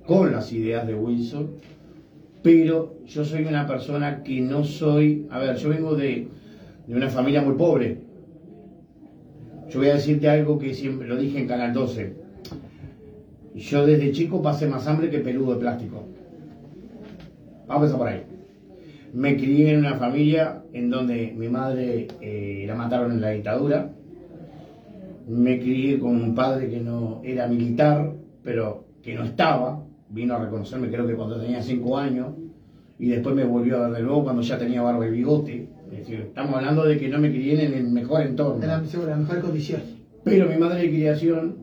con 0.05 0.31
las 0.31 0.53
ideas 0.53 0.85
de 0.85 0.93
Wilson, 0.93 1.49
pero 2.43 2.93
yo 3.07 3.25
soy 3.25 3.43
una 3.45 3.65
persona 3.65 4.21
que 4.21 4.39
no 4.39 4.63
soy, 4.63 5.25
a 5.31 5.39
ver, 5.39 5.55
yo 5.55 5.69
vengo 5.69 5.95
de, 5.95 6.27
de 6.85 6.95
una 6.95 7.09
familia 7.09 7.41
muy 7.41 7.55
pobre. 7.55 8.01
Yo 9.71 9.79
voy 9.79 9.89
a 9.89 9.95
decirte 9.95 10.29
algo 10.29 10.59
que 10.59 10.75
siempre 10.75 11.07
lo 11.07 11.17
dije 11.17 11.39
en 11.39 11.47
Canal 11.47 11.73
12. 11.73 12.13
Yo 13.55 13.87
desde 13.87 14.11
chico 14.11 14.43
pasé 14.43 14.67
más 14.67 14.85
hambre 14.85 15.09
que 15.09 15.19
peludo 15.19 15.55
de 15.55 15.59
plástico. 15.59 16.03
Vamos 17.67 17.91
a 17.91 17.97
por 17.97 18.07
ahí. 18.07 18.30
Me 19.13 19.35
crié 19.35 19.73
en 19.73 19.79
una 19.79 19.95
familia 19.95 20.63
en 20.71 20.89
donde 20.89 21.33
mi 21.37 21.49
madre 21.49 22.07
eh, 22.21 22.63
la 22.65 22.75
mataron 22.75 23.11
en 23.11 23.21
la 23.21 23.31
dictadura. 23.31 23.91
Me 25.27 25.59
crié 25.59 25.99
con 25.99 26.15
un 26.15 26.33
padre 26.33 26.69
que 26.69 26.79
no 26.79 27.21
era 27.23 27.47
militar, 27.47 28.13
pero 28.43 28.85
que 29.01 29.13
no 29.13 29.23
estaba. 29.23 29.83
Vino 30.09 30.35
a 30.35 30.43
reconocerme 30.43 30.89
creo 30.89 31.07
que 31.07 31.15
cuando 31.15 31.39
tenía 31.39 31.61
cinco 31.61 31.97
años 31.97 32.33
y 32.99 33.07
después 33.07 33.33
me 33.33 33.43
volvió 33.43 33.77
a 33.77 33.87
ver 33.87 33.97
de 33.97 34.03
nuevo 34.03 34.23
cuando 34.23 34.41
ya 34.41 34.57
tenía 34.57 34.81
barba 34.81 35.07
y 35.07 35.11
bigote. 35.11 35.67
Es 35.91 35.99
decir, 35.99 36.19
estamos 36.21 36.55
hablando 36.55 36.85
de 36.85 36.97
que 36.97 37.09
no 37.09 37.17
me 37.19 37.31
crié 37.31 37.65
en 37.65 37.73
el 37.73 37.89
mejor 37.89 38.21
entorno. 38.21 38.59
De 38.59 38.67
la, 38.67 38.81
la 39.07 39.15
mejor 39.15 39.41
condición. 39.41 39.81
Pero 40.23 40.47
mi 40.47 40.55
madre 40.55 40.83
de 40.83 40.89
criación 40.89 41.55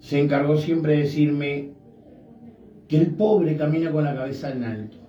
se 0.00 0.20
encargó 0.20 0.56
siempre 0.56 0.94
de 0.94 1.02
decirme 1.02 1.72
que 2.88 2.96
el 2.96 3.14
pobre 3.14 3.56
camina 3.56 3.90
con 3.90 4.04
la 4.04 4.14
cabeza 4.14 4.50
en 4.50 4.64
alto. 4.64 5.05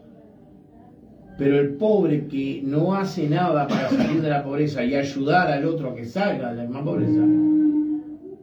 Pero 1.38 1.60
el 1.60 1.76
pobre 1.76 2.26
que 2.28 2.62
no 2.64 2.96
hace 2.96 3.30
nada 3.30 3.68
para 3.68 3.90
salir 3.90 4.22
de 4.22 4.30
la 4.30 4.44
pobreza 4.44 4.84
y 4.84 4.96
ayudar 4.96 5.52
al 5.52 5.66
otro 5.66 5.92
a 5.92 5.96
que 5.96 6.06
salga 6.06 6.52
de 6.52 6.58
la 6.58 6.64
misma 6.64 6.84
pobreza, 6.84 7.22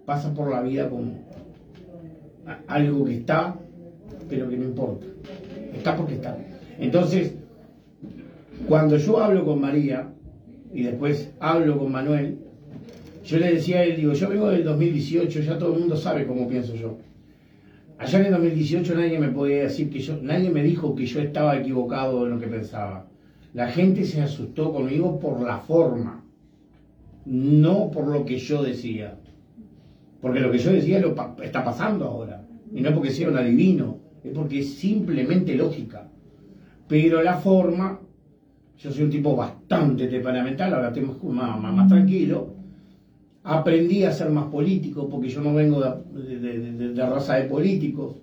pasa 0.05 0.33
por 0.33 0.51
la 0.51 0.63
vida 0.63 0.89
como 0.89 1.13
algo 2.67 3.05
que 3.05 3.17
está, 3.17 3.57
pero 4.29 4.49
que 4.49 4.57
no 4.57 4.65
importa. 4.65 5.07
Está 5.75 5.97
porque 5.97 6.15
está. 6.15 6.37
Entonces, 6.79 7.35
cuando 8.69 8.97
yo 8.97 9.21
hablo 9.21 9.45
con 9.45 9.61
María 9.61 10.09
y 10.73 10.83
después 10.83 11.31
hablo 11.41 11.79
con 11.79 11.93
Manuel, 11.93 12.39
yo 13.25 13.39
le 13.39 13.55
decía 13.55 13.79
a 13.79 13.85
él, 13.85 13.97
digo, 13.97 14.13
yo 14.13 14.29
vengo 14.29 14.49
del 14.49 14.65
2018, 14.65 15.41
ya 15.41 15.59
todo 15.59 15.75
el 15.75 15.81
mundo 15.81 15.97
sabe 15.97 16.27
cómo 16.27 16.49
pienso 16.49 16.75
yo. 16.75 16.99
Allá 18.05 18.19
en 18.21 18.27
el 18.27 18.33
2018 18.33 18.95
nadie 18.97 19.19
me 19.19 19.29
podía 19.31 19.63
decir 19.63 19.89
que 19.89 19.99
yo, 19.99 20.19
nadie 20.21 20.51
me 20.51 20.63
dijo 20.63 20.95
que 20.95 21.07
yo 21.07 21.21
estaba 21.21 21.57
equivocado 21.57 22.27
en 22.27 22.33
lo 22.33 22.39
que 22.39 22.49
pensaba. 22.49 23.07
La 23.55 23.69
gente 23.69 24.05
se 24.05 24.21
asustó 24.21 24.75
conmigo 24.75 25.19
por 25.19 25.41
la 25.41 25.57
forma, 25.57 26.23
no 27.25 27.91
por 27.91 28.09
lo 28.09 28.27
que 28.27 28.37
yo 28.37 28.63
decía. 28.63 29.17
Porque 30.21 30.41
lo 30.41 30.51
que 30.51 30.59
yo 30.59 30.71
decía 30.71 31.03
está 31.43 31.65
pasando 31.65 32.05
ahora. 32.05 32.47
Y 32.75 32.83
no 32.83 32.93
porque 32.93 33.11
sea 33.11 33.31
un 33.31 33.39
adivino, 33.39 34.01
es 34.23 34.33
porque 34.33 34.59
es 34.59 34.75
simplemente 34.75 35.55
lógica. 35.55 36.07
Pero 36.87 37.23
la 37.23 37.39
forma, 37.39 38.01
yo 38.77 38.91
soy 38.93 39.05
un 39.05 39.11
tipo 39.11 39.35
bastante 39.35 40.09
temperamental, 40.09 40.75
ahora 40.75 40.89
estoy 40.89 41.05
más, 41.05 41.59
más- 41.59 41.75
más 41.75 41.89
tranquilo. 41.89 42.54
Aprendí 43.45 44.05
a 44.05 44.11
ser 44.13 44.31
más 44.31 44.47
político 44.47 45.09
porque 45.09 45.29
yo 45.29 45.43
no 45.43 45.53
vengo 45.55 45.81
de, 45.81 46.23
de- 46.23 46.39
de- 46.39 46.73
de- 46.73 46.93
de 46.95 47.07
raza 47.07 47.35
de 47.37 47.45
políticos. 47.45 48.17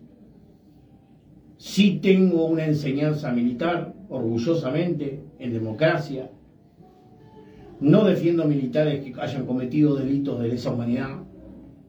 Sí 1.57 1.99
tengo 2.01 2.45
una 2.47 2.65
enseñanza 2.65 3.31
militar, 3.31 3.93
orgullosamente, 4.09 5.19
en 5.37 5.53
democracia. 5.53 6.31
No 7.79 8.03
defiendo 8.03 8.45
militares 8.45 9.03
que 9.03 9.13
hayan 9.21 9.45
cometido 9.45 9.95
delitos 9.95 10.41
de 10.41 10.47
lesa 10.49 10.71
humanidad. 10.71 11.17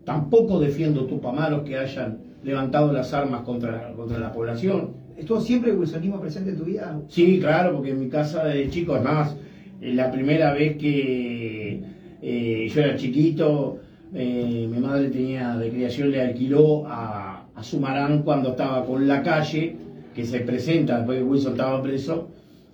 Tampoco 0.04 0.60
defiendo 0.60 1.06
tupamaros 1.06 1.62
que 1.62 1.78
hayan 1.78 2.18
levantado 2.44 2.92
las 2.92 3.14
armas 3.14 3.42
contra, 3.42 3.92
contra 3.94 4.18
la 4.18 4.32
población. 4.32 4.90
¿Estuvo 5.16 5.40
siempre 5.40 5.70
el 5.70 5.78
wilsonismo 5.78 6.20
presente 6.20 6.50
en 6.50 6.58
tu 6.58 6.64
vida? 6.64 7.00
Sí, 7.08 7.38
claro, 7.40 7.74
porque 7.76 7.90
en 7.92 8.00
mi 8.00 8.08
casa 8.08 8.44
de 8.44 8.68
chico, 8.68 8.96
es 8.96 9.02
más, 9.02 9.36
eh, 9.80 9.94
la 9.94 10.10
primera 10.10 10.52
vez 10.52 10.76
que 10.76 11.82
eh, 12.22 12.68
yo 12.72 12.80
era 12.80 12.96
chiquito, 12.96 13.80
eh, 14.14 14.68
mi 14.70 14.78
madre 14.78 15.08
tenía 15.08 15.56
de 15.56 15.70
criación, 15.70 16.12
le 16.12 16.20
alquiló 16.20 16.86
a, 16.86 17.46
a 17.54 17.62
Sumarán 17.62 18.22
cuando 18.22 18.50
estaba 18.50 18.86
con 18.86 19.08
la 19.08 19.22
calle, 19.22 19.76
que 20.14 20.24
se 20.24 20.40
presenta 20.40 20.98
después 20.98 21.18
que 21.18 21.24
Wilson 21.24 21.52
estaba 21.52 21.82
preso, 21.82 22.28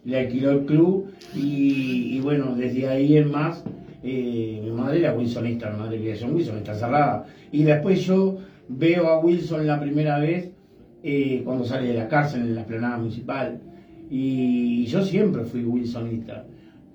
le 0.04 0.18
alquiló 0.18 0.50
el 0.50 0.66
club 0.66 1.12
y, 1.34 2.20
bueno, 2.20 2.54
desde 2.54 2.88
ahí 2.88 3.16
en 3.16 3.30
más, 3.30 3.64
eh, 4.02 4.60
mi 4.62 4.70
madre 4.70 5.00
era 5.00 5.14
wilsonista, 5.14 5.70
mi 5.70 5.78
madre 5.78 5.96
de 5.96 6.02
criación 6.02 6.34
wilsonista 6.34 6.74
cerrada. 6.74 7.26
Y 7.52 7.62
después 7.62 8.04
yo 8.04 8.38
veo 8.68 9.08
a 9.08 9.20
Wilson 9.20 9.66
la 9.66 9.80
primera 9.80 10.18
vez 10.18 10.50
cuando 11.44 11.64
sale 11.64 11.88
de 11.88 11.94
la 11.94 12.08
cárcel 12.08 12.42
en 12.42 12.54
la 12.54 12.62
esplanada 12.62 12.98
municipal. 12.98 13.60
Y 14.10 14.86
yo 14.86 15.02
siempre 15.04 15.44
fui 15.44 15.64
wilsonista, 15.64 16.44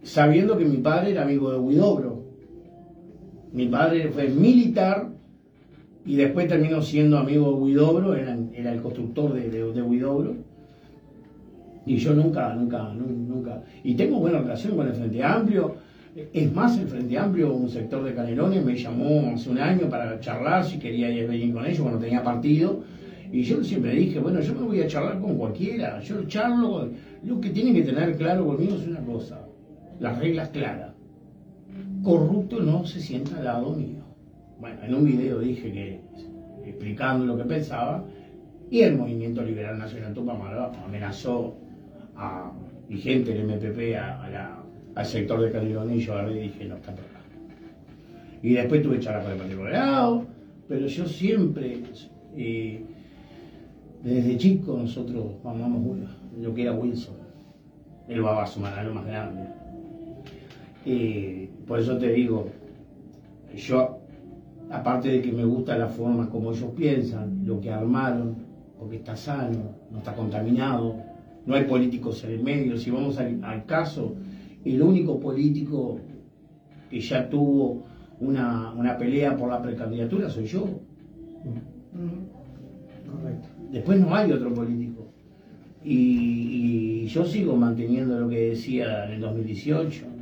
sabiendo 0.02 0.58
que 0.58 0.66
mi 0.66 0.78
padre 0.78 1.12
era 1.12 1.24
amigo 1.24 1.52
de 1.52 1.60
Huidobro. 1.60 2.23
Mi 3.54 3.68
padre 3.68 4.10
fue 4.10 4.30
militar 4.30 5.10
y 6.06 6.16
después 6.16 6.48
terminó 6.48 6.82
siendo 6.82 7.18
amigo 7.20 7.52
de 7.52 7.58
Huidobro, 7.60 8.16
era, 8.16 8.34
el 8.34 8.82
constructor 8.82 9.34
de, 9.34 9.50
de, 9.50 9.82
Huidobro. 9.82 10.36
Y 11.86 11.98
yo 11.98 12.14
nunca, 12.14 12.54
nunca, 12.56 12.92
nu- 12.94 13.08
nunca. 13.08 13.62
Y 13.84 13.94
tengo 13.94 14.18
buena 14.20 14.40
relación 14.40 14.76
con 14.76 14.88
el 14.88 14.94
Frente 14.94 15.24
Amplio. 15.24 15.76
Es 16.34 16.52
más, 16.54 16.78
el 16.80 16.88
Frente 16.88 17.18
Amplio, 17.18 17.54
un 17.54 17.70
sector 17.70 18.04
de 18.04 18.14
Canelones, 18.14 18.64
me 18.66 18.76
llamó 18.76 19.32
hace 19.34 19.50
un 19.50 19.60
año 19.60 19.88
para 19.90 20.20
charlar 20.20 20.64
si 20.66 20.80
quería 20.80 21.10
ir 21.12 21.28
venir 21.28 21.54
con 21.54 21.66
ellos 21.66 21.82
cuando 21.82 22.00
tenía 22.00 22.24
partido. 22.24 22.82
Y 23.32 23.44
yo 23.44 23.64
siempre 23.64 23.92
dije, 23.96 24.20
bueno, 24.20 24.40
yo 24.42 24.54
me 24.56 24.62
voy 24.62 24.82
a 24.82 24.88
charlar 24.88 25.20
con 25.20 25.38
cualquiera. 25.38 26.00
Yo 26.02 26.24
charlo. 26.24 26.90
Lo 27.24 27.40
que 27.40 27.50
tienen 27.50 27.74
que 27.74 27.84
tener 27.84 28.16
claro 28.16 28.46
conmigo 28.46 28.76
es 28.76 28.88
una 28.88 29.02
cosa: 29.02 29.46
las 30.00 30.18
reglas 30.18 30.50
claras. 30.50 30.93
Corrupto 32.04 32.60
no 32.60 32.86
se 32.86 33.00
sienta 33.00 33.38
al 33.38 33.46
lado 33.46 33.72
mío. 33.72 34.04
Bueno, 34.60 34.84
en 34.84 34.94
un 34.94 35.06
video 35.06 35.40
dije 35.40 35.72
que, 35.72 36.02
explicando 36.66 37.26
lo 37.26 37.38
que 37.38 37.46
pensaba, 37.46 38.04
y 38.70 38.82
el 38.82 38.98
Movimiento 38.98 39.42
Liberal 39.42 39.78
Nacional 39.78 40.14
Tupamaro 40.14 40.72
amenazó 40.86 41.56
a 42.16 42.52
y 42.90 42.98
gente 42.98 43.34
del 43.34 43.48
MPP 43.48 43.96
al 44.96 45.06
sector 45.06 45.42
de 45.42 45.52
Canelones 45.52 45.98
y 45.98 46.02
yo 46.02 46.30
y 46.30 46.40
dije, 46.40 46.66
no 46.66 46.76
está 46.76 46.92
por 46.92 47.06
acá. 47.06 47.22
Y 48.42 48.54
después 48.54 48.84
tuve 48.84 49.00
charlas 49.00 49.24
con 49.24 49.32
el 49.34 49.38
Partido 49.38 49.60
Colorado, 49.60 50.26
pero 50.68 50.88
yo 50.88 51.06
siempre 51.06 51.82
eh, 52.36 52.84
Desde 54.04 54.38
chico 54.38 54.78
nosotros 54.78 55.26
mamamos 55.44 55.98
lo 56.40 56.54
que 56.54 56.64
era 56.64 56.74
Wilson, 56.74 57.16
el 58.10 58.22
babazo 58.22 58.60
más 58.60 58.76
grande. 58.76 59.63
Y 60.86 61.48
por 61.66 61.80
eso 61.80 61.98
te 61.98 62.12
digo, 62.12 62.50
yo, 63.56 64.00
aparte 64.70 65.10
de 65.10 65.22
que 65.22 65.32
me 65.32 65.46
gusta 65.46 65.78
la 65.78 65.88
forma 65.88 66.30
como 66.30 66.52
ellos 66.52 66.72
piensan, 66.76 67.46
lo 67.46 67.62
que 67.62 67.72
armaron, 67.72 68.36
porque 68.78 68.98
está 68.98 69.16
sano, 69.16 69.76
no 69.92 70.00
está 70.00 70.14
contaminado, 70.14 70.96
no 71.46 71.56
hay 71.56 71.64
políticos 71.66 72.24
en 72.26 72.32
el 72.32 72.44
medio. 72.44 72.78
Si 72.78 72.92
vamos 72.92 73.18
al, 73.18 73.66
caso, 73.66 74.16
el 74.66 74.82
único 74.82 75.20
político 75.20 76.00
que 76.90 77.00
ya 77.00 77.30
tuvo 77.30 77.84
una, 78.20 78.98
pelea 78.98 79.38
por 79.38 79.50
la 79.50 79.62
precandidatura 79.62 80.30
soy 80.30 80.46
yo. 80.46 80.68
Después 83.72 84.00
no 84.00 84.14
hay 84.14 84.32
otro 84.32 84.54
político. 84.54 85.08
Y, 85.84 87.04
y, 87.04 87.08
yo 87.08 87.26
sigo 87.26 87.56
manteniendo 87.58 88.20
lo 88.20 88.30
que 88.30 88.50
decía 88.50 89.06
en 89.06 89.14
el 89.14 89.22
2018. 89.22 90.13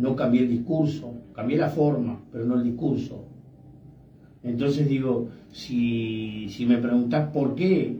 No 0.00 0.16
cambié 0.16 0.40
el 0.40 0.48
discurso, 0.48 1.12
cambié 1.34 1.58
la 1.58 1.68
forma, 1.68 2.22
pero 2.32 2.46
no 2.46 2.54
el 2.54 2.64
discurso. 2.64 3.26
Entonces 4.42 4.88
digo, 4.88 5.28
si, 5.52 6.48
si 6.48 6.64
me 6.64 6.78
preguntás 6.78 7.28
por 7.28 7.54
qué, 7.54 7.98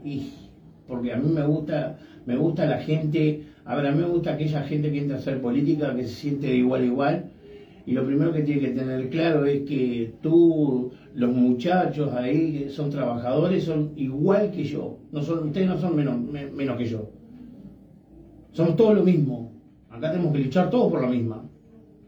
porque 0.88 1.12
a 1.12 1.16
mí 1.16 1.30
me 1.30 1.42
gusta, 1.42 1.98
me 2.24 2.38
gusta 2.38 2.64
la 2.64 2.78
gente, 2.78 3.42
a 3.66 3.78
a 3.78 3.92
mí 3.92 3.98
me 3.98 4.06
gusta 4.06 4.32
aquella 4.32 4.62
gente 4.62 4.90
que 4.90 5.00
entra 5.00 5.16
a 5.16 5.18
hacer 5.18 5.42
política, 5.42 5.94
que 5.94 6.04
se 6.04 6.14
siente 6.14 6.46
de 6.46 6.56
igual 6.56 6.80
a 6.80 6.86
igual, 6.86 7.30
y 7.84 7.92
lo 7.92 8.06
primero 8.06 8.32
que 8.32 8.44
tiene 8.44 8.62
que 8.62 8.70
tener 8.70 9.10
claro 9.10 9.44
es 9.44 9.60
que 9.68 10.14
tú, 10.22 10.92
los 11.14 11.34
muchachos 11.34 12.14
ahí 12.14 12.52
que 12.52 12.70
son 12.70 12.88
trabajadores, 12.88 13.64
son 13.64 13.90
igual 13.96 14.50
que 14.52 14.64
yo, 14.64 14.96
no 15.12 15.22
son, 15.22 15.48
ustedes 15.48 15.68
no 15.68 15.78
son 15.78 15.94
menos, 15.96 16.18
menos 16.18 16.78
que 16.78 16.86
yo, 16.86 17.10
somos 18.52 18.74
todos 18.74 18.94
lo 18.94 19.04
mismo, 19.04 19.52
acá 19.90 20.10
tenemos 20.10 20.32
que 20.32 20.44
luchar 20.44 20.70
todos 20.70 20.90
por 20.90 21.02
la 21.02 21.08
misma. 21.08 21.49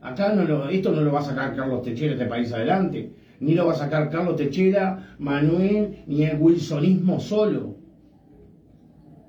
Acá 0.03 0.33
no 0.33 0.45
lo, 0.45 0.69
esto 0.69 0.91
no 0.91 1.01
lo 1.01 1.13
va 1.13 1.21
a 1.21 1.25
sacar 1.25 1.55
Carlos 1.55 1.83
Techera 1.83 2.15
este 2.15 2.27
país 2.27 2.53
adelante, 2.53 3.13
ni 3.39 3.55
lo 3.55 3.67
va 3.67 3.73
a 3.73 3.77
sacar 3.77 4.11
Carlos 4.11 4.35
Techera, 4.35 5.15
Manuel, 5.19 6.03
ni 6.09 6.25
el 6.25 6.41
wilsonismo 6.41 7.21
solo. 7.21 7.77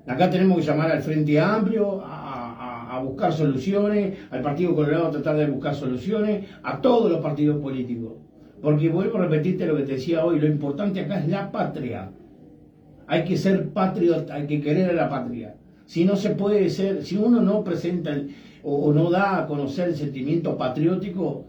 Acá 0.06 0.28
tenemos 0.28 0.58
que 0.58 0.64
llamar 0.64 0.90
al 0.90 1.02
Frente 1.02 1.38
Amplio 1.38 2.02
a, 2.04 3.00
buscar 3.04 3.32
soluciones, 3.32 4.16
al 4.30 4.40
Partido 4.40 4.74
Colorado 4.74 5.08
a 5.08 5.10
tratar 5.10 5.36
de 5.36 5.46
buscar 5.46 5.74
soluciones, 5.74 6.48
a 6.62 6.80
todos 6.80 7.10
los 7.10 7.20
partidos 7.20 7.60
políticos. 7.60 8.12
Porque 8.62 8.88
vuelvo 8.88 9.18
a 9.18 9.22
repetirte 9.22 9.66
lo 9.66 9.76
que 9.76 9.82
te 9.82 9.92
decía 9.94 10.24
hoy, 10.24 10.38
lo 10.38 10.46
importante 10.46 11.00
acá 11.00 11.18
es 11.18 11.28
la 11.28 11.50
patria. 11.50 12.12
Hay 13.08 13.24
que 13.24 13.36
ser 13.36 13.68
patriota, 13.70 14.34
hay 14.34 14.46
que 14.46 14.60
querer 14.60 14.90
a 14.90 14.92
la 14.92 15.08
patria. 15.08 15.56
Si 15.86 16.04
no 16.04 16.16
se 16.16 16.30
puede 16.30 16.70
ser, 16.70 17.04
si 17.04 17.16
uno 17.16 17.42
no 17.42 17.64
presenta 17.64 18.16
o, 18.64 18.92
no 18.92 19.10
da 19.10 19.38
a 19.38 19.46
conocer 19.46 19.90
el 19.90 19.96
sentimiento 19.96 20.56
patriótico, 20.56 21.44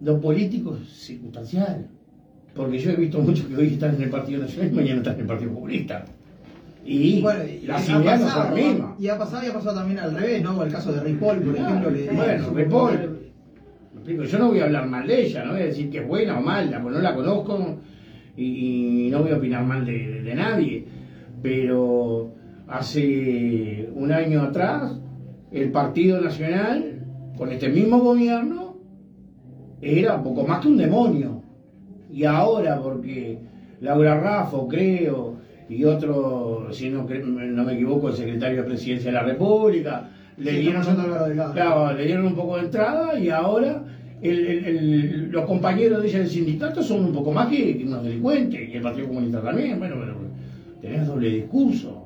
lo 0.00 0.20
político 0.20 0.76
es 0.76 0.88
circunstancial. 0.88 1.88
Porque 2.54 2.78
yo 2.78 2.90
he 2.90 2.96
visto 2.96 3.20
muchos 3.20 3.46
que 3.46 3.54
hoy 3.54 3.66
están 3.74 3.96
en 3.96 4.02
el 4.02 4.10
Partido 4.10 4.40
Nacional 4.40 4.72
y 4.72 4.74
mañana 4.74 4.98
están 4.98 5.14
en 5.14 5.20
el 5.20 5.26
Partido 5.26 5.52
Comunista. 5.52 6.04
Y, 6.86 7.20
bueno, 7.20 7.42
las 7.64 7.88
ideas 7.88 8.20
no 8.20 8.28
son 8.28 8.54
mismas. 8.54 9.00
Y 9.00 9.08
ha 9.08 9.18
pasado 9.18 9.44
y 9.44 9.48
ha 9.48 9.52
pasado 9.52 9.76
también 9.76 9.98
al 9.98 10.14
revés, 10.14 10.42
¿no? 10.42 10.62
El 10.62 10.72
caso 10.72 10.92
de 10.92 11.00
Ripoll, 11.00 11.40
por 11.40 11.56
ejemplo. 11.56 11.90
bueno, 12.14 12.50
Ripoll. 12.54 13.16
Yo 14.06 14.38
no 14.38 14.48
voy 14.48 14.60
a 14.60 14.64
hablar 14.64 14.86
mal 14.86 15.06
de 15.06 15.26
ella, 15.26 15.44
no 15.44 15.52
voy 15.52 15.62
a 15.62 15.66
decir 15.66 15.90
que 15.90 15.98
es 15.98 16.06
buena 16.06 16.38
o 16.38 16.40
mala, 16.40 16.80
porque 16.80 16.96
no 16.96 17.02
la 17.02 17.14
conozco 17.14 17.76
y, 18.36 19.08
no 19.10 19.22
voy 19.22 19.32
a 19.32 19.36
opinar 19.36 19.64
mal 19.64 19.84
de, 19.84 20.32
nadie. 20.34 20.86
Pero 21.42 22.32
hace 22.68 23.88
un 23.94 24.12
año 24.12 24.42
atrás, 24.42 24.96
el 25.52 25.70
Partido 25.70 26.20
Nacional, 26.20 27.04
con 27.36 27.50
este 27.52 27.68
mismo 27.68 27.98
gobierno, 27.98 28.76
era 29.80 30.22
poco 30.22 30.46
más 30.46 30.60
que 30.60 30.68
un 30.68 30.76
demonio. 30.76 31.42
Y 32.10 32.24
ahora, 32.24 32.80
porque 32.80 33.38
Laura 33.80 34.18
Raffo, 34.18 34.66
creo, 34.68 35.36
y 35.68 35.84
otro, 35.84 36.68
si 36.70 36.88
no, 36.88 37.04
no 37.04 37.64
me 37.64 37.74
equivoco, 37.74 38.08
el 38.08 38.14
secretario 38.14 38.62
de 38.62 38.68
Presidencia 38.68 39.10
de 39.10 39.16
la 39.16 39.24
República. 39.24 40.10
Le, 40.38 40.52
dieron, 40.52 40.84
le 41.96 42.04
dieron 42.04 42.26
un 42.26 42.34
poco 42.34 42.56
de 42.56 42.64
entrada 42.64 43.18
y 43.18 43.30
ahora 43.30 43.82
los 44.22 45.44
compañeros 45.44 46.02
de 46.02 46.08
ella 46.08 46.18
del 46.20 46.28
sindicato 46.28 46.82
son 46.82 47.06
un 47.06 47.12
poco 47.12 47.32
más 47.32 47.48
que, 47.48 47.82
unos 47.86 48.02
delincuentes 48.02 48.68
y 48.68 48.76
el 48.76 48.82
Partido 48.82 49.08
Comunista 49.08 49.42
también. 49.42 49.78
Bueno, 49.78 49.96
pero 49.98 50.14
tenés 50.80 51.06
doble 51.06 51.28
discurso. 51.30 52.05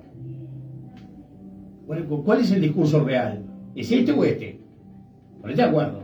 ¿Cuál 2.24 2.40
es 2.40 2.52
el 2.52 2.60
discurso 2.60 3.02
real? 3.02 3.42
¿Es 3.74 3.90
este 3.90 4.12
o 4.12 4.24
este? 4.24 4.60
Ponete 5.40 5.62
de 5.62 5.68
acuerdo. 5.68 6.00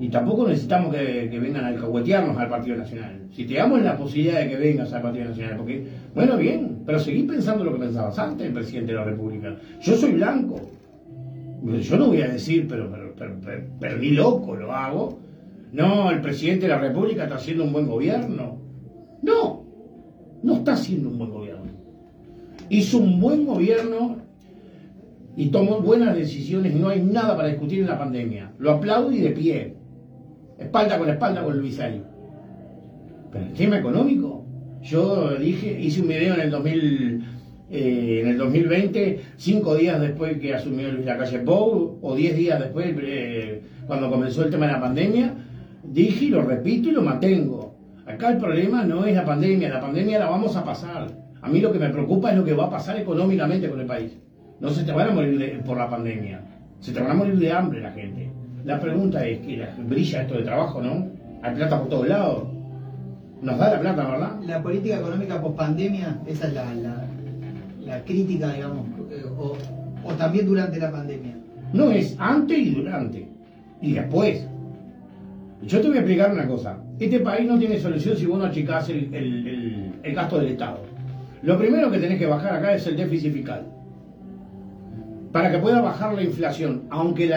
Y 0.00 0.08
tampoco 0.08 0.48
necesitamos 0.48 0.92
que, 0.92 1.38
vengan 1.40 1.64
a 1.64 1.68
alcahuetearnos 1.68 2.36
al 2.36 2.48
Partido 2.48 2.76
Nacional. 2.76 3.20
Si 3.30 3.44
te 3.44 3.54
damos 3.54 3.82
la 3.82 3.96
posibilidad 3.96 4.40
de 4.40 4.48
que 4.48 4.56
vengas 4.56 4.92
al 4.92 5.02
Partido 5.02 5.26
Nacional, 5.26 5.56
porque, 5.58 5.86
bueno, 6.12 6.36
bien, 6.36 6.82
pero 6.84 6.98
seguí 6.98 7.22
pensando 7.22 7.62
lo 7.62 7.72
que 7.74 7.78
pensabas 7.78 8.18
antes, 8.18 8.48
el 8.48 8.52
presidente 8.52 8.92
de 8.92 8.98
la 8.98 9.04
República. 9.04 9.54
Yo 9.80 9.94
soy 9.94 10.12
blanco. 10.12 10.60
Yo 11.64 11.96
no 11.96 12.08
voy 12.08 12.22
a 12.22 12.28
decir, 12.28 12.66
pero, 12.68 12.90
pero, 13.16 13.36
pero, 13.78 13.96
ni 13.98 14.10
loco 14.10 14.56
lo 14.56 14.72
hago. 14.72 15.20
No, 15.72 16.10
el 16.10 16.20
presidente 16.20 16.62
de 16.62 16.70
la 16.70 16.78
República 16.78 17.24
está 17.24 17.36
haciendo 17.36 17.62
un 17.62 17.72
buen 17.72 17.86
gobierno. 17.86 18.58
No, 19.22 19.64
no 20.42 20.54
está 20.56 20.72
haciendo 20.72 21.10
un 21.10 21.18
buen 21.18 21.30
gobierno. 21.30 21.70
Hizo 22.68 22.98
un 22.98 23.20
buen 23.20 23.46
gobierno 23.46 24.16
y 25.36 25.46
tomó 25.46 25.80
buenas 25.80 26.14
decisiones 26.14 26.74
y 26.74 26.78
no 26.78 26.88
hay 26.88 27.02
nada 27.02 27.36
para 27.36 27.48
discutir 27.48 27.80
en 27.80 27.86
la 27.86 27.98
pandemia. 27.98 28.52
Lo 28.58 28.72
aplaudo 28.72 29.12
y 29.12 29.20
de 29.20 29.30
pie 29.30 29.74
espalda 30.58 30.98
con 30.98 31.08
espalda 31.08 31.42
con 31.42 31.58
Luis 31.58 31.78
Pero 33.32 33.44
el 33.44 33.52
tema 33.52 33.78
económico, 33.78 34.44
yo 34.82 35.34
dije, 35.36 35.80
hice 35.80 36.02
un 36.02 36.08
video 36.08 36.34
en 36.34 36.40
el 36.40 36.50
2000, 36.50 37.24
eh, 37.70 38.20
en 38.22 38.28
el 38.28 38.38
2020, 38.38 39.20
cinco 39.36 39.74
días 39.74 40.00
después 40.00 40.38
que 40.38 40.54
asumió 40.54 40.90
Luis 40.92 41.06
Lacalle 41.06 41.38
Pou, 41.40 41.98
o 42.00 42.14
diez 42.14 42.36
días 42.36 42.60
después, 42.60 42.94
eh, 43.02 43.62
cuando 43.86 44.10
comenzó 44.10 44.44
el 44.44 44.50
tema 44.50 44.66
de 44.66 44.72
la 44.72 44.80
pandemia, 44.80 45.34
dije 45.82 46.26
y 46.26 46.28
lo 46.28 46.42
repito 46.42 46.88
y 46.88 46.92
lo 46.92 47.02
mantengo. 47.02 47.74
Acá 48.06 48.30
el 48.30 48.38
problema 48.38 48.84
no 48.84 49.04
es 49.04 49.14
la 49.14 49.24
pandemia, 49.24 49.68
la 49.68 49.80
pandemia 49.80 50.18
la 50.18 50.28
vamos 50.28 50.56
a 50.56 50.64
pasar. 50.64 51.06
A 51.40 51.48
mí 51.48 51.60
lo 51.60 51.72
que 51.72 51.78
me 51.78 51.88
preocupa 51.88 52.30
es 52.30 52.36
lo 52.36 52.44
que 52.44 52.52
va 52.52 52.66
a 52.66 52.70
pasar 52.70 52.98
económicamente 52.98 53.68
con 53.68 53.80
el 53.80 53.86
país. 53.86 54.12
No 54.62 54.70
se 54.70 54.84
te 54.84 54.92
van 54.92 55.08
a 55.08 55.12
morir 55.12 55.60
por 55.66 55.76
la 55.76 55.90
pandemia, 55.90 56.40
se 56.78 56.92
te 56.92 57.00
van 57.00 57.10
a 57.10 57.14
morir 57.14 57.36
de 57.36 57.50
hambre 57.50 57.80
la 57.80 57.90
gente. 57.90 58.30
La 58.64 58.78
pregunta 58.78 59.26
es 59.26 59.40
que 59.40 59.60
brilla 59.76 60.22
esto 60.22 60.34
de 60.34 60.44
trabajo, 60.44 60.80
¿no? 60.80 61.08
Hay 61.42 61.56
plata 61.56 61.80
por 61.80 61.88
todos 61.88 62.06
lados. 62.06 62.44
Nos 63.40 63.58
da 63.58 63.72
la 63.72 63.80
plata, 63.80 64.08
¿verdad? 64.08 64.40
La 64.46 64.62
política 64.62 64.98
económica 65.00 65.40
post 65.42 65.56
pandemia, 65.56 66.16
esa 66.28 66.46
es 66.46 66.54
la, 66.54 66.72
la, 67.80 68.04
crítica, 68.04 68.52
digamos, 68.52 68.86
eh, 69.10 69.24
o, 69.36 69.56
o, 70.04 70.12
también 70.12 70.46
durante 70.46 70.78
la 70.78 70.92
pandemia. 70.92 71.34
No, 71.72 71.90
es 71.90 72.14
antes 72.20 72.56
y 72.56 72.70
durante. 72.70 73.26
Y 73.80 73.94
después. 73.94 74.46
Yo 75.64 75.80
te 75.80 75.88
voy 75.88 75.96
a 75.96 76.00
explicar 76.02 76.30
una 76.30 76.46
cosa. 76.46 76.78
Este 77.00 77.18
país 77.18 77.48
no 77.48 77.58
tiene 77.58 77.80
solución 77.80 78.16
si 78.16 78.26
vos 78.26 78.38
no 78.38 78.44
achicás 78.44 78.88
el, 78.90 79.12
el, 79.12 79.92
el 80.04 80.14
gasto 80.14 80.38
del 80.38 80.52
Estado. 80.52 80.78
Lo 81.42 81.58
primero 81.58 81.90
que 81.90 81.98
tenés 81.98 82.20
que 82.20 82.26
bajar 82.26 82.54
acá 82.54 82.74
es 82.74 82.86
el 82.86 82.96
déficit 82.96 83.32
fiscal. 83.32 83.66
Para 85.32 85.50
que 85.50 85.58
pueda 85.58 85.80
bajar 85.80 86.14
la 86.14 86.22
inflación. 86.22 86.84
Aunque 86.90 87.30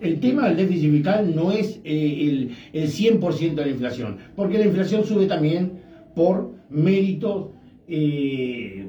el 0.00 0.20
tema 0.20 0.48
del 0.48 0.56
déficit 0.56 0.90
fiscal 0.90 1.34
no 1.34 1.52
es 1.52 1.80
eh, 1.84 2.50
el, 2.72 2.88
100% 2.88 3.54
de 3.54 3.64
la 3.64 3.70
inflación, 3.70 4.16
porque 4.34 4.58
la 4.58 4.66
inflación 4.66 5.04
sube 5.04 5.26
también 5.26 5.80
por 6.14 6.54
méritos 6.70 7.50
eh, 7.86 8.88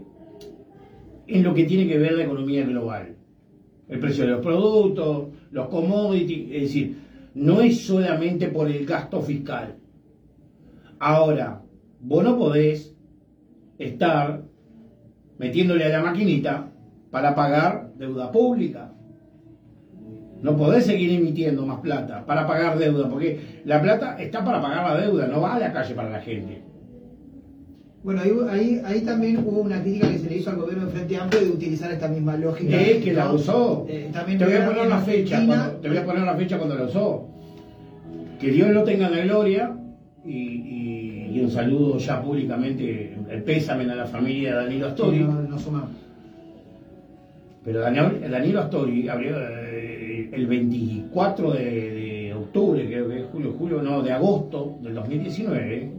en 1.28 1.44
lo 1.44 1.54
que 1.54 1.66
tiene 1.66 1.88
que 1.88 1.98
ver 1.98 2.14
la 2.14 2.24
economía 2.24 2.66
global. 2.66 3.16
El 3.90 4.00
precio 4.00 4.26
de 4.26 4.32
los 4.32 4.42
productos, 4.42 5.28
los 5.52 5.68
commodities, 5.70 6.52
es 6.52 6.62
decir, 6.64 6.98
no 7.36 7.62
es 7.62 7.82
solamente 7.82 8.48
por 8.48 8.70
el 8.70 8.86
gasto 8.86 9.22
fiscal. 9.22 9.76
Ahora, 11.00 11.62
vos 12.02 12.24
no 12.24 12.38
podés 12.38 12.96
estar 13.78 14.44
metiéndole 15.38 15.86
a 15.86 15.90
la 15.90 16.02
maquinita 16.02 16.72
para 17.12 17.36
pagar 17.36 17.87
deuda 17.98 18.32
pública. 18.32 18.92
No 20.42 20.56
podés 20.56 20.86
seguir 20.86 21.12
emitiendo 21.12 21.66
más 21.66 21.80
plata 21.80 22.26
para 22.26 22.46
pagar 22.46 22.78
deuda, 22.78 23.10
porque 23.10 23.62
la 23.66 23.82
plata 23.82 24.22
está 24.22 24.46
para 24.46 24.62
pagar 24.62 24.90
la 24.90 25.02
deuda, 25.02 25.28
no 25.28 25.42
va 25.42 25.56
a 25.56 25.60
la 25.60 25.74
calle 25.74 25.96
para 25.96 26.10
la 26.10 26.22
gente. 26.22 26.62
Bueno, 28.04 28.22
ahí, 28.50 28.82
ahí, 28.86 29.02
también 29.02 29.38
hubo 29.46 29.62
una 29.62 29.82
crítica 29.82 30.10
que 30.10 30.20
se 30.20 30.30
le 30.30 30.38
hizo 30.38 30.52
al 30.52 30.58
gobierno 30.58 30.86
de 30.86 30.92
Frente 30.92 31.18
Amplio 31.18 31.42
de 31.42 31.50
utilizar 31.50 31.92
esta 31.92 32.08
misma 32.08 32.38
lógica. 32.38 32.80
Es 32.80 33.04
que 33.04 33.12
la 33.12 33.32
usó. 33.34 33.86
Eh, 33.90 34.10
te, 34.14 34.46
voy 34.46 34.54
a 34.54 34.66
poner 34.68 34.88
la 34.88 35.00
fecha 35.00 35.46
cuando, 35.46 35.72
te 35.72 35.90
voy 35.90 35.98
a 35.98 36.06
poner 36.06 36.24
la 36.24 36.36
fecha 36.36 36.58
cuando 36.58 36.76
la 36.76 36.84
usó. 36.84 37.28
Que 38.40 38.52
Dios 38.52 38.70
lo 38.70 38.84
tenga 38.84 39.10
de 39.10 39.24
gloria 39.24 39.76
y, 40.24 40.32
y 41.38 41.40
un 41.42 41.52
saludo 41.52 41.98
ya 41.98 42.22
públicamente, 42.22 43.16
el 43.30 43.44
pésame 43.44 43.92
a 43.92 43.96
la 43.96 44.06
familia 44.06 44.52
de 44.52 44.64
Danilo 44.64 44.88
Astori. 44.88 45.20
No, 45.20 45.42
no 45.42 45.60
sumamos. 45.60 46.07
Pero 47.68 47.82
Daniel- 47.82 48.22
Danilo 48.32 48.62
Astori 48.62 49.10
abrió 49.10 49.36
eh, 49.42 50.30
el 50.32 50.48
24 50.48 51.52
de, 51.52 52.34
octubre, 52.34 52.86
creo 52.88 53.10
que 53.10 53.20
es 53.20 53.26
julio, 53.26 53.54
julio, 53.60 53.82
no, 53.82 54.02
de 54.02 54.14
agosto 54.14 54.78
del 54.82 54.94
2019, 54.94 55.92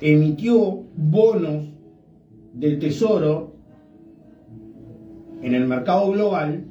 emitió 0.00 0.82
bonos 0.96 1.66
del 2.54 2.78
Tesoro 2.78 3.52
en 5.42 5.54
el 5.54 5.66
mercado 5.66 6.10
global 6.10 6.64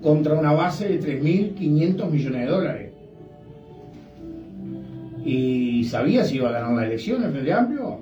contra 0.00 0.38
una 0.38 0.52
base 0.54 0.88
de 0.88 1.00
3.500 1.00 2.10
millones 2.10 2.40
de 2.40 2.46
dólares. 2.50 2.92
¿Y 5.22 5.84
sabía 5.84 6.24
si 6.24 6.36
iba 6.36 6.48
a 6.48 6.52
ganar 6.52 6.72
la 6.72 6.86
elección 6.86 7.22
el 7.24 7.30
Frente 7.32 7.52
Amplio? 7.52 7.98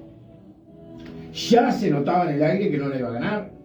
Ya 1.33 1.73
se 1.73 1.91
notaba 1.91 2.31
en 2.31 2.37
el 2.37 2.43
aire 2.45 2.71
que 2.71 2.79
no 2.79 2.89
la 2.89 2.97
iba 2.97 3.09
a 3.09 3.13
ganar. 3.15 3.58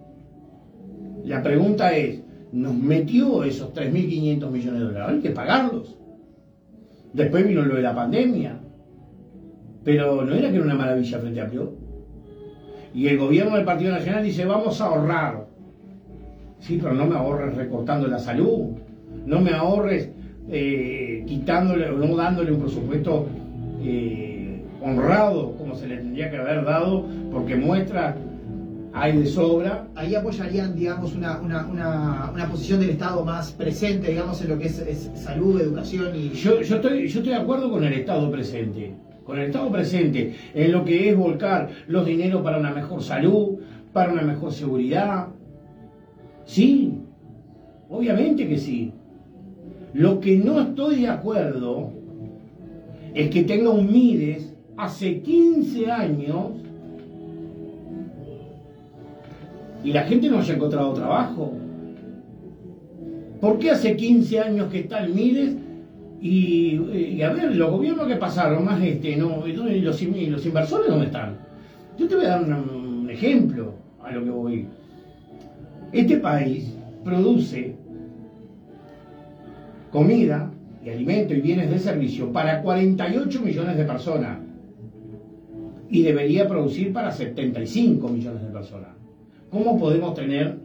La 1.23 1.41
pregunta 1.41 1.95
es, 1.95 2.21
¿nos 2.51 2.75
metió 2.75 3.43
esos 3.43 3.73
3.500 3.73 4.51
millones 4.51 4.79
de 4.79 4.85
dólares? 4.85 5.09
Hay 5.09 5.19
que 5.21 5.29
pagarlos. 5.29 5.97
Después 7.13 7.47
vino 7.47 7.61
lo 7.61 7.75
de 7.75 7.81
la 7.81 7.95
pandemia. 7.95 8.59
Pero 9.83 10.23
¿no 10.25 10.33
era 10.33 10.49
que 10.49 10.55
era 10.55 10.65
una 10.65 10.75
maravilla 10.75 11.19
frente 11.19 11.39
a 11.39 11.43
Amplio? 11.43 11.73
Y 12.93 13.07
el 13.07 13.17
gobierno 13.17 13.55
del 13.55 13.65
Partido 13.65 13.91
Nacional 13.91 14.23
dice, 14.23 14.45
vamos 14.45 14.79
a 14.79 14.85
ahorrar. 14.85 15.47
Sí, 16.59 16.79
pero 16.81 16.93
no 16.93 17.05
me 17.05 17.15
ahorres 17.15 17.55
recortando 17.55 18.07
la 18.07 18.19
salud. 18.19 18.71
No 19.25 19.41
me 19.41 19.51
ahorres 19.51 20.09
eh, 20.49 21.23
quitándole 21.27 21.89
o 21.89 21.97
no 21.97 22.15
dándole 22.15 22.51
un 22.51 22.59
presupuesto 22.59 23.27
eh, 23.81 24.63
honrado 24.81 25.55
como 25.57 25.75
se 25.75 25.87
le 25.87 25.97
tendría 25.97 26.29
que 26.29 26.37
haber 26.37 26.65
dado, 26.65 27.05
porque 27.31 27.55
muestra 27.55 28.15
hay 28.93 29.17
de 29.17 29.25
sobra. 29.25 29.87
Ahí 29.95 30.13
apoyarían, 30.13 30.75
digamos, 30.75 31.15
una, 31.15 31.39
una, 31.39 31.65
una, 31.65 32.31
una 32.31 32.49
posición 32.49 32.79
del 32.79 32.91
Estado 32.91 33.25
más 33.25 33.51
presente, 33.51 34.11
digamos, 34.11 34.41
en 34.41 34.49
lo 34.49 34.59
que 34.59 34.67
es, 34.67 35.11
salud, 35.15 35.59
educación 35.59 36.15
y... 36.15 36.29
Yo, 36.29 36.61
yo, 36.61 36.75
estoy, 36.75 37.07
yo 37.07 37.19
estoy 37.19 37.33
de 37.33 37.39
acuerdo 37.39 37.71
con 37.71 37.83
el 37.83 37.93
Estado 37.93 38.29
presente, 38.29 38.93
con 39.25 39.39
el 39.39 39.47
Estado 39.47 39.71
presente 39.71 40.35
en 40.53 40.71
lo 40.71 40.85
que 40.85 41.09
es 41.09 41.17
volcar 41.17 41.69
los 41.87 42.05
dineros 42.05 42.43
para 42.43 42.59
una 42.59 42.71
mejor 42.71 43.01
salud, 43.01 43.57
para 43.91 44.13
una 44.13 44.21
mejor 44.21 44.53
seguridad. 44.53 45.29
Sí, 46.45 46.93
obviamente 47.89 48.47
que 48.47 48.59
sí. 48.59 48.93
Lo 49.93 50.19
que 50.19 50.37
no 50.37 50.61
estoy 50.61 51.01
de 51.01 51.07
acuerdo 51.07 51.91
es 53.13 53.29
que 53.29 53.43
tenga 53.43 53.69
un 53.69 53.91
Mides 53.91 54.53
hace 54.77 55.21
15 55.21 55.91
años 55.91 56.62
y 59.83 59.91
la 59.91 60.03
gente 60.03 60.29
no 60.29 60.39
haya 60.39 60.55
encontrado 60.55 60.93
trabajo. 60.93 61.53
¿Por 63.41 63.59
qué 63.59 63.71
hace 63.71 63.95
15 63.95 64.39
años 64.39 64.71
que 64.71 64.79
está 64.79 65.03
el 65.03 65.13
Mides? 65.13 65.55
Y, 66.21 66.75
y 66.77 67.21
a 67.21 67.33
ver, 67.33 67.53
los 67.55 67.69
gobiernos 67.69 68.07
que 68.07 68.15
pasaron, 68.15 68.63
más 68.63 68.81
este, 68.81 69.17
¿no? 69.17 69.45
¿Y 69.45 69.51
los, 69.51 70.01
los 70.01 70.45
inversores 70.45 70.87
dónde 70.87 71.07
están? 71.07 71.35
Yo 71.97 72.07
te 72.07 72.15
voy 72.15 72.25
a 72.25 72.29
dar 72.29 72.43
un, 72.43 72.53
un 72.53 73.09
ejemplo 73.09 73.73
a 74.01 74.11
lo 74.11 74.23
que 74.23 74.29
voy. 74.29 74.67
Este 75.91 76.17
país 76.17 76.73
produce 77.03 77.75
comida 79.91 80.49
y 80.83 80.89
alimento 80.89 81.33
y 81.33 81.41
bienes 81.41 81.69
de 81.69 81.79
servicio 81.79 82.31
para 82.31 82.61
48 82.61 83.41
millones 83.41 83.77
de 83.77 83.83
personas 83.83 84.39
y 85.89 86.01
debería 86.01 86.47
producir 86.47 86.91
para 86.91 87.11
75 87.11 88.07
millones 88.07 88.41
de 88.41 88.49
personas. 88.49 89.02
¿Cómo 89.53 89.77
podemos 89.77 90.15
tener 90.15 90.57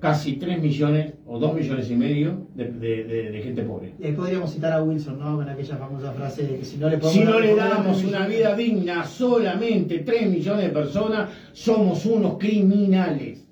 casi 0.00 0.36
3 0.36 0.62
millones 0.62 1.12
o 1.26 1.38
2 1.38 1.54
millones 1.54 1.90
y 1.90 1.94
medio 1.94 2.46
de, 2.54 2.70
de- 2.72 3.04
de- 3.04 3.30
de 3.30 3.42
gente 3.42 3.62
pobre? 3.64 3.92
Y 4.00 4.06
ahí 4.06 4.12
podríamos 4.12 4.50
citar 4.50 4.72
a 4.72 4.82
Wilson, 4.82 5.18
¿no? 5.18 5.36
Con 5.36 5.46
aquella 5.46 5.76
famosa 5.76 6.10
frase 6.12 6.44
de 6.46 6.56
que 6.58 6.64
si 6.64 6.78
no 6.78 6.88
le 6.88 6.96
podemos 6.96 7.12
Si 7.20 7.24
no 7.24 7.38
le 7.38 7.54
damos 7.54 8.02
una 8.02 8.26
vida 8.26 8.56
digna 8.56 9.02
a 9.02 9.04
solamente 9.04 9.98
3 9.98 10.30
millones 10.30 10.64
de 10.64 10.70
personas, 10.70 11.28
somos 11.52 12.06
unos 12.06 12.38
criminales. 12.38 13.44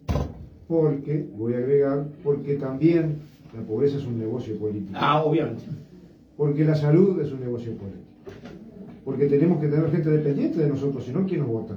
Porque, 0.66 1.26
voy 1.36 1.52
a 1.52 1.58
agregar, 1.58 2.06
porque 2.22 2.54
también 2.54 3.18
la 3.54 3.60
pobreza 3.62 3.98
es 3.98 4.06
un 4.06 4.18
negocio 4.18 4.58
político. 4.58 4.92
Ah, 4.98 5.22
obviamente. 5.22 5.64
Porque 6.34 6.64
la 6.64 6.74
salud 6.74 7.20
es 7.20 7.30
un 7.30 7.40
negocio 7.40 7.72
político. 7.76 8.00
Porque 9.04 9.26
tenemos 9.26 9.60
que 9.60 9.68
tener 9.68 9.90
gente 9.90 10.08
dependiente 10.08 10.60
de 10.60 10.68
nosotros, 10.70 11.04
si 11.04 11.12
no, 11.12 11.26
¿quién 11.26 11.40
nos 11.40 11.50
vota? 11.50 11.76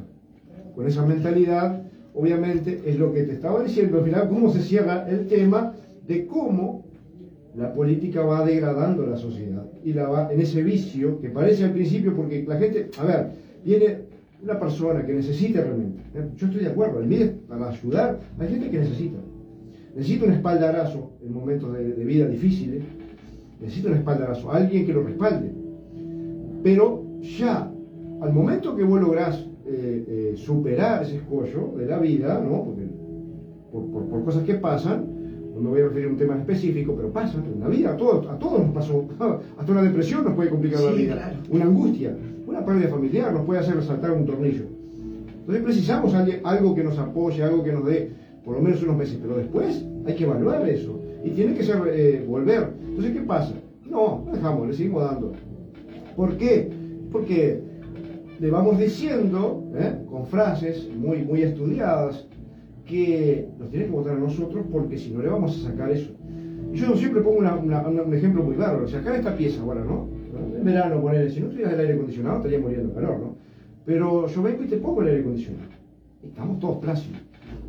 Con 0.73 0.87
esa 0.87 1.05
mentalidad, 1.05 1.81
obviamente, 2.17 2.81
es 2.85 2.97
lo 2.97 3.13
que 3.13 3.23
te 3.23 3.33
estaba 3.33 3.63
diciendo, 3.63 4.01
mirá 4.01 4.27
cómo 4.27 4.51
se 4.51 4.61
cierra 4.61 5.07
el 5.09 5.27
tema 5.27 5.73
de 6.07 6.25
cómo 6.25 6.85
la 7.55 7.73
política 7.73 8.23
va 8.23 8.45
degradando 8.45 9.05
la 9.05 9.17
sociedad 9.17 9.65
y 9.83 9.93
la 9.93 10.07
va 10.07 10.31
en 10.31 10.41
ese 10.41 10.63
vicio 10.63 11.19
que 11.19 11.29
parece 11.29 11.65
al 11.65 11.71
principio, 11.71 12.15
porque 12.15 12.43
la 12.47 12.57
gente, 12.57 12.89
a 12.99 13.05
ver, 13.05 13.27
viene 13.63 13.99
una 14.43 14.59
persona 14.59 15.05
que 15.05 15.13
necesita 15.13 15.61
realmente, 15.61 16.01
¿eh? 16.15 16.29
yo 16.35 16.47
estoy 16.47 16.63
de 16.63 16.69
acuerdo, 16.69 16.99
el 16.99 17.07
MIDES 17.07 17.31
para 17.47 17.69
ayudar, 17.69 18.19
hay 18.39 18.47
gente 18.47 18.69
que 18.69 18.79
necesita, 18.79 19.17
necesita 19.95 20.25
un 20.25 20.33
espaldarazo 20.33 21.11
en 21.23 21.33
momentos 21.33 21.73
de, 21.73 21.93
de 21.93 22.05
vida 22.05 22.27
difíciles, 22.27 22.83
necesita 23.59 23.89
un 23.89 23.95
espaldarazo, 23.95 24.51
alguien 24.51 24.85
que 24.85 24.93
lo 24.93 25.03
respalde. 25.03 25.51
Pero 26.63 27.03
ya, 27.21 27.71
al 28.21 28.33
momento 28.33 28.75
que 28.75 28.83
vos 28.83 29.01
lográs 29.01 29.47
eh, 29.67 30.05
eh, 30.07 30.33
superar 30.37 31.03
ese 31.03 31.17
escollo 31.17 31.73
de 31.77 31.85
la 31.85 31.99
vida, 31.99 32.39
¿no? 32.43 32.63
Porque, 32.63 32.83
por, 33.71 33.85
por- 33.91 34.05
por 34.05 34.23
cosas 34.23 34.43
que 34.43 34.55
pasan, 34.55 35.05
no 35.55 35.61
me 35.61 35.69
voy 35.69 35.81
a 35.81 35.83
referir 35.85 36.07
a 36.07 36.11
un 36.11 36.17
tema 36.17 36.37
específico, 36.37 36.93
pero 36.95 37.11
pasan 37.11 37.43
en 37.45 37.59
la 37.59 37.67
vida, 37.67 37.91
a 37.93 37.97
todos, 37.97 38.27
a 38.27 38.37
todos 38.37 38.59
nos 38.61 38.71
pasó, 38.73 39.05
hasta 39.57 39.71
una 39.71 39.81
depresión 39.83 40.23
nos 40.23 40.33
puede 40.33 40.49
complicar 40.49 40.81
la 40.81 40.91
Sí, 40.91 40.97
vida, 40.97 41.13
claro. 41.15 41.37
una 41.51 41.65
angustia, 41.65 42.15
una 42.45 42.63
pérdida 42.65 42.87
familiar 42.89 43.33
nos 43.33 43.45
puede 43.45 43.59
hacer 43.59 43.75
resaltar 43.75 44.11
un 44.11 44.25
tornillo. 44.25 44.65
Entonces 45.39 45.63
precisamos 45.63 46.13
algo 46.13 46.75
que 46.75 46.83
nos 46.83 46.97
apoye, 46.99 47.41
algo 47.43 47.63
que 47.63 47.71
nos 47.71 47.85
dé 47.85 48.11
por 48.43 48.55
lo 48.55 48.61
menos 48.61 48.81
unos 48.83 48.97
meses, 48.97 49.17
pero 49.21 49.35
después 49.37 49.85
hay 50.05 50.15
que 50.15 50.23
evaluar 50.25 50.67
eso 50.69 50.99
y 51.23 51.31
tiene 51.31 51.53
que 51.55 51.63
ser 51.63 51.81
eh, 51.91 52.23
volver. 52.27 52.69
Entonces, 52.87 53.13
¿qué 53.13 53.21
pasa? 53.21 53.53
No, 53.89 54.23
no 54.25 54.31
dejamos, 54.33 54.67
le 54.67 54.73
seguimos 54.73 55.03
dando. 55.03 55.33
¿Por 56.15 56.37
qué? 56.37 56.69
Porque 57.11 57.61
le 58.39 58.49
vamos 58.51 58.77
diciendo, 58.79 59.63
¿eh? 59.75 59.95
con 60.09 60.25
frases 60.27 60.87
muy, 60.95 61.23
muy 61.23 61.41
estudiadas, 61.41 62.27
que 62.85 63.49
nos 63.59 63.69
tiene 63.69 63.85
que 63.85 63.91
votar 63.91 64.15
a 64.15 64.19
nosotros 64.19 64.65
porque 64.71 64.97
si 64.97 65.11
no 65.11 65.21
le 65.21 65.27
vamos 65.29 65.57
a 65.65 65.69
sacar 65.69 65.91
eso. 65.91 66.11
Yo 66.73 66.95
siempre 66.95 67.21
pongo 67.21 67.39
una- 67.39 67.55
una- 67.55 67.81
un 67.87 68.13
ejemplo 68.13 68.43
muy 68.43 68.55
bárbaro. 68.55 68.87
Si 68.87 68.95
acá 68.95 69.15
esta 69.15 69.35
pieza 69.35 69.61
ahora, 69.61 69.83
¿no? 69.83 70.07
En 70.57 70.63
verano, 70.63 71.01
ponele, 71.01 71.29
si 71.29 71.39
no 71.41 71.47
tuvieras 71.47 71.73
el 71.73 71.79
aire 71.81 71.93
acondicionado 71.93 72.37
estaría 72.37 72.59
muriendo 72.59 72.89
de 72.89 72.95
calor, 72.95 73.19
¿no? 73.19 73.35
Pero 73.85 74.27
yo 74.27 74.41
vengo 74.43 74.63
y 74.63 74.67
te 74.67 74.77
pongo 74.77 75.01
el 75.01 75.07
aire 75.09 75.21
acondicionado. 75.21 75.69
Estamos 76.23 76.59
todos 76.59 76.77
plácidos. 76.77 77.19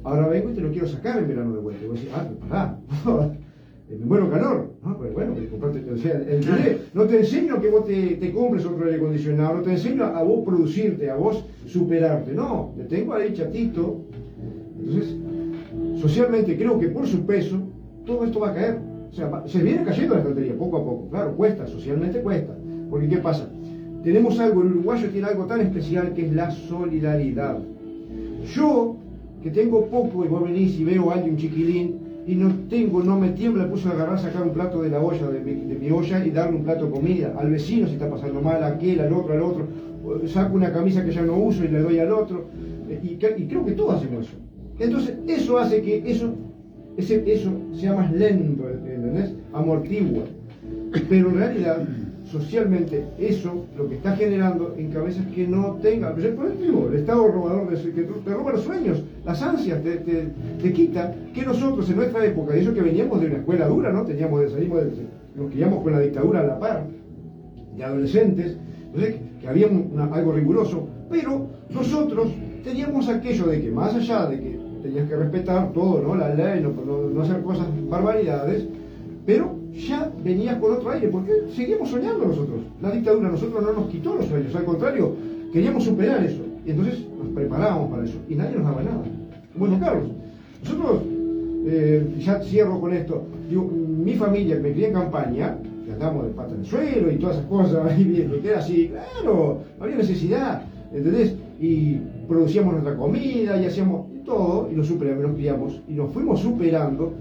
Ahora 0.04 0.28
vengo 0.28 0.50
y 0.50 0.54
te 0.54 0.60
lo 0.60 0.70
quiero 0.70 0.86
sacar 0.88 1.18
en 1.18 1.28
verano 1.28 1.52
de 1.54 1.60
vuelta. 1.60 1.84
Y 1.84 1.88
vos 1.88 1.96
decís, 1.98 2.12
ah, 2.14 2.24
pero 2.28 2.48
pará. 2.48 2.78
Me 3.90 4.04
muero 4.04 4.28
calor. 4.30 4.74
No, 4.84 4.98
pero 4.98 5.12
bueno, 5.14 5.34
comprate, 5.50 5.90
o 5.90 5.96
sea, 5.96 6.12
el- 6.12 6.80
no 6.92 7.04
te 7.04 7.18
enseño 7.20 7.58
que 7.60 7.70
vos 7.70 7.84
te, 7.86 8.16
te 8.16 8.32
compres 8.32 8.64
otro 8.66 8.84
aire 8.84 8.96
acondicionado, 8.98 9.54
no 9.56 9.62
te 9.62 9.70
enseño 9.72 10.04
a 10.04 10.22
vos 10.22 10.44
producirte, 10.44 11.10
a 11.10 11.16
vos 11.16 11.42
superarte. 11.64 12.34
No, 12.34 12.72
te 12.76 12.84
tengo 12.84 13.14
ahí 13.14 13.32
chatito. 13.32 14.02
Entonces, 14.78 15.16
socialmente 16.00 16.56
creo 16.56 16.78
que 16.78 16.88
por 16.88 17.06
su 17.06 17.24
peso, 17.24 17.60
todo 18.04 18.24
esto 18.24 18.40
va 18.40 18.48
a 18.50 18.54
caer. 18.54 18.78
O 19.10 19.12
sea, 19.12 19.42
se 19.46 19.62
viene 19.62 19.82
cayendo 19.84 20.14
la 20.14 20.20
estantería 20.20 20.56
poco 20.56 20.76
a 20.76 20.84
poco. 20.84 21.08
Claro, 21.10 21.34
cuesta, 21.34 21.66
socialmente 21.66 22.20
cuesta. 22.20 22.54
Porque 22.90 23.08
¿qué 23.08 23.16
pasa? 23.18 23.48
Tenemos 24.02 24.38
algo, 24.38 24.62
el 24.62 24.68
uruguayo 24.68 25.08
tiene 25.08 25.26
algo 25.28 25.44
tan 25.46 25.60
especial 25.62 26.12
que 26.12 26.26
es 26.26 26.32
la 26.34 26.50
solidaridad. 26.50 27.58
Yo, 28.54 28.96
que 29.42 29.50
tengo 29.50 29.86
poco 29.86 30.24
y 30.24 30.28
vos 30.28 30.44
venís 30.44 30.78
y 30.78 30.84
veo 30.84 31.10
a 31.10 31.14
alguien 31.14 31.36
chiquilín 31.36 32.07
y 32.28 32.34
no 32.34 32.52
tengo, 32.68 33.02
no 33.02 33.18
me 33.18 33.30
tiembla 33.30 33.64
el 33.64 33.70
pulso 33.70 33.88
de 33.88 33.94
agarrar, 33.94 34.18
sacar 34.20 34.42
un 34.42 34.50
plato 34.50 34.82
de 34.82 34.90
la 34.90 35.00
olla, 35.00 35.28
de 35.30 35.40
mi, 35.40 35.54
de 35.64 35.76
mi 35.76 35.90
olla 35.90 36.24
y 36.26 36.30
darle 36.30 36.58
un 36.58 36.64
plato 36.64 36.84
de 36.84 36.90
comida. 36.90 37.34
Al 37.38 37.50
vecino 37.50 37.86
si 37.86 37.94
está 37.94 38.10
pasando 38.10 38.42
mal, 38.42 38.62
a 38.62 38.66
aquel, 38.66 39.00
al 39.00 39.14
otro, 39.14 39.32
al 39.32 39.40
otro. 39.40 39.66
Saco 40.26 40.54
una 40.54 40.70
camisa 40.70 41.02
que 41.04 41.10
ya 41.10 41.22
no 41.22 41.38
uso 41.38 41.64
y 41.64 41.68
le 41.68 41.80
doy 41.80 41.98
al 41.98 42.12
otro. 42.12 42.44
Eh, 42.90 43.00
Y, 43.02 43.42
y 43.42 43.46
creo 43.46 43.64
que 43.64 43.72
todos 43.72 43.94
hacemos 43.96 44.26
eso. 44.26 44.36
Entonces, 44.78 45.14
eso 45.26 45.58
hace 45.58 45.80
que 45.80 46.02
eso, 46.04 46.34
ese, 46.98 47.24
eso 47.32 47.50
sea 47.72 47.94
más 47.94 48.12
lento, 48.12 48.68
¿entendés? 48.68 49.32
Amortigua. 49.54 50.24
Pero 51.08 51.30
en 51.30 51.34
realidad, 51.34 51.88
socialmente, 52.30 53.04
eso 53.18 53.64
lo 53.76 53.88
que 53.88 53.96
está 53.96 54.14
generando 54.16 54.74
en 54.76 54.90
cabezas 54.90 55.24
que 55.34 55.46
no 55.46 55.78
tengan. 55.82 56.12
Por 56.12 56.20
ejemplo, 56.24 56.48
digo, 56.60 56.88
el 56.92 56.98
Estado 57.00 57.26
robador 57.28 57.70
de, 57.70 57.90
que 57.92 58.02
te 58.02 58.34
roba 58.34 58.52
los 58.52 58.62
sueños, 58.62 59.02
las 59.24 59.42
ansias, 59.42 59.82
te, 59.82 59.96
te- 59.96 60.28
te 60.62 60.72
quita. 60.72 61.14
Que 61.34 61.42
nosotros 61.44 61.88
en 61.90 61.96
nuestra 61.96 62.24
época, 62.24 62.56
y 62.56 62.60
eso 62.60 62.74
que 62.74 62.82
veníamos 62.82 63.20
de 63.20 63.26
una 63.28 63.36
escuela 63.38 63.66
dura, 63.68 63.92
¿no? 63.92 64.04
Teníamos, 64.04 64.50
salimos 64.52 64.80
de, 64.84 64.90
nos 65.36 65.50
criamos 65.50 65.82
con 65.82 65.92
la 65.92 66.00
dictadura 66.00 66.40
a 66.40 66.44
la 66.44 66.58
par, 66.58 66.84
de 67.76 67.84
adolescentes. 67.84 68.56
Entonces, 68.86 69.16
que 69.40 69.48
había 69.48 69.68
algo 70.12 70.32
riguroso, 70.32 70.88
pero 71.10 71.46
nosotros 71.70 72.28
teníamos 72.64 73.08
aquello 73.08 73.46
de 73.46 73.60
que 73.62 73.70
más 73.70 73.94
allá 73.94 74.26
de 74.26 74.40
que 74.40 74.58
tenías 74.82 75.08
que 75.08 75.16
respetar 75.16 75.72
todo, 75.72 76.02
¿no? 76.02 76.14
La 76.16 76.34
ley, 76.34 76.60
no, 76.62 76.70
no- 76.84 77.08
no 77.08 77.22
hacer 77.22 77.40
cosas 77.42 77.66
barbaridades, 77.88 78.66
pero 79.24 79.57
ya 79.78 80.10
venías 80.22 80.56
con 80.58 80.72
otro 80.72 80.90
aire, 80.90 81.08
porque 81.08 81.32
seguíamos 81.54 81.90
soñando 81.90 82.26
nosotros. 82.26 82.60
La 82.82 82.90
dictadura 82.90 83.28
nosotros 83.28 83.62
no 83.62 83.72
nos 83.72 83.90
quitó 83.90 84.14
los 84.14 84.26
sueños, 84.26 84.54
al 84.54 84.64
contrario, 84.64 85.14
queríamos 85.52 85.84
superar 85.84 86.24
eso. 86.24 86.42
Y 86.66 86.70
entonces 86.70 87.06
nos 87.16 87.28
preparábamos 87.28 87.90
para 87.90 88.04
eso. 88.04 88.18
Y 88.28 88.34
nadie 88.34 88.56
nos 88.56 88.64
daba 88.64 88.82
nada. 88.82 89.02
Bueno, 89.54 89.78
Carlos, 89.80 90.08
nosotros, 90.62 91.02
eh, 91.66 92.16
ya 92.18 92.40
cierro 92.42 92.80
con 92.80 92.92
esto, 92.92 93.24
digo, 93.48 93.64
mi 93.64 94.14
familia, 94.14 94.58
me 94.60 94.72
crié 94.72 94.88
en 94.88 94.92
campaña, 94.94 95.58
que 95.84 95.92
andamos 95.92 96.26
de 96.26 96.32
pata 96.32 96.54
en 96.54 96.60
el 96.60 96.66
suelo 96.66 97.10
y 97.10 97.16
todas 97.16 97.36
esas 97.36 97.48
cosas, 97.48 97.98
y 97.98 98.04
bien, 98.04 98.30
que 98.42 98.48
era 98.48 98.58
así, 98.58 98.88
claro, 98.88 99.60
no 99.78 99.84
había 99.84 99.96
necesidad, 99.96 100.62
¿entendés? 100.92 101.34
Y 101.60 101.96
producíamos 102.28 102.74
nuestra 102.74 102.96
comida 102.96 103.60
y 103.60 103.66
hacíamos 103.66 104.06
todo, 104.24 104.68
y 104.70 104.76
nos 104.76 104.86
superamos, 104.86 105.24
nos 105.24 105.34
criamos, 105.34 105.80
y 105.88 105.94
nos 105.94 106.12
fuimos 106.12 106.40
superando, 106.40 107.14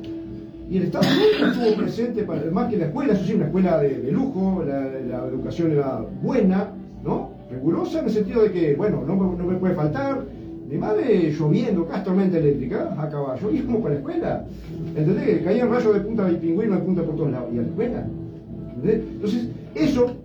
y 0.69 0.77
el 0.77 0.83
Estado 0.83 1.05
nunca 1.05 1.51
estuvo 1.51 1.81
presente, 1.81 2.23
para, 2.23 2.51
más 2.51 2.69
que 2.69 2.77
la 2.77 2.85
escuela, 2.85 3.13
eso 3.13 3.23
sí, 3.23 3.33
una 3.33 3.45
escuela 3.45 3.79
de, 3.79 4.11
lujo, 4.11 4.63
la, 4.67 5.27
educación 5.27 5.71
era 5.71 6.03
buena, 6.21 6.71
¿no? 7.03 7.31
Rigurosa 7.49 7.99
en 7.99 8.05
el 8.05 8.11
sentido 8.11 8.43
de 8.43 8.51
que, 8.51 8.75
bueno, 8.75 9.03
no, 9.07 9.15
me- 9.15 9.55
puede 9.55 9.75
faltar. 9.75 10.23
Mi 10.69 10.77
madre 10.77 11.31
lloviendo, 11.31 11.83
acá 11.83 12.03
tormenta 12.03 12.37
eléctrica, 12.37 12.93
a 13.01 13.09
caballo, 13.09 13.49
íbamos 13.49 13.81
para 13.81 13.93
la 13.93 13.99
escuela. 14.01 14.45
¿Entendés? 14.97 15.23
Que 15.23 15.43
caían 15.45 15.69
rayos 15.69 15.93
de 15.93 16.01
punta 16.01 16.25
de 16.25 16.33
pingüino 16.33 16.75
de 16.75 16.81
punta 16.81 17.03
por 17.03 17.15
todos 17.15 17.31
lados, 17.31 17.49
y 17.53 17.59
a 17.59 17.61
la 17.61 17.67
escuela. 17.69 18.05
¿Entendés? 18.75 19.03
Entonces, 19.13 19.49
eso 19.75 20.17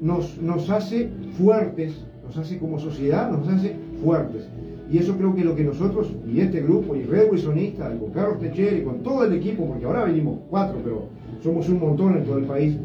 nos, 0.00 0.40
nos 0.40 0.70
hace 0.70 1.10
fuertes, 1.36 1.94
nos 2.24 2.36
hace 2.38 2.58
como 2.58 2.78
sociedad, 2.78 3.28
nos 3.32 3.48
hace 3.48 3.74
fuertes. 4.04 4.46
Y 4.90 4.98
eso 4.98 5.16
creo 5.16 5.34
que 5.34 5.40
es 5.40 5.46
lo 5.46 5.54
que 5.54 5.64
nosotros, 5.64 6.08
y 6.26 6.40
este 6.40 6.62
grupo, 6.62 6.96
y 6.96 7.02
Red 7.02 7.30
Wilsonista, 7.30 7.94
y 7.94 7.98
con 7.98 8.10
Carlos 8.10 8.40
Techera, 8.40 8.76
y 8.76 8.82
con 8.82 9.02
todo 9.02 9.24
el 9.24 9.34
equipo, 9.34 9.66
porque 9.66 9.84
ahora 9.84 10.04
venimos 10.04 10.38
cuatro, 10.48 10.78
pero 10.82 11.08
somos 11.42 11.68
un 11.68 11.78
montón 11.78 12.16
en 12.16 12.24
todo 12.24 12.38
el 12.38 12.44
país, 12.44 12.76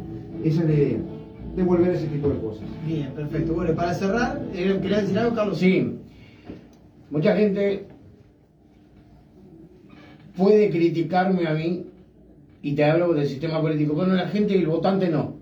esa 0.44 0.62
es 0.62 0.68
la 0.68 0.74
idea, 0.74 0.98
devolver 1.56 1.92
ese 1.92 2.08
tipo 2.08 2.28
de 2.28 2.40
cosas. 2.40 2.64
Bien, 2.86 3.10
perfecto. 3.14 3.54
Bueno, 3.54 3.74
para 3.74 3.94
cerrar, 3.94 4.42
eh, 4.54 4.78
¿querías 4.82 5.04
decir 5.04 5.18
algo, 5.18 5.36
Carlos? 5.36 5.58
Sí, 5.58 5.96
mucha 7.10 7.36
gente 7.38 7.88
puede 10.36 10.70
criticarme 10.70 11.48
a 11.48 11.54
mí 11.54 11.86
y 12.62 12.76
te 12.76 12.84
hablo 12.84 13.14
del 13.14 13.28
sistema 13.28 13.62
político, 13.62 13.96
pero 13.98 14.14
la 14.14 14.28
gente 14.28 14.56
y 14.56 14.60
el 14.60 14.68
votante 14.68 15.10
no. 15.10 15.36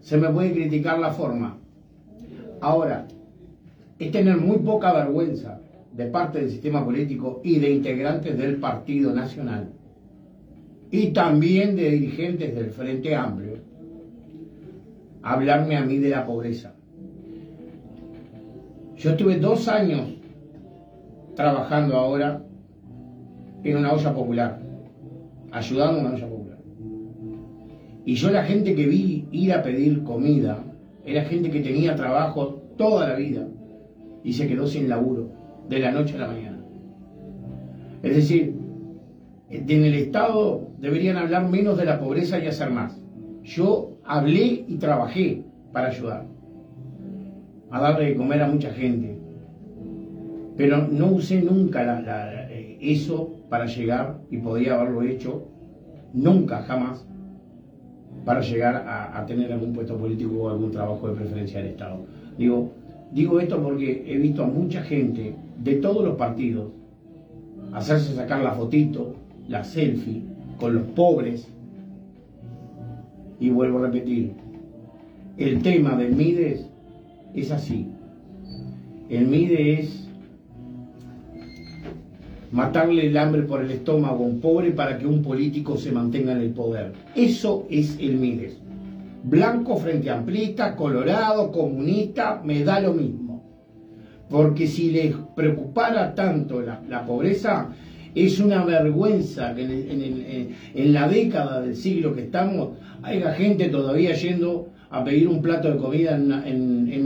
Se 0.00 0.16
me 0.16 0.28
puede 0.30 0.52
criticar 0.52 0.98
la 0.98 1.12
forma. 1.12 1.58
Ahora, 2.60 3.06
es 4.02 4.10
tener 4.10 4.36
muy 4.36 4.58
poca 4.58 4.92
vergüenza 4.92 5.60
de 5.92 6.06
parte 6.06 6.40
del 6.40 6.50
sistema 6.50 6.84
político 6.84 7.40
y 7.44 7.60
de 7.60 7.70
integrantes 7.70 8.36
del 8.36 8.56
Partido 8.56 9.14
Nacional 9.14 9.68
y 10.90 11.12
también 11.12 11.76
de 11.76 11.88
dirigentes 11.90 12.52
del 12.52 12.70
Frente 12.70 13.14
Amplio 13.14 13.58
hablarme 15.22 15.76
a 15.76 15.84
mí 15.84 15.98
de 15.98 16.08
la 16.08 16.26
pobreza. 16.26 16.74
Yo 18.96 19.10
estuve 19.10 19.36
dos 19.36 19.68
años 19.68 20.08
trabajando 21.36 21.96
ahora 21.96 22.42
en 23.62 23.76
una 23.76 23.92
olla 23.92 24.12
popular, 24.12 24.60
ayudando 25.52 26.00
a 26.00 26.00
una 26.00 26.14
olla 26.14 26.28
popular. 26.28 26.58
Y 28.04 28.14
yo 28.14 28.32
la 28.32 28.42
gente 28.42 28.74
que 28.74 28.84
vi 28.84 29.28
ir 29.30 29.52
a 29.52 29.62
pedir 29.62 30.02
comida, 30.02 30.64
era 31.04 31.22
gente 31.22 31.52
que 31.52 31.60
tenía 31.60 31.94
trabajo 31.94 32.62
toda 32.76 33.08
la 33.08 33.14
vida 33.14 33.46
y 34.24 34.32
se 34.32 34.46
quedó 34.46 34.66
sin 34.66 34.88
laburo, 34.88 35.30
de 35.68 35.78
la 35.78 35.92
noche 35.92 36.16
a 36.16 36.20
la 36.20 36.28
mañana. 36.28 36.58
Es 38.02 38.16
decir, 38.16 38.54
en 39.50 39.84
el 39.84 39.94
Estado 39.94 40.68
deberían 40.78 41.16
hablar 41.16 41.48
menos 41.48 41.76
de 41.76 41.84
la 41.84 42.00
pobreza 42.00 42.38
y 42.38 42.46
hacer 42.46 42.70
más. 42.70 43.00
Yo 43.44 43.98
hablé 44.04 44.64
y 44.66 44.76
trabajé 44.76 45.44
para 45.72 45.88
ayudar 45.88 46.26
a 47.70 47.80
darle 47.80 48.06
de 48.06 48.16
comer 48.16 48.42
a 48.42 48.48
mucha 48.48 48.70
gente. 48.70 49.18
Pero 50.56 50.86
no 50.86 51.12
usé 51.12 51.42
nunca 51.42 52.02
eh, 52.50 52.78
eso 52.80 53.30
para 53.48 53.66
llegar, 53.66 54.18
y 54.30 54.38
podría 54.38 54.74
haberlo 54.74 55.02
hecho, 55.02 55.48
nunca, 56.12 56.62
jamás, 56.62 57.06
para 58.24 58.40
llegar 58.40 58.76
a, 58.86 59.18
a 59.18 59.26
tener 59.26 59.52
algún 59.52 59.72
puesto 59.72 59.96
político 59.96 60.42
o 60.42 60.48
algún 60.50 60.70
trabajo 60.70 61.08
de 61.08 61.14
preferencia 61.14 61.60
del 61.60 61.70
Estado. 61.70 62.04
Digo, 62.36 62.72
digo 63.12 63.40
esto 63.40 63.62
porque 63.62 64.04
he 64.06 64.18
visto 64.18 64.44
a 64.44 64.46
mucha 64.46 64.82
gente 64.82 65.34
de 65.62 65.74
todos 65.76 66.04
los 66.04 66.16
partidos 66.16 66.70
hacerse 67.72 68.14
sacar 68.14 68.42
la 68.42 68.52
fotito, 68.52 69.14
la 69.48 69.64
selfie, 69.64 70.22
con 70.58 70.74
los 70.74 70.84
pobres. 70.88 71.48
Y 73.40 73.50
vuelvo 73.50 73.78
a 73.78 73.88
repetir, 73.88 74.32
el 75.36 75.62
tema 75.62 75.96
del 75.96 76.14
MIDES 76.14 76.66
es 77.34 77.50
así. 77.50 77.88
El 79.08 79.26
MIDE 79.26 79.80
es 79.80 80.08
matarle 82.52 83.06
el 83.06 83.16
hambre 83.16 83.42
por 83.42 83.62
el 83.62 83.70
estómago 83.70 84.24
a 84.24 84.28
un 84.28 84.40
pobre 84.40 84.70
para 84.70 84.98
que 84.98 85.06
un 85.06 85.22
político 85.22 85.76
se 85.76 85.90
mantenga 85.90 86.32
en 86.32 86.38
el 86.38 86.50
poder. 86.50 86.92
Eso 87.16 87.66
es 87.70 87.98
el 87.98 88.16
MIDES. 88.16 88.61
Blanco 89.24 89.76
frente 89.76 90.10
amplista, 90.10 90.74
colorado, 90.74 91.50
comunista, 91.52 92.40
me 92.44 92.64
da 92.64 92.80
lo 92.80 92.92
mismo. 92.92 93.42
Porque 94.28 94.66
si 94.66 94.90
les 94.90 95.14
preocupara 95.36 96.14
tanto 96.14 96.60
la, 96.62 97.04
pobreza, 97.06 97.68
es 98.14 98.40
una 98.40 98.64
vergüenza 98.64 99.54
que 99.54 99.62
en, 100.74 100.92
la 100.92 101.06
década 101.08 101.60
del 101.60 101.76
siglo 101.76 102.14
que 102.14 102.22
estamos 102.22 102.70
haya 103.02 103.32
gente 103.34 103.68
todavía 103.68 104.14
yendo 104.14 104.68
a 104.90 105.04
pedir 105.04 105.28
un 105.28 105.40
plato 105.40 105.70
de 105.70 105.76
comida 105.78 106.16
en 106.16 106.32
una, 106.32 106.44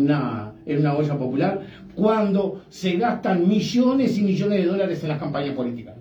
una- 0.00 0.52
una 0.66 0.94
olla 0.96 1.16
popular 1.16 1.60
cuando 1.94 2.62
se 2.68 2.96
gastan 2.96 3.48
millones 3.48 4.18
y 4.18 4.22
millones 4.22 4.58
de 4.60 4.66
dólares 4.66 5.02
en 5.02 5.08
las 5.10 5.18
campañas 5.18 5.54
políticas 5.54 5.95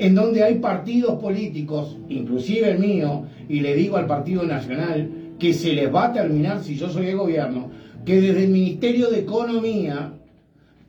en 0.00 0.14
donde 0.14 0.42
hay 0.42 0.54
partidos 0.56 1.20
políticos, 1.20 1.98
inclusive 2.08 2.70
el 2.70 2.78
mío, 2.78 3.26
y 3.50 3.60
le 3.60 3.74
digo 3.74 3.98
al 3.98 4.06
Partido 4.06 4.44
Nacional 4.44 5.10
que 5.38 5.52
se 5.52 5.74
les 5.74 5.94
va 5.94 6.06
a 6.06 6.12
terminar 6.12 6.62
si 6.62 6.74
yo 6.74 6.88
soy 6.88 7.08
el 7.08 7.18
gobierno, 7.18 7.70
que 8.06 8.18
desde 8.18 8.44
el 8.44 8.50
Ministerio 8.50 9.10
de 9.10 9.20
Economía, 9.20 10.14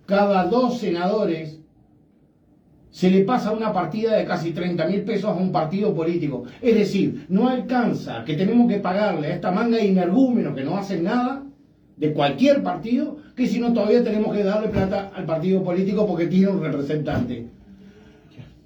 cada 0.06 0.46
dos 0.46 0.80
senadores 0.80 1.60
se 2.90 3.12
le 3.12 3.24
pasa 3.24 3.52
una 3.52 3.74
partida 3.74 4.16
de 4.16 4.24
casi 4.24 4.52
30 4.52 4.88
mil 4.88 5.02
pesos 5.02 5.30
a 5.30 5.34
un 5.34 5.52
partido 5.52 5.94
político. 5.94 6.46
Es 6.62 6.76
decir, 6.76 7.26
no 7.28 7.50
alcanza 7.50 8.24
que 8.24 8.36
tenemos 8.36 8.70
que 8.70 8.80
pagarle 8.80 9.28
a 9.28 9.36
esta 9.36 9.52
manga 9.52 9.76
de 9.76 9.90
energúmenos 9.90 10.56
que 10.56 10.64
no 10.64 10.78
hacen 10.78 11.04
nada 11.04 11.44
de 11.98 12.14
cualquier 12.14 12.64
partido, 12.64 13.18
que 13.36 13.48
si 13.48 13.60
no 13.60 13.74
todavía 13.74 14.04
tenemos 14.04 14.34
que 14.34 14.44
darle 14.44 14.70
plata 14.70 15.12
al 15.14 15.26
partido 15.26 15.62
político 15.64 16.08
porque 16.08 16.28
tiene 16.28 16.48
un 16.48 16.62
representante. 16.62 17.61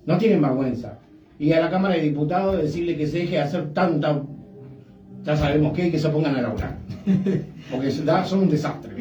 No 0.06 0.18
tienen 0.18 0.42
vergüenza. 0.42 1.00
Y 1.38 1.52
a 1.52 1.60
la 1.60 1.70
Cámara 1.70 1.96
de 1.96 2.02
Diputados 2.02 2.62
decirle 2.62 2.96
que 2.96 3.08
se 3.08 3.20
deje 3.20 3.36
de 3.36 3.42
hacer 3.42 3.74
tanta. 3.74 4.22
Ya 5.24 5.36
sabemos 5.36 5.74
qué, 5.74 5.88
y 5.88 5.92
que 5.92 6.00
se 6.00 6.10
pongan 6.10 6.36
a 6.36 6.42
laburar. 6.42 6.78
Porque 7.72 7.92
son 7.92 8.40
un 8.40 8.50
desastre. 8.50 8.92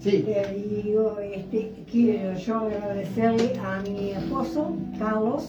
Sí. 0.00 0.24
Eh, 0.28 0.82
digo, 0.84 1.16
este, 1.18 1.72
quiero 1.90 2.36
yo 2.36 2.58
agradecerle 2.58 3.52
a 3.64 3.80
mi 3.82 4.10
esposo, 4.10 4.76
Carlos 4.98 5.48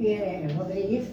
eh, 0.00 0.48
Rodríguez, 0.56 1.04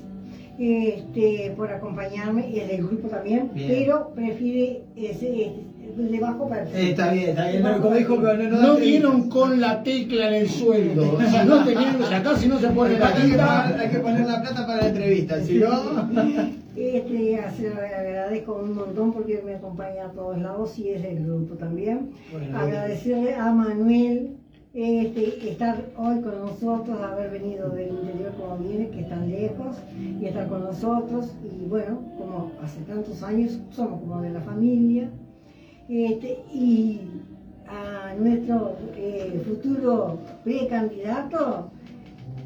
este, 0.57 1.53
por 1.56 1.72
acompañarme 1.72 2.49
y 2.49 2.60
el 2.60 2.68
del 2.70 2.88
grupo 2.88 3.07
también, 3.07 3.52
Bien. 3.53 3.68
pero 3.68 4.10
prefiere 4.16 4.84
ese, 4.95 5.45
este, 5.45 5.64
le 5.98 6.20
bajo 6.20 6.50
para 6.50 6.64
Eh, 6.64 6.90
está 6.92 7.12
bien, 7.12 7.30
está 7.30 7.50
bien. 7.50 7.64
No, 7.64 7.82
como 7.82 7.96
dijo, 7.96 8.18
pero 8.22 8.38
no, 8.38 8.50
no, 8.50 8.62
No 8.62 8.76
dieron 8.76 9.30
con 9.30 9.60
la 9.60 9.84
tecla 9.84 10.30
en 10.30 10.34
el 10.34 10.50
sueldo. 10.50 11.18
Si 11.30 11.48
no 11.48 11.64
tenían, 11.64 12.04
acá 12.04 12.38
si 12.38 12.48
no 12.48 12.60
se 12.60 12.68
pone 12.70 13.00
la 13.00 13.08
Hay 13.08 13.14
que, 13.14 13.20
poner, 13.22 13.32
tecla. 13.32 13.80
hay 13.80 13.90
que 13.90 14.00
poner 14.00 14.28
la 14.28 14.42
plata 14.42 14.68
para 14.68 14.82
la 14.82 14.88
entrevista, 14.90 15.42
si 15.42 15.60
no. 15.60 15.70
Este, 16.76 17.40
se 17.56 17.70
lo 17.70 17.80
agradezco 17.80 18.56
un 18.62 18.76
montón 18.76 19.14
porque 19.14 19.42
me 19.46 19.56
acompaña 19.56 20.08
a 20.08 20.12
todos 20.12 20.38
lados 20.38 20.78
y 20.78 20.90
es 20.90 21.02
del 21.04 21.26
grupo 21.26 21.56
también. 21.56 22.12
Bueno, 22.34 22.60
Agradecerle 22.60 23.34
a 23.34 23.50
Manuel 23.54 24.36
este, 24.76 25.52
estar 25.52 25.86
hoy 25.96 26.20
con 26.20 26.38
nosotros, 26.38 27.00
haber 27.02 27.32
venido 27.32 27.70
del 27.70 27.92
interior 27.92 28.34
como 28.38 28.58
viene, 28.58 28.90
que 28.90 29.00
están 29.02 29.32
lejos, 29.32 29.78
y 30.20 30.26
estar 30.26 30.50
con 30.50 30.66
nosotros. 30.66 31.34
Y 31.50 31.66
bueno, 31.66 32.02
como 32.18 32.52
hace 32.62 32.82
tantos 32.82 33.24
años, 33.24 33.58
somos 33.72 34.02
como 34.02 34.22
de 34.22 34.32
la 34.32 34.42
familia. 34.42 35.10
Este, 35.88 36.38
y 36.53 37.02
a 37.68 38.14
nuestro 38.16 38.76
eh, 38.95 39.41
futuro 39.45 40.18
precandidato, 40.44 41.70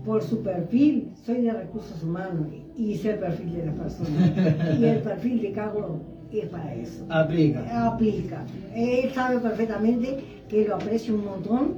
por 0.05 0.23
su 0.23 0.41
perfil, 0.41 1.09
soy 1.25 1.41
de 1.41 1.53
recursos 1.53 2.01
humanos 2.03 2.47
y 2.77 2.95
sé 2.95 3.11
el 3.11 3.19
perfil 3.19 3.53
de 3.53 3.65
la 3.65 3.71
persona. 3.73 4.75
Y 4.79 4.83
el 4.85 4.99
perfil 5.01 5.41
de 5.41 5.51
Carlos 5.51 5.91
es 6.31 6.47
para 6.47 6.73
eso. 6.73 7.05
Aplica. 7.09 7.87
Aplica. 7.87 8.43
Él 8.73 9.11
sabe 9.11 9.39
perfectamente 9.39 10.17
que 10.47 10.65
lo 10.65 10.75
aprecio 10.75 11.15
un 11.15 11.25
montón, 11.25 11.73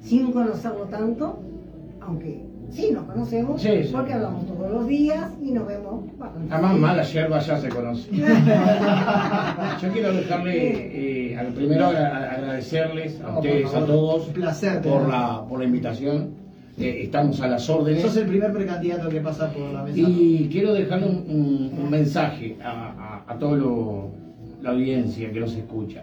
sin 0.00 0.32
conocerlo 0.32 0.84
tanto, 0.86 1.38
aunque 2.00 2.42
sí 2.70 2.90
nos 2.92 3.04
conocemos, 3.04 3.62
Sí, 3.62 3.84
sí. 3.84 3.90
porque 3.92 4.12
hablamos 4.12 4.44
los 4.72 4.86
días 4.86 5.30
y 5.42 5.52
nos 5.52 5.66
vemos. 5.66 6.04
Además, 6.20 6.70
seguido. 6.72 6.86
mala 6.86 7.02
yerba 7.02 7.38
ya 7.40 7.58
se 7.58 7.68
conoce. 7.68 8.10
Yo 9.82 9.92
quiero 9.92 10.12
dejarle, 10.12 11.30
eh, 11.32 11.36
al 11.38 11.46
primero 11.48 11.86
agra- 11.86 12.32
agradecerles 12.32 13.20
a 13.20 13.36
ustedes, 13.36 13.74
a 13.74 13.84
todos, 13.86 14.26
Un 14.28 14.32
placer 14.34 14.80
por 14.82 15.08
la, 15.08 15.44
por 15.48 15.58
la 15.60 15.64
invitación. 15.66 16.30
Eh, 16.78 17.02
estamos 17.04 17.40
a 17.40 17.48
las 17.48 17.68
órdenes. 17.68 18.02
Sos 18.02 18.16
el 18.16 18.26
primer 18.26 18.52
precandidato 18.52 19.08
que 19.08 19.20
pasa 19.20 19.52
por 19.52 19.72
la 19.72 19.82
mesa. 19.82 19.98
Y 20.00 20.48
quiero 20.50 20.72
dejarle 20.72 21.06
un, 21.06 21.16
un- 21.28 21.78
un 21.82 21.90
mensaje 21.90 22.56
a, 22.64 23.22
a, 23.28 23.32
a 23.32 23.38
toda 23.38 23.58
la 24.62 24.70
audiencia 24.70 25.30
que 25.30 25.40
nos 25.40 25.54
escucha. 25.54 26.02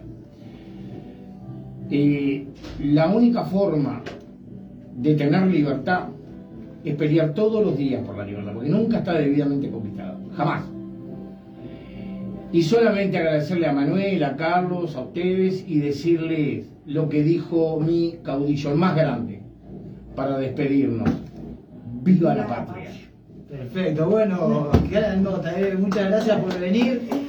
Eh, 1.90 2.46
la 2.84 3.08
única 3.08 3.42
forma 3.44 4.02
de 4.96 5.14
tener 5.16 5.46
libertad 5.48 6.04
es 6.84 6.94
pelear 6.96 7.34
todos 7.34 7.64
los 7.64 7.76
días 7.76 8.04
por 8.04 8.16
la 8.16 8.24
libertad, 8.24 8.52
porque 8.54 8.68
nunca 8.68 8.98
está 8.98 9.14
debidamente 9.14 9.70
conquistada, 9.70 10.18
jamás. 10.36 10.64
Y 12.52 12.62
solamente 12.62 13.18
agradecerle 13.18 13.66
a 13.66 13.72
Manuel, 13.72 14.24
a 14.24 14.36
Carlos, 14.36 14.96
a 14.96 15.02
ustedes 15.02 15.64
y 15.68 15.78
decirles 15.78 16.66
lo 16.86 17.08
que 17.08 17.22
dijo 17.22 17.78
mi 17.78 18.16
caudillo, 18.24 18.72
el 18.72 18.78
más 18.78 18.96
grande, 18.96 19.42
para 20.16 20.38
despedirnos. 20.38 21.08
¡Viva 22.02 22.34
la 22.34 22.46
patria! 22.46 22.90
Perfecto, 23.48 24.08
bueno, 24.08 24.70
nota, 25.20 25.60
eh. 25.60 25.76
muchas 25.76 26.08
gracias 26.08 26.40
por 26.40 26.58
venir. 26.58 27.19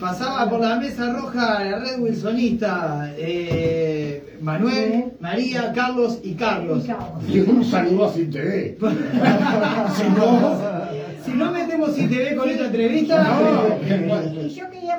Pasaba 0.00 0.48
por 0.48 0.60
la 0.60 0.76
mesa 0.76 1.12
roja 1.12 1.64
la 1.64 1.78
red 1.80 1.98
wilsonista 1.98 3.12
eh, 3.16 4.36
Manuel, 4.40 5.12
María, 5.18 5.72
Carlos 5.72 6.20
y 6.22 6.34
Carlos. 6.34 6.84
Y 6.84 6.86
Carlos. 6.86 7.24
Y 7.28 7.40
un 7.40 7.64
saludo 7.64 8.08
a 8.08 8.12
Sin 8.12 8.30
TV. 8.30 8.78
si 9.96 10.08
no, 10.10 10.62
Si 11.24 11.32
no 11.32 11.50
metemos 11.50 11.98
ITV 11.98 12.36
con 12.36 12.48
esta 12.48 12.66
entrevista, 12.66 13.24
no. 13.24 14.42
Y 14.42 14.54
yo 14.54 14.70
quería 14.70 14.98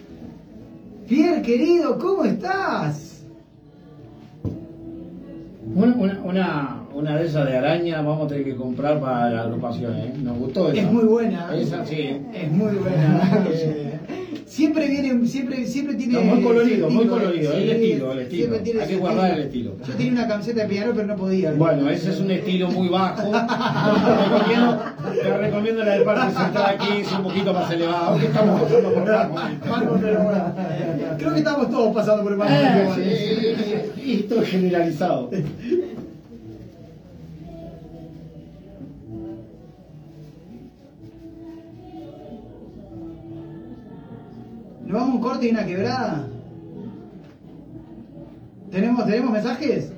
Pierre, 1.08 1.42
querido, 1.44 2.00
¿cómo 2.00 2.24
estás? 2.24 3.24
Una, 5.76 5.96
una, 5.96 6.22
una, 6.24 6.85
una 6.96 7.18
de 7.18 7.26
esas 7.26 7.46
de 7.46 7.58
araña 7.58 8.02
vamos 8.02 8.26
a 8.26 8.28
tener 8.30 8.46
que 8.46 8.56
comprar 8.56 9.02
para 9.02 9.30
la 9.30 9.42
agrupación, 9.42 9.98
¿eh? 9.98 10.14
Nos 10.18 10.38
gustó 10.38 10.72
esa. 10.72 10.82
Es 10.82 10.92
muy 10.92 11.04
buena. 11.04 11.54
Esa 11.54 11.86
sí. 11.86 12.22
Es 12.34 12.52
muy 12.52 12.74
buena. 12.76 13.46
Siempre 14.46 14.88
viene, 14.88 15.28
siempre, 15.28 15.66
siempre 15.66 15.96
tiene. 15.96 16.14
No, 16.14 16.22
muy 16.22 16.42
colorido, 16.42 16.90
muy 16.90 17.08
colorido. 17.08 17.52
sí, 17.52 17.58
el 17.58 17.70
estilo, 17.72 18.12
el 18.14 18.20
estilo. 18.20 18.56
Hay 18.82 18.88
que 18.88 18.96
guardar 18.96 19.32
el 19.32 19.48
estilo. 19.48 19.76
Yo 19.86 19.94
tenía 19.96 20.12
una 20.14 20.28
camiseta 20.30 20.62
de 20.62 20.68
Peñarol, 20.70 20.96
pero 20.96 21.08
no 21.08 21.16
podía. 21.18 21.52
Bueno, 21.52 21.90
ese 21.90 22.12
es 22.12 22.22
un 22.22 22.32
estilo 22.32 22.70
muy 22.70 22.88
bajo. 22.88 23.32
Te 23.32 24.16
recomiendo, 24.30 24.80
te 25.22 25.38
recomiendo 25.38 25.84
la 25.84 25.94
del 25.96 26.04
Parque 26.04 26.34
Central 26.38 26.76
aquí, 26.80 27.02
es 27.02 27.12
un 27.12 27.24
poquito 27.24 27.54
más 27.54 27.70
elevado, 27.70 28.18
estamos 28.18 28.62
pasando 28.62 28.94
por. 28.94 29.06
Marco, 29.06 29.98
bueno, 29.98 30.54
Creo 31.18 31.34
que 31.34 31.40
estamos 31.40 31.70
todos 31.70 31.94
pasando 31.94 32.24
por 32.24 32.32
el 32.32 32.38
mal 32.38 32.48
Eh, 32.50 33.94
sí, 33.96 34.20
esto 34.22 34.42
es 34.42 34.48
generalizado. 34.48 35.32
¿Nos 44.96 45.04
vamos 45.04 45.16
a 45.16 45.18
un 45.18 45.22
corte 45.30 45.48
y 45.48 45.52
una 45.52 45.66
quebrada? 45.66 46.26
¿Tenemos, 48.72 49.06
¿tenemos 49.06 49.32
mensajes? 49.32 49.92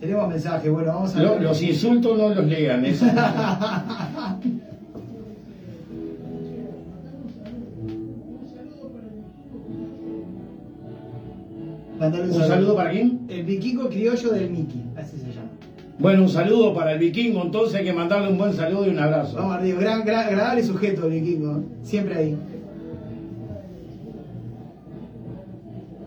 Tenemos 0.00 0.28
mensajes, 0.30 0.72
bueno, 0.72 0.94
vamos 0.94 1.14
a 1.14 1.22
Lo- 1.22 1.32
ver. 1.32 1.42
los 1.42 1.60
insultos 1.62 2.16
no 2.16 2.30
los 2.30 2.46
lean, 2.46 2.86
eso. 2.86 3.04
Mandale 11.98 12.24
¿Un 12.30 12.34
saludo 12.34 12.76
para 12.76 12.90
quién? 12.90 13.20
El 13.28 13.44
vikingo 13.44 13.88
criollo 13.88 14.30
del 14.30 14.50
Miki, 14.50 14.82
así 14.96 15.18
se 15.18 15.32
llama. 15.32 15.47
Bueno, 15.98 16.22
un 16.22 16.28
saludo 16.28 16.72
para 16.72 16.92
el 16.92 17.00
vikingo, 17.00 17.42
entonces 17.42 17.74
hay 17.74 17.84
que 17.84 17.92
mandarle 17.92 18.30
un 18.30 18.38
buen 18.38 18.52
saludo 18.52 18.86
y 18.86 18.90
un 18.90 19.00
abrazo. 19.00 19.36
Vamos 19.36 19.56
arriba, 19.56 19.80
gran, 19.80 20.04
gran, 20.04 20.26
agradable 20.28 20.62
sujeto 20.62 21.06
el 21.06 21.12
vikingo, 21.20 21.64
siempre 21.82 22.14
ahí. 22.14 22.38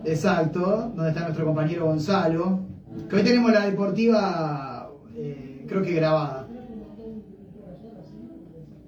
Exacto, 0.04 0.92
donde 0.94 1.10
está 1.10 1.20
nuestro 1.24 1.44
compañero 1.44 1.86
Gonzalo. 1.86 2.60
Que 3.08 3.16
hoy 3.16 3.22
tenemos 3.22 3.52
la 3.52 3.66
deportiva, 3.66 4.90
eh, 5.14 5.66
creo 5.68 5.82
que 5.82 5.92
grabada. 5.92 6.48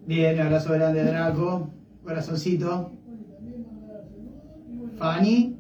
Bien, 0.07 0.41
abrazo 0.41 0.73
grande 0.73 1.05
Draco, 1.05 1.69
corazoncito. 2.03 2.93
Fanny. 4.99 5.54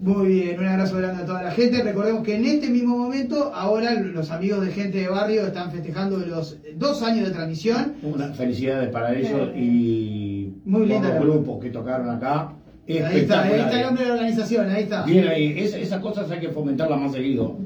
Muy 0.00 0.28
bien, 0.28 0.58
un 0.60 0.66
abrazo 0.66 0.96
grande 0.96 1.22
a 1.22 1.26
toda 1.26 1.42
la 1.42 1.50
gente. 1.50 1.82
Recordemos 1.82 2.22
que 2.22 2.36
en 2.36 2.44
este 2.44 2.68
mismo 2.70 2.96
momento, 2.96 3.50
ahora 3.52 3.94
los 3.94 4.30
amigos 4.30 4.64
de 4.64 4.70
gente 4.70 4.98
de 4.98 5.08
barrio 5.08 5.46
están 5.46 5.70
festejando 5.72 6.18
los 6.18 6.56
dos 6.76 7.02
años 7.02 7.26
de 7.26 7.32
transmisión. 7.32 7.94
Una 8.02 8.32
felicidades 8.32 8.90
para 8.90 9.14
ellos 9.14 9.50
y 9.56 10.52
Muy 10.64 10.86
linda 10.86 11.14
los 11.14 11.20
grupos 11.24 11.60
que 11.62 11.70
tocaron 11.70 12.08
acá. 12.10 12.52
Ahí 12.88 12.94
está, 13.20 13.42
ahí 13.42 13.60
está 13.60 13.80
el 13.80 13.86
hombre 13.88 14.02
de 14.04 14.08
la 14.08 14.14
organización, 14.14 14.70
ahí 14.70 14.82
está. 14.84 15.04
Bien 15.04 15.26
ahí, 15.28 15.54
Es- 15.58 15.74
esas 15.74 16.00
cosas 16.00 16.30
hay 16.30 16.40
que 16.40 16.48
fomentarlas 16.48 17.00
más 17.00 17.12
seguido. 17.12 17.56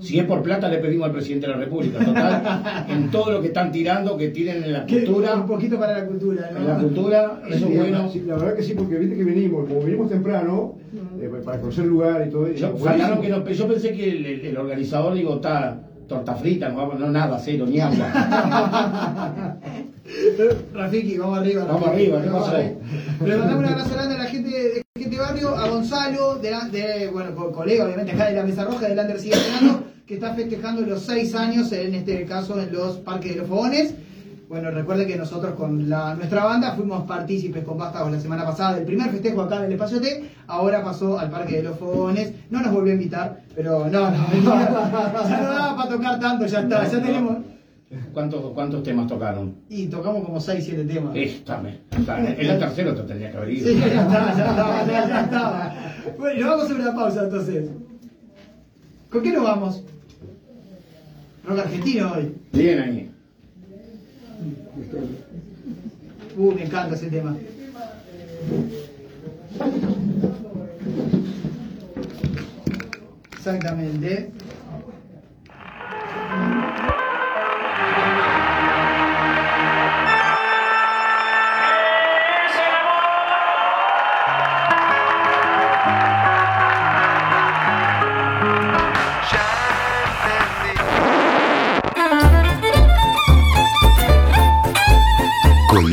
Si 0.00 0.18
es 0.18 0.24
por 0.24 0.42
plata, 0.42 0.68
le 0.68 0.78
pedimos 0.78 1.06
al 1.06 1.12
presidente 1.12 1.46
de 1.46 1.52
la 1.54 1.58
República. 1.58 2.04
Total, 2.04 2.86
en 2.88 3.10
todo 3.10 3.32
lo 3.32 3.40
que 3.40 3.48
están 3.48 3.72
tirando, 3.72 4.16
que 4.16 4.28
tiren 4.28 4.62
en 4.64 4.72
la 4.72 4.86
cultura, 4.86 5.34
Un 5.34 5.46
poquito 5.46 5.78
para 5.78 5.98
la 6.00 6.06
cultura, 6.06 6.50
¿no? 6.52 6.58
en 6.58 6.66
la 6.68 6.76
cultura, 6.78 7.40
eso 7.48 7.66
es 7.68 7.76
bueno. 7.78 8.08
sí, 8.12 8.22
la 8.26 8.36
verdad 8.36 8.54
que 8.56 8.62
sí, 8.62 8.74
porque 8.74 8.98
viste 8.98 9.16
que 9.16 9.24
venimos, 9.24 9.66
como 9.68 9.80
venimos 9.82 10.08
temprano, 10.10 10.74
eh, 11.20 11.30
para 11.44 11.60
conocer 11.60 11.84
el 11.84 11.90
lugar 11.90 12.24
y 12.26 12.30
todo. 12.30 12.50
y- 12.50 12.56
Yo, 12.56 12.74
que 13.20 13.28
no- 13.28 13.48
yo 13.50 13.68
pensé 13.68 13.92
que 13.92 14.10
el, 14.10 14.26
el- 14.26 14.40
el 14.46 14.56
organizador, 14.58 15.14
digo, 15.14 15.36
está 15.36 15.80
torta 16.08 16.34
frita, 16.34 16.68
no, 16.68 16.94
no 16.94 17.10
nada, 17.10 17.38
cero, 17.38 17.64
ni 17.68 17.80
agua. 17.80 18.06
Rafiki, 20.74 21.18
vamos 21.18 21.38
arriba. 21.38 21.64
Vamos 21.64 21.82
Rafiki, 21.82 22.12
arriba, 22.12 22.22
¿qué 22.22 22.28
arriba. 22.28 22.74
Le 23.26 23.36
mandamos 23.36 23.64
un 23.64 23.70
abrazo 23.72 23.94
grande 23.94 24.14
a 24.14 24.18
la 24.18 24.24
gente 24.26 24.48
de 24.50 24.85
gente 25.16 25.44
barrio, 25.44 25.56
a 25.56 25.68
Gonzalo, 25.68 26.34
de, 26.36 26.50
la- 26.50 26.64
de- 26.68 27.08
bueno, 27.12 27.34
co- 27.34 27.52
colega 27.52 27.84
obviamente 27.84 28.12
acá 28.12 28.26
de 28.26 28.34
la 28.36 28.42
Mesa 28.44 28.64
Roja, 28.64 28.86
del 28.88 28.96
Lander 28.96 29.18
sigue 29.18 29.34
que 30.06 30.14
está 30.14 30.34
festejando 30.34 30.82
los 30.82 31.02
seis 31.02 31.34
años, 31.34 31.72
en 31.72 31.94
este 31.94 32.24
caso 32.26 32.60
en 32.60 32.72
los 32.72 32.98
Parques 32.98 33.32
de 33.34 33.40
los 33.40 33.48
Fogones. 33.48 33.94
Bueno, 34.48 34.70
recuerde 34.70 35.06
que 35.08 35.16
nosotros 35.16 35.54
con 35.54 35.90
la, 35.90 36.14
nuestra 36.14 36.44
banda 36.44 36.72
fuimos 36.76 37.02
partícipes 37.04 37.64
con 37.64 37.76
Vástagos 37.76 38.12
la 38.12 38.20
semana 38.20 38.44
pasada 38.44 38.76
del 38.76 38.84
primer 38.84 39.10
festejo 39.10 39.42
acá 39.42 39.56
en 39.56 39.64
el 39.64 39.72
Espacio 39.72 40.00
T, 40.00 40.30
ahora 40.46 40.84
pasó 40.84 41.18
al 41.18 41.30
Parque 41.30 41.56
de 41.56 41.62
los 41.64 41.76
Fogones, 41.76 42.32
no 42.50 42.60
nos 42.60 42.72
volvió 42.72 42.92
a 42.92 42.94
invitar, 42.94 43.40
pero 43.56 43.88
no, 43.90 44.10
no, 44.10 44.26
ya 45.28 45.40
no 45.42 45.48
daba 45.52 45.76
para 45.76 45.88
tocar 45.90 46.20
tanto, 46.20 46.46
ya 46.46 46.60
está, 46.60 46.84
ya 46.86 47.02
tenemos... 47.02 47.38
¿Cuántos, 48.12 48.52
¿Cuántos 48.52 48.82
temas 48.82 49.06
tocaron? 49.06 49.54
Y 49.68 49.86
tocamos 49.86 50.24
como 50.24 50.40
6, 50.40 50.64
7 50.64 50.84
temas. 50.84 51.14
Esta 51.14 51.60
me. 51.60 51.78
está, 51.96 52.18
En 52.18 52.50
el 52.50 52.58
tercero 52.58 52.94
te 52.94 53.02
tendría 53.02 53.30
que 53.30 53.36
haber 53.36 53.50
ido. 53.50 53.68
Sí, 53.68 53.78
ya 53.78 53.86
estaba, 53.86 54.36
ya 54.36 54.50
estaba, 54.50 54.86
ya, 54.86 55.08
ya 55.08 55.20
estaba. 55.20 55.74
Bueno, 56.18 56.46
vamos 56.48 56.62
a 56.62 56.64
hacer 56.64 56.80
una 56.80 56.94
pausa 56.94 57.24
entonces. 57.24 57.70
¿Con 59.08 59.22
qué 59.22 59.32
nos 59.32 59.44
vamos? 59.44 59.84
Rock 61.46 61.58
argentino 61.60 62.12
hoy. 62.12 62.34
Bien 62.52 62.80
ahí. 62.80 63.10
Uh, 66.36 66.52
me 66.52 66.64
encanta 66.64 66.96
ese 66.96 67.08
tema. 67.08 67.36
Exactamente. 73.32 74.32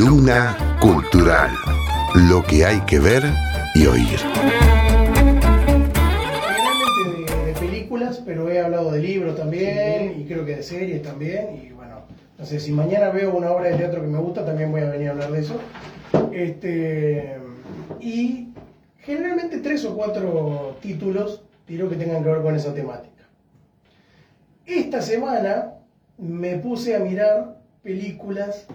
Columna 0.04 0.76
cultural. 0.82 1.50
Lo 2.28 2.44
que 2.44 2.66
hay 2.66 2.78
que 2.82 2.98
ver 2.98 3.22
y 3.74 3.86
oír. 3.86 4.18
Generalmente 6.44 7.34
de, 7.34 7.46
de 7.46 7.52
películas, 7.54 8.22
pero 8.22 8.50
he 8.50 8.60
hablado 8.60 8.92
de 8.92 9.00
libros 9.00 9.34
también 9.34 10.20
y 10.20 10.26
creo 10.26 10.44
que 10.44 10.56
de 10.56 10.62
series 10.62 11.02
también. 11.02 11.56
Y 11.56 11.72
bueno, 11.72 12.02
no 12.36 12.44
sé, 12.44 12.60
si 12.60 12.70
mañana 12.70 13.08
veo 13.08 13.34
una 13.34 13.50
obra 13.50 13.70
de 13.70 13.78
teatro 13.78 14.02
que 14.02 14.08
me 14.08 14.18
gusta, 14.18 14.44
también 14.44 14.70
voy 14.70 14.82
a 14.82 14.90
venir 14.90 15.08
a 15.08 15.12
hablar 15.12 15.32
de 15.32 15.40
eso. 15.40 15.58
Este, 16.32 17.38
y 17.98 18.48
generalmente 18.98 19.60
tres 19.60 19.86
o 19.86 19.96
cuatro 19.96 20.76
títulos 20.82 21.44
tiro 21.64 21.88
que 21.88 21.96
tengan 21.96 22.22
que 22.22 22.28
ver 22.28 22.42
con 22.42 22.54
esa 22.54 22.74
temática. 22.74 23.24
Esta 24.66 25.00
semana 25.00 25.76
me 26.18 26.58
puse 26.58 26.94
a 26.94 26.98
mirar 26.98 27.56
películas 27.82 28.66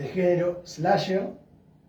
de 0.00 0.08
género 0.08 0.60
slasher, 0.64 1.22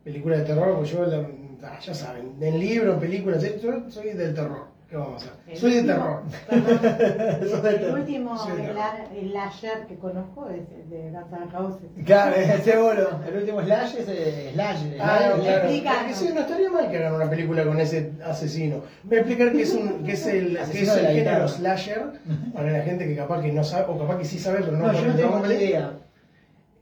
películas 0.04 0.40
de 0.40 0.46
terror, 0.46 0.76
porque 0.76 0.90
yo, 0.90 1.06
la- 1.06 1.28
ah, 1.64 1.80
ya 1.80 1.94
saben, 1.94 2.34
en 2.42 2.60
libros, 2.60 3.00
películas, 3.00 3.44
eh, 3.44 3.60
yo 3.62 3.90
soy 3.90 4.12
del 4.14 4.34
terror. 4.34 4.70
¿Qué 4.90 4.98
vamos 4.98 5.24
a 5.24 5.28
hacer? 5.28 5.32
El 5.48 5.58
Soy 5.58 5.72
de 5.72 5.80
último- 5.80 5.96
terror. 5.96 6.22
perdón, 6.50 7.50
Soy 7.50 7.62
de 7.62 7.70
el 7.70 7.80
terror. 7.80 8.00
último 8.00 8.46
de 8.46 9.30
slasher 9.30 9.88
que 9.88 9.96
conozco 9.96 10.50
es 10.50 10.64
el 10.70 10.90
de 10.90 11.08
N' 11.08 11.50
Roses. 11.54 11.90
Claro, 12.06 12.36
seguro. 12.66 13.10
El 13.26 13.38
último 13.38 13.62
Slash 13.62 13.96
es 14.00 14.06
eh, 14.10 14.50
Slash. 14.54 14.78
Ah, 15.00 15.30
no, 15.38 15.42
claro. 15.44 15.58
Explícanos. 15.64 16.02
Es 16.12 16.20
que 16.20 16.28
sí, 16.28 16.34
no 16.34 16.42
estaría 16.42 16.70
mal 16.70 16.92
que 16.92 16.98
hagan 16.98 17.14
una 17.14 17.30
película 17.30 17.64
con 17.64 17.80
ese 17.80 18.12
asesino. 18.26 18.82
Voy 19.04 19.16
a 19.18 19.20
explicar 19.22 19.52
qué 19.54 19.62
es, 19.62 19.74
un, 19.74 20.04
qué 20.04 20.12
es 20.12 20.26
el, 20.28 20.58
qué 20.74 20.82
es 20.82 20.94
de 20.94 21.00
el 21.00 21.08
género 21.16 21.48
slasher 21.48 22.12
para 22.54 22.72
la 22.72 22.82
gente 22.84 23.08
que 23.08 23.16
capaz 23.16 23.42
que 23.42 23.52
no 23.54 23.64
sabe, 23.64 23.86
o 23.88 23.98
capaz 23.98 24.18
que 24.18 24.26
sí 24.26 24.40
sabe, 24.40 24.58
pero 24.60 24.74
no, 24.76 24.88
No, 24.88 24.94
yo 24.94 25.00
no 25.00 25.00
conoce 25.00 25.10
el 25.12 25.16
tengo 25.16 25.36
ni 25.38 25.42
nombre. 25.42 25.64
idea. 25.66 25.92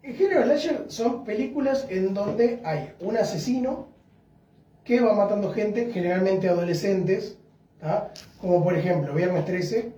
El 0.10 0.16
género 0.16 0.44
slasher 0.44 0.86
son 0.88 1.24
películas 1.24 1.86
en 1.88 2.16
donde 2.16 2.62
hay 2.64 2.94
un 3.00 3.16
asesino 3.16 3.90
que 4.84 5.02
va 5.02 5.14
matando 5.14 5.52
gente, 5.52 5.92
generalmente 5.94 6.50
adolescentes, 6.50 7.38
¿tá? 7.80 8.12
como 8.42 8.64
por 8.64 8.76
ejemplo 8.76 9.14
Viernes 9.14 9.46
13, 9.46 9.92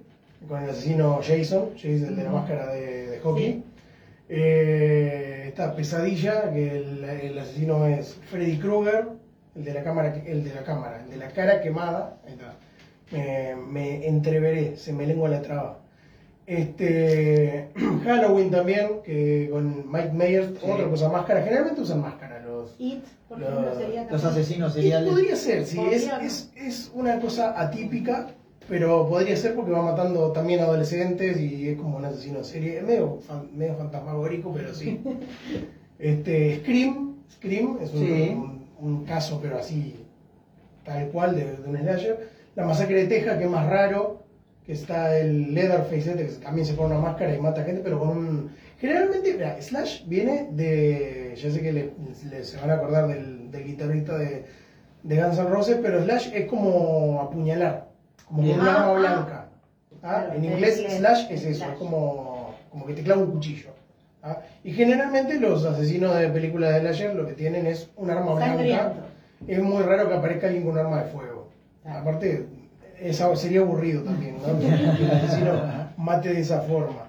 con 0.49 0.63
el 0.63 0.69
asesino 0.69 1.21
Jason, 1.23 1.69
Jason 1.77 2.07
el 2.09 2.15
de 2.17 2.23
la 2.25 2.29
máscara 2.29 2.73
de, 2.73 3.07
de 3.07 3.19
hockey. 3.19 3.45
Sí. 3.53 3.63
Eh, 4.27 5.45
esta 5.47 5.73
pesadilla, 5.77 6.51
que 6.51 6.75
el, 6.75 7.05
el 7.05 7.39
asesino 7.39 7.87
es 7.87 8.15
Freddy 8.29 8.57
Krueger, 8.57 9.07
el 9.55 9.63
de 9.63 9.73
la 9.73 9.81
cámara, 9.81 10.21
el 10.25 10.43
de 10.43 10.53
la 10.53 10.63
cámara, 10.63 11.03
el 11.05 11.09
de 11.09 11.17
la 11.17 11.29
cara 11.29 11.61
quemada. 11.61 12.17
Ahí 12.27 12.33
está. 12.33 12.57
Me, 13.13 13.55
me 13.55 14.05
entreveré, 14.05 14.75
se 14.75 14.91
me 14.91 15.07
lengua 15.07 15.29
la 15.29 15.41
traba. 15.41 15.80
Este, 16.51 17.69
Halloween 18.03 18.51
también, 18.51 19.01
que 19.05 19.47
con 19.51 19.89
Mike 19.89 20.11
Myers, 20.13 20.49
otra 20.61 20.89
cosa, 20.89 21.07
máscara. 21.09 21.41
Generalmente 21.43 21.79
usan 21.81 22.01
máscara 22.01 22.41
los, 22.41 22.75
It, 22.77 23.03
por 23.29 23.39
Los- 23.39 23.49
ejemplo, 23.49 23.75
sería 23.79 24.07
Los 24.11 24.25
asesinos 24.25 24.73
seriales. 24.73 25.09
podría 25.09 25.35
ser, 25.37 25.65
sí, 25.65 25.79
es, 25.91 26.09
es, 26.21 26.51
es 26.57 26.91
una 26.93 27.19
cosa 27.21 27.59
atípica, 27.59 28.27
pero 28.67 29.07
podría 29.07 29.37
ser 29.37 29.55
porque 29.55 29.71
va 29.71 29.81
matando 29.81 30.31
también 30.33 30.59
adolescentes 30.59 31.39
y 31.39 31.69
es 31.69 31.77
como 31.77 31.97
un 31.97 32.05
asesino 32.05 32.39
en 32.39 32.45
serie, 32.45 32.77
es 32.79 32.83
medio, 32.83 33.19
fan- 33.25 33.47
medio 33.55 33.75
fantasmagórico, 33.75 34.51
pero 34.53 34.73
sí. 34.73 34.99
Este, 35.99 36.57
Scream, 36.57 37.15
Scream 37.31 37.77
es 37.81 37.93
un, 37.93 37.99
Sí. 37.99 38.29
un- 38.35 38.61
un 38.79 39.05
caso, 39.05 39.39
pero 39.41 39.57
así, 39.59 39.95
tal 40.83 41.07
cual, 41.09 41.35
de, 41.35 41.45
de 41.57 41.69
un 41.69 41.77
slasher. 41.77 42.27
La 42.55 42.65
masacre 42.65 42.95
de 43.03 43.07
Texas, 43.07 43.37
que 43.37 43.43
es 43.45 43.49
más 43.49 43.67
raro, 43.69 44.20
que 44.65 44.73
está 44.73 45.17
el 45.17 45.53
Leatherface, 45.53 46.15
que 46.15 46.23
también 46.43 46.65
se 46.65 46.73
pone 46.73 46.93
una 46.95 46.99
máscara 47.01 47.33
y 47.35 47.39
mata 47.39 47.63
gente, 47.63 47.81
pero 47.83 47.99
con 47.99 48.09
un... 48.09 48.51
Generalmente, 48.79 49.33
mira, 49.33 49.61
Slash 49.61 50.05
viene 50.07 50.49
de... 50.51 51.35
Ya 51.35 51.49
sé 51.51 51.61
que 51.61 51.71
le, 51.71 51.93
le- 52.29 52.43
se 52.43 52.57
van 52.57 52.71
a 52.71 52.73
acordar 52.75 53.07
del, 53.07 53.49
del 53.51 53.63
guitarrista 53.65 54.17
de, 54.17 54.45
de 55.03 55.21
Guns 55.21 55.37
N' 55.37 55.49
Roses, 55.49 55.77
pero 55.81 56.03
Slash 56.03 56.29
es 56.33 56.47
como 56.47 57.21
apuñalar, 57.21 57.89
como 58.25 58.41
con 58.41 58.51
un 58.59 58.67
Ah, 58.67 58.75
arma 58.75 58.87
ah. 58.95 58.99
blanca. 58.99 59.49
¿ah? 60.03 60.27
En 60.35 60.45
inglés, 60.45 60.83
Slash 60.97 61.27
es 61.31 61.43
eso, 61.45 61.65
es 61.65 61.77
como, 61.77 62.55
como 62.71 62.85
que 62.85 62.93
te 62.93 63.03
clava 63.03 63.21
un 63.21 63.31
cuchillo. 63.31 63.69
¿ah? 64.23 64.39
Y 64.63 64.71
generalmente 64.73 65.39
los 65.39 65.63
asesinos 65.65 66.15
de 66.17 66.29
películas 66.29 66.73
de 66.73 66.79
Slasher 66.81 67.15
lo 67.15 67.25
que 67.27 67.33
tienen 67.33 67.65
es 67.67 67.89
un 67.97 68.09
arma 68.11 68.33
blanca. 68.35 68.93
Es 69.47 69.61
muy 69.61 69.81
raro 69.83 70.07
que 70.07 70.15
aparezca 70.15 70.47
alguien 70.47 70.63
con 70.65 70.73
un 70.73 70.79
arma 70.79 71.03
de 71.03 71.09
fuego. 71.09 71.49
Aparte, 71.85 72.45
esa- 73.01 73.35
sería 73.35 73.61
aburrido 73.61 74.03
también, 74.03 74.37
¿no? 74.37 74.59
Que 74.59 74.67
el 75.03 75.11
asesino 75.11 75.61
mate 75.97 76.33
de 76.33 76.41
esa 76.41 76.61
forma. 76.61 77.07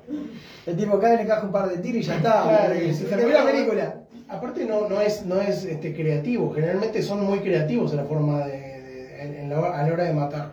El 0.67 0.77
tipo 0.77 0.99
cae, 0.99 1.17
le 1.17 1.23
encaja 1.23 1.45
un 1.47 1.53
par 1.53 1.69
de 1.69 1.79
tiros 1.79 2.03
y 2.05 2.07
ya 2.07 2.17
está. 2.17 2.43
Claro, 2.43 2.75
y 2.83 2.95
se 2.95 3.05
terminó 3.05 3.31
la 3.39 3.45
película. 3.45 3.99
Aparte 4.29 4.65
no, 4.65 4.89
no 4.89 5.01
es, 5.01 5.27
no 5.27 5.41
es 5.41 5.65
este, 5.65 5.95
creativo, 5.95 6.53
generalmente 6.55 7.03
son 7.03 7.25
muy 7.25 7.41
creativos 7.41 7.91
en 7.93 7.99
la 7.99 8.05
forma 8.05 8.47
de, 8.47 8.53
de- 8.61 9.23
en- 9.23 9.35
en 9.35 9.51
la 9.51 9.57
a 9.79 9.87
la 9.87 9.93
hora 9.93 10.05
de 10.05 10.13
matar. 10.15 10.53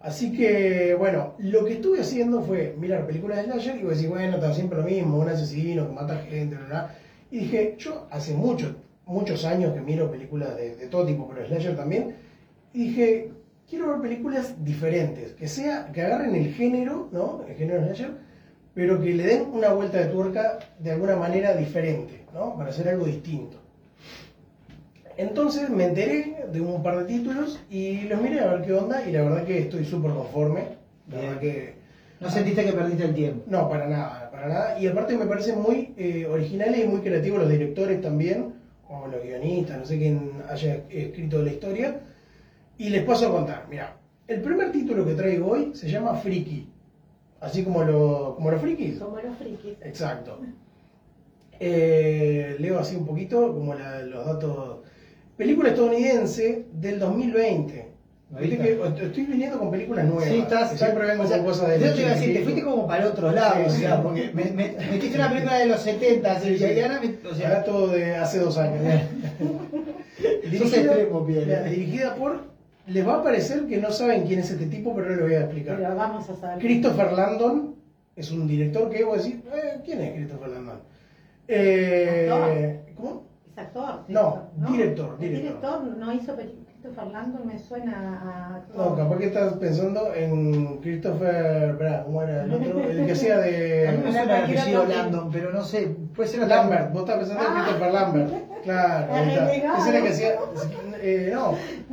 Así 0.00 0.32
que, 0.32 0.94
bueno, 0.98 1.34
lo 1.38 1.64
que 1.64 1.74
estuve 1.74 2.00
haciendo 2.00 2.40
fue 2.42 2.74
mirar 2.78 3.06
películas 3.06 3.38
de 3.38 3.44
slasher 3.44 3.76
y 3.76 3.82
decir, 3.82 4.08
bueno, 4.08 4.36
está 4.36 4.54
siempre 4.54 4.78
lo 4.78 4.84
mismo, 4.84 5.18
un 5.18 5.28
asesino 5.28 5.86
que 5.88 5.92
mata 5.92 6.16
gente, 6.28 6.56
bla. 6.68 6.94
Y 7.30 7.40
dije, 7.40 7.74
yo 7.78 8.06
hace 8.10 8.32
muchos, 8.34 8.72
muchos 9.06 9.44
años 9.44 9.74
que 9.74 9.80
miro 9.80 10.10
películas 10.10 10.56
de, 10.56 10.76
de 10.76 10.86
todo 10.86 11.04
tipo, 11.04 11.28
pero 11.28 11.46
slasher 11.46 11.76
también, 11.76 12.14
y 12.72 12.84
dije, 12.88 13.30
quiero 13.70 13.88
ver 13.92 14.00
películas 14.02 14.54
diferentes, 14.64 15.32
que 15.32 15.46
sea, 15.48 15.90
que 15.92 16.02
agarren 16.02 16.34
el 16.34 16.52
género, 16.52 17.08
¿no? 17.12 17.44
El 17.48 17.54
género 17.54 17.82
slasher, 17.84 18.10
pero 18.74 19.00
que 19.00 19.14
le 19.14 19.22
den 19.24 19.46
una 19.52 19.70
vuelta 19.70 19.98
de 19.98 20.06
tuerca 20.06 20.58
de 20.78 20.90
alguna 20.90 21.16
manera 21.16 21.54
diferente, 21.56 22.24
¿no? 22.34 22.56
Para 22.56 22.70
hacer 22.70 22.88
algo 22.88 23.06
distinto. 23.06 23.56
Entonces 25.16 25.68
me 25.70 25.84
enteré 25.84 26.46
de 26.52 26.60
un 26.60 26.82
par 26.82 26.98
de 26.98 27.04
títulos 27.04 27.60
y 27.70 28.02
los 28.02 28.20
miré 28.20 28.40
a 28.40 28.46
ver 28.54 28.62
qué 28.62 28.72
onda 28.72 29.04
y 29.06 29.12
la 29.12 29.22
verdad 29.22 29.44
que 29.44 29.58
estoy 29.60 29.84
súper 29.84 30.12
conforme. 30.12 30.60
La 31.10 31.16
Bien. 31.16 31.26
verdad 31.26 31.40
que 31.40 31.74
No 32.20 32.30
sentiste 32.30 32.64
que 32.64 32.72
perdiste 32.72 33.04
el 33.04 33.14
tiempo. 33.14 33.42
no, 33.46 33.68
para 33.68 33.86
nada, 33.86 34.30
para 34.30 34.48
nada. 34.48 34.78
Y 34.80 34.86
aparte 34.86 35.16
me 35.16 35.26
parecen 35.26 35.60
muy 35.60 35.92
eh, 35.96 36.26
originales 36.26 36.84
y 36.84 36.88
muy 36.88 37.00
creativos 37.00 37.40
los 37.40 37.50
directores 37.50 38.00
también, 38.00 38.54
o 38.88 39.06
los 39.08 39.22
guionistas, 39.22 39.78
no 39.78 39.84
sé 39.84 39.98
quién 39.98 40.32
haya 40.48 40.80
escrito 40.90 41.42
la 41.42 41.50
historia. 41.50 42.00
Y 42.80 42.88
les 42.88 43.02
paso 43.04 43.26
a 43.28 43.30
contar, 43.30 43.66
mira, 43.68 43.96
el 44.26 44.40
primer 44.40 44.72
título 44.72 45.04
que 45.04 45.12
traigo 45.14 45.50
hoy 45.50 45.72
se 45.74 45.90
llama 45.90 46.14
Friki, 46.14 46.66
así 47.40 47.62
como, 47.62 47.84
lo, 47.84 48.34
como 48.36 48.50
los 48.50 48.60
frikis. 48.60 48.98
Como 48.98 49.16
los 49.18 49.36
frikis. 49.36 49.76
Exacto. 49.82 50.38
Eh, 51.58 52.56
leo 52.58 52.78
así 52.78 52.96
un 52.96 53.04
poquito 53.06 53.52
como 53.52 53.74
la- 53.74 54.00
los 54.02 54.24
datos. 54.24 54.78
Película 55.36 55.68
estadounidense 55.70 56.66
del 56.72 56.98
2020. 56.98 57.90
Ahí 58.34 58.46
Viste 58.48 58.72
está. 58.72 58.94
que 58.94 59.06
estoy 59.06 59.24
viniendo 59.26 59.58
con 59.58 59.70
películas 59.70 60.04
nuevas. 60.06 60.24
Sí, 60.24 60.38
estás. 60.38 60.70
que 60.70 60.78
siempre 60.78 61.04
vengo 61.06 61.24
o 61.24 61.26
sea, 61.26 61.36
con 61.38 61.46
cosas 61.46 61.68
de. 61.68 61.80
Yo 61.80 61.94
te 61.94 62.00
iba 62.00 62.10
a 62.10 62.14
decir, 62.14 62.32
te 62.34 62.42
fuiste 62.44 62.62
como 62.62 62.86
para 62.86 63.02
el 63.04 63.08
otro 63.10 63.30
lado, 63.32 63.56
Sí, 63.56 63.66
o 63.66 63.70
sea, 63.70 63.96
sí. 63.96 64.00
porque 64.02 64.30
me, 64.32 64.44
me- 64.52 64.76
metiste 64.90 65.16
una 65.18 65.28
película 65.30 65.58
de 65.58 65.66
los 65.66 65.80
70 65.82 66.40
Sí, 66.40 66.56
y 66.58 66.80
ahora 66.80 67.00
me- 67.00 67.28
o 67.28 67.34
sea, 67.34 67.48
Ahora 67.48 67.64
todo 67.64 67.88
de 67.88 68.14
hace 68.16 68.38
dos 68.38 68.56
años. 68.56 68.80
Extremo, 70.22 71.26
dirigida 71.26 72.14
por. 72.14 72.48
Les 72.92 73.06
va 73.06 73.16
a 73.16 73.22
parecer 73.22 73.66
que 73.66 73.78
no 73.78 73.90
saben 73.90 74.26
quién 74.26 74.40
es 74.40 74.50
este 74.50 74.66
tipo, 74.66 74.94
pero 74.94 75.10
les 75.10 75.20
voy 75.20 75.34
a 75.34 75.40
explicar. 75.42 75.76
Pero 75.76 75.94
vamos 75.96 76.28
a 76.28 76.36
saber. 76.36 76.58
Christopher 76.58 77.12
Landon 77.12 77.74
es 78.16 78.30
un 78.30 78.46
director 78.48 78.90
que 78.90 79.04
vos 79.04 79.22
decís, 79.22 79.40
eh, 79.52 79.80
¿quién 79.84 80.00
es 80.00 80.12
Christopher 80.14 80.48
Landon? 80.48 80.80
Eh, 81.48 82.80
¿Cómo? 82.96 83.24
Es 83.50 83.58
actor. 83.58 84.04
No, 84.08 84.42
director, 84.70 85.16
El 85.20 85.28
director. 85.28 85.80
director 85.80 85.82
no 85.98 86.12
hizo 86.12 86.34
películas. 86.36 86.66
Christopher 86.80 87.12
Landon 87.12 87.46
me 87.46 87.58
suena 87.58 88.20
a 88.22 88.56
actor. 88.56 88.76
No, 88.76 88.96
capaz 88.96 89.18
que 89.18 89.26
estás 89.26 89.52
pensando 89.54 90.14
en 90.14 90.78
Christopher. 90.78 91.70
Espera, 91.72 92.04
¿cómo 92.04 92.22
era 92.22 92.44
el 92.44 92.54
otro? 92.54 92.80
El 92.80 93.06
que 93.06 93.12
hacía 93.12 93.34
A 93.36 93.40
mí 93.40 93.44
me 94.02 94.12
de. 94.12 94.58
suena 94.58 94.84
Landon, 94.84 95.30
pero 95.30 95.52
no 95.52 95.62
sé, 95.62 95.94
puede 96.16 96.28
ser 96.28 96.48
Lambert, 96.48 96.92
vos 96.92 97.02
estás 97.02 97.18
pensando 97.18 97.42
en 97.44 97.50
Ah. 97.50 97.64
Christopher 97.64 97.92
Lambert. 97.92 98.32
Claro. 98.60 99.14
Ese 99.16 99.88
era 99.88 99.98
el 99.98 100.02
que 100.04 100.08
hacía. 100.10 100.34
Eh, 101.02 101.30
no, 101.32 101.56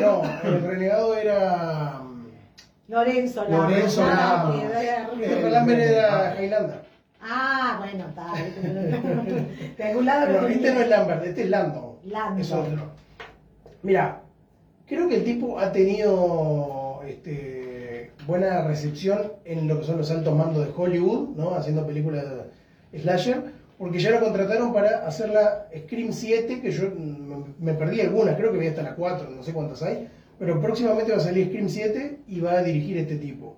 ¿No 0.00 0.22
el 0.48 0.62
renegado 0.62 1.16
era. 1.16 2.00
Lorenzo 2.88 3.44
Lambert. 3.48 3.70
Lorenzo 3.70 4.02
Ah, 4.04 4.44
Lambert. 4.52 4.72
que 4.72 4.82
era- 4.88 5.08
Christopher 5.10 5.52
Lambert 5.52 5.80
era 5.80 6.36
Highlander. 6.42 6.82
Ah, 7.22 7.76
bueno, 7.78 8.08
está. 8.08 8.32
De 9.76 9.84
algún 9.84 10.04
lado 10.04 10.26
Pero 10.26 10.48
este 10.48 10.74
no 10.74 10.80
es 10.80 10.88
Lambert, 10.88 11.24
este 11.24 11.42
es 11.44 11.50
Landon. 11.50 11.96
Landon. 12.04 12.40
Es 12.40 12.52
otro. 12.52 12.82
Mira, 13.82 14.20
creo 14.86 15.08
que 15.08 15.16
el 15.16 15.24
tipo 15.24 15.58
ha 15.58 15.70
tenido 15.72 17.00
este, 17.06 18.10
buena 18.26 18.62
recepción 18.66 19.32
en 19.44 19.68
lo 19.68 19.78
que 19.80 19.86
son 19.86 19.98
los 19.98 20.10
altos 20.10 20.34
mandos 20.36 20.66
de 20.66 20.72
Hollywood, 20.76 21.36
¿no? 21.36 21.54
Haciendo 21.54 21.86
películas 21.86 22.24
de 22.92 22.98
slasher, 23.00 23.42
porque 23.82 23.98
ya 23.98 24.12
lo 24.12 24.20
contrataron 24.20 24.72
para 24.72 25.04
hacer 25.08 25.30
la 25.30 25.66
Scream 25.76 26.12
7, 26.12 26.60
que 26.60 26.70
yo 26.70 26.84
me 27.58 27.74
perdí 27.74 28.00
algunas, 28.00 28.36
creo 28.36 28.52
que 28.52 28.58
vi 28.58 28.68
hasta 28.68 28.80
la 28.80 28.94
4, 28.94 29.28
no 29.28 29.42
sé 29.42 29.52
cuántas 29.52 29.82
hay, 29.82 30.08
pero 30.38 30.60
próximamente 30.60 31.10
va 31.10 31.18
a 31.18 31.20
salir 31.20 31.48
Scream 31.48 31.68
7 31.68 32.20
y 32.28 32.38
va 32.38 32.52
a 32.52 32.62
dirigir 32.62 32.96
este 32.96 33.16
tipo. 33.16 33.56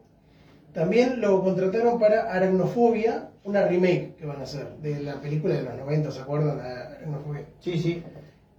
También 0.73 1.21
lo 1.21 1.43
contrataron 1.45 2.01
para 2.01 2.33
Aracnofobia, 2.33 3.33
una 3.45 3.67
remake 3.67 4.15
que 4.15 4.25
van 4.25 4.41
a 4.41 4.45
hacer 4.45 4.67
de 4.79 5.01
la 5.01 5.21
película 5.21 5.57
de 5.57 5.65
los 5.65 5.77
90, 5.77 6.11
¿se 6.11 6.21
acuerdan? 6.23 6.59
Aracnofobia. 6.59 7.45
Sí, 7.61 7.79
sí. 7.79 8.03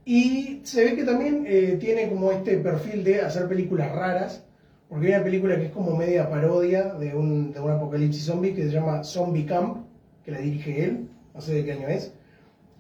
Y 0.06 0.62
se 0.66 0.86
ve 0.86 0.96
que 0.96 1.04
también 1.04 1.46
eh, 1.48 1.78
tiene 1.80 2.10
como 2.10 2.32
este 2.32 2.58
perfil 2.58 3.04
de 3.04 3.22
hacer 3.22 3.48
películas 3.48 3.92
raras, 3.92 4.46
porque 4.88 5.08
hay 5.08 5.14
una 5.14 5.24
película 5.24 5.56
que 5.56 5.66
es 5.66 5.72
como 5.72 5.98
media 5.98 6.30
parodia 6.30 6.94
de 6.94 7.16
un, 7.16 7.52
de 7.52 7.60
un 7.60 7.72
apocalipsis 7.72 8.24
zombie 8.24 8.54
que 8.54 8.66
se 8.66 8.70
llama 8.70 9.04
Zombie 9.04 9.48
Camp, 9.48 9.88
que 10.24 10.30
la 10.30 10.38
dirige 10.38 10.84
él, 10.84 11.10
no 11.36 11.42
sé 11.42 11.54
de 11.54 11.66
qué 11.66 11.74
año 11.74 11.88
es. 11.90 12.12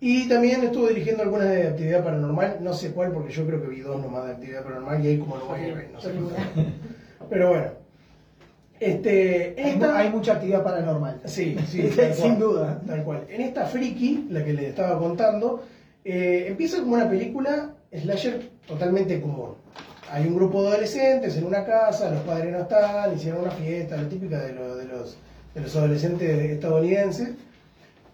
Y 0.02 0.28
también 0.28 0.64
estuvo 0.64 0.88
dirigiendo 0.88 1.24
algunas 1.24 1.50
de 1.50 1.68
actividad 1.68 2.04
paranormal, 2.04 2.58
no 2.62 2.74
sé 2.74 2.92
cuál, 2.92 3.12
porque 3.12 3.32
yo 3.34 3.46
creo 3.46 3.62
que 3.62 3.68
vi 3.68 3.80
dos 3.82 4.02
nomás 4.02 4.26
de 4.26 4.32
actividad 4.34 4.64
paranormal 4.64 5.04
y 5.06 5.08
hay 5.10 5.18
como 5.20 5.38
nueve, 5.48 5.90
no 5.94 6.02
sé. 6.02 6.10
Pero 7.30 7.50
bueno. 7.50 7.68
Este, 8.80 9.60
en 9.60 9.68
esta- 9.70 9.98
hay 9.98 10.10
mucha 10.10 10.34
actividad 10.34 10.64
paranormal. 10.64 11.22
Sí, 11.26 11.56
sí, 11.68 11.90
Sin 12.14 12.38
duda. 12.40 12.82
Tal 12.86 13.04
cual. 13.04 13.26
En 13.30 13.42
esta 13.42 13.66
friki, 13.66 14.28
la 14.30 14.44
que 14.44 14.54
les 14.54 14.66
estaba 14.66 15.00
contando, 15.00 15.64
eh, 16.04 16.46
empieza 16.50 16.80
como 16.82 16.96
una 16.96 17.10
película 17.10 17.74
slasher 17.94 18.50
totalmente 18.68 19.22
común. 19.22 19.52
Hay 20.12 20.28
un 20.28 20.36
grupo 20.36 20.62
de 20.64 20.70
adolescentes 20.70 21.36
en 21.38 21.46
una 21.46 21.66
casa, 21.66 22.12
los 22.12 22.22
padres 22.24 22.52
no 22.52 22.60
están, 22.60 23.16
hicieron 23.16 23.42
una 23.44 23.52
fiesta, 23.52 23.96
la 23.98 24.08
típica 24.10 24.40
de, 24.40 24.54
lo- 24.54 24.76
de 24.76 24.86
los, 24.86 25.18
de 25.56 25.62
los 25.62 25.76
adolescentes 25.76 26.52
estadounidenses. 26.52 27.30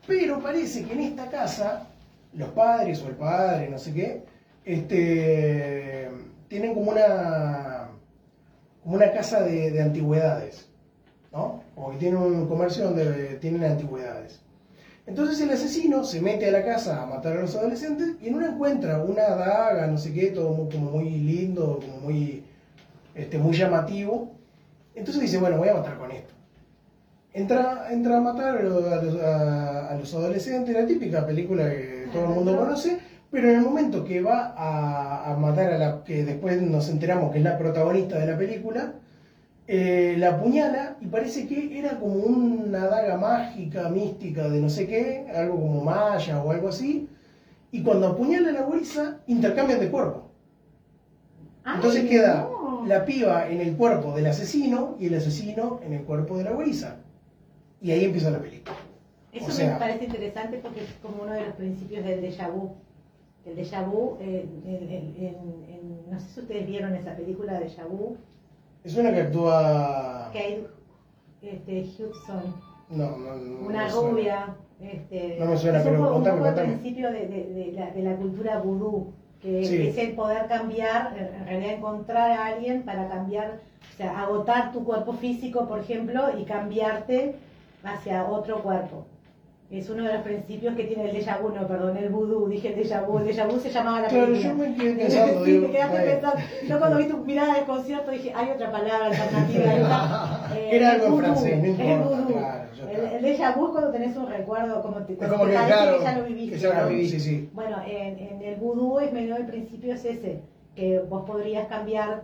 Pero 0.07 0.40
parece 0.41 0.84
que 0.84 0.94
en 0.94 1.02
esta 1.02 1.30
casa, 1.30 1.88
los 2.34 2.49
padres 2.49 3.02
o 3.03 3.07
el 3.07 3.15
padre, 3.15 3.69
no 3.69 3.78
sé 3.78 3.94
qué, 3.94 4.23
este, 4.65 6.10
tienen 6.48 6.73
como 6.73 6.91
una, 6.91 7.90
una 8.84 9.11
casa 9.11 9.41
de, 9.44 9.72
de 9.72 9.82
antigüedades. 9.82 10.68
¿no? 11.32 11.64
Como 11.76 11.91
que 11.91 11.98
tienen 11.98 12.19
un 12.19 12.48
comercio 12.48 12.86
donde 12.86 13.38
tienen 13.40 13.64
antigüedades. 13.64 14.41
Entonces 15.07 15.40
el 15.41 15.49
asesino 15.49 16.03
se 16.03 16.22
mete 16.22 16.48
a 16.48 16.52
la 16.52 16.64
casa 16.64 17.02
a 17.02 17.06
matar 17.06 17.38
a 17.38 17.41
los 17.41 17.56
adolescentes 17.56 18.15
y 18.22 18.28
en 18.28 18.36
una 18.36 18.48
encuentra 18.49 19.02
una 19.03 19.23
daga, 19.36 19.88
no 19.88 19.98
sé 19.98 20.14
qué, 20.14 20.28
todo 20.28 20.52
mu- 20.52 20.69
como 20.69 20.91
muy 20.91 21.10
lindo, 21.10 21.80
como 21.82 21.98
muy, 22.02 22.44
este, 23.15 23.38
muy 23.38 23.56
llamativo. 23.56 24.32
Entonces 24.94 25.22
dice, 25.22 25.38
bueno, 25.40 25.57
voy 25.57 25.69
a 25.69 25.73
matar 25.76 25.98
con 25.98 26.11
esto. 26.11 26.34
Entra, 27.33 27.87
entra 27.91 28.17
a 28.17 28.21
matar 28.21 28.57
a 28.57 28.61
los, 28.63 28.83
a 29.21 29.89
a- 29.91 29.95
los 29.95 30.13
adolescentes, 30.13 30.73
la 30.75 30.85
típica 30.85 31.25
película 31.25 31.69
que 31.69 32.07
todo 32.11 32.23
el 32.25 32.29
mundo 32.31 32.57
conoce, 32.57 32.99
pero 33.31 33.49
en 33.49 33.55
el 33.59 33.61
momento 33.61 34.03
que 34.03 34.21
va 34.21 34.53
a, 34.57 35.31
a 35.31 35.37
matar 35.37 35.71
a 35.71 35.77
la 35.77 36.03
que 36.03 36.25
después 36.25 36.61
nos 36.61 36.89
enteramos 36.89 37.31
que 37.31 37.37
es 37.37 37.43
la 37.43 37.57
protagonista 37.57 38.19
de 38.19 38.25
la 38.27 38.37
película, 38.37 38.93
eh, 39.67 40.15
la 40.17 40.31
apuñala 40.31 40.97
y 40.99 41.05
parece 41.07 41.47
que 41.47 41.79
era 41.79 41.97
como 41.99 42.15
una 42.15 42.87
daga 42.87 43.17
mágica, 43.17 43.87
mística, 43.87 44.49
de 44.49 44.59
no 44.59 44.69
sé 44.69 44.85
qué, 44.87 45.27
algo 45.33 45.55
como 45.55 45.81
maya 45.85 46.43
o 46.43 46.51
algo 46.51 46.67
así. 46.67 47.07
Y 47.71 47.81
cuando 47.83 48.07
apuñala 48.07 48.49
a 48.49 48.53
la 48.53 48.61
gurisa, 48.63 49.19
intercambian 49.27 49.79
de 49.79 49.89
cuerpo. 49.89 50.29
Ay, 51.63 51.75
Entonces 51.77 52.09
queda 52.09 52.49
no. 52.51 52.85
la 52.85 53.05
piba 53.05 53.47
en 53.47 53.61
el 53.61 53.77
cuerpo 53.77 54.13
del 54.13 54.25
asesino 54.27 54.97
y 54.99 55.05
el 55.07 55.13
asesino 55.15 55.79
en 55.85 55.93
el 55.93 56.01
cuerpo 56.03 56.37
de 56.37 56.43
la 56.43 56.51
gurisa. 56.51 56.97
Y 57.81 57.91
ahí 57.91 58.05
empieza 58.05 58.29
la 58.29 58.39
película. 58.39 58.75
Eso 59.33 59.47
O 59.47 59.51
sea- 59.51 59.73
me 59.73 59.79
parece 59.79 60.05
interesante 60.05 60.59
porque 60.61 60.81
es 60.83 60.93
como 61.01 61.23
uno 61.23 61.33
de 61.33 61.45
los 61.45 61.55
principios 61.55 62.03
del 62.05 62.21
déjà 62.21 62.49
vu. 62.51 62.71
El 63.45 63.55
déjà 63.57 63.83
vu, 63.85 64.17
eh, 64.21 64.45
en- 64.65 65.15
en- 65.17 65.65
en- 65.69 66.11
no 66.11 66.19
sé 66.19 66.27
si 66.29 66.39
ustedes 66.41 66.67
vieron 66.67 66.93
esa 66.95 67.15
película 67.15 67.59
de 67.59 67.65
déjà 67.67 67.85
vu, 67.87 68.17
Es 68.83 68.95
una 68.97 69.13
que 69.13 69.21
actúa... 69.21 70.29
Kate 70.33 70.65
este, 71.41 71.81
Hudson, 71.81 72.55
No, 72.89 73.17
no, 73.17 73.35
no. 73.35 73.67
una 73.67 73.89
suena. 73.89 74.09
rubia. 74.11 74.55
Este, 74.81 75.37
No 75.39 75.45
me 75.45 75.57
suena, 75.57 75.79
es 75.79 75.85
un 75.85 75.91
pero 75.91 76.15
un 76.17 76.23
contame. 76.23 76.63
principio 76.63 77.11
de, 77.11 77.27
de- 77.27 77.53
de 77.53 77.71
la, 77.73 77.91
de 77.91 78.01
la 78.01 78.15
cultura 78.15 78.57
vudú, 78.59 79.13
que 79.39 79.63
Sí. 79.65 79.87
es 79.87 79.97
el 79.97 80.13
poder 80.13 80.47
cambiar, 80.47 81.15
en 81.17 81.45
realidad 81.47 81.73
encontrar 81.75 82.31
a 82.31 82.45
alguien 82.47 82.83
para 82.83 83.07
cambiar, 83.07 83.59
o 83.93 83.97
sea, 83.97 84.19
agotar 84.23 84.71
tu 84.71 84.83
cuerpo 84.83 85.13
físico, 85.13 85.67
por 85.67 85.79
ejemplo, 85.79 86.37
y 86.39 86.43
cambiarte 86.45 87.35
hacia 87.83 88.25
otro 88.25 88.61
cuerpo. 88.61 89.05
Es 89.69 89.89
uno 89.89 90.03
de 90.03 90.11
los 90.13 90.21
principios 90.23 90.75
que 90.75 90.83
tiene 90.83 91.09
el 91.09 91.15
déjà 91.15 91.39
vu, 91.41 91.47
no, 91.49 91.65
perdón, 91.65 91.95
el 91.95 92.09
vudú, 92.09 92.49
dije 92.49 92.73
el 92.73 92.75
déjà 92.75 93.05
vu, 93.07 93.19
el 93.19 93.25
déjà 93.25 93.47
vu 93.49 93.57
se 93.57 93.69
llamaba 93.69 94.01
la 94.01 94.09
Claro, 94.09 94.25
película. 94.25 94.49
yo 94.49 94.55
me 94.57 94.75
quedé 94.75 94.95
pensando, 94.95 95.45
sí, 95.45 95.59
te 95.61 95.71
quedaste 95.71 95.97
pensando. 96.01 96.37
Yo 96.67 96.79
cuando 96.79 96.97
vi 96.97 97.05
tu 97.05 97.17
mirada 97.19 97.53
de 97.53 97.61
concierto 97.65 98.11
dije, 98.11 98.33
hay 98.35 98.49
otra 98.51 98.69
palabra 98.71 99.05
alternativa. 99.07 99.73
esta. 99.73 100.37
Eh, 100.57 100.69
Era 100.75 100.91
algo 100.91 101.07
en 101.07 101.17
francés, 101.19 101.57
no 101.59 101.63
el 101.63 101.69
importa, 101.91 102.25
claro, 102.27 102.63
ya 102.75 102.91
El, 102.91 103.05
el 103.15 103.23
déjà 103.39 103.55
vu 103.55 103.65
es 103.67 103.71
cuando 103.71 103.91
tenés 103.91 104.17
un 104.17 104.27
recuerdo, 104.27 104.81
como 104.81 104.97
te, 105.05 105.15
como 105.15 105.45
que, 105.45 105.51
claro, 105.51 105.97
que 105.97 106.03
ya 106.03 106.17
lo 106.17 106.23
viviste. 106.25 106.55
que 106.57 106.61
ya 106.61 106.81
lo 106.83 106.89
viví. 106.89 107.07
Sí, 107.07 107.19
sí. 107.21 107.49
Bueno, 107.53 107.77
en, 107.87 108.19
en 108.19 108.41
el 108.41 108.55
vudú 108.57 108.99
es 108.99 109.13
medio 109.13 109.37
el 109.37 109.45
principio 109.45 109.93
es 109.93 110.03
ese, 110.03 110.41
que 110.75 110.99
vos 111.09 111.23
podrías 111.25 111.67
cambiar, 111.69 112.23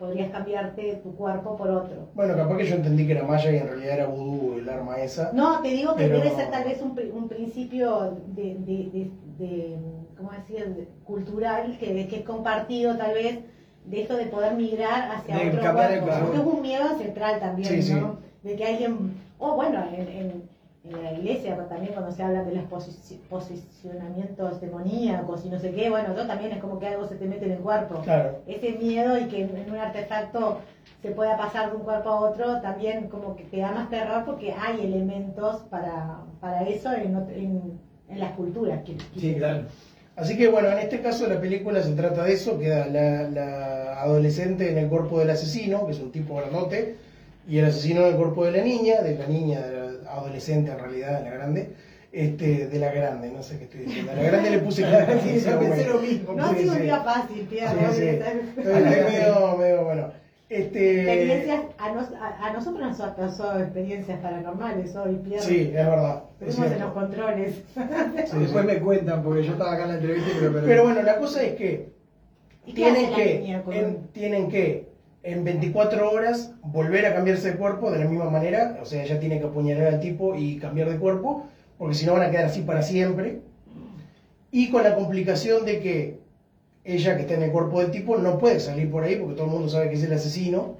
podrías 0.00 0.30
cambiarte 0.30 0.94
tu 1.02 1.14
cuerpo 1.14 1.56
por 1.58 1.68
otro. 1.68 2.08
Bueno, 2.14 2.34
capaz 2.34 2.56
que 2.56 2.64
yo 2.64 2.76
entendí 2.76 3.04
que 3.06 3.12
era 3.12 3.22
maya 3.22 3.52
y 3.52 3.58
en 3.58 3.66
realidad 3.68 3.92
era 3.96 4.06
vudú 4.06 4.56
el 4.58 4.66
arma 4.66 4.98
esa. 4.98 5.30
No, 5.34 5.60
te 5.60 5.68
digo 5.68 5.94
que 5.94 6.04
Pero- 6.04 6.16
debe 6.20 6.34
ser 6.34 6.50
tal 6.50 6.64
vez 6.64 6.80
un, 6.80 6.98
un 7.12 7.28
principio 7.28 8.14
de, 8.34 8.54
de, 8.64 8.88
de, 8.94 9.10
de, 9.38 9.76
¿cómo 10.16 10.30
decir?, 10.32 10.64
de- 10.74 10.88
cultural, 11.04 11.76
que, 11.78 12.06
que 12.08 12.16
es 12.16 12.22
compartido 12.24 12.96
tal 12.96 13.12
vez, 13.12 13.40
de 13.84 14.00
esto 14.00 14.16
de 14.16 14.24
poder 14.26 14.54
migrar 14.54 15.10
hacia 15.12 15.36
otro 15.36 15.74
cuerpo. 15.74 16.06
Porque 16.22 16.38
es 16.38 16.44
un 16.44 16.62
miedo 16.62 16.84
ancestral 16.88 17.38
también, 17.38 17.82
Sí, 17.82 17.92
¿no? 17.92 18.16
De 18.42 18.56
que 18.56 18.64
alguien, 18.64 19.12
o 19.38 19.54
bueno, 19.54 19.84
en, 19.92 20.08
en, 20.08 20.42
en 20.82 21.02
la 21.04 21.12
iglesia 21.12 21.54
pero 21.56 21.68
también 21.68 21.92
cuando 21.92 22.10
se 22.12 22.22
habla 22.22 22.42
de 22.42 22.54
los 22.54 22.64
posici- 22.64 23.18
posicionamientos 23.28 24.60
demoníacos 24.60 25.44
y 25.44 25.48
no 25.50 25.58
sé 25.58 25.72
qué, 25.72 25.90
bueno, 25.90 26.12
eso 26.14 26.26
también 26.26 26.52
es 26.52 26.58
como 26.58 26.78
que 26.78 26.86
algo 26.86 27.06
se 27.06 27.16
te 27.16 27.26
mete 27.26 27.44
en 27.46 27.52
el 27.52 27.58
cuerpo 27.58 28.00
Claro. 28.02 28.38
ese 28.46 28.72
miedo 28.72 29.18
y 29.18 29.24
que 29.24 29.42
en 29.42 29.70
un 29.70 29.76
artefacto 29.78 30.58
se 31.02 31.10
pueda 31.10 31.36
pasar 31.36 31.70
de 31.70 31.76
un 31.76 31.82
cuerpo 31.82 32.08
a 32.10 32.20
otro, 32.20 32.60
también 32.60 33.08
como 33.08 33.36
que 33.36 33.44
te 33.44 33.58
da 33.58 33.72
más 33.72 33.90
terror 33.90 34.24
porque 34.24 34.52
hay 34.52 34.80
elementos 34.84 35.62
para, 35.70 36.18
para 36.40 36.62
eso 36.68 36.92
en, 36.92 37.16
en, 37.34 37.78
en 38.08 38.20
las 38.20 38.32
culturas. 38.34 38.80
que- 38.84 38.96
que- 38.96 39.20
Sí, 39.20 39.34
claro. 39.34 39.64
Así 40.16 40.36
que 40.36 40.48
bueno, 40.48 40.68
en 40.68 40.78
este 40.78 41.00
caso 41.00 41.26
la 41.26 41.40
película 41.40 41.82
se 41.82 41.92
trata 41.92 42.24
de 42.24 42.32
eso, 42.34 42.58
queda 42.58 42.86
la, 42.86 43.22
la 43.30 44.00
adolescente 44.02 44.70
en 44.70 44.76
el 44.78 44.88
cuerpo 44.88 45.18
del 45.18 45.30
asesino, 45.30 45.86
que 45.86 45.92
es 45.92 46.00
un 46.00 46.10
tipo 46.12 46.34
grandote, 46.36 46.96
y 47.48 47.56
el 47.58 47.64
asesino 47.66 48.02
en 48.02 48.08
el 48.08 48.16
cuerpo 48.16 48.44
de 48.44 48.52
la 48.52 48.62
niña, 48.62 49.00
de 49.00 49.16
la 49.16 49.26
niña, 49.26 49.60
de 49.60 49.76
la 49.76 49.79
adolescente 50.12 50.70
en 50.70 50.78
realidad, 50.78 51.18
de 51.18 51.30
la 51.30 51.36
grande, 51.36 51.70
este, 52.12 52.66
de 52.66 52.78
la 52.78 52.90
grande, 52.92 53.30
no 53.30 53.42
sé 53.42 53.58
qué 53.58 53.64
estoy 53.64 53.80
diciendo. 53.80 54.12
A 54.12 54.14
la 54.16 54.22
grande 54.22 54.50
le 54.50 54.58
puse 54.58 54.82
que 54.82 54.88
Sí, 55.40 55.40
yo 55.48 55.58
pensé 55.60 55.84
lo 55.88 56.00
mismo. 56.00 56.32
No 56.34 56.46
ha 56.46 56.54
sido 56.54 56.72
un 56.72 56.82
día 56.82 57.00
fácil, 57.00 57.40
Pierre. 57.48 57.68
Sí, 57.70 57.84
¿no? 57.84 57.92
sí. 57.92 58.02
Esas 58.02 58.34
Estoy, 58.34 58.62
estoy 58.64 58.82
medio, 59.12 59.56
medio 59.56 59.84
bueno. 59.84 60.20
Este, 60.48 61.00
Experiencias, 61.02 61.60
a, 61.78 61.92
nos- 61.92 62.12
a, 62.12 62.46
a 62.46 62.52
nosotros 62.52 62.80
nos 62.80 63.00
pasado 63.12 63.60
experiencias 63.60 64.18
paranormales 64.18 64.96
hoy, 64.96 65.14
Pierre. 65.24 65.42
Sí, 65.44 65.60
es 65.72 65.86
verdad. 65.86 66.24
Es 66.40 66.48
Estuvimos 66.48 66.72
en 66.72 66.80
los 66.80 66.92
controles. 66.92 67.54
Sí, 68.26 68.38
Después 68.40 68.64
me 68.64 68.78
cuentan, 68.80 69.22
porque 69.22 69.44
yo 69.44 69.52
estaba 69.52 69.74
acá 69.74 69.82
en 69.84 69.88
la 69.90 69.94
entrevista 69.94 70.28
y 70.32 70.34
me 70.34 70.40
lo 70.40 70.52
perdí. 70.54 70.66
Pero 70.66 70.82
bueno, 70.82 71.02
la 71.02 71.16
cosa 71.18 71.42
es 71.44 71.52
que 71.54 71.92
¿Y 72.66 72.72
qué 72.72 72.84
hace 72.84 72.94
tienen 72.94 73.10
la 73.12 73.16
que, 73.64 73.78
en, 73.78 74.08
tienen 74.08 74.48
que 74.50 74.89
en 75.22 75.44
24 75.44 76.10
horas 76.10 76.52
volver 76.62 77.04
a 77.06 77.14
cambiarse 77.14 77.50
de 77.52 77.56
cuerpo 77.58 77.90
de 77.90 77.98
la 77.98 78.06
misma 78.06 78.30
manera, 78.30 78.78
o 78.80 78.84
sea, 78.86 79.02
ella 79.04 79.20
tiene 79.20 79.38
que 79.38 79.46
apuñalar 79.46 79.86
al 79.88 80.00
tipo 80.00 80.34
y 80.34 80.56
cambiar 80.56 80.88
de 80.90 80.96
cuerpo 80.96 81.46
porque 81.78 81.94
si 81.94 82.06
no 82.06 82.14
van 82.14 82.22
a 82.22 82.30
quedar 82.30 82.46
así 82.46 82.62
para 82.62 82.82
siempre. 82.82 83.40
Y 84.50 84.70
con 84.70 84.82
la 84.82 84.94
complicación 84.94 85.64
de 85.64 85.80
que 85.80 86.18
ella, 86.84 87.16
que 87.16 87.22
está 87.22 87.34
en 87.34 87.42
el 87.42 87.50
cuerpo 87.52 87.80
del 87.80 87.90
tipo, 87.90 88.16
no 88.16 88.38
puede 88.38 88.60
salir 88.60 88.90
por 88.90 89.04
ahí 89.04 89.16
porque 89.16 89.34
todo 89.34 89.46
el 89.46 89.52
mundo 89.52 89.68
sabe 89.68 89.88
que 89.90 89.94
es 89.96 90.02
el 90.02 90.12
asesino. 90.12 90.76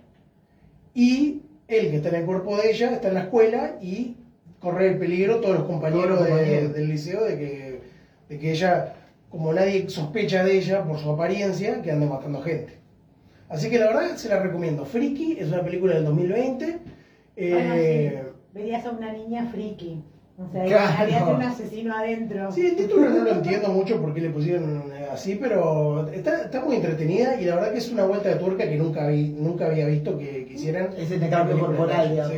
Y 0.94 1.42
él, 1.68 1.90
que 1.90 1.96
está 1.96 2.08
en 2.08 2.16
el 2.16 2.24
cuerpo 2.24 2.56
de 2.56 2.70
ella, 2.70 2.90
está 2.92 3.08
en 3.08 3.14
la 3.14 3.20
escuela 3.22 3.76
y 3.80 4.16
corre 4.58 4.88
el 4.88 4.98
peligro 4.98 5.36
todos 5.40 5.58
los 5.58 5.64
compañeros, 5.66 6.18
Todos 6.18 6.18
los 6.18 6.28
de- 6.28 6.34
compañeros. 6.34 6.72
del 6.74 6.88
liceo 6.88 7.24
de 7.24 7.38
que, 7.38 7.80
de 8.28 8.38
que 8.38 8.50
ella, 8.50 8.94
como 9.30 9.52
nadie 9.52 9.88
sospecha 9.88 10.44
de 10.44 10.58
ella 10.58 10.82
por 10.84 10.98
su 10.98 11.10
apariencia, 11.10 11.80
que 11.80 11.92
ande 11.92 12.06
matando 12.06 12.42
gente. 12.42 12.74
Así 13.50 13.68
que 13.68 13.78
la 13.78 13.86
verdad 13.88 14.16
se 14.16 14.28
la 14.28 14.40
recomiendo. 14.40 14.84
Friki 14.84 15.36
es 15.38 15.48
una 15.48 15.62
película 15.62 15.94
del 15.94 16.04
2020. 16.04 16.66
Bueno, 16.66 17.74
Eh, 17.76 18.22
sí, 18.22 18.28
verías 18.54 18.86
a 18.86 18.90
una 18.92 19.12
niña 19.12 19.46
friki. 19.52 20.02
O 20.38 20.50
sea, 20.52 20.64
Claro. 20.64 20.94
había 20.98 21.24
un 21.26 21.42
asesino 21.42 21.94
adentro. 21.94 22.50
Sí, 22.52 22.66
el 22.66 22.76
título 22.76 23.10
no 23.10 23.24
lo 23.24 23.30
entiendo 23.32 23.68
mucho 23.68 24.00
por 24.00 24.14
qué 24.14 24.20
le 24.22 24.30
pusieron 24.30 24.90
así, 25.12 25.34
pero 25.34 26.08
está, 26.10 26.44
está 26.44 26.64
muy 26.64 26.76
entretenida 26.76 27.38
y 27.40 27.44
la 27.44 27.56
verdad 27.56 27.72
que 27.72 27.78
es 27.78 27.90
una 27.90 28.04
vuelta 28.04 28.30
de 28.30 28.36
tuerca 28.36 28.64
que 28.68 28.76
nunca 28.76 29.06
vi, 29.08 29.28
nunca 29.28 29.66
había 29.66 29.86
visto 29.86 30.16
que, 30.16 30.46
que 30.46 30.54
hicieran. 30.54 30.94
Ese 30.96 31.16
intercambio 31.16 31.56
Una 31.56 31.66
película 31.66 31.76
corporal, 31.76 32.10
digamos. 32.10 32.32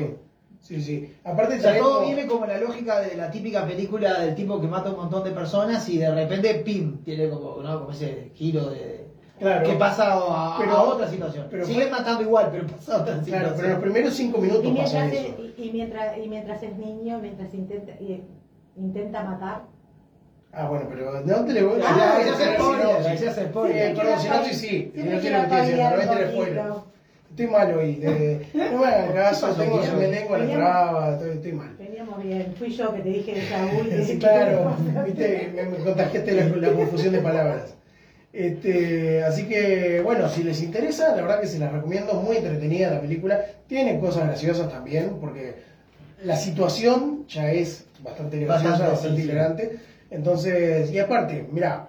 Sí, 0.63 0.75
sí, 0.77 0.81
sí. 0.83 1.13
Aparte 1.23 1.57
O 1.57 1.61
sea, 1.61 1.71
trae 1.71 1.81
todo 1.81 1.95
como- 2.01 2.07
viene 2.07 2.27
como 2.27 2.47
la 2.47 2.59
lógica 2.59 3.01
de 3.01 3.17
la 3.17 3.31
típica 3.31 3.67
película 3.67 4.21
del 4.21 4.35
tipo 4.35 4.61
que 4.61 4.67
mata 4.67 4.89
a 4.89 4.93
un 4.93 4.99
montón 4.99 5.23
de 5.25 5.31
personas 5.31 5.89
y 5.89 5.99
de 5.99 6.13
repente, 6.13 6.55
¡pim! 6.65 7.05
Tiene 7.05 7.29
como, 7.29 7.63
¿no? 7.63 7.81
como 7.81 7.93
ese 7.93 8.31
giro 8.35 8.71
de... 8.71 9.02
Claro. 9.43 9.67
que 9.69 9.75
pasa 9.75 10.13
a, 10.13 10.57
a 10.57 10.59
Pero- 10.59 10.83
otra 10.83 11.09
situación. 11.09 11.47
pero 11.51 11.67
Siguen 11.67 11.89
fue- 11.89 11.99
matando 11.99 12.23
igual, 12.23 12.49
pero 12.53 12.67
pasa 12.67 12.95
a 12.97 13.01
otra 13.03 13.15
situación. 13.19 13.41
Claro, 13.41 13.55
pero 13.57 13.69
los 13.71 13.79
primeros 13.81 14.15
cinco 14.15 14.39
Y 14.39 14.43
minutos 14.43 14.73
pasa 14.79 14.99
mientras, 15.01 15.25
eso. 15.25 15.35
es, 15.43 15.59
y, 15.59 15.63
y 15.69 15.73
mientras, 15.73 16.19
y 16.19 16.29
mientras 16.29 16.63
es 16.63 16.77
niño, 16.79 17.19
mientras 17.21 17.53
intenta, 17.55 17.93
y- 18.01 18.23
intenta 18.77 19.25
matar. 19.25 19.63
Ah, 20.55 20.69
bueno, 20.69 20.87
pero 20.91 21.21
no 21.21 21.45
te 21.47 21.53
le 21.55 21.63
voy 21.63 21.81
Ah, 21.83 22.17
a 22.19 22.25
ya 22.27 22.35
se 22.37 22.55
spoiler, 22.57 23.19
ya 23.21 23.33
se 23.33 23.45
spoiler. 23.47 23.95
Perdón, 23.97 24.19
si 24.21 24.29
no, 24.29 24.45
sí, 24.45 24.55
sí. 24.55 24.93
Si 24.95 25.03
no 25.03 25.19
quiero 25.21 25.41
que 25.43 25.47
te 25.49 25.61
diciendo, 25.63 25.97
no 25.97 26.03
spoiler. 26.03 26.35
poquito. 26.37 26.87
Estoy 27.31 27.47
mal 27.47 27.75
hoy. 27.75 27.95
de- 27.95 28.47
no 28.71 28.79
me 28.81 28.87
hagan 28.87 29.13
caso, 29.15 29.47
tengo, 29.59 29.83
se 29.83 29.93
me 29.93 30.09
lengua 30.09 30.37
la 30.39 30.55
traba, 30.55 31.13
estoy, 31.15 31.31
estoy 31.31 31.53
mal. 31.53 31.75
Veníamos 31.79 32.23
bien. 32.23 32.55
Fui 32.59 32.69
yo 32.69 32.93
que 32.95 33.01
te 33.01 33.09
dije 33.09 33.35
de 33.35 33.49
Saúl. 33.49 33.89
Sí, 34.07 34.19
claro, 34.19 34.77
viste, 35.07 35.51
me, 35.55 35.63
me 35.65 35.77
contagiaste 35.79 36.33
la, 36.33 36.57
la 36.69 36.73
confusión 36.77 37.13
de 37.15 37.21
palabras. 37.21 37.75
Este, 38.33 39.23
así 39.25 39.47
que, 39.47 40.01
bueno, 40.03 40.29
si 40.29 40.43
les 40.43 40.63
interesa, 40.63 41.15
la 41.15 41.23
verdad 41.23 41.41
que 41.41 41.47
se 41.47 41.59
las 41.59 41.73
recomiendo, 41.73 42.15
muy 42.15 42.37
entretenida 42.37 42.91
la 42.91 43.01
película. 43.01 43.45
Tiene 43.67 44.01
cosas 44.01 44.27
graciosas 44.27 44.71
también, 44.71 45.19
porque 45.21 45.57
la 46.25 46.37
situación 46.37 47.27
ya 47.29 47.53
es 47.53 47.87
bastante 48.03 48.41
graciosa, 48.41 48.89
Bastante, 48.89 49.37
bastante 49.37 49.71
sí. 49.71 49.77
Entonces, 50.11 50.91
y 50.91 50.99
aparte, 50.99 51.47
mira, 51.51 51.89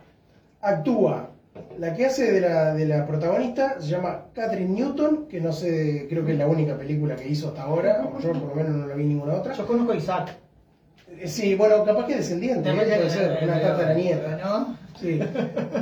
actúa. 0.62 1.30
La 1.78 1.94
que 1.94 2.08
hace 2.08 2.32
de 2.32 2.42
la, 2.42 2.74
de 2.74 2.88
la 2.88 3.06
protagonista 3.06 3.80
se 3.80 3.90
llama 3.90 4.26
Catherine 4.34 4.74
Newton, 4.74 5.28
que 5.28 5.40
no 5.40 5.54
sé, 5.54 6.08
creo 6.10 6.26
que 6.26 6.32
es 6.32 6.38
la 6.38 6.48
única 6.48 6.76
película 6.78 7.16
que 7.16 7.28
hizo 7.28 7.50
hasta 7.50 7.64
ahora, 7.64 8.04
o 8.06 8.20
yo 8.20 8.34
por 8.34 8.50
lo 8.50 8.56
menos 8.56 8.76
no 8.76 8.88
la 8.88 8.96
vi 8.96 9.06
ninguna 9.06 9.36
otra. 9.36 9.54
Yo 9.54 9.68
conozco 9.68 9.92
a 9.92 9.96
Isaac. 9.96 10.36
Sí, 11.26 11.56
bueno, 11.56 11.84
capaz 11.84 12.08
que 12.08 12.16
descendiente, 12.16 12.70
¿eh? 12.70 12.74
puede 12.74 13.10
ser, 13.10 13.40
una 13.44 13.62
tataranieta. 13.62 14.38
¿No? 14.44 14.78
Sí. 15.00 15.20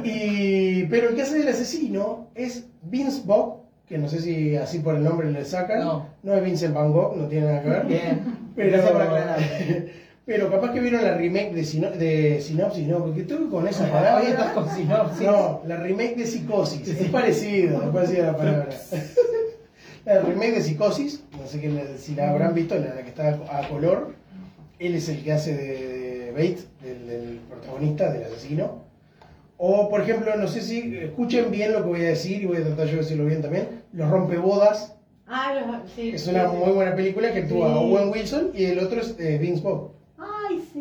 Y, 0.04 0.84
pero 0.86 1.10
el 1.10 1.16
que 1.16 1.22
hace 1.24 1.40
del 1.40 1.50
asesino 1.50 2.30
es 2.36 2.66
Vince 2.84 3.24
Vaughn, 3.26 3.62
que 3.88 3.98
no 3.98 4.08
sé 4.08 4.22
si 4.22 4.56
así 4.56 4.80
por 4.80 4.96
el 4.96 5.04
nombre 5.04 5.32
le 5.32 5.44
sacan. 5.44 5.80
No. 5.80 6.06
es 6.24 6.44
Vincent 6.44 6.74
Van 6.74 6.92
Gogh, 6.94 7.18
no 7.18 7.28
tiene 7.28 7.48
nada 7.48 7.62
que 7.62 7.70
ver. 7.70 7.86
Bien. 7.88 8.38
Pero, 8.56 8.82
por 8.84 9.02
aclarar. 9.02 9.40
pero 10.26 10.52
capaz 10.52 10.72
que 10.72 10.80
vieron 10.80 11.04
la 11.04 11.16
remake 11.16 11.54
de, 11.54 11.64
Sino- 11.64 11.92
de 11.92 12.40
Sinopsis, 12.42 12.88
¿no? 12.88 13.00
Porque 13.00 13.22
estuve 13.22 13.50
con 13.50 13.68
esa 13.68 13.90
palabra. 13.90 14.28
estás 14.28 14.52
con 14.54 14.70
sinopsis. 14.70 15.26
No, 15.28 15.62
la 15.66 15.78
remake 15.78 16.16
de 16.16 16.26
Psicosis. 16.26 16.88
Es 16.88 17.10
parecido, 17.10 17.82
es 17.84 17.90
parecida 17.90 18.28
la 18.28 18.38
palabra. 18.38 18.70
La 20.06 20.20
remake 20.22 20.56
de 20.56 20.62
Psicosis, 20.64 21.24
no 21.40 21.46
sé 21.46 21.98
si 22.00 22.16
la 22.16 22.32
habrán 22.32 22.56
visto, 22.56 22.74
la 22.76 23.04
que 23.04 23.10
está 23.10 23.40
a 23.52 23.68
color. 23.70 24.16
Él 24.82 24.96
es 24.96 25.08
el 25.10 25.24
que 25.24 25.32
hace 25.32 25.56
de, 25.56 26.32
del, 26.34 27.08
del 27.08 27.40
protagonista, 27.50 28.12
del 28.12 28.24
asesino. 28.24 28.84
O, 29.58 29.90
por 29.90 30.02
ejemplo, 30.02 30.36
no 30.38 30.48
sé 30.48 30.62
si 30.62 30.98
escuchen 30.98 31.52
bien 31.52 31.72
lo 31.72 31.84
que 31.84 31.90
voy 31.90 32.02
a 32.02 32.10
decir 32.10 32.42
y 32.42 32.46
voy 32.48 32.58
a 32.58 32.64
tratar 32.64 32.88
yo 32.88 32.94
de 32.94 33.02
decirlo 33.04 33.26
bien 33.26 33.42
también. 33.44 33.68
Los 33.94 34.10
Rompebodas, 34.10 34.96
Ah, 35.28 35.54
los- 35.54 35.92
sí. 35.92 36.10
es 36.14 36.26
una 36.28 36.50
sí, 36.50 36.58
muy 36.58 36.72
buena 36.72 36.96
película 36.96 37.32
que 37.32 37.40
actúa 37.42 37.68
Sí. 37.68 37.74
Owen 37.78 38.10
Wilson 38.10 38.52
y 38.56 38.66
el 38.66 38.80
otro 38.80 39.02
es 39.02 39.16
eh, 39.20 39.38
Vince 39.40 39.62
Vaughn. 39.62 39.90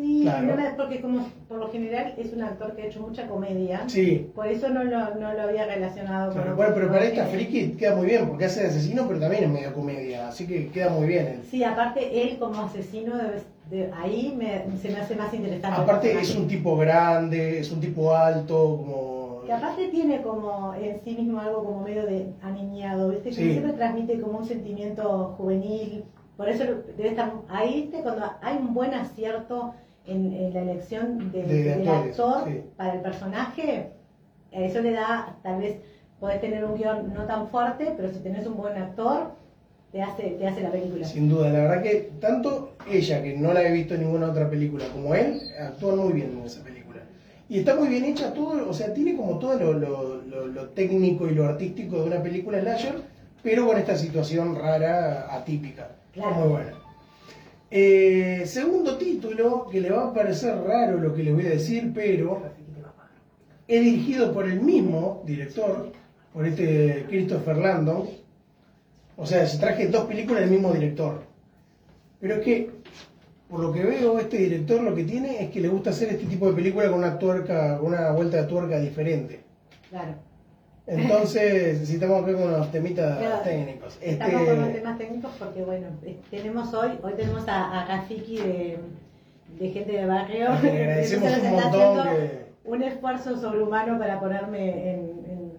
Sí. 0.01 0.21
Claro. 0.23 0.55
no 0.55 0.75
porque 0.77 0.99
como 1.01 1.25
por 1.47 1.59
lo 1.59 1.69
general 1.71 2.13
es 2.17 2.33
un 2.33 2.41
actor 2.41 2.75
que 2.75 2.81
ha 2.83 2.85
hecho 2.85 3.01
mucha 3.01 3.27
comedia. 3.27 3.83
Sí. 3.87 4.31
Por 4.33 4.47
eso 4.47 4.69
no 4.69 4.83
lo, 4.83 5.15
no 5.15 5.33
lo 5.33 5.41
había 5.43 5.65
relacionado 5.65 6.31
Claro, 6.31 6.47
con. 6.47 6.57
bueno, 6.57 6.73
pero 6.73 6.87
para 6.91 7.05
esta 7.05 7.25
friki 7.25 7.71
queda 7.73 7.95
muy 7.95 8.07
bien, 8.07 8.27
porque 8.27 8.45
hace 8.45 8.61
de 8.61 8.67
asesino, 8.69 9.05
pero 9.07 9.19
también 9.19 9.43
es 9.43 9.49
medio 9.49 9.73
comedia, 9.73 10.27
así 10.29 10.47
que 10.47 10.69
queda 10.69 10.89
muy 10.89 11.07
bien 11.07 11.27
él. 11.27 11.39
Sí, 11.49 11.63
aparte 11.63 12.23
él 12.23 12.37
como 12.39 12.61
asesino, 12.63 13.13
de, 13.69 13.91
ahí 13.93 14.33
me, 14.37 14.65
se 14.81 14.89
me 14.89 14.99
hace 14.99 15.15
más 15.15 15.33
interesante. 15.33 15.79
Aparte 15.81 16.19
es 16.19 16.35
un 16.35 16.47
tipo 16.47 16.75
grande, 16.77 17.59
es 17.59 17.71
un 17.71 17.79
tipo 17.79 18.13
alto, 18.15 18.77
como... 18.77 19.41
Que 19.45 19.53
aparte 19.53 19.87
tiene 19.89 20.21
como 20.21 20.73
en 20.75 20.99
sí 21.03 21.15
mismo 21.15 21.39
algo 21.39 21.63
como 21.63 21.81
medio 21.81 22.05
de 22.05 22.27
aniñado, 22.41 23.09
¿viste? 23.09 23.29
Que 23.29 23.35
Sí. 23.35 23.51
siempre 23.51 23.73
transmite 23.73 24.19
como 24.19 24.39
un 24.39 24.45
sentimiento 24.45 25.35
juvenil. 25.37 26.03
Por 26.37 26.49
eso 26.49 26.63
debe 26.97 27.09
estar 27.09 27.31
ahí, 27.49 27.83
¿viste? 27.83 28.01
Cuando 28.01 28.25
hay 28.41 28.57
un 28.57 28.73
buen 28.73 28.93
acierto 28.93 29.73
en, 30.11 30.33
en 30.33 30.53
la 30.53 30.61
elección 30.61 31.31
de- 31.31 31.43
De 31.43 31.63
del 31.63 31.87
actores, 31.87 32.19
actor 32.19 32.43
sí. 32.47 32.61
para 32.77 32.93
el 32.93 33.01
personaje, 33.01 33.87
eso 34.51 34.81
le 34.81 34.91
da, 34.91 35.37
tal 35.43 35.59
vez 35.59 35.77
podés 36.19 36.39
tener 36.41 36.63
un 36.65 36.75
guion 36.77 37.13
no 37.13 37.25
tan 37.25 37.47
fuerte, 37.47 37.93
pero 37.95 38.09
si 38.13 38.19
tenés 38.19 38.45
un 38.45 38.57
buen 38.57 38.77
actor, 38.77 39.31
te 39.91 40.01
hace, 40.01 40.23
te 40.39 40.47
hace 40.47 40.61
la 40.61 40.71
película. 40.71 41.05
Sin 41.05 41.27
duda, 41.29 41.49
la 41.49 41.59
verdad 41.59 41.81
que 41.81 42.11
tanto 42.19 42.73
ella, 42.89 43.21
que 43.23 43.35
no 43.35 43.53
la 43.53 43.63
he 43.63 43.71
visto 43.71 43.95
en 43.95 44.01
ninguna 44.01 44.29
otra 44.29 44.49
película, 44.49 44.85
como 44.93 45.13
él, 45.15 45.39
actúan 45.59 45.97
muy 45.97 46.13
bien 46.13 46.37
en 46.37 46.45
esa 46.45 46.63
película. 46.63 47.01
Y 47.49 47.59
está 47.59 47.75
muy 47.75 47.89
bien 47.89 48.05
hecha 48.05 48.33
todo, 48.33 48.69
o 48.69 48.73
sea, 48.73 48.93
tiene 48.93 49.15
como 49.17 49.37
todo 49.39 49.55
lo, 49.59 49.73
lo- 49.73 50.21
lo- 50.21 50.47
lo 50.47 50.69
técnico 50.69 51.27
y 51.27 51.33
lo 51.35 51.45
artístico 51.45 51.97
de 52.01 52.07
una 52.07 52.23
película 52.23 52.61
slasher, 52.61 53.01
pero 53.43 53.65
con 53.67 53.77
esta 53.77 53.95
situación 53.97 54.55
rara, 54.55 55.27
atípica. 55.33 55.89
Claro. 56.13 56.35
muy 56.35 56.47
buena. 56.49 56.71
Eh, 57.73 58.43
segundo 58.47 58.97
título, 58.97 59.69
que 59.71 59.79
le 59.79 59.91
va 59.91 60.09
a 60.09 60.13
parecer 60.13 60.57
raro 60.61 60.97
lo 60.97 61.15
que 61.15 61.23
les 61.23 61.33
voy 61.33 61.45
a 61.45 61.51
decir, 61.51 61.91
pero 61.95 62.41
es 63.65 63.81
dirigido 63.81 64.33
por 64.33 64.45
el 64.45 64.59
mismo 64.59 65.23
director, 65.25 65.93
por 66.33 66.45
este 66.45 67.05
Christopher 67.07 67.55
Landon. 67.55 68.09
O 69.15 69.25
sea, 69.25 69.47
se 69.47 69.57
traje 69.57 69.87
dos 69.87 70.03
películas 70.03 70.41
del 70.41 70.51
mismo 70.51 70.73
director. 70.73 71.21
Pero 72.19 72.35
es 72.35 72.41
que, 72.41 72.71
por 73.49 73.61
lo 73.61 73.71
que 73.71 73.85
veo, 73.85 74.19
este 74.19 74.37
director 74.37 74.81
lo 74.81 74.93
que 74.93 75.05
tiene 75.05 75.41
es 75.41 75.51
que 75.51 75.61
le 75.61 75.69
gusta 75.69 75.91
hacer 75.91 76.09
este 76.09 76.25
tipo 76.25 76.47
de 76.47 76.53
película 76.53 76.89
con 76.89 76.99
una 76.99 77.17
tuerca, 77.17 77.79
una 77.81 78.11
vuelta 78.11 78.41
de 78.41 78.47
tuerca 78.49 78.79
diferente. 78.79 79.39
Claro. 79.89 80.15
Entonces, 80.87 81.79
necesitamos 81.79 82.25
ver 82.25 82.35
con 82.35 82.43
unos 82.53 82.71
temitas 82.71 83.17
Claro. 83.19 83.41
técnicos. 83.43 83.97
Estamos 84.01 84.33
con 84.47 84.57
los 84.57 84.67
Este, 84.67 84.79
temas 84.79 84.97
técnicos 84.97 85.31
porque, 85.37 85.63
bueno, 85.63 85.87
eh, 86.03 86.17
tenemos 86.29 86.73
hoy, 86.73 86.91
hoy 87.03 87.13
tenemos 87.13 87.47
a, 87.47 87.81
a 87.81 87.85
Rafiki 87.87 88.37
de, 88.37 88.77
de 89.59 89.69
gente 89.69 89.91
de 89.93 90.05
barrio. 90.05 90.49
Le 90.61 90.69
agradecemos 90.83 91.29
un 91.29 91.35
está 91.35 91.49
montón 91.51 91.99
haciendo 91.99 92.03
que- 92.03 92.41
Un 92.63 92.83
esfuerzo 92.83 93.39
sobrehumano 93.39 93.97
para 93.99 94.19
ponerme 94.19 94.91
en, 94.93 94.99
en- 95.29 95.51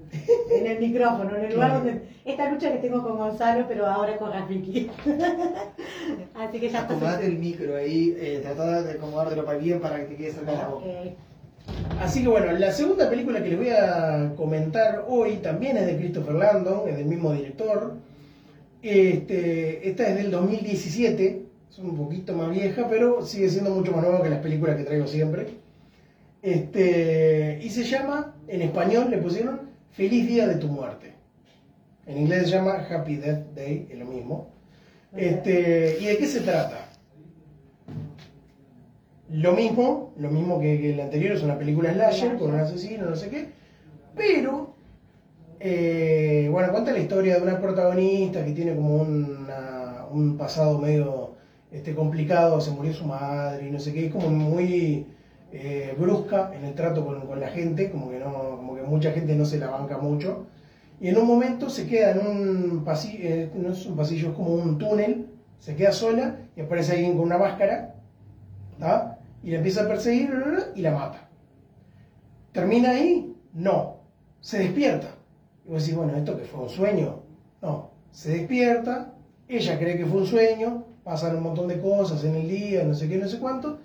en 0.51 0.67
el 0.67 0.79
micrófono, 0.81 1.37
en 1.37 1.45
el 1.47 1.55
lugar 1.55 1.73
donde. 1.75 2.03
Esta 2.25 2.49
lucha 2.51 2.71
que 2.71 2.79
tengo 2.79 3.03
con 3.03 3.17
Gonzalo, 3.17 3.65
pero 3.67 3.87
ahora 3.87 4.17
con 4.19 4.33
Rafiki. 4.33 4.91
Así 6.35 6.61
que 6.61 6.69
ya 6.71 6.81
está. 6.81 6.93
Acomodate 6.95 7.27
el 7.27 7.39
micro 7.39 7.77
ahí, 7.77 8.15
eh, 8.19 8.41
tratá 8.43 8.83
de 8.83 8.93
acomodártelo 8.93 9.45
para 9.45 9.59
bien 9.59 9.81
para 9.81 9.97
que 9.99 10.05
te 10.05 10.17
quede 10.17 10.33
cerca 10.33 10.51
de 10.53 10.59
la 10.59 10.69
boca. 10.69 10.87
Así 12.01 12.23
que 12.23 12.29
bueno, 12.29 12.53
la 12.53 12.73
segunda 12.73 13.09
película 13.09 13.43
que 13.43 13.51
les 13.51 13.59
voy 13.59 13.69
a 13.69 14.33
comentar 14.37 15.05
hoy 15.09 15.37
también 15.37 15.77
es 15.77 15.87
de 15.87 15.97
Christopher 15.97 16.35
Landon, 16.35 16.89
es 16.89 16.97
del 16.97 17.07
mismo 17.07 17.33
director. 17.33 17.97
Este, 18.83 19.89
esta 19.89 20.09
es 20.09 20.17
del 20.17 20.31
2017, 20.33 21.43
es 21.71 21.79
un 21.79 21.97
poquito 21.97 22.35
más 22.35 22.51
vieja, 22.51 22.89
pero 22.89 23.25
sigue 23.25 23.49
siendo 23.49 23.71
mucho 23.71 23.93
más 23.93 24.03
nueva 24.03 24.23
que 24.23 24.31
las 24.31 24.41
películas 24.41 24.77
que 24.77 24.85
traigo 24.85 25.07
siempre. 25.07 25.59
Este, 26.43 27.61
y 27.63 27.71
se 27.71 27.85
llama, 27.85 28.35
en 28.49 28.63
español 28.63 29.09
le 29.09 29.19
pusieron 29.19 29.71
Feliz 29.93 30.27
Día 30.27 30.49
de 30.49 30.57
tu 30.57 30.67
Muerte. 30.67 31.13
En 32.07 32.19
inglés 32.19 32.45
se 32.45 32.51
llama 32.51 32.85
Happy 32.91 33.17
Death 33.17 33.55
Day, 33.55 33.87
es 33.89 33.99
lo 33.99 34.07
mismo. 34.07 34.51
Este, 35.17 35.99
¿Y 36.01 36.07
de 36.07 36.17
qué 36.17 36.27
se 36.27 36.41
trata? 36.41 36.92
Lo 39.33 39.53
mismo, 39.55 40.13
lo 40.17 40.31
mismo 40.31 40.61
que, 40.61 40.79
que 40.81 40.93
el 40.93 41.01
anterior, 41.01 41.33
es 41.35 41.43
una 41.43 41.59
película 41.59 41.93
slasher 41.93 42.37
con 42.39 42.53
un 42.53 42.61
asesino, 42.61 43.09
no 43.09 43.17
sé 43.17 43.31
qué, 43.31 43.49
pero, 44.15 44.75
eh, 45.61 46.49
bueno, 46.53 46.73
cuenta 46.73 46.93
la 46.93 46.99
historia 47.01 47.37
de 47.37 47.43
una 47.43 47.61
protagonista 47.61 48.45
que 48.45 48.53
tiene 48.53 48.75
como 48.75 48.97
una- 48.97 50.07
un 50.13 50.37
pasado 50.37 50.79
medio 50.79 51.37
este, 51.73 51.95
complicado, 51.95 52.61
se 52.61 52.71
murió 52.73 52.93
su 52.95 53.05
madre 53.07 53.69
y 53.69 53.71
no 53.71 53.79
sé 53.81 53.93
qué, 53.95 54.07
es 54.07 54.13
como 54.13 54.31
muy 54.31 55.07
eh, 55.53 55.95
brusca 55.99 56.53
en 56.55 56.65
el 56.65 56.75
trato 56.75 57.05
con, 57.07 57.27
con 57.27 57.41
la 57.41 57.49
gente, 57.49 57.91
como 57.91 58.11
que, 58.11 58.19
no, 58.21 58.57
como 58.59 58.75
que 58.77 58.83
mucha 58.83 59.13
gente 59.13 59.35
no 59.37 59.45
se 59.47 59.59
la 59.59 59.69
banca 59.71 59.99
mucho. 59.99 60.47
Y 61.01 61.09
en 61.09 61.19
un 61.19 61.27
momento 61.27 61.71
se 61.71 61.87
queda 61.87 62.13
en 62.13 62.21
un 62.27 62.85
pasillo, 62.85 63.19
eh, 63.23 63.51
no 63.55 63.73
es 63.73 63.87
un 63.87 63.97
pasillo, 63.97 64.31
es 64.31 64.35
como 64.37 64.55
un 64.55 64.79
túnel, 64.79 65.27
se 65.61 65.77
queda 65.77 65.93
sola 65.93 66.37
y 66.57 66.61
aparece 66.63 66.93
alguien 66.95 67.13
con 67.17 67.27
una 67.27 67.39
máscara, 67.39 67.95
¿tá? 68.79 69.12
Y 69.43 69.51
la 69.51 69.57
empieza 69.59 69.83
a 69.85 69.89
perseguir 69.89 70.31
y 70.75 70.83
la 70.83 70.93
mata. 70.93 71.29
¿Termina 72.53 72.91
ahí? 72.91 73.35
No. 73.53 74.01
Se 74.41 74.59
despierta. 74.59 75.09
Y 75.65 75.71
vos 75.71 75.83
decís, 75.83 75.97
bueno, 75.97 76.17
¿esto 76.17 76.37
que 76.37 76.45
fue 76.45 76.61
un 76.63 76.69
sueño? 76.69 77.21
No. 77.61 77.91
Se 78.11 78.31
despierta, 78.33 79.15
ella 79.49 79.79
cree 79.79 79.97
que 79.97 80.05
fue 80.07 80.21
un 80.21 80.27
sueño, 80.27 80.85
pasan 81.05 81.37
un 81.37 81.43
montón 81.43 81.69
de 81.69 81.81
cosas 81.81 82.25
en 82.25 82.35
el 82.35 82.49
día, 82.49 82.85
no 82.85 82.95
sé 82.95 83.09
qué, 83.09 83.17
no 83.17 83.27
sé 83.29 83.39
cuánto, 83.39 83.79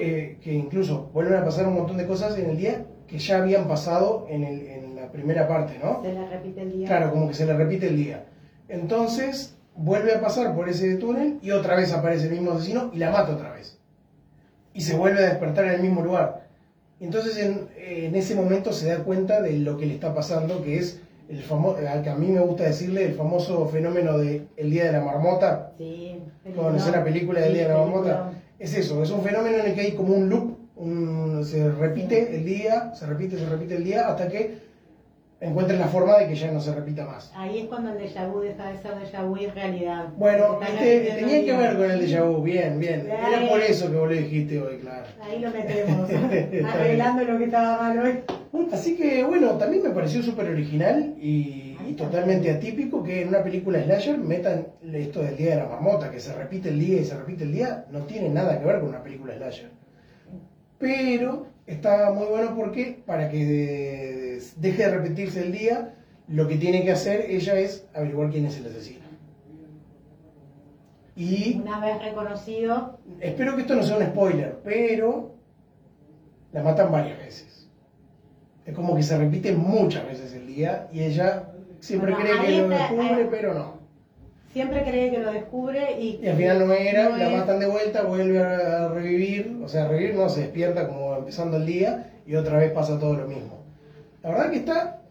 eh, 0.00 0.38
que 0.40 0.54
incluso 0.54 1.10
vuelven 1.12 1.34
a 1.38 1.44
pasar 1.44 1.66
un 1.66 1.74
montón 1.74 1.96
de 1.98 2.06
cosas 2.06 2.38
en 2.38 2.48
el 2.50 2.56
día 2.56 2.86
que 3.06 3.18
ya 3.18 3.38
habían 3.38 3.68
pasado 3.68 4.26
en, 4.28 4.42
el- 4.44 4.66
en 4.66 4.96
la 4.96 5.10
primera 5.12 5.46
parte, 5.46 5.78
¿no? 5.82 6.02
Se 6.02 6.12
le 6.12 6.26
repite 6.28 6.62
el 6.62 6.72
día. 6.72 6.86
Claro, 6.88 7.10
como 7.12 7.28
que 7.28 7.34
se 7.34 7.46
le 7.46 7.52
repite 7.54 7.88
el 7.88 7.96
día. 7.96 8.24
Entonces 8.68 9.56
vuelve 9.76 10.14
a 10.14 10.20
pasar 10.20 10.54
por 10.54 10.68
ese 10.68 10.96
túnel 10.96 11.38
y 11.42 11.50
otra 11.50 11.76
vez 11.76 11.92
aparece 11.92 12.26
el 12.26 12.32
mismo 12.32 12.52
asesino 12.52 12.90
y 12.92 12.98
la 12.98 13.10
mata 13.10 13.34
otra 13.34 13.52
vez. 13.52 13.75
Y 14.76 14.82
se 14.82 14.94
vuelve 14.96 15.20
a 15.24 15.28
despertar 15.30 15.64
en 15.66 15.72
el 15.74 15.82
mismo 15.82 16.02
lugar. 16.02 16.46
Entonces 17.00 17.38
en, 17.38 17.68
en 17.78 18.14
ese 18.14 18.34
momento 18.34 18.72
se 18.72 18.88
da 18.88 18.98
cuenta 18.98 19.40
de 19.40 19.52
lo 19.58 19.76
que 19.76 19.86
le 19.86 19.94
está 19.94 20.14
pasando, 20.14 20.62
que 20.62 20.78
es 20.78 21.00
el 21.28 21.42
famoso, 21.42 21.78
al 21.88 22.02
que 22.02 22.10
a 22.10 22.14
mí 22.14 22.28
me 22.28 22.40
gusta 22.40 22.64
decirle, 22.64 23.04
el 23.06 23.14
famoso 23.14 23.66
fenómeno 23.68 24.18
de 24.18 24.46
el 24.56 24.70
día 24.70 24.84
de 24.84 24.92
la 24.92 25.00
marmota. 25.00 25.72
Sí. 25.78 26.20
¿Conocés 26.54 26.92
la 26.92 27.02
película 27.04 27.40
del 27.40 27.50
Sí, 27.50 27.54
día 27.58 27.68
de 27.68 27.74
la 27.74 27.80
marmota? 27.80 28.30
Es 28.58 28.74
eso, 28.74 29.02
es 29.02 29.10
un 29.10 29.22
fenómeno 29.22 29.58
en 29.58 29.66
el 29.66 29.74
que 29.74 29.80
hay 29.82 29.92
como 29.92 30.14
un 30.14 30.28
loop, 30.30 30.56
un- 30.76 31.44
se 31.44 31.70
repite 31.70 32.36
el 32.36 32.44
día, 32.44 32.94
se 32.94 33.06
repite, 33.06 33.38
se 33.38 33.46
repite 33.46 33.76
el 33.76 33.84
día, 33.84 34.08
hasta 34.08 34.28
que 34.28 34.65
encuentren 35.46 35.78
la 35.78 35.88
forma 35.88 36.18
de 36.18 36.28
que 36.28 36.34
ya 36.34 36.50
no 36.50 36.60
se 36.60 36.74
repita 36.74 37.06
más. 37.06 37.32
Ahí 37.34 37.60
es 37.60 37.66
cuando 37.66 37.92
el 37.92 37.98
déjà 37.98 38.30
vu 38.30 38.40
deja 38.40 38.70
de 38.70 38.78
ser 38.78 38.94
déjà 38.94 39.24
vu 39.24 39.36
y 39.36 39.44
es 39.44 39.54
realidad. 39.54 40.06
Bueno, 40.16 40.58
repitiendo 40.60 41.14
tenía 41.14 41.44
que 41.44 41.56
ver 41.56 41.76
con 41.76 41.90
el 41.90 42.00
déjà 42.00 42.24
vu, 42.24 42.42
bien, 42.42 42.78
bien. 42.78 43.06
Era 43.06 43.48
por 43.48 43.60
eso 43.60 43.90
que 43.90 43.96
vos 43.96 44.08
lo 44.08 44.14
dijiste 44.16 44.60
hoy, 44.60 44.78
claro. 44.78 45.06
Ahí 45.22 45.38
lo 45.38 45.50
metemos, 45.50 46.10
arreglando 46.74 47.24
lo 47.24 47.38
que 47.38 47.44
estaba 47.44 47.82
mal 47.82 47.98
hoy. 47.98 48.20
Así 48.72 48.96
que 48.96 49.22
bueno, 49.24 49.52
también 49.52 49.82
me 49.82 49.90
pareció 49.90 50.22
súper 50.22 50.48
original 50.48 51.14
y, 51.20 51.76
y 51.86 51.92
totalmente 51.92 52.50
atípico 52.50 53.02
que 53.02 53.22
en 53.22 53.28
una 53.28 53.42
película 53.42 53.82
slasher 53.82 54.18
metan 54.18 54.68
esto 54.92 55.22
del 55.22 55.36
día 55.36 55.50
de 55.50 55.56
la 55.62 55.68
marmota, 55.68 56.10
que 56.10 56.20
se 56.20 56.34
repite 56.34 56.70
el 56.70 56.80
día 56.80 57.00
y 57.00 57.04
se 57.04 57.16
repite 57.16 57.44
el 57.44 57.52
día, 57.52 57.84
no 57.90 58.00
tiene 58.00 58.28
nada 58.30 58.58
que 58.58 58.64
ver 58.64 58.80
con 58.80 58.88
una 58.88 59.02
película 59.02 59.34
slasher. 59.36 59.70
Pero 60.78 61.46
está 61.66 62.10
muy 62.12 62.26
bueno 62.26 62.54
porque 62.56 63.02
para 63.06 63.28
que 63.28 64.40
deje 64.56 64.82
de 64.84 64.90
repetirse 64.90 65.42
el 65.44 65.52
día, 65.52 65.94
lo 66.28 66.46
que 66.48 66.56
tiene 66.56 66.84
que 66.84 66.92
hacer 66.92 67.26
ella 67.30 67.58
es 67.58 67.86
averiguar 67.94 68.30
quién 68.30 68.46
es 68.46 68.56
el 68.58 68.66
asesino. 68.66 69.06
Y 71.14 71.58
Una 71.62 71.80
vez 71.80 72.02
reconocido, 72.02 72.98
espero 73.20 73.54
que 73.54 73.62
esto 73.62 73.74
no 73.74 73.82
sea 73.82 73.96
un 73.96 74.04
spoiler, 74.06 74.60
pero 74.62 75.34
la 76.52 76.62
matan 76.62 76.92
varias 76.92 77.18
veces. 77.18 77.70
Es 78.66 78.74
como 78.74 78.94
que 78.94 79.02
se 79.02 79.16
repite 79.16 79.52
muchas 79.52 80.04
veces 80.06 80.34
el 80.34 80.46
día 80.46 80.88
y 80.92 81.02
ella 81.02 81.52
siempre 81.80 82.12
Bueno, 82.12 82.26
cree 82.26 82.46
que 82.46 82.62
lo 82.62 82.68
descubre, 82.68 83.14
ahí- 83.22 83.28
pero 83.30 83.54
no. 83.54 83.75
Siempre 84.56 84.82
cree 84.82 85.10
que 85.10 85.18
lo 85.18 85.30
descubre 85.30 86.00
y, 86.00 86.18
Y 86.22 86.28
al 86.28 86.36
final 86.36 86.66
no 86.66 86.72
era, 86.72 87.08
no 87.10 87.16
la 87.18 87.26
es. 87.28 87.36
matan 87.36 87.58
de 87.58 87.66
vuelta, 87.66 88.02
vuelve 88.04 88.38
a 88.38 88.88
revivir, 88.88 89.58
o 89.62 89.68
sea, 89.68 89.84
a 89.84 89.88
revivir 89.88 90.14
no, 90.14 90.30
se 90.30 90.40
despierta 90.40 90.86
como 90.86 91.14
empezando 91.14 91.58
el 91.58 91.66
día 91.66 92.10
y 92.26 92.34
otra 92.36 92.56
vez 92.56 92.70
pasa 92.70 92.98
todo 92.98 93.16
lo 93.16 93.26
mismo. 93.26 93.58
La 94.22 94.30
verdad 94.30 94.48
que 94.50 94.56
está 94.56 95.02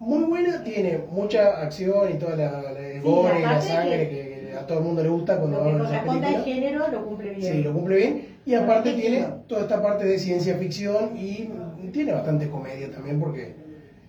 muy 0.00 0.24
buena, 0.24 0.64
tiene 0.64 0.98
mucha 1.12 1.60
acción 1.62 2.10
y 2.10 2.14
toda 2.14 2.34
la, 2.34 2.72
la- 2.72 2.92
Sí, 2.92 2.98
gore 3.00 3.38
y 3.38 3.42
la 3.42 3.60
sangre 3.60 4.08
que- 4.08 4.48
que, 4.48 4.56
a 4.56 4.66
todo 4.66 4.78
el 4.78 4.84
mundo 4.84 5.00
le 5.04 5.08
gusta 5.08 5.38
cuando 5.38 5.58
Lo 5.58 5.62
va 5.64 5.70
a 5.70 5.72
que 5.72 5.78
corresponde 5.78 6.26
al 6.26 6.32
película. 6.42 6.54
género 6.54 6.88
lo 6.88 7.04
cumple 7.04 7.30
bien. 7.30 7.52
Sí, 7.52 7.62
lo 7.62 7.72
cumple 7.72 7.96
bien. 7.96 8.26
Y 8.46 8.54
aparte 8.54 8.92
tiene 8.94 9.24
toda 9.46 9.60
esta 9.60 9.80
parte 9.80 10.04
de 10.06 10.18
ciencia 10.18 10.56
ficción 10.56 11.16
y 11.16 11.48
tiene 11.92 12.10
bastante 12.12 12.48
comedia 12.48 12.90
también 12.90 13.20
porque 13.20 13.54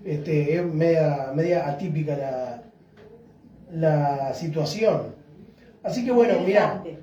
este, 0.04 0.56
es 0.56 0.64
media, 0.66 1.30
media 1.32 1.68
atípica 1.68 2.16
la, 2.16 2.62
la 3.72 4.34
situación. 4.34 5.16
Así 5.84 6.04
que 6.04 6.12
bueno, 6.12 6.36
mira, 6.46 6.76
Interesante. 6.84 7.00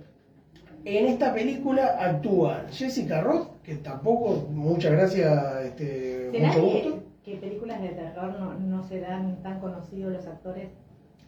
en 0.85 1.07
esta 1.07 1.33
película 1.35 1.97
actúa 1.99 2.65
Jessica 2.71 3.21
Roth, 3.21 3.49
que 3.63 3.77
tampoco, 3.77 4.49
muchas 4.51 4.93
gracias, 4.93 5.65
este, 5.65 6.31
¿Será 6.31 6.49
mucho 6.49 6.63
gusto. 6.63 7.03
que 7.25 7.37
películas 7.37 7.81
de 7.83 7.89
terror 7.89 8.39
no, 8.39 8.55
no 8.55 8.83
serán 8.87 9.43
tan 9.43 9.59
conocidos 9.61 10.13
los 10.13 10.27
actores? 10.27 10.69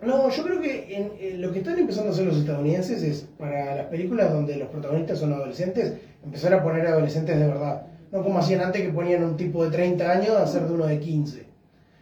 No, 0.03 0.29
yo 0.31 0.45
creo 0.45 0.61
que 0.61 0.97
en- 0.97 1.13
en 1.19 1.43
lo 1.43 1.51
que 1.53 1.59
están 1.59 1.77
empezando 1.79 2.11
a 2.11 2.13
hacer 2.13 2.27
los 2.27 2.37
estadounidenses 2.37 3.03
es, 3.03 3.23
para 3.37 3.75
las 3.75 3.87
películas 3.87 4.33
donde 4.33 4.55
los 4.57 4.69
protagonistas 4.69 5.19
son 5.19 5.33
adolescentes, 5.33 5.95
empezar 6.23 6.55
a 6.55 6.63
poner 6.63 6.87
adolescentes 6.87 7.37
de 7.37 7.47
verdad. 7.47 7.87
No 8.13 8.23
como 8.23 8.39
hacían 8.39 8.61
antes 8.61 8.81
que 8.83 8.93
ponían 8.93 9.25
un 9.25 9.37
tipo 9.37 9.65
de 9.65 9.71
30 9.71 10.11
años 10.13 10.31
a 10.31 10.43
hacer 10.45 10.63
de 10.69 10.73
uno 10.75 10.87
de 10.87 11.01
15. 11.01 11.47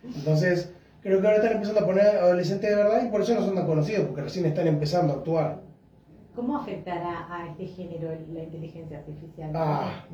Entonces, 0.04 0.72
creo 1.06 1.20
que 1.20 1.26
ahora 1.28 1.36
están 1.36 1.52
empezando 1.52 1.80
a 1.80 1.86
poner 1.86 2.04
adolescentes 2.04 2.68
de 2.68 2.76
verdad 2.76 3.04
y 3.06 3.10
por 3.10 3.20
eso 3.20 3.34
no 3.34 3.40
son 3.42 3.54
tan 3.54 3.66
conocidos, 3.66 4.06
porque 4.06 4.22
recién 4.22 4.44
están 4.46 4.66
empezando 4.66 5.12
a 5.12 5.16
actuar. 5.16 5.60
¿Cómo 6.34 6.56
afectará 6.56 7.26
a 7.32 7.46
este 7.48 7.66
género 7.66 8.10
la 8.32 8.42
inteligencia 8.42 8.98
artificial? 8.98 9.52
Ah, 9.54 10.04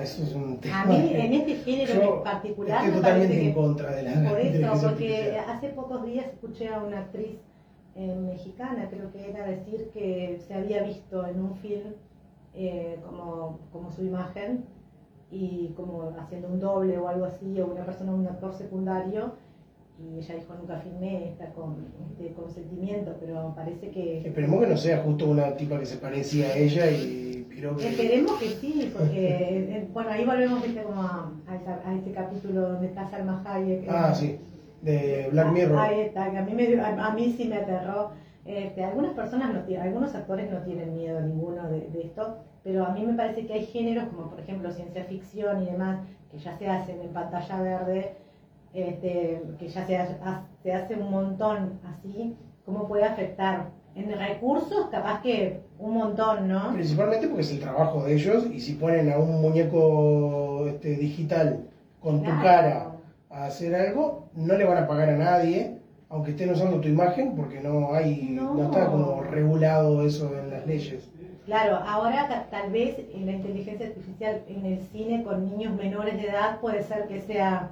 eso 0.00 0.22
es 0.22 0.34
un 0.34 0.60
tema. 0.60 0.82
A 0.82 0.86
mí, 0.86 1.10
en 1.14 1.32
este 1.32 1.54
género 1.56 1.94
Yo 1.94 2.16
en 2.18 2.22
particular, 2.22 2.76
estoy 2.76 2.90
me 2.90 2.96
totalmente 2.98 3.46
en 3.46 3.54
contra 3.54 3.90
de 3.92 4.02
la 4.02 4.28
Por 4.28 4.40
eso, 4.40 4.88
porque 4.88 5.16
artificial. 5.16 5.44
hace 5.48 5.68
pocos 5.70 6.04
días 6.04 6.26
escuché 6.26 6.68
a 6.68 6.80
una 6.80 6.98
actriz 7.00 7.38
eh, 7.96 8.14
mexicana, 8.14 8.88
creo 8.90 9.10
que 9.10 9.30
era 9.30 9.46
decir 9.46 9.90
que 9.92 10.38
se 10.46 10.54
había 10.54 10.82
visto 10.82 11.26
en 11.26 11.40
un 11.40 11.56
film 11.56 11.94
eh, 12.54 13.00
como, 13.04 13.58
como 13.72 13.90
su 13.90 14.04
imagen 14.04 14.66
y 15.30 15.72
como 15.74 16.12
haciendo 16.20 16.48
un 16.48 16.60
doble 16.60 16.98
o 16.98 17.08
algo 17.08 17.24
así, 17.24 17.58
o 17.58 17.66
una 17.66 17.86
persona, 17.86 18.12
un 18.12 18.26
actor 18.26 18.52
secundario, 18.54 19.32
y 20.02 20.18
ella 20.18 20.34
dijo 20.34 20.54
nunca 20.54 20.78
filmé 20.78 21.28
esta 21.30 21.46
con 21.52 21.86
este 22.10 22.32
consentimiento, 22.34 23.14
pero 23.20 23.54
parece 23.54 23.90
que... 23.90 24.26
Esperemos 24.26 24.60
que 24.60 24.66
no 24.66 24.76
sea 24.76 24.98
justo 24.98 25.30
una 25.30 25.54
tipa 25.56 25.78
que 25.78 25.86
se 25.86 25.96
parecía 25.98 26.48
a 26.48 26.56
ella 26.56 26.90
y 26.90 27.46
creo 27.56 27.76
que... 27.76 27.88
Esperemos 27.88 28.32
que 28.32 28.48
sí, 28.48 28.92
porque, 28.96 29.28
eh, 29.28 29.88
bueno, 29.92 30.10
ahí 30.10 30.24
volvemos 30.24 30.64
como 30.84 31.02
a, 31.02 31.32
a, 31.46 31.88
a 31.88 31.94
este 31.96 32.12
capítulo 32.12 32.60
donde 32.62 32.88
está 32.88 33.08
Salma 33.10 33.42
Hayek. 33.46 33.88
Ah, 33.88 34.10
eh, 34.12 34.14
sí, 34.14 34.38
de 34.82 35.28
Black 35.30 35.52
Mirror. 35.52 35.78
Ahí 35.78 36.00
está, 36.00 36.30
que 36.30 36.38
a 36.38 36.42
mí, 36.42 36.52
me, 36.54 36.80
a, 36.80 37.06
a 37.06 37.14
mí 37.14 37.34
sí 37.36 37.46
me 37.46 37.56
aterró. 37.56 38.10
Este, 38.44 38.82
algunas 38.82 39.12
personas, 39.12 39.54
no 39.54 39.60
tienen, 39.60 39.86
algunos 39.86 40.12
actores 40.16 40.50
no 40.50 40.58
tienen 40.62 40.94
miedo 40.94 41.20
ninguno 41.20 41.68
de, 41.70 41.88
de 41.90 42.02
esto, 42.02 42.38
pero 42.64 42.84
a 42.84 42.90
mí 42.92 43.06
me 43.06 43.14
parece 43.14 43.46
que 43.46 43.52
hay 43.52 43.66
géneros 43.66 44.08
como 44.08 44.30
por 44.30 44.40
ejemplo 44.40 44.72
ciencia 44.72 45.04
ficción 45.04 45.62
y 45.62 45.66
demás, 45.66 46.00
que 46.28 46.38
ya 46.38 46.58
se 46.58 46.66
hacen 46.66 47.00
en 47.00 47.10
pantalla 47.10 47.62
verde, 47.62 48.12
este, 48.74 49.42
que 49.58 49.68
ya 49.68 49.86
se, 49.86 49.96
ha- 49.96 50.44
se 50.62 50.72
hace 50.72 50.94
un 50.94 51.10
montón 51.10 51.78
así, 51.84 52.36
¿cómo 52.64 52.88
puede 52.88 53.04
afectar? 53.04 53.70
En 53.94 54.10
recursos, 54.18 54.86
capaz 54.90 55.20
que 55.20 55.60
un 55.78 55.92
montón, 55.94 56.48
¿no? 56.48 56.72
Principalmente 56.72 57.26
porque 57.26 57.42
es 57.42 57.50
el 57.52 57.60
trabajo 57.60 58.04
de 58.04 58.14
ellos 58.14 58.46
y 58.50 58.58
si 58.60 58.72
ponen 58.74 59.12
a 59.12 59.18
un 59.18 59.42
muñeco 59.42 60.66
este, 60.68 60.96
digital 60.96 61.68
con 62.00 62.22
tu 62.22 62.30
cara 62.42 62.92
a 63.30 63.44
hacer 63.44 63.74
algo, 63.74 64.28
no 64.34 64.54
le 64.56 64.64
van 64.64 64.78
a 64.78 64.86
pagar 64.86 65.10
a 65.10 65.16
nadie, 65.16 65.78
aunque 66.08 66.30
estén 66.30 66.50
usando 66.50 66.80
tu 66.80 66.88
imagen, 66.88 67.34
porque 67.36 67.60
no 67.60 67.92
hay, 67.92 68.28
no, 68.30 68.54
No. 68.54 68.62
está 68.64 68.86
como 68.90 69.22
regulado 69.22 70.02
eso 70.06 70.30
en 70.38 70.50
las 70.50 70.66
leyes. 70.66 71.10
Claro, 71.44 71.76
ahora 71.76 72.46
tal 72.50 72.70
vez 72.70 72.96
en 73.12 73.26
la 73.26 73.32
inteligencia 73.32 73.88
artificial 73.88 74.42
en 74.48 74.64
el 74.64 74.80
cine 74.92 75.22
con 75.24 75.44
niños 75.44 75.74
menores 75.76 76.14
de 76.20 76.28
edad 76.28 76.60
puede 76.60 76.82
ser 76.82 77.06
que 77.08 77.20
sea... 77.20 77.70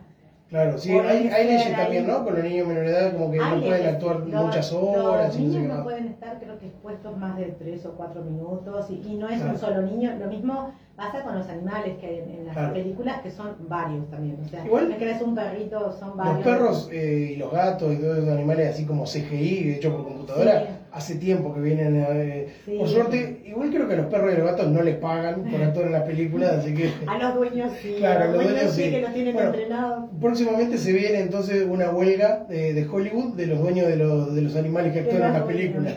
Claro, 0.50 0.76
sí, 0.78 0.90
hay, 0.90 1.28
hay 1.28 1.46
leyes 1.46 1.76
también, 1.76 2.08
¿no? 2.08 2.24
Con 2.24 2.34
los 2.34 2.42
niños 2.42 2.66
menores 2.66 2.90
de 2.90 2.96
edad, 2.98 3.12
como 3.12 3.30
que 3.30 3.38
no 3.38 3.60
pueden 3.60 3.86
actuar 3.86 4.16
los- 4.26 4.44
muchas 4.44 4.72
horas 4.72 5.26
Los 5.28 5.36
y 5.36 5.42
no 5.44 5.48
niños 5.48 5.62
no 5.68 5.74
más. 5.74 5.82
pueden 5.84 6.06
estar, 6.08 6.38
creo 6.40 6.58
que 6.58 6.66
expuestos 6.66 7.16
más 7.16 7.36
de 7.36 7.44
tres 7.58 7.86
o 7.86 7.92
cuatro 7.92 8.22
minutos 8.24 8.90
y, 8.90 8.94
y 8.94 9.14
no 9.16 9.28
es 9.28 9.36
Claro. 9.36 9.52
un 9.52 9.58
solo 9.58 9.82
niño. 9.82 10.12
Lo 10.18 10.26
mismo 10.26 10.72
Pasa 10.96 11.22
con 11.22 11.38
los 11.38 11.48
animales 11.48 11.96
que 11.98 12.06
hay 12.06 12.18
en, 12.18 12.30
en 12.30 12.44
las 12.44 12.54
Claro. 12.54 12.74
películas, 12.74 13.22
que 13.22 13.30
son 13.30 13.56
varios 13.60 14.06
también. 14.10 14.36
O 14.44 14.46
sea, 14.46 14.66
Igual- 14.66 14.86
no 14.88 14.92
es 14.92 14.98
que 14.98 15.10
es 15.12 15.22
un 15.22 15.34
perrito, 15.34 15.96
son 15.98 16.14
varios. 16.14 16.36
Los 16.36 16.44
perros 16.44 16.88
eh, 16.92 17.30
y 17.32 17.36
los 17.36 17.50
gatos 17.50 17.94
y 17.94 17.96
todos 17.96 18.18
esos 18.18 18.28
animales 18.28 18.68
así 18.74 18.84
como 18.84 19.04
CGI 19.06 19.76
hechos 19.76 19.94
por 19.94 20.04
computadora, 20.04 20.60
Sí. 20.60 20.66
Hace 20.92 21.14
tiempo 21.16 21.54
que 21.54 21.60
vienen 21.60 22.00
a... 22.02 22.08
eh, 22.10 22.48
Sí. 22.64 22.76
Por 22.78 22.88
suerte, 22.88 23.42
igual 23.46 23.70
creo 23.70 23.86
que 23.88 23.94
a 23.94 23.96
los 23.98 24.06
perros 24.06 24.32
y 24.32 24.36
los 24.36 24.46
gatos 24.46 24.68
no 24.68 24.82
les 24.82 24.96
pagan 24.96 25.44
por 25.44 25.62
actuar 25.62 25.86
en 25.86 25.92
las 25.92 26.02
películas, 26.02 26.52
así 26.58 26.74
que... 26.74 26.90
A 27.06 27.18
los 27.18 27.34
dueños 27.36 27.72
sí, 27.80 27.94
Claro, 27.98 28.20
a 28.20 28.26
los 28.26 28.34
dueños 28.34 28.52
dueños 28.54 28.74
sí, 28.74 28.82
sí. 28.84 28.90
que 28.90 29.00
los 29.00 29.12
tienen 29.12 29.34
Bueno, 29.34 29.50
entrenados. 29.50 30.10
Próximamente 30.20 30.78
se 30.78 30.92
viene 30.92 31.20
entonces 31.20 31.66
una 31.68 31.90
huelga 31.90 32.44
de, 32.48 32.74
de 32.74 32.88
Hollywood 32.88 33.34
de 33.36 33.46
los 33.46 33.60
dueños 33.60 33.86
de 33.86 33.96
los, 33.96 34.34
de 34.34 34.42
los 34.42 34.56
animales 34.56 34.92
que 34.92 35.00
actúan 35.00 35.22
en 35.22 35.32
las 35.32 35.42
películas. 35.42 35.94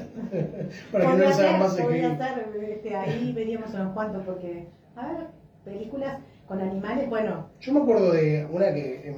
Para 0.92 1.06
que 1.06 1.18
no 1.18 1.26
les 1.26 1.40
hagan 1.40 1.60
más 1.60 1.76
ser, 1.76 1.86
este, 1.92 2.96
ahí 2.96 3.34
veríamos 3.36 3.74
unos 3.74 3.94
cuantos, 3.94 4.24
porque, 4.26 4.68
a 4.96 5.08
ver, 5.08 5.28
películas 5.64 6.18
con 6.48 6.60
animales, 6.60 7.10
bueno, 7.10 7.48
Yo 7.62 7.74
me 7.74 7.80
acuerdo 7.80 8.12
de 8.12 8.46
una 8.52 8.74
que 8.74 9.10
es 9.10 9.16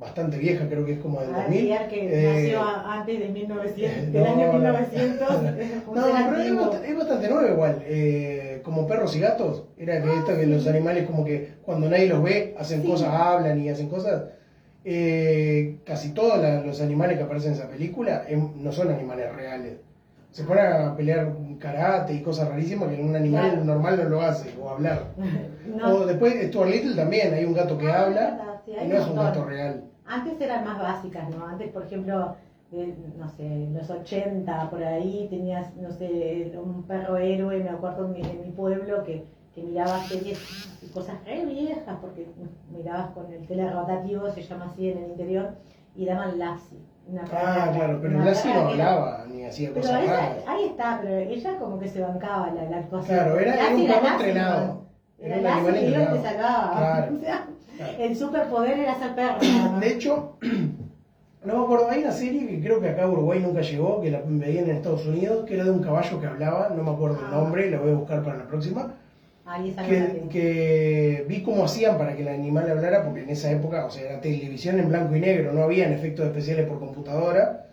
bastante 0.00 0.38
vieja, 0.38 0.66
creo 0.66 0.84
que 0.84 0.92
es 0.92 0.98
como 0.98 1.20
del 1.20 1.30
a 1.32 1.42
2000. 1.42 1.68
ver, 1.68 1.88
que 1.88 2.06
eh, 2.08 2.32
nació 2.32 2.62
antes 2.62 3.18
de 3.20 3.28
1900, 3.28 4.06
no, 4.06 4.12
del 4.12 4.26
año 4.26 4.46
no. 4.46 4.52
1900, 4.54 5.28
un 5.86 5.94
No, 5.94 6.02
pero 6.26 6.36
es 6.40 6.56
bastante, 6.56 6.88
es 6.90 6.96
bastante 6.96 7.28
nuevo 7.28 7.46
igual. 7.46 7.82
Eh, 7.84 8.60
como 8.64 8.86
perros 8.86 9.14
y 9.14 9.20
gatos. 9.20 9.62
Era 9.76 10.00
que, 10.00 10.16
esto, 10.16 10.36
que 10.36 10.46
los 10.46 10.66
animales 10.66 11.04
como 11.04 11.22
que 11.22 11.52
cuando 11.62 11.88
nadie 11.88 12.06
los 12.08 12.22
ve 12.22 12.54
hacen 12.56 12.80
Sí. 12.82 12.88
cosas, 12.88 13.08
hablan 13.10 13.58
y 13.60 13.68
hacen 13.68 13.88
cosas. 13.88 14.22
Eh, 14.84 15.76
casi 15.84 16.08
todos 16.08 16.40
la- 16.40 16.60
los 16.60 16.80
animales 16.80 17.16
que 17.18 17.22
aparecen 17.22 17.50
en 17.50 17.54
esa 17.58 17.68
película 17.68 18.24
em, 18.26 18.48
no 18.56 18.72
son 18.72 18.90
animales 18.90 19.30
reales. 19.30 19.74
Se 20.30 20.44
ponen 20.44 20.64
a 20.64 20.94
pelear 20.96 21.28
karate 21.58 22.14
y 22.14 22.20
cosas 22.22 22.48
rarísimas 22.48 22.88
que 22.88 22.98
un 22.98 23.14
animal 23.14 23.50
Claro. 23.50 23.64
normal 23.64 23.96
no 23.98 24.04
lo 24.04 24.22
hace, 24.22 24.48
o 24.58 24.70
hablar. 24.70 25.08
No. 25.66 25.92
O 25.98 26.06
después 26.06 26.34
Stuart 26.48 26.70
Little 26.70 26.94
también, 26.96 27.34
hay 27.34 27.44
un 27.44 27.52
gato 27.52 27.76
que 27.76 27.86
Ah, 27.86 28.00
habla 28.04 28.49
sí, 28.72 28.76
hay 28.78 28.88
no 28.88 28.96
un 28.96 29.00
es 29.02 29.08
un 29.08 29.16
gato 29.16 29.44
real. 29.44 29.84
Antes 30.06 30.40
eran 30.40 30.64
más 30.64 30.78
básicas, 30.78 31.28
¿no? 31.30 31.46
Antes, 31.46 31.70
por 31.70 31.84
ejemplo, 31.84 32.34
eh, 32.72 32.94
no 33.18 33.28
sé, 33.28 33.44
en 33.46 33.74
los 33.74 33.88
80, 33.90 34.70
por 34.70 34.82
ahí, 34.82 35.26
tenías, 35.30 35.74
no 35.76 35.90
sé, 35.92 36.52
un 36.56 36.82
perro 36.84 37.16
héroe, 37.16 37.58
me 37.62 37.68
acuerdo 37.70 38.06
en 38.06 38.12
mi, 38.12 38.20
en 38.20 38.42
mi 38.42 38.50
pueblo, 38.52 39.02
que, 39.04 39.24
que 39.54 39.62
mirabas 39.62 40.06
series 40.06 40.38
y 40.82 40.86
cosas 40.88 41.16
re 41.24 41.44
viejas, 41.46 41.96
porque 42.00 42.26
mirabas 42.72 43.10
con 43.10 43.32
el 43.32 43.46
telerrotativo, 43.46 44.30
se 44.30 44.42
llama 44.42 44.66
así 44.72 44.90
en 44.90 44.98
el 44.98 45.10
interior, 45.10 45.50
y 45.96 46.06
daban 46.06 46.38
Lassie. 46.38 46.78
Una 47.08 47.22
Ah, 47.22 47.26
perra- 47.26 47.72
claro, 47.76 47.98
pero 48.00 48.18
Lassie 48.20 48.54
no 48.54 48.66
que 48.66 48.72
hablaba 48.72 49.24
ni 49.28 49.44
hacía 49.44 49.70
Pero 49.70 49.80
cosas 49.80 50.04
esa- 50.04 50.50
ahí 50.52 50.64
está, 50.66 50.98
pero 51.02 51.16
ella 51.18 51.58
como 51.58 51.78
que 51.80 51.88
se 51.88 52.00
bancaba 52.00 52.50
la, 52.52 52.64
la 52.70 52.76
actuación. 52.78 53.16
Claro, 53.18 53.38
era, 53.40 53.54
era 53.54 53.74
un 53.74 53.86
perro 53.86 54.06
entrenado. 54.08 54.80
Era 55.18 55.36
Era 55.36 55.50
un 55.50 55.56
animal 55.56 55.76
entrenado. 55.76 56.22
Claro. 56.22 57.12
O 57.16 57.20
sea. 57.20 57.46
El 57.98 58.16
superpoder 58.16 58.78
era 58.78 58.98
ser 58.98 59.14
perro. 59.14 59.38
De 59.80 59.88
hecho, 59.88 60.36
no 61.44 61.58
me 61.58 61.64
acuerdo, 61.64 61.90
hay 61.90 62.02
una 62.02 62.12
serie 62.12 62.46
que 62.46 62.60
creo 62.60 62.80
que 62.80 62.88
acá 62.88 63.04
a 63.04 63.10
Uruguay 63.10 63.40
nunca 63.40 63.62
llegó, 63.62 64.00
que 64.00 64.10
la 64.10 64.20
veían 64.24 64.68
en 64.68 64.76
Estados 64.76 65.06
Unidos, 65.06 65.44
que 65.46 65.54
era 65.54 65.64
de 65.64 65.70
un 65.70 65.82
caballo 65.82 66.20
que 66.20 66.26
hablaba, 66.26 66.70
no 66.76 66.82
me 66.82 66.90
acuerdo 66.90 67.18
el 67.24 67.30
nombre, 67.30 67.70
la 67.70 67.78
voy 67.78 67.92
a 67.92 67.94
buscar 67.94 68.22
para 68.22 68.38
la 68.38 68.46
próxima, 68.46 68.94
Ahí 69.46 69.74
que, 69.88 70.28
que 70.30 71.24
vi 71.28 71.42
cómo 71.42 71.64
hacían 71.64 71.98
para 71.98 72.14
que 72.14 72.22
el 72.22 72.28
animal 72.28 72.70
hablara, 72.70 73.02
porque 73.02 73.22
en 73.22 73.30
esa 73.30 73.50
época, 73.50 73.84
o 73.84 73.90
sea, 73.90 74.04
era 74.08 74.20
televisión 74.20 74.78
en 74.78 74.88
blanco 74.88 75.16
y 75.16 75.20
negro, 75.20 75.52
no 75.52 75.62
habían 75.64 75.92
efectos 75.92 76.26
especiales 76.26 76.66
por 76.66 76.78
computadora, 76.78 77.66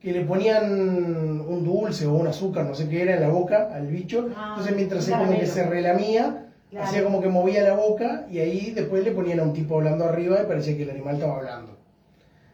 que 0.00 0.12
le 0.12 0.24
ponían 0.24 1.42
un 1.46 1.62
dulce 1.62 2.06
o 2.06 2.14
un 2.14 2.26
azúcar, 2.26 2.64
no 2.64 2.74
sé 2.74 2.88
qué 2.88 3.02
era, 3.02 3.16
en 3.16 3.20
la 3.20 3.28
boca 3.28 3.68
al 3.70 3.86
bicho, 3.88 4.30
Ah, 4.34 4.50
entonces 4.52 4.74
mientras 4.74 5.04
se 5.04 5.12
como 5.12 5.38
que 5.38 5.46
se 5.46 5.66
relamía, 5.66 6.46
Claro. 6.70 6.86
hacía 6.86 7.02
como 7.02 7.20
que 7.20 7.28
movía 7.28 7.62
la 7.62 7.74
boca 7.74 8.26
y 8.30 8.38
ahí 8.38 8.70
después 8.70 9.04
le 9.04 9.10
ponían 9.12 9.40
a 9.40 9.42
un 9.42 9.52
tipo 9.52 9.76
hablando 9.76 10.04
arriba 10.04 10.40
y 10.40 10.46
parecía 10.46 10.76
que 10.76 10.84
el 10.84 10.90
animal 10.90 11.14
estaba 11.14 11.36
hablando. 11.36 11.76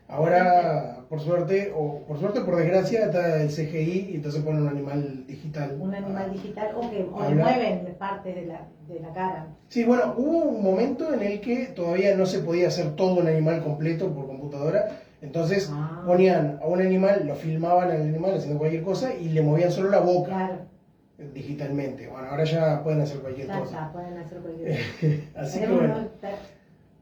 Ahora, 0.09 1.01
por 1.09 1.21
suerte, 1.21 1.73
o 1.75 1.99
por 2.07 2.19
suerte 2.21 2.41
por 2.43 2.55
desgracia, 2.57 3.07
está 3.07 3.43
el 3.43 3.49
CGI 3.51 4.07
y 4.11 4.15
entonces 4.15 4.41
ponen 4.41 4.63
un 4.63 4.69
animal 4.69 5.27
digital. 5.27 5.77
un 5.81 5.93
animal 5.95 6.31
digital 6.31 6.75
o 6.77 6.89
que 6.89 7.03
o 7.13 7.29
le 7.29 7.35
mueven 7.35 7.95
partes 7.99 8.35
de 8.37 8.47
la, 8.47 8.61
de 8.89 9.01
la 9.01 9.13
cara. 9.13 9.47
Sí, 9.69 9.83
bueno, 9.85 10.15
hubo 10.17 10.45
un 10.45 10.63
momento 10.63 11.13
en 11.13 11.23
el 11.23 11.41
que 11.41 11.67
todavía 11.67 12.15
no 12.15 12.25
se 12.25 12.39
podía 12.39 12.69
hacer 12.69 12.93
todo 12.95 13.17
un 13.17 13.27
animal 13.27 13.61
completo 13.61 14.15
por 14.15 14.27
computadora, 14.29 15.01
entonces 15.21 15.69
Ah. 15.73 16.05
ponían 16.07 16.59
a 16.63 16.67
un 16.67 16.81
animal, 16.81 17.27
lo 17.27 17.35
filmaban 17.35 17.91
al 17.91 18.03
animal 18.03 18.37
haciendo 18.37 18.59
cualquier 18.59 18.83
cosa 18.83 19.13
y 19.13 19.29
le 19.31 19.43
movían 19.43 19.73
solo 19.73 19.91
la 19.91 19.99
boca 19.99 20.29
Claro, 20.29 20.59
digitalmente. 21.19 22.07
Bueno, 22.09 22.29
ahora 22.31 22.45
ya 22.45 22.83
pueden 22.83 23.01
hacer 23.01 23.19
cualquier 23.19 23.47
ya 23.49 23.59
cosa. 23.61 23.93
pueden 23.93 24.19
hacer 24.19 24.39
cualquier 24.39 24.69
cosa. 24.77 25.17
Así 25.41 25.61
que 25.61 25.67
bueno, 25.67 26.09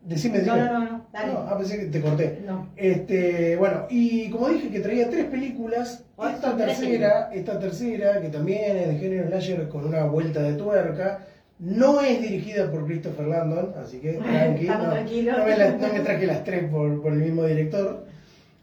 decime, 0.04 0.38
No, 0.38 0.54
decime. 0.54 0.56
no, 0.56 0.72
no, 0.78 0.84
no, 0.92 1.06
dale. 1.12 1.32
No, 1.32 1.38
ah, 1.40 1.56
pensé 1.58 1.78
que 1.78 1.86
te 1.86 2.00
corté. 2.00 2.42
No. 2.46 2.68
Este, 2.76 3.56
bueno, 3.56 3.86
y 3.90 4.30
como 4.30 4.48
dije 4.48 4.70
que 4.70 4.80
traía 4.80 5.10
tres 5.10 5.24
películas, 5.26 6.04
esta 6.32 6.56
tercera, 6.56 7.30
esta 7.32 7.58
tercera, 7.58 8.20
que 8.20 8.28
también 8.28 8.76
es 8.76 8.88
de 8.88 8.94
género 8.98 9.26
slasher 9.28 9.68
con 9.68 9.84
una 9.86 10.04
vuelta 10.04 10.42
de 10.42 10.54
tuerca, 10.54 11.26
no 11.58 12.00
es 12.00 12.20
dirigida 12.20 12.70
por 12.70 12.84
Christopher 12.86 13.26
Landon, 13.26 13.72
así 13.82 13.98
que 13.98 14.12
tranqui, 14.22 14.62
Estamos 14.66 14.86
no, 14.86 14.92
tranquilos. 14.92 15.38
no 15.38 15.44
me, 15.44 15.56
la- 15.56 15.70
no 15.72 15.92
me 15.92 16.00
traje 16.00 16.26
las 16.26 16.44
tres 16.44 16.68
por, 16.70 17.00
por 17.02 17.12
el 17.12 17.18
mismo 17.20 17.44
director. 17.44 18.04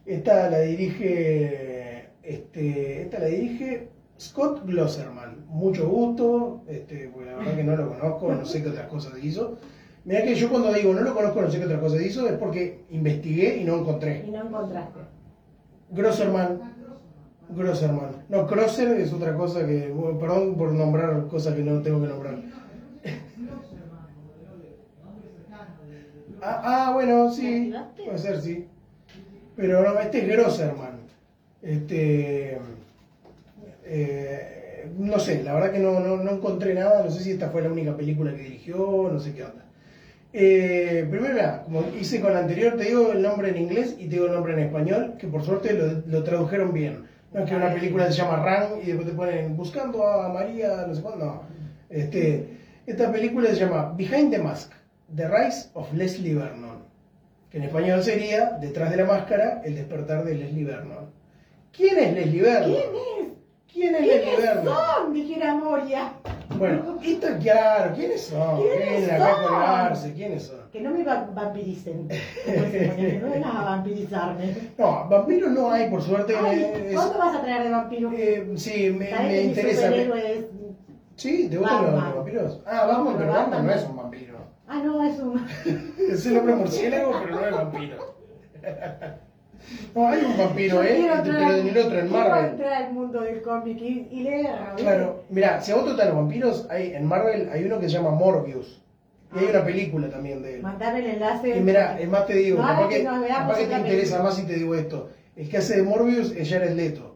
Esta 0.05 0.49
la 0.49 0.59
dirige, 0.59 2.05
este, 2.23 3.03
esta 3.03 3.19
la 3.19 3.25
dirige 3.27 3.89
Scott 4.22 4.65
Glosserman. 4.68 5.48
Mucho 5.48 5.89
gusto, 5.89 6.61
este, 6.68 7.10
porque 7.11 7.31
la 7.31 7.38
verdad 7.38 7.56
que 7.56 7.64
no 7.64 7.76
lo 7.76 7.89
conozco, 7.89 8.31
no 8.31 8.45
sé 8.45 8.61
qué 8.61 8.69
otras 8.69 8.88
cosas 8.88 9.14
hizo. 9.23 9.57
Mira 10.06 10.23
que 10.23 10.35
yo 10.35 10.48
cuando 10.48 10.72
digo 10.72 10.93
no 10.93 11.02
lo 11.02 11.15
conozco, 11.15 11.41
no 11.41 11.49
sé 11.49 11.57
qué 11.57 11.65
otras 11.65 11.80
cosas 11.80 12.02
hizo, 12.02 12.27
es 12.27 12.34
porque 12.34 12.84
investigué 12.91 13.57
y 13.57 13.64
no 13.64 13.77
encontré. 13.77 14.23
Y 14.27 14.30
no 14.30 14.43
encontraste. 14.43 14.99
Grosserman. 15.89 16.61
Grosserman. 17.49 18.26
No, 18.30 18.45
Crosser 18.45 18.99
es 18.99 19.11
otra 19.11 19.35
cosa 19.35 19.65
que. 19.65 19.89
bueno, 19.89 20.19
perdón 20.19 20.56
por 20.56 20.72
nombrar 20.72 21.27
cosas 21.27 21.56
que 21.56 21.64
no 21.64 21.81
tengo 21.81 21.99
que 22.02 22.07
nombrar. 22.07 22.38
Ah, 26.43 26.61
ah, 26.64 26.91
bueno, 26.93 27.31
sí. 27.31 27.73
Puede 28.03 28.18
ser, 28.18 28.39
sí. 28.41 28.68
Pero 29.56 29.81
no, 29.84 29.99
este 29.99 30.19
es 30.19 30.27
Grosserman. 30.27 30.99
Este. 31.61 32.60
Eh, 33.93 34.89
no 34.97 35.19
sé, 35.19 35.43
la 35.43 35.53
verdad 35.53 35.72
que 35.72 35.80
no, 35.80 35.99
no, 35.99 36.18
no 36.18 36.31
encontré 36.31 36.73
nada. 36.73 37.03
No 37.03 37.11
sé 37.11 37.23
si 37.23 37.31
esta 37.31 37.49
fue 37.49 37.61
la 37.61 37.72
única 37.72 37.95
película 37.95 38.34
que 38.34 38.43
dirigió, 38.43 39.09
no 39.11 39.19
sé 39.19 39.34
qué 39.34 39.43
onda. 39.43 39.65
Eh, 40.34 41.05
primero, 41.09 41.34
mira, 41.34 41.63
como 41.63 41.84
hice 41.99 42.22
con 42.22 42.34
la 42.34 42.39
anterior, 42.39 42.77
te 42.77 42.85
digo 42.85 43.11
el 43.11 43.22
nombre 43.22 43.49
en 43.49 43.57
inglés 43.57 43.95
y 43.99 44.05
te 44.05 44.15
digo 44.15 44.27
el 44.27 44.34
nombre 44.34 44.53
en 44.53 44.59
español, 44.59 45.15
que 45.19 45.27
por 45.27 45.43
suerte 45.43 45.73
lo, 45.73 46.01
lo 46.07 46.23
tradujeron 46.23 46.73
bien. 46.73 47.05
No 47.34 47.41
es 47.41 47.49
que 47.49 47.55
una 47.55 47.73
película 47.73 48.09
se 48.11 48.18
llama 48.18 48.43
Ran 48.43 48.80
y 48.81 48.88
después 48.88 49.07
te 49.07 49.13
ponen 49.13 49.57
buscando 49.57 50.07
a 50.07 50.30
María, 50.30 50.85
no 50.88 50.95
sé 50.95 51.01
cuándo. 51.01 51.26
No. 51.26 51.41
Este, 51.89 52.47
esta 52.85 53.11
película 53.11 53.49
se 53.49 53.55
llama 53.55 53.93
Behind 53.97 54.31
the 54.31 54.39
Mask, 54.39 54.72
The 55.13 55.27
Rise 55.27 55.69
of 55.73 55.93
Leslie 55.93 56.35
Vernon. 56.35 56.85
Que 57.49 57.57
en 57.57 57.63
español 57.65 58.01
sería 58.01 58.57
Detrás 58.61 58.91
de 58.91 58.97
la 58.97 59.05
máscara, 59.05 59.61
el 59.65 59.76
despertar 59.76 60.23
de 60.23 60.35
Leslie 60.35 60.63
Vernon. 60.63 61.09
¿Quién 61.76 61.99
es 61.99 62.13
Leslie 62.13 62.41
Vernon? 62.41 62.72
¿Quién 62.72 62.89
es? 62.95 63.40
¿Quién 63.73 63.95
es 63.95 64.02
Leslie 64.02 64.22
¿Quiénes 64.23 64.41
Vernon? 64.41 64.76
son? 64.76 65.14
Dijera 65.14 65.56
Moria. 65.56 66.14
Bueno, 66.57 66.98
esto 67.02 67.27
claro, 67.41 67.95
¿quiénes 67.95 68.22
son? 68.22 68.61
¿Quiénes 68.61 68.89
Vienen 68.99 69.11
acá 69.15 69.31
a 69.31 69.35
son? 69.35 69.43
colgarse, 69.48 70.14
¿quiénes 70.14 70.43
son? 70.43 70.60
Que 70.72 70.81
no 70.81 70.91
me 70.91 71.03
va- 71.03 71.30
vampiricen. 71.34 72.07
No 72.07 73.30
vengas 73.30 73.56
a 73.56 73.64
vampirizarme. 73.64 74.56
No, 74.77 75.07
vampiros 75.10 75.52
no 75.52 75.72
hay, 75.72 75.89
por 75.89 76.02
suerte. 76.02 76.35
Ay, 76.38 76.72
es- 76.88 76.93
¿Cuándo 76.95 77.18
vas 77.18 77.35
a 77.35 77.41
traer 77.41 77.64
de 77.64 77.69
vampiro? 77.69 78.11
eh, 78.14 78.52
sí, 78.57 78.89
me, 78.91 79.10
¿Sabes 79.10 79.26
me 79.27 79.34
que 79.34 79.41
mi 79.41 79.48
interesa. 79.48 79.81
superhéroe 79.88 80.34
es- 80.38 80.45
Sí, 81.15 81.48
¿te 81.49 81.57
gustan 81.57 81.84
los, 81.84 81.85
Batman. 81.93 82.06
los 82.10 82.15
vampiros? 82.18 82.61
Ah, 82.65 82.85
Batman, 82.88 83.15
pero 83.18 83.31
Batman 83.34 83.65
no 83.65 83.72
es 83.73 83.84
un 83.85 83.95
vampiro. 83.98 84.38
Ah, 84.68 84.81
no, 84.84 85.03
es 85.03 85.19
un... 85.19 85.48
Es 86.11 86.26
el 86.26 86.38
hombre 86.38 86.56
murciélago, 86.56 87.11
pero 87.23 87.35
no 87.35 87.45
es 87.45 87.52
vampiro. 87.52 88.15
No, 89.95 90.07
hay 90.07 90.23
un 90.25 90.38
vampiro, 90.38 90.83
¿eh? 90.83 91.07
Pero 91.23 91.53
en 91.53 91.67
el 91.67 91.77
otro, 91.77 91.99
en 91.99 92.11
Marvel. 92.11 92.45
entrar 92.51 92.73
al 92.83 92.93
mundo 92.93 93.21
del 93.21 93.41
cómic 93.41 93.77
y, 93.81 94.07
y 94.11 94.23
leer. 94.23 94.47
¿viste? 94.67 94.81
Claro, 94.83 95.23
mira, 95.29 95.61
si 95.61 95.71
a 95.71 95.75
vos 95.75 95.83
te 95.85 95.89
gustan 95.91 96.07
los 96.09 96.17
vampiros, 96.17 96.67
hay, 96.69 96.93
en 96.93 97.05
Marvel 97.05 97.49
hay 97.51 97.63
uno 97.65 97.79
que 97.79 97.88
se 97.89 97.95
llama 97.95 98.11
Morbius. 98.11 98.81
Y 99.33 99.39
hay 99.39 99.45
una 99.45 99.63
película 99.63 100.09
también 100.09 100.41
de 100.43 100.55
él. 100.55 100.61
Mandame 100.61 100.99
el 100.99 101.05
enlace. 101.07 101.57
Y 101.57 101.59
mira, 101.61 101.99
es 101.99 102.09
más 102.09 102.25
te 102.25 102.33
digo, 102.33 102.59
No, 102.61 102.67
capaz 102.67 102.89
que, 102.89 103.03
capaz 103.03 103.55
te 103.55 103.63
interesa 103.63 103.83
película. 103.88 104.23
más 104.23 104.35
si 104.35 104.43
te 104.45 104.53
digo 104.55 104.75
esto. 104.75 105.09
El 105.38 105.47
que 105.49 105.57
hace 105.57 105.77
de 105.77 105.83
Morbius 105.83 106.31
es 106.33 106.49
Jared 106.49 106.71
Leto. 106.75 107.15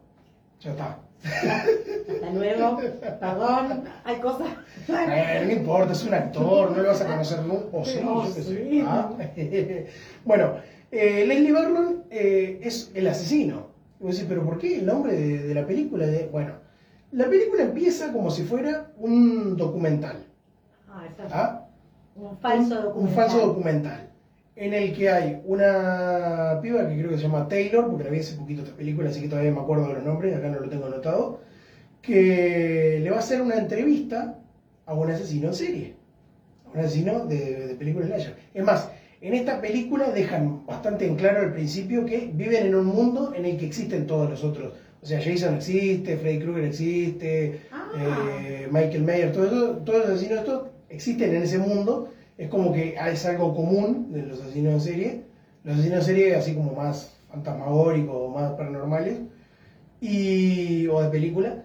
Ya 0.61 0.72
está. 0.72 0.99
Hasta 1.26 2.30
luego. 2.34 2.80
Perdón. 3.19 3.84
Hay 4.05 4.15
cosas. 4.17 4.47
Eh, 4.88 5.43
no 5.45 5.51
importa, 5.51 5.93
es 5.93 6.03
un 6.05 6.13
actor, 6.13 6.72
no 6.72 6.81
lo 6.84 6.88
vas 6.89 7.01
a 7.01 7.05
conocer 7.07 7.39
nunca. 7.41 7.65
O 7.77 7.84
sí, 7.84 7.99
Oh, 8.05 8.26
yo 8.26 8.35
qué 8.35 8.41
sé. 8.43 8.69
sí. 8.69 8.84
Ah. 8.85 9.09
bueno, 10.26 10.53
eh, 10.95 11.26
Leslie 11.26 11.51
Vernon 11.51 12.03
eh, 12.09 12.59
es 12.63 12.91
el 12.93 13.07
asesino. 13.07 13.67
Y 13.99 14.03
vos 14.03 14.15
decís, 14.15 14.27
¿pero 14.30 14.43
por 14.45 14.57
qué 14.57 14.80
el 14.80 14.85
nombre 14.85 15.13
de, 15.13 15.39
de 15.47 15.53
la 15.53 15.65
película? 15.65 16.07
De... 16.07 16.27
Bueno, 16.27 16.53
la 17.11 17.30
película 17.30 17.63
empieza 17.63 18.11
como 18.11 18.31
si 18.31 18.43
fuera 18.43 18.91
un 18.97 19.57
documental. 19.57 20.26
Ah, 20.89 21.05
es 21.05 21.34
¿ah? 21.34 21.67
un 22.15 22.38
falso 22.38 22.76
documental. 22.76 23.01
un 23.01 23.09
falso 23.09 23.47
documental 23.47 24.09
en 24.55 24.73
el 24.73 24.93
que 24.95 25.09
hay 25.09 25.41
una 25.45 26.59
piba 26.61 26.88
que 26.88 26.97
creo 26.97 27.09
que 27.09 27.17
se 27.17 27.23
llama 27.23 27.47
Taylor, 27.47 27.89
porque 27.89 28.05
la 28.05 28.09
vi 28.09 28.19
hace 28.19 28.35
poquito 28.35 28.63
esta 28.63 28.76
película, 28.76 29.09
así 29.09 29.22
que 29.22 29.27
todavía 29.27 29.51
me 29.51 29.59
acuerdo 29.59 29.88
de 29.88 29.95
los 29.95 30.03
nombres, 30.03 30.35
acá 30.35 30.47
no 30.47 30.59
lo 30.59 30.69
tengo 30.69 30.85
anotado, 30.85 31.41
que 32.01 32.99
le 33.03 33.09
va 33.09 33.17
a 33.17 33.19
hacer 33.19 33.41
una 33.41 33.55
entrevista 33.57 34.39
a 34.85 34.93
un 34.93 35.11
asesino 35.11 35.49
en 35.49 35.53
serie, 35.53 35.95
a 36.65 36.69
un 36.69 36.80
asesino 36.80 37.26
de, 37.26 37.67
de 37.67 37.76
películas 37.76 38.07
slasher. 38.07 38.35
Es 38.53 38.63
más, 38.63 38.89
en 39.27 39.34
esta 39.34 39.60
película 39.60 40.11
dejan 40.11 40.65
bastante 40.65 41.07
en 41.07 41.15
claro 41.15 41.39
al 41.41 41.53
principio 41.53 42.06
que 42.06 42.30
viven 42.34 42.68
en 42.68 42.76
un 42.76 42.85
mundo 42.85 43.34
en 43.35 43.45
el 43.45 43.57
que 43.57 43.65
existen 43.65 44.06
todos 44.06 44.30
los 44.30 44.43
otros. 44.43 44.73
O 45.02 45.06
sea, 45.06 45.19
Jason 45.22 45.56
existe, 45.56 46.18
Freddy 46.18 46.39
Krueger 46.39 46.64
existe, 46.65 47.61
Ah. 47.72 47.91
eh, 47.97 48.68
Michael 48.72 49.03
Mayer, 49.03 49.31
todo 49.31 49.45
eso, 49.45 49.68
todos 49.85 49.99
los 49.99 50.10
asesinos 50.10 50.39
estos 50.39 50.68
existen 50.89 51.35
en 51.35 51.43
ese 51.43 51.57
mundo. 51.57 52.10
Es 52.38 52.49
como 52.49 52.73
que 52.73 52.95
es 53.11 53.26
algo 53.26 53.56
común 53.56 54.11
de 54.11 54.23
los 54.23 54.41
asesinos 54.41 54.73
en 54.73 54.81
serie. 54.81 55.22
Los 55.64 55.76
asesinos 55.76 55.99
en 55.99 56.06
serie 56.06 56.35
así 56.35 56.53
como 56.53 56.73
más 56.73 57.14
fantasmagóricos, 57.30 58.34
más 58.34 58.52
paranormales, 58.53 59.19
y, 60.02 60.88
o 60.88 61.02
de 61.02 61.10
película. 61.10 61.64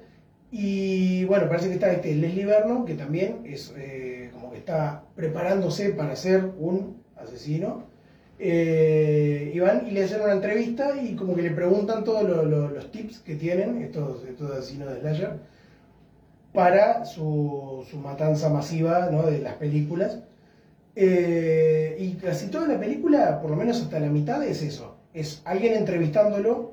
Y 0.53 1.24
bueno, 1.27 1.49
parece 1.49 1.69
que 1.69 1.74
está 1.74 1.93
este 1.93 2.15
Leslie 2.15 2.47
Vernon, 2.47 2.85
que 2.85 2.95
también 2.95 3.43
es 3.45 3.73
eh, 3.77 4.31
como 4.32 4.51
que 4.51 4.59
está 4.59 5.05
preparándose 5.15 5.91
para 5.91 6.16
ser 6.16 6.45
un 6.59 6.99
asesino. 7.22 7.84
Eh, 8.38 9.52
y 9.55 9.59
van 9.60 9.86
y 9.86 9.90
le 9.90 10.05
hacen 10.05 10.22
una 10.22 10.32
entrevista 10.32 11.01
y 11.02 11.14
como 11.14 11.34
que 11.36 11.42
le 11.42 11.51
preguntan 11.51 12.05
todos 12.05 12.22
lo- 12.28 12.44
lo- 12.44 12.68
los 12.70 12.90
tips 12.90 13.18
que 13.20 13.34
tienen 13.36 13.82
estos, 13.82 14.24
estos 14.24 14.51
asesinos 14.52 14.88
de 14.94 15.01
slasher 15.01 15.38
para 16.52 17.05
su, 17.05 17.84
su 17.88 17.98
matanza 17.98 18.48
masiva 18.48 19.09
¿no? 19.10 19.22
de 19.24 19.38
las 19.40 19.55
películas. 19.55 20.18
Eh, 20.97 21.97
y 22.01 22.14
casi 22.14 22.48
toda 22.48 22.66
la 22.68 22.80
película, 22.80 23.40
por 23.40 23.51
lo 23.51 23.56
menos 23.56 23.80
hasta 23.80 24.01
la 24.01 24.09
mitad, 24.09 24.42
es 24.44 24.62
eso. 24.62 24.97
Es 25.14 25.42
alguien 25.44 25.74
entrevistándolo, 25.74 26.72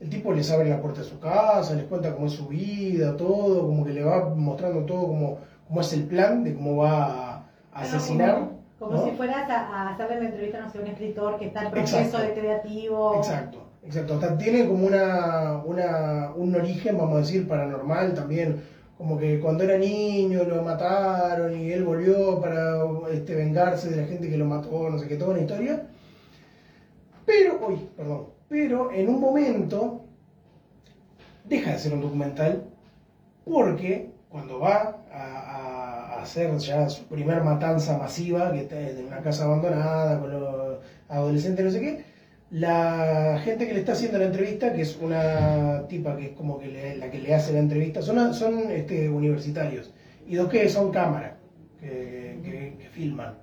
el 0.00 0.10
tipo 0.10 0.32
les 0.32 0.50
abre 0.50 0.68
la 0.68 0.80
puerta 0.80 1.00
de 1.02 1.06
su 1.08 1.18
casa, 1.18 1.74
les 1.74 1.84
cuenta 1.86 2.14
cómo 2.14 2.26
es 2.26 2.32
su 2.34 2.48
vida, 2.48 3.16
todo, 3.16 3.66
como 3.66 3.84
que 3.84 3.92
le 3.92 4.04
va 4.04 4.34
mostrando 4.34 4.80
todo 4.84 5.08
cómo, 5.08 5.38
cómo 5.66 5.80
es 5.80 5.92
el 5.92 6.04
plan 6.04 6.44
de 6.44 6.54
cómo 6.54 6.76
va 6.76 7.36
a, 7.36 7.50
asesinar. 7.72 8.50
Como, 8.78 9.04
si 9.04 9.10
fueras 9.12 9.50
a, 9.50 9.66
a 9.66 9.88
hacerle 9.90 10.20
la 10.20 10.28
entrevista, 10.28 10.60
no 10.60 10.70
sé, 10.70 10.78
a 10.78 10.82
un 10.82 10.86
escritor 10.86 11.38
que 11.38 11.46
está 11.46 11.64
en 11.64 11.70
proceso 11.72 11.98
Exacto. 11.98 12.26
de 12.26 12.32
creativo. 12.40 13.16
Exacto, 13.16 13.66
exacto. 13.82 14.14
Hasta 14.14 14.38
tiene 14.38 14.66
como 14.68 14.86
una, 14.86 15.62
una, 15.64 16.30
un 16.36 16.54
origen, 16.54 16.96
vamos 16.96 17.16
a 17.16 17.20
decir, 17.20 17.48
paranormal 17.48 18.14
también. 18.14 18.62
Como 18.96 19.18
que 19.18 19.40
cuando 19.40 19.64
era 19.64 19.78
niño 19.78 20.44
lo 20.44 20.62
mataron 20.62 21.56
y 21.56 21.70
él 21.72 21.84
volvió 21.84 22.40
para 22.40 22.78
este, 23.12 23.34
vengarse 23.34 23.90
de 23.90 23.96
la 24.02 24.08
gente 24.08 24.28
que 24.28 24.36
lo 24.36 24.44
mató, 24.44 24.90
no 24.90 24.98
sé 24.98 25.08
qué, 25.08 25.16
toda 25.16 25.32
una 25.32 25.40
historia. 25.40 25.86
Pero, 27.24 27.60
uy, 27.68 27.88
perdón, 27.96 28.26
pero 28.48 28.90
en 28.92 29.08
un 29.08 29.20
momento 29.20 30.04
deja 31.44 31.72
de 31.72 31.78
ser 31.78 31.92
un 31.94 32.00
documental 32.00 32.64
porque 33.44 34.10
cuando 34.28 34.60
va 34.60 34.97
hacer 36.22 36.56
ya 36.58 36.88
su 36.88 37.04
primer 37.04 37.42
matanza 37.42 37.98
masiva, 37.98 38.52
que 38.52 38.60
está 38.60 38.80
en 38.80 39.06
una 39.06 39.20
casa 39.20 39.44
abandonada 39.44 40.20
con 40.20 40.30
los 40.30 40.78
adolescentes, 41.08 41.64
no 41.64 41.70
sé 41.70 41.80
qué, 41.80 42.04
la 42.50 43.40
gente 43.44 43.66
que 43.66 43.74
le 43.74 43.80
está 43.80 43.92
haciendo 43.92 44.18
la 44.18 44.26
entrevista, 44.26 44.72
que 44.72 44.82
es 44.82 44.98
una 45.00 45.86
tipa 45.88 46.16
que 46.16 46.26
es 46.26 46.32
como 46.32 46.58
que 46.58 46.96
la 46.98 47.10
que 47.10 47.18
le 47.18 47.34
hace 47.34 47.52
la 47.52 47.58
entrevista, 47.58 48.00
son, 48.02 48.32
son 48.34 48.70
este, 48.70 49.08
universitarios, 49.08 49.92
y 50.26 50.34
dos 50.36 50.48
que 50.48 50.68
son 50.68 50.90
cámaras, 50.90 51.34
que 51.80 52.88
filman. 52.92 53.34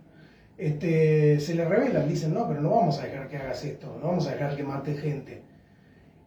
Este, 0.57 1.39
se 1.39 1.53
le 1.53 1.65
revelan, 1.65 2.07
dicen, 2.07 2.33
no, 2.33 2.47
pero 2.47 2.61
no 2.61 2.69
vamos 2.69 2.99
a 2.99 3.05
dejar 3.05 3.27
que 3.27 3.37
hagas 3.37 3.63
esto, 3.65 3.97
no 4.01 4.07
vamos 4.07 4.27
a 4.27 4.31
dejar 4.31 4.55
que 4.55 4.63
mate 4.63 4.95
gente. 4.95 5.41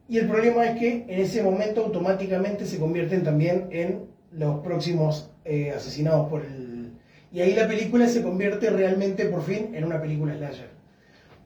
Y 0.09 0.19
el 0.19 0.27
problema 0.27 0.67
es 0.67 0.79
que 0.79 1.05
en 1.09 1.21
ese 1.21 1.43
momento 1.43 1.85
automáticamente 1.85 2.67
se 2.67 2.79
convierten 2.79 3.23
también 3.25 3.69
en 3.71 4.07
los 4.33 4.61
próximos 4.61 5.31
eh, 5.49 5.73
asesinados 5.73 6.29
por 6.29 6.45
el... 6.45 6.93
Y 7.33 7.41
ahí 7.41 7.55
la 7.55 7.67
película 7.67 8.07
se 8.07 8.23
convierte 8.23 8.71
realmente 8.71 9.27
por 9.27 9.43
fin 9.43 9.75
en 9.75 9.85
una 9.85 10.01
película 10.01 10.37
slasher. 10.37 10.69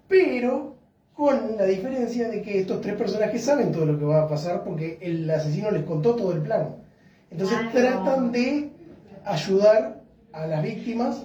Pero 0.09 0.77
con 1.15 1.57
la 1.57 1.65
diferencia 1.65 2.29
de 2.29 2.43
que 2.43 2.59
estos 2.59 2.81
tres 2.81 2.97
personajes 2.97 3.45
saben 3.45 3.73
todo 3.73 3.87
lo 3.87 3.99
que 3.99 4.05
va 4.05 4.23
a 4.23 4.29
pasar 4.29 4.65
porque 4.65 4.99
el 5.01 5.31
asesino 5.31 5.70
les 5.70 5.85
contó 5.85 6.16
todo 6.16 6.33
el 6.33 6.41
plan. 6.41 6.77
Entonces 7.31 7.59
tratan 7.73 8.33
de 8.33 8.70
ayudar 9.24 10.03
a 10.33 10.47
las 10.47 10.62
víctimas 10.62 11.24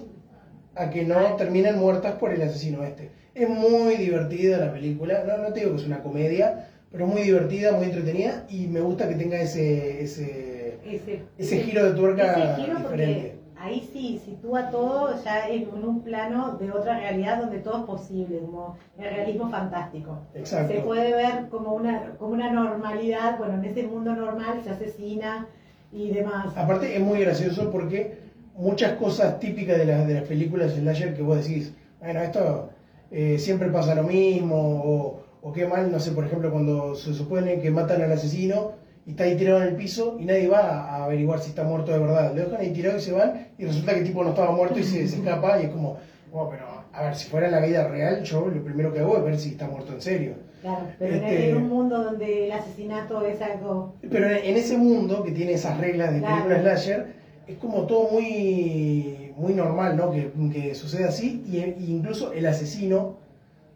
a 0.74 0.90
que 0.90 1.04
no 1.04 1.34
terminen 1.36 1.78
muertas 1.78 2.14
por 2.14 2.32
el 2.32 2.42
asesino 2.42 2.84
este. 2.84 3.10
Es 3.34 3.48
muy 3.48 3.96
divertida 3.96 4.58
la 4.58 4.72
película, 4.72 5.24
no, 5.26 5.38
no 5.38 5.52
te 5.52 5.60
digo 5.60 5.72
que 5.72 5.82
es 5.82 5.86
una 5.86 6.02
comedia, 6.02 6.68
pero 6.90 7.06
es 7.06 7.12
muy 7.12 7.22
divertida, 7.22 7.72
muy 7.72 7.86
entretenida 7.86 8.46
y 8.48 8.66
me 8.66 8.80
gusta 8.80 9.08
que 9.08 9.14
tenga 9.14 9.40
ese, 9.40 10.02
ese, 10.02 10.47
Ese, 10.96 11.22
ese 11.36 11.60
giro 11.62 11.84
de 11.84 11.92
tuerca 11.92 12.32
ese 12.54 12.62
giro 12.62 12.78
porque 12.82 12.96
diferente. 13.06 13.38
ahí 13.56 13.88
sí 13.92 14.20
sitúa 14.24 14.70
todo 14.70 15.14
ya 15.24 15.48
en, 15.48 15.62
en 15.62 15.84
un 15.84 16.02
plano 16.02 16.56
de 16.58 16.70
otra 16.72 16.98
realidad 16.98 17.40
donde 17.40 17.58
todo 17.58 17.78
es 17.78 17.84
posible, 17.84 18.38
como 18.40 18.76
el 18.98 19.04
realismo 19.14 19.50
fantástico. 19.50 20.18
Exacto. 20.34 20.72
Se 20.72 20.80
puede 20.80 21.12
ver 21.12 21.48
como 21.50 21.74
una, 21.74 22.12
como 22.18 22.32
una 22.32 22.50
normalidad, 22.52 23.38
bueno, 23.38 23.54
en 23.54 23.64
ese 23.64 23.86
mundo 23.86 24.14
normal 24.14 24.60
se 24.64 24.70
asesina 24.70 25.46
y 25.92 26.10
demás. 26.10 26.56
Aparte 26.56 26.94
es 26.94 27.00
muy 27.00 27.20
gracioso 27.20 27.70
porque 27.70 28.18
muchas 28.54 28.92
cosas 28.92 29.38
típicas 29.40 29.78
de, 29.78 29.86
las 29.86 30.06
de 30.06 30.14
las 30.14 30.24
películas 30.24 30.72
slasher 30.72 31.14
que 31.14 31.22
vos 31.22 31.36
decís, 31.46 31.74
bueno, 32.00 32.20
esto 32.20 32.70
eh, 33.10 33.38
siempre 33.38 33.68
pasa 33.70 33.94
lo 33.94 34.02
mismo, 34.04 34.56
o, 34.84 35.22
o 35.42 35.52
qué 35.52 35.66
mal, 35.66 35.90
no 35.90 35.98
sé, 36.00 36.12
por 36.12 36.24
ejemplo, 36.24 36.50
cuando 36.50 36.94
se 36.94 37.14
supone 37.14 37.60
que 37.60 37.70
matan 37.70 38.02
al 38.02 38.12
asesino 38.12 38.72
y 39.08 39.12
está 39.12 39.24
ahí 39.24 39.36
tirado 39.38 39.62
en 39.62 39.68
el 39.68 39.74
piso 39.74 40.18
y 40.20 40.26
nadie 40.26 40.48
va 40.48 40.84
a 40.84 41.04
averiguar 41.04 41.40
si 41.40 41.48
está 41.48 41.64
muerto 41.64 41.92
de 41.92 41.98
verdad. 41.98 42.34
Lo 42.36 42.42
dejan 42.44 42.60
ahí 42.60 42.74
tirado 42.74 42.98
y 42.98 43.00
se 43.00 43.12
van 43.12 43.46
y 43.56 43.64
resulta 43.64 43.92
que 43.94 44.00
el 44.00 44.04
tipo 44.04 44.22
no 44.22 44.30
estaba 44.30 44.52
muerto 44.54 44.78
y 44.78 44.84
se, 44.84 45.08
se 45.08 45.16
escapa 45.16 45.58
y 45.58 45.64
es 45.64 45.70
como, 45.70 45.96
"Oh, 46.30 46.46
pero 46.50 46.64
a 46.92 47.02
ver, 47.04 47.14
si 47.16 47.26
fuera 47.26 47.46
en 47.46 47.52
la 47.52 47.60
vida 47.60 47.88
real, 47.88 48.22
yo 48.22 48.46
lo 48.48 48.62
primero 48.62 48.92
que 48.92 48.98
hago 49.00 49.16
es 49.16 49.24
ver 49.24 49.38
si 49.38 49.52
está 49.52 49.66
muerto 49.66 49.94
en 49.94 50.02
serio. 50.02 50.32
Claro, 50.60 50.82
pero 50.98 51.14
en- 51.14 51.24
Este- 51.24 51.50
en 51.50 51.56
un 51.56 51.68
mundo 51.70 52.02
donde 52.02 52.44
el 52.44 52.52
asesinato 52.52 53.24
es 53.24 53.40
algo... 53.40 53.94
Pero 54.10 54.28
en 54.28 54.44
en 54.44 54.56
ese 54.58 54.76
mundo 54.76 55.22
que 55.22 55.30
tiene 55.30 55.52
esas 55.54 55.78
reglas 55.78 56.12
de 56.12 56.18
Claro. 56.18 56.34
película 56.44 56.60
slasher, 56.60 57.06
es 57.46 57.56
como 57.56 57.86
todo 57.86 58.10
muy, 58.10 59.32
muy 59.38 59.54
normal, 59.54 59.96
¿no? 59.96 60.10
Que, 60.10 60.30
que 60.52 60.74
sucede 60.74 61.04
así, 61.06 61.42
y, 61.46 61.60
y 61.82 61.92
incluso 61.92 62.32
el 62.32 62.44
asesino 62.44 63.14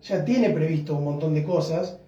ya 0.02 0.26
tiene 0.26 0.50
previsto 0.50 0.94
un 0.96 1.04
montón 1.04 1.32
de 1.32 1.42
cosas, 1.42 1.98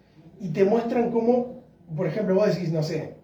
y 0.41 0.49
te 0.51 0.65
muestran 0.65 1.11
cómo, 1.11 1.64
por 1.97 2.07
ejemplo, 2.07 2.35
vos 2.35 2.47
decís, 2.55 2.71
no 2.73 2.83
sé, 2.83 3.15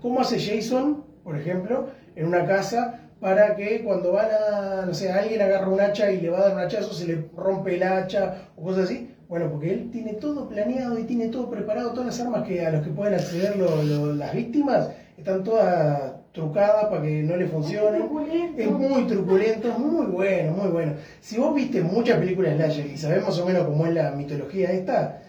cómo 0.00 0.20
hace 0.20 0.38
Jason, 0.38 1.04
por 1.24 1.36
ejemplo, 1.36 1.86
en 2.16 2.26
una 2.26 2.44
casa 2.46 2.98
para 3.20 3.54
que 3.54 3.82
cuando 3.82 4.10
van 4.12 4.30
a, 4.32 4.84
no 4.84 4.94
sé, 4.94 5.10
alguien 5.10 5.40
agarra 5.40 5.68
un 5.68 5.80
hacha 5.80 6.10
y 6.10 6.20
le 6.20 6.28
va 6.28 6.38
a 6.38 6.42
dar 6.48 6.54
un 6.54 6.60
hachazo, 6.60 6.92
se 6.92 7.06
le 7.06 7.24
rompe 7.36 7.74
el 7.74 7.82
hacha 7.84 8.48
o 8.56 8.62
cosas 8.64 8.84
así. 8.84 9.08
Bueno, 9.28 9.48
porque 9.48 9.70
él 9.70 9.90
tiene 9.90 10.14
todo 10.14 10.48
planeado 10.48 10.98
y 10.98 11.04
tiene 11.04 11.28
todo 11.28 11.48
preparado, 11.48 11.90
todas 11.92 12.06
las 12.06 12.20
armas 12.20 12.42
que 12.46 12.64
a 12.64 12.70
los 12.70 12.82
que 12.82 12.90
pueden 12.90 13.14
acceder 13.14 13.56
lo- 13.56 13.82
lo- 13.82 14.12
las 14.12 14.34
víctimas 14.34 14.90
están 15.16 15.42
todas 15.44 16.14
trucadas 16.32 16.86
para 16.86 17.00
que 17.02 17.22
no 17.22 17.36
le 17.36 17.46
truculento. 17.46 18.60
Es 18.60 18.70
muy 18.70 19.06
truculento, 19.06 19.68
es 19.70 19.78
muy 19.78 20.06
bueno, 20.06 20.52
muy 20.52 20.68
bueno. 20.68 20.92
Si 21.20 21.38
vos 21.38 21.54
viste 21.54 21.80
muchas 21.80 22.18
películas 22.18 22.54
slasher 22.56 22.86
y 22.86 22.96
sabés 22.96 23.22
más 23.22 23.38
o 23.38 23.46
menos 23.46 23.64
cómo 23.64 23.86
es 23.86 23.94
la 23.94 24.10
mitología 24.10 24.70
esta, 24.72 25.20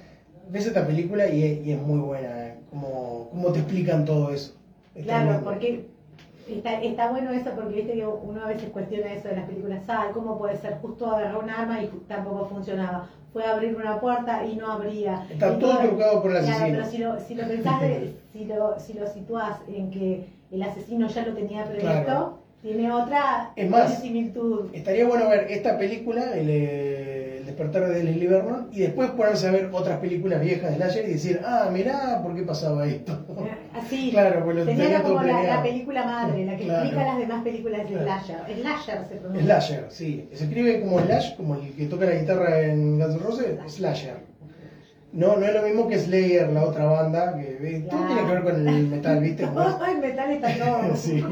ves 0.50 0.66
esta 0.66 0.86
película 0.86 1.28
y 1.28 1.44
es, 1.44 1.64
y 1.66 1.72
es 1.72 1.80
muy 1.80 2.00
buena, 2.00 2.43
como, 2.74 3.30
cómo 3.30 3.52
te 3.52 3.60
explican 3.60 4.04
todo 4.04 4.32
eso. 4.34 4.54
Es 4.96 5.04
Claro, 5.06 5.42
porque 5.44 5.86
está, 6.50 6.82
está 6.82 7.10
bueno 7.12 7.32
eso, 7.32 7.52
porque 7.56 7.76
viste 7.76 7.94
que 7.94 8.06
uno 8.06 8.44
a 8.44 8.48
veces 8.48 8.70
cuestiona 8.72 9.14
eso 9.14 9.28
de 9.30 9.36
las 9.36 9.46
películas, 9.46 9.82
ah, 9.88 10.08
¿cómo 10.14 10.38
puede 10.40 10.58
ser? 10.58 10.76
Justo 10.82 11.06
agarró 11.10 11.40
un 11.42 11.50
arma 11.50 11.82
y 11.82 11.88
tampoco 12.08 12.46
funcionaba. 12.48 13.08
Fue 13.32 13.44
a 13.46 13.52
abrir 13.54 13.76
una 13.76 14.00
puerta 14.00 14.46
y 14.46 14.56
no 14.56 14.72
abría. 14.72 15.26
Está 15.30 15.54
Y 15.54 15.60
todo 15.60 15.78
trucado 15.80 16.22
por 16.22 16.32
el 16.32 16.44
Claro, 16.44 16.52
asesino. 16.56 16.78
pero 16.78 16.92
si 16.92 16.98
lo, 17.00 17.20
si 17.20 17.36
lo 17.36 17.48
pensás, 17.48 17.82
si 18.32 18.46
lo, 18.46 18.80
si 18.80 18.94
lo 18.94 19.08
situás 19.08 19.58
en 19.68 19.90
que 19.92 20.26
el 20.52 20.62
asesino 20.64 21.08
ya 21.08 21.26
lo 21.26 21.34
tenía 21.34 21.64
previsto, 21.66 22.04
Claro. 22.04 22.38
tiene 22.62 22.92
otra 22.92 23.52
Es 23.56 23.70
más, 23.70 24.00
similitud. 24.02 24.66
Estaría 24.74 25.08
bueno 25.08 25.30
ver 25.30 25.48
esta 25.52 25.78
película, 25.80 26.34
el, 26.36 26.48
eh, 26.50 27.23
despertar 27.54 27.88
de 27.90 28.04
Leslie 28.04 28.28
Vernon, 28.28 28.68
y 28.72 28.80
después 28.82 29.12
ponerse 29.12 29.48
a 29.48 29.52
ver 29.52 29.70
otras 29.72 30.00
películas 30.00 30.42
viejas 30.42 30.72
de 30.72 30.76
Slasher 30.78 31.08
y 31.08 31.14
decir, 31.14 31.40
ah, 31.46 31.70
mirá, 31.72 32.20
¿por 32.24 32.36
qué 32.36 32.42
pasaba 32.42 32.88
esto? 32.88 33.26
Así, 33.74 34.10
Claro, 34.12 34.44
pues 34.44 34.58
lo 34.58 34.66
tenía 34.66 35.04
como 35.04 35.22
la, 35.22 35.62
película 35.62 36.04
madre, 36.06 36.46
la 36.46 36.58
que 36.58 36.64
Claro. 36.64 36.84
explica 36.84 37.06
las 37.06 37.18
demás 37.20 37.44
películas 37.44 37.82
de 37.82 37.96
Claro. 37.96 38.04
Slasher. 38.06 38.56
Slasher 38.60 39.06
se 39.08 39.16
pronuncia. 39.16 39.44
Slasher, 39.44 39.86
sí. 39.90 40.30
Se 40.34 40.44
escribe 40.46 40.82
como 40.82 41.00
Slash, 41.00 41.36
como 41.36 41.56
el 41.56 41.74
que 41.76 41.86
toca 41.86 42.06
la 42.06 42.16
guitarra 42.16 42.62
en 42.62 43.00
Guns 43.00 43.16
N' 43.16 43.24
Roses, 43.24 43.60
Slasher. 43.68 44.34
No, 45.12 45.38
no 45.38 45.46
es 45.46 45.54
lo 45.54 45.62
mismo 45.62 45.88
que 45.88 46.00
Slayer, 46.00 46.50
la 46.50 46.64
otra 46.64 46.86
banda, 46.86 47.36
que 47.38 47.76
eh, 47.76 47.86
todo 47.88 48.04
tiene 48.08 48.22
que 48.26 48.32
ver 48.32 48.44
con 48.44 48.68
el 48.68 48.88
metal, 48.88 49.20
¿viste? 49.22 49.46
Todo 49.54 49.86
el 49.86 50.00
metal 50.00 50.32
está 50.32 50.48
todo. 50.66 50.96
Sí. 50.96 51.24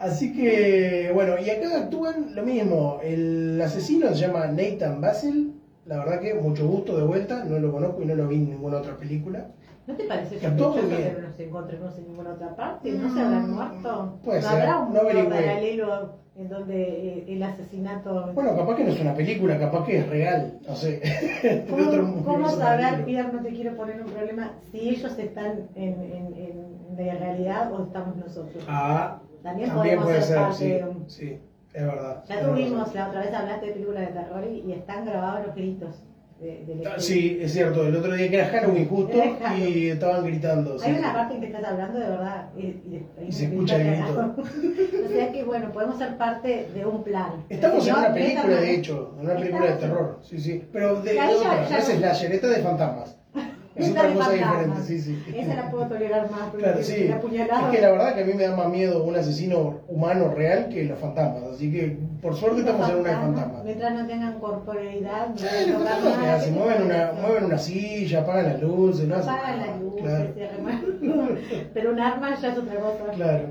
Así 0.00 0.32
que, 0.32 1.10
bueno, 1.12 1.34
y 1.38 1.50
acá 1.50 1.76
actúan 1.76 2.34
lo 2.34 2.42
mismo. 2.42 3.00
El 3.02 3.60
asesino 3.62 4.08
se 4.08 4.26
llama 4.26 4.46
Nathan 4.46 4.98
Basil. 4.98 5.60
La 5.84 5.98
verdad 5.98 6.20
que 6.20 6.34
mucho 6.34 6.66
gusto 6.66 6.96
de 6.96 7.04
vuelta. 7.04 7.44
No 7.44 7.58
lo 7.58 7.70
conozco 7.70 8.02
y 8.02 8.06
no 8.06 8.14
lo 8.14 8.26
vi 8.26 8.36
en 8.36 8.50
ninguna 8.50 8.78
otra 8.78 8.96
película. 8.96 9.48
¿No 9.86 9.94
te 9.94 10.04
parece 10.04 10.36
Que 10.36 10.40
sospechoso 10.40 10.88
que 10.88 11.12
no 11.20 11.28
nos 11.28 11.40
encontremos 11.40 11.98
en 11.98 12.08
ninguna 12.08 12.30
otra 12.32 12.56
parte? 12.56 12.92
¿No 12.92 13.12
se 13.12 13.20
habrán 13.20 13.50
muerto? 13.50 14.18
puede 14.24 14.40
¿No 14.40 14.48
ser, 14.48 14.60
habrá 14.60 14.78
un 14.78 14.94
no 14.94 15.00
paralelo 15.28 16.14
en 16.36 16.48
donde 16.48 16.82
eh, 16.82 17.24
el 17.28 17.42
asesinato... 17.42 18.30
Bueno, 18.32 18.56
capaz 18.56 18.76
que 18.76 18.84
no 18.84 18.90
es 18.90 19.00
una 19.00 19.14
película, 19.14 19.58
capaz 19.58 19.84
que 19.84 19.98
es 19.98 20.08
real. 20.08 20.60
No 20.66 20.76
sé. 20.76 21.02
Otro 21.70 22.02
¿Cómo, 22.24 22.36
universo 22.36 22.58
saber. 22.58 23.04
Pierre, 23.04 23.32
no 23.32 23.42
te 23.42 23.50
quiero 23.50 23.76
poner 23.76 24.00
un 24.00 24.10
problema, 24.10 24.52
si 24.72 24.88
ellos 24.88 25.18
están 25.18 25.68
en, 25.74 25.92
en, 26.00 26.34
en 26.34 26.96
de 26.96 27.14
realidad 27.14 27.70
o 27.74 27.84
estamos 27.84 28.16
nosotros? 28.16 28.64
Ah, 28.66 29.20
También 29.42 29.68
también 29.70 29.96
podemos 29.98 30.04
puede 30.04 30.22
ser 30.22 30.36
parte 30.36 30.56
sí. 30.56 30.68
de 30.70 30.84
Sí, 31.08 31.38
es 31.72 31.82
verdad. 31.86 32.24
Ya 32.28 32.34
tenés 32.36 32.50
tuvimos, 32.50 32.78
razón. 32.80 32.94
la 32.94 33.08
otra 33.08 33.20
vez 33.20 33.34
hablaste 33.34 33.66
de 33.66 33.72
películas 33.72 34.00
de 34.06 34.20
terror 34.20 34.44
y, 34.50 34.58
y 34.68 34.72
están 34.72 35.04
grabados 35.04 35.46
los 35.46 35.54
gritos 35.56 35.94
de, 36.40 36.64
del 36.64 36.86
Ah. 36.86 36.94
Sí, 36.98 37.38
es 37.40 37.52
cierto. 37.52 37.86
El 37.86 37.94
otro 37.96 38.14
día 38.14 38.30
que 38.30 38.36
era 38.36 38.46
Halloween 38.48 38.88
justo 38.88 39.16
y 39.58 39.88
estaban 39.88 40.24
gritando. 40.24 40.78
sí. 40.78 40.90
Hay 40.90 40.98
una 40.98 41.12
parte 41.12 41.34
en 41.34 41.40
que 41.40 41.46
estás 41.48 41.64
hablando 41.64 41.98
de 41.98 42.06
verdad 42.08 42.48
y, 42.56 42.60
y- 42.62 43.06
Y 43.28 43.32
se 43.32 43.44
escucha 43.44 43.76
el 43.76 43.86
grito. 44.02 44.34
o 45.06 45.08
sea 45.08 45.32
que 45.32 45.44
bueno, 45.44 45.70
podemos 45.72 45.98
ser 45.98 46.16
parte 46.16 46.68
de 46.74 46.86
un 46.86 47.02
plan. 47.04 47.44
Estamos 47.50 47.84
Si 47.84 47.90
en 47.90 47.94
no, 47.96 48.00
una 48.00 48.14
película, 48.14 48.56
de 48.60 48.74
hecho, 48.74 49.14
en 49.18 49.24
una 49.26 49.34
película 49.36 49.66
de 49.66 49.72
terror, 49.76 50.18
sí, 50.22 50.38
sí. 50.40 50.64
Pero 50.72 51.02
de, 51.02 51.10
Y 51.10 51.14
de 51.14 51.14
ya- 51.14 51.26
ya 51.30 51.30
no 51.30 51.76
es 51.76 51.88
no- 51.88 51.96
slasher, 51.98 52.32
esta 52.32 52.46
es 52.48 52.56
de 52.56 52.62
fantasmas. 52.62 53.19
Es 53.76 53.90
otra 53.90 54.12
cosa 54.12 54.32
diferente, 54.32 54.80
sí, 54.84 55.00
sí. 55.00 55.22
Esa 55.34 55.54
la 55.54 55.70
puedo 55.70 55.86
tolerar 55.86 56.28
más. 56.30 56.40
porque 56.50 56.64
Claro, 56.64 56.82
sí. 56.82 57.08
apuñalada- 57.08 57.70
Es 57.70 57.76
que 57.76 57.82
la 57.82 57.90
verdad 57.92 58.14
que 58.14 58.20
a 58.22 58.24
mí 58.24 58.32
me 58.34 58.42
da 58.42 58.56
más 58.56 58.68
miedo 58.68 59.04
un 59.04 59.14
asesino 59.16 59.80
humano 59.86 60.28
real 60.34 60.68
que 60.68 60.84
los 60.84 60.98
fantasmas. 60.98 61.44
Así 61.54 61.70
que 61.70 61.96
por 62.20 62.34
suerte 62.34 62.60
estamos 62.60 62.88
en 62.90 62.96
una 62.96 63.10
de 63.10 63.16
fantasmas. 63.16 63.64
Mientras 63.64 63.94
no 63.94 64.06
tengan 64.06 64.38
corporeidad, 64.40 65.28
no 65.28 65.36
Sí, 65.36 65.46
nada, 65.84 66.34
hacen, 66.34 66.54
mueven 66.54 66.82
una, 66.82 67.12
mueven 67.20 67.44
una 67.44 67.58
silla, 67.58 68.20
apagan 68.22 68.46
las 68.46 68.60
luces, 68.60 69.06
no 69.06 69.14
hacen 69.16 69.30
Apagan 69.34 69.58
las 69.60 69.80
luces, 69.80 70.02
Claro. 70.02 71.36
Pero 71.72 71.90
un 71.92 72.00
arma 72.00 72.36
ya 72.40 72.48
es 72.52 72.58
otra 72.58 72.74
cosa. 72.74 73.12
Claro. 73.14 73.44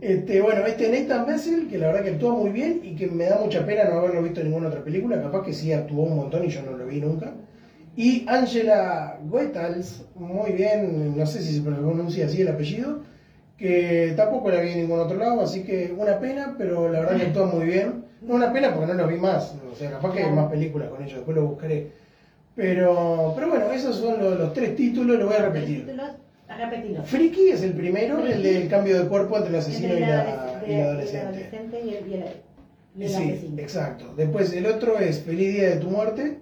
Este, 0.00 0.40
bueno, 0.42 0.66
este 0.66 0.88
Nathan 0.90 1.26
Bessel, 1.26 1.68
que 1.68 1.78
la 1.78 1.86
verdad 1.86 2.02
que 2.02 2.10
actúa 2.10 2.34
muy 2.34 2.50
bien 2.50 2.80
y 2.82 2.96
que 2.96 3.06
me 3.06 3.24
da 3.26 3.38
mucha 3.38 3.64
pena 3.64 3.84
no 3.84 4.00
haberlo 4.00 4.22
visto 4.22 4.40
en 4.40 4.48
ninguna 4.48 4.68
otra 4.68 4.82
película, 4.82 5.22
capaz 5.22 5.44
que 5.44 5.52
sí 5.52 5.72
actuó 5.72 6.02
un 6.02 6.16
montón 6.16 6.44
y 6.44 6.48
yo 6.48 6.60
no 6.62 6.76
lo 6.76 6.86
vi 6.86 7.00
nunca. 7.00 7.32
Y 7.96 8.24
Angela 8.28 9.18
Goethals, 9.28 10.04
muy 10.14 10.52
bien, 10.52 11.16
no 11.16 11.26
sé 11.26 11.42
si 11.42 11.56
se 11.56 11.60
pronuncia 11.60 12.26
así 12.26 12.40
el 12.40 12.48
apellido, 12.48 13.00
que 13.58 14.14
tampoco 14.16 14.50
la 14.50 14.60
vi 14.60 14.70
en 14.70 14.78
ningún 14.82 14.98
otro 15.00 15.18
lado, 15.18 15.42
así 15.42 15.62
que 15.62 15.92
una 15.96 16.18
pena, 16.18 16.54
pero 16.56 16.88
la 16.90 17.00
verdad 17.00 17.16
que 17.18 17.26
actúa 17.26 17.46
muy 17.46 17.66
bien. 17.66 18.04
No 18.22 18.34
una 18.36 18.52
pena 18.52 18.72
porque 18.72 18.86
no 18.86 18.94
los 18.94 19.08
vi 19.10 19.16
más, 19.16 19.54
o 19.70 19.74
sea, 19.76 19.90
capaz 19.90 20.12
que 20.14 20.22
hay 20.22 20.30
más 20.30 20.48
películas 20.50 20.88
con 20.88 21.02
ellos, 21.02 21.16
después 21.16 21.36
lo 21.36 21.44
buscaré. 21.46 21.88
Pero, 22.54 23.32
pero 23.34 23.48
bueno, 23.48 23.72
esos 23.72 23.96
son 23.96 24.22
los, 24.22 24.38
los 24.38 24.52
tres 24.52 24.76
títulos, 24.76 25.18
lo 25.18 25.26
voy 25.26 25.34
a 25.36 25.42
repetir. 25.48 25.84
Friki 27.04 27.48
es 27.48 27.62
el 27.62 27.72
primero, 27.72 28.24
el 28.26 28.42
del 28.42 28.68
cambio 28.68 29.02
de 29.02 29.08
cuerpo 29.08 29.36
entre 29.36 29.50
el 29.50 29.56
asesino 29.56 29.94
y 29.96 30.00
la, 30.00 30.06
adolesc- 30.24 30.66
y 30.66 30.70
la 30.70 30.76
el 30.76 30.82
adolescente. 30.82 31.26
adolescente 31.26 31.80
y 31.84 31.88
el, 31.94 32.08
y 32.08 32.14
el- 32.14 32.24
y 32.94 33.02
el 33.04 33.08
Sí, 33.08 33.14
asesino. 33.30 33.58
exacto. 33.62 34.14
Después 34.16 34.52
el 34.52 34.66
otro 34.66 34.98
es 34.98 35.20
Feliz 35.20 35.52
Día 35.54 35.70
de 35.70 35.76
tu 35.76 35.88
Muerte, 35.90 36.38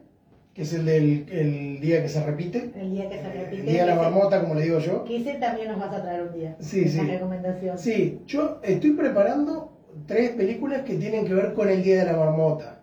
que 0.61 0.65
es 0.65 0.75
el 0.75 0.85
del 0.85 1.27
el 1.31 1.81
día 1.81 2.03
que 2.03 2.09
se 2.11 2.23
repite. 2.23 2.71
El 2.77 2.91
día 2.91 3.09
que 3.09 3.17
se 3.17 3.33
repite. 3.33 3.61
El 3.61 3.67
día 3.67 3.87
de 3.87 3.89
la 3.89 3.95
marmota, 3.95 4.43
como 4.43 4.55
le 4.55 4.65
digo 4.65 4.79
yo. 4.79 5.05
Que 5.05 5.17
ese 5.17 5.33
también 5.37 5.69
nos 5.69 5.81
vas 5.81 5.91
a 5.95 6.03
traer 6.03 6.21
un 6.21 6.35
día. 6.35 6.55
Sí, 6.61 6.87
sí. 6.87 7.01
recomendación. 7.01 7.79
Sí, 7.79 8.21
yo 8.27 8.61
estoy 8.63 8.91
preparando 8.91 9.73
tres 10.07 10.33
películas 10.33 10.83
que 10.83 10.97
tienen 10.97 11.25
que 11.27 11.33
ver 11.33 11.55
con 11.55 11.71
el 11.71 11.83
Día 11.83 12.01
de 12.01 12.13
la 12.13 12.19
Marmota. 12.19 12.83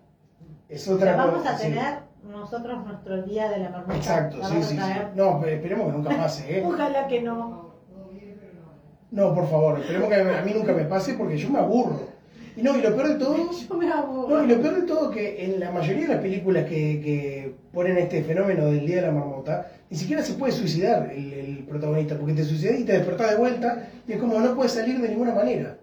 Es 0.68 0.88
O 0.88 0.96
otra 0.96 1.14
sea, 1.14 1.24
vamos 1.24 1.38
cosa, 1.38 1.54
a 1.54 1.56
sí. 1.58 1.68
tener 1.68 1.98
nosotros 2.28 2.84
nuestro 2.84 3.22
día 3.22 3.48
de 3.48 3.58
la 3.58 3.70
marmota. 3.70 3.94
Exacto, 3.94 4.38
La 4.38 4.48
sí, 4.48 4.56
sí, 4.64 4.76
sí. 4.76 4.98
No, 5.14 5.46
esperemos 5.46 5.86
que 5.86 5.92
nunca 5.92 6.16
pase, 6.16 6.58
¿eh? 6.58 6.64
Ojalá 6.66 7.06
que 7.06 7.22
no. 7.22 7.74
No, 9.12 9.34
por 9.34 9.48
favor, 9.48 9.78
esperemos 9.78 10.08
que 10.08 10.16
a 10.16 10.42
mí 10.42 10.52
nunca 10.52 10.72
me 10.72 10.84
pase 10.84 11.14
porque 11.14 11.38
yo 11.38 11.48
me 11.48 11.60
aburro. 11.60 12.17
Y 12.58 12.62
no, 12.62 12.76
y 12.76 12.82
lo 12.82 12.92
peor 12.96 13.08
de 13.08 13.14
todo 13.14 13.36
Yo 13.68 13.76
me. 13.76 13.86
No, 13.86 14.44
y 14.44 14.48
lo 14.48 14.60
peor 14.60 14.80
de 14.80 14.82
todo 14.82 15.10
que 15.12 15.44
en 15.44 15.60
la 15.60 15.70
mayoría 15.70 16.08
de 16.08 16.14
las 16.14 16.22
películas 16.22 16.64
que, 16.64 17.00
que 17.00 17.54
ponen 17.72 17.96
este 17.98 18.24
fenómeno 18.24 18.66
del 18.66 18.84
Día 18.84 18.96
de 18.96 19.02
la 19.02 19.12
Marmota, 19.12 19.70
ni 19.88 19.96
siquiera 19.96 20.24
se 20.24 20.34
puede 20.34 20.52
suicidar 20.52 21.12
el, 21.12 21.32
el 21.32 21.58
protagonista, 21.58 22.18
porque 22.18 22.34
te 22.34 22.44
suicidas 22.44 22.80
y 22.80 22.84
te 22.84 22.94
despertás 22.94 23.30
de 23.30 23.36
vuelta 23.36 23.88
y 24.08 24.12
es 24.12 24.18
como 24.18 24.40
no 24.40 24.56
puedes 24.56 24.72
salir 24.72 25.00
de 25.00 25.08
ninguna 25.08 25.34
manera. 25.34 25.77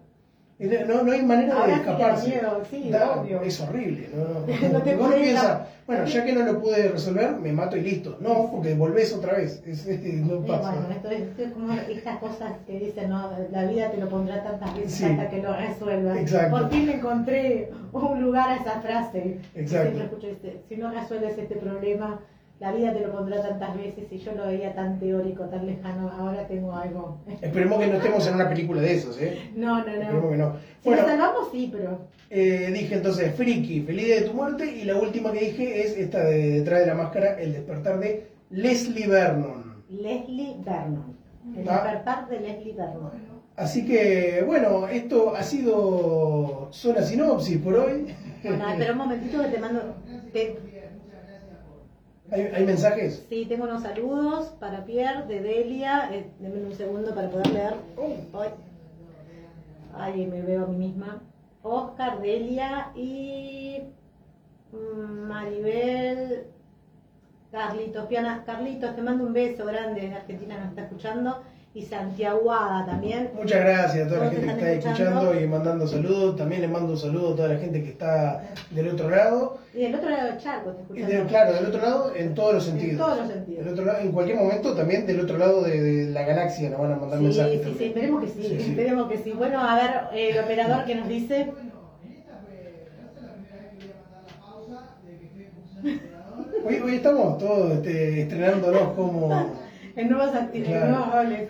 No, 0.58 1.04
no, 1.04 1.12
hay 1.12 1.22
manera 1.22 1.54
Ahora 1.54 1.68
de 1.68 1.74
escaparse. 1.82 2.28
miedo, 2.30 2.64
sí, 2.72 2.90
Da-. 2.90 3.26
Es 3.44 3.60
horrible. 3.60 4.10
No, 4.16 4.24
no. 4.24 4.40
No 4.40 4.48
te 4.48 4.70
Porque 4.72 4.94
uno 4.96 5.08
puedes 5.08 5.22
piensa, 5.24 5.44
dar- 5.44 5.68
bueno, 5.86 6.06
ya 6.06 6.24
que 6.26 6.34
no 6.34 6.46
lo 6.46 6.62
pude 6.62 6.88
resolver, 6.88 7.32
me 7.36 7.52
mato 7.52 7.76
y 7.76 7.82
listo. 7.82 8.18
No, 8.22 8.50
porque 8.52 8.74
volvés 8.74 9.14
otra 9.14 9.34
vez. 9.34 9.62
Es- 9.68 9.86
es- 9.86 10.02
no 10.26 10.40
pasa. 10.46 10.72
bueno, 10.72 10.88
esto 10.96 11.10
es, 11.10 11.22
esto 11.24 11.42
es 11.44 11.52
como 11.52 11.74
estas 11.74 12.18
cosas 12.20 12.54
que 12.66 12.80
dicen, 12.80 13.10
¿no? 13.10 13.30
La 13.52 13.66
vida 13.66 13.92
te 13.92 13.98
lo 13.98 14.08
pondrá 14.08 14.44
tantas 14.44 14.74
veces 14.76 14.94
Sí. 14.94 15.04
hasta 15.04 15.30
que 15.30 15.42
lo 15.42 15.54
resuelvas. 15.58 16.18
Exacto. 16.20 16.58
Por 16.58 16.70
fin 16.70 16.86
le 16.86 16.94
encontré 16.96 17.70
un 17.92 18.22
lugar 18.22 18.50
a 18.52 18.56
esa 18.56 18.80
frase. 18.82 19.40
Exacto. 19.56 19.90
Siempre 19.98 20.04
escucho 20.06 20.28
este, 20.28 20.62
si 20.70 20.78
no 20.78 20.90
resuelves 20.92 21.38
este 21.38 21.56
problema, 21.58 22.22
la 22.60 22.72
vida 22.72 22.94
te 22.94 23.02
lo 23.02 23.12
pondrá 23.12 23.42
tantas 23.42 23.76
veces 23.76 24.06
y 24.12 24.18
yo 24.18 24.32
lo 24.34 24.48
veía 24.48 24.74
tan 24.74 24.98
teórico, 25.00 25.44
tan 25.46 25.66
lejano, 25.66 26.10
ahora 26.10 26.48
tengo 26.48 26.74
algo. 26.74 27.20
Esperemos 27.42 27.80
que 27.80 27.88
no 27.88 27.96
estemos 27.96 28.28
en 28.28 28.36
una 28.36 28.48
película 28.50 28.82
de 28.82 28.94
esos, 28.94 29.22
¿eh? 29.22 29.52
No, 29.56 29.80
no, 29.80 29.88
Esperemos 29.88 30.24
no. 30.24 30.30
que 30.30 30.38
no. 30.38 30.54
Si 30.82 30.90
Bueno, 30.90 31.02
lo 31.04 31.08
salvamos, 31.10 31.50
sí, 31.52 31.70
pero 31.72 32.00
Eh, 32.30 32.72
dije 32.74 32.96
entonces 32.96 33.36
Friki, 33.36 33.82
Feliz 33.82 34.06
Día 34.06 34.16
de 34.16 34.22
tu 34.28 34.34
Muerte 34.34 34.66
y 34.66 34.84
la 34.86 34.96
última 34.96 35.32
que 35.32 35.40
dije 35.42 35.82
es 35.84 35.98
esta 35.98 36.24
de 36.24 36.60
detrás 36.60 36.80
de 36.80 36.86
la 36.88 36.96
máscara, 36.96 37.40
El 37.40 37.54
despertar 37.54 38.00
de 38.00 38.28
Leslie 38.50 39.08
Vernon. 39.08 39.84
Leslie 39.90 40.56
Vernon. 40.66 41.16
El 41.56 41.68
Ah. 41.70 41.74
despertar 41.84 42.28
de 42.30 42.40
Leslie 42.40 42.74
Vernon. 42.74 43.12
Así 43.58 43.86
que 43.86 44.44
bueno, 44.46 44.88
esto 44.88 45.36
ha 45.36 45.44
sido 45.44 46.68
sola 46.72 47.02
sinopsis 47.04 47.58
por 47.60 47.76
hoy. 47.76 48.08
Bueno, 48.44 48.70
espera 48.70 48.92
un 48.94 48.98
momentito 48.98 49.42
que 49.42 49.48
te 49.50 49.58
mando. 49.60 49.82
te- 50.34 50.58
¿Hay, 52.32 52.42
hay 52.42 52.66
mensajes? 52.66 53.26
Sí, 53.30 53.46
tengo 53.46 53.66
unos 53.66 53.84
saludos 53.84 54.48
para 54.60 54.86
Pierre 54.86 55.28
de 55.28 55.42
Delia. 55.42 56.10
Eh, 56.12 56.32
denme 56.40 56.66
un 56.66 56.74
segundo 56.74 57.14
para 57.14 57.30
poder 57.30 57.48
leer. 57.48 57.76
Ay, 58.34 58.50
Ay, 59.98 60.28
me 60.28 60.42
veo 60.42 60.64
a 60.64 60.68
mí 60.68 60.78
misma. 60.78 61.22
Oscar, 61.62 62.22
Delia 62.22 62.92
y 62.96 63.82
mm, 64.72 65.28
Maribel. 65.28 66.48
Carlitos, 67.52 68.06
Piana, 68.08 68.44
Carlitos, 68.46 68.96
te 68.96 69.02
mando 69.02 69.24
un 69.24 69.32
beso 69.32 69.66
grande 69.66 70.14
Argentina, 70.14 70.58
nos 70.58 70.70
está 70.70 70.84
escuchando. 70.84 71.42
Y 71.76 71.82
Santiago 71.82 72.50
Ada 72.54 72.86
también. 72.86 73.32
Muchas 73.36 73.60
gracias 73.60 74.06
a 74.06 74.08
toda 74.10 74.24
la 74.26 74.30
gente 74.32 74.46
que 74.46 74.52
está 74.54 74.72
escuchando 74.72 75.20
escuchando. 75.24 75.42
y 75.42 75.48
mandando 75.48 75.86
saludos. 75.88 76.36
También 76.38 76.62
les 76.62 76.70
mando 76.72 76.94
un 76.94 76.98
saludo 76.98 77.34
a 77.34 77.36
toda 77.36 77.50
la 77.50 77.58
gente 77.58 77.84
que 77.84 77.90
está 77.90 78.44
del 78.72 78.88
otro 78.88 79.10
lado. 79.10 79.58
Y 79.74 79.82
del 79.82 79.96
otro 79.96 80.10
lado 80.10 80.26
del 80.32 80.38
charco 80.38 80.70
te 80.72 80.80
Y 80.80 81.02
escuchando. 81.02 81.24
de- 81.26 81.30
claro, 81.30 81.54
del 81.54 81.66
otro 81.66 81.82
lado 81.82 82.16
en 82.16 82.34
todos 82.34 82.54
los 82.54 82.68
En 82.70 82.80
sentidos. 82.80 83.06
todos 83.06 83.18
los 83.20 83.28
sentidos. 83.28 83.66
Del 83.66 83.74
otro 83.74 83.86
lado, 83.86 84.00
en 84.00 84.12
cualquier 84.14 84.38
momento 84.38 84.74
también 84.74 85.06
del 85.06 85.20
otro 85.20 85.38
lado 85.38 85.64
de, 85.64 85.82
de 85.82 86.12
la 86.12 86.22
galaxia 86.24 86.70
nos 86.70 86.80
van 86.80 86.94
a 86.94 86.96
mandar 86.96 87.20
Sí, 87.20 87.26
mensajes. 87.26 87.52
sí, 87.52 87.58
también. 87.60 87.78
sí, 87.78 87.86
esperemos 87.86 88.24
que 88.24 88.28
sí, 88.30 88.42
Sí, 88.42 88.48
sí. 88.62 88.70
esperemos 88.72 89.10
que 89.12 89.18
sí. 89.18 89.32
Bueno, 89.34 89.60
a 89.60 89.76
ver, 89.76 89.92
eh, 90.18 90.30
el 90.32 90.44
operador 90.46 90.86
que 90.86 90.96
nos 90.96 91.08
dice. 91.10 91.52
Hoy, 96.66 96.76
hoy 96.84 96.96
estamos 96.96 97.38
todos 97.38 97.72
este, 97.74 98.22
estrenándonos 98.22 98.94
como... 98.94 99.66
En 99.98 100.10
nuevas 100.10 100.36
actividades, 100.36 100.78
Claro. 100.80 100.92
nuevos 100.92 101.14
roles. 101.14 101.50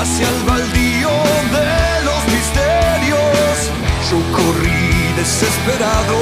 hacia 0.00 0.28
el 0.28 0.42
baldío 0.44 1.10
de 1.58 2.04
los 2.08 2.22
misterios. 2.36 3.54
Yo 4.10 4.18
corrí 4.36 5.12
desesperado, 5.16 6.20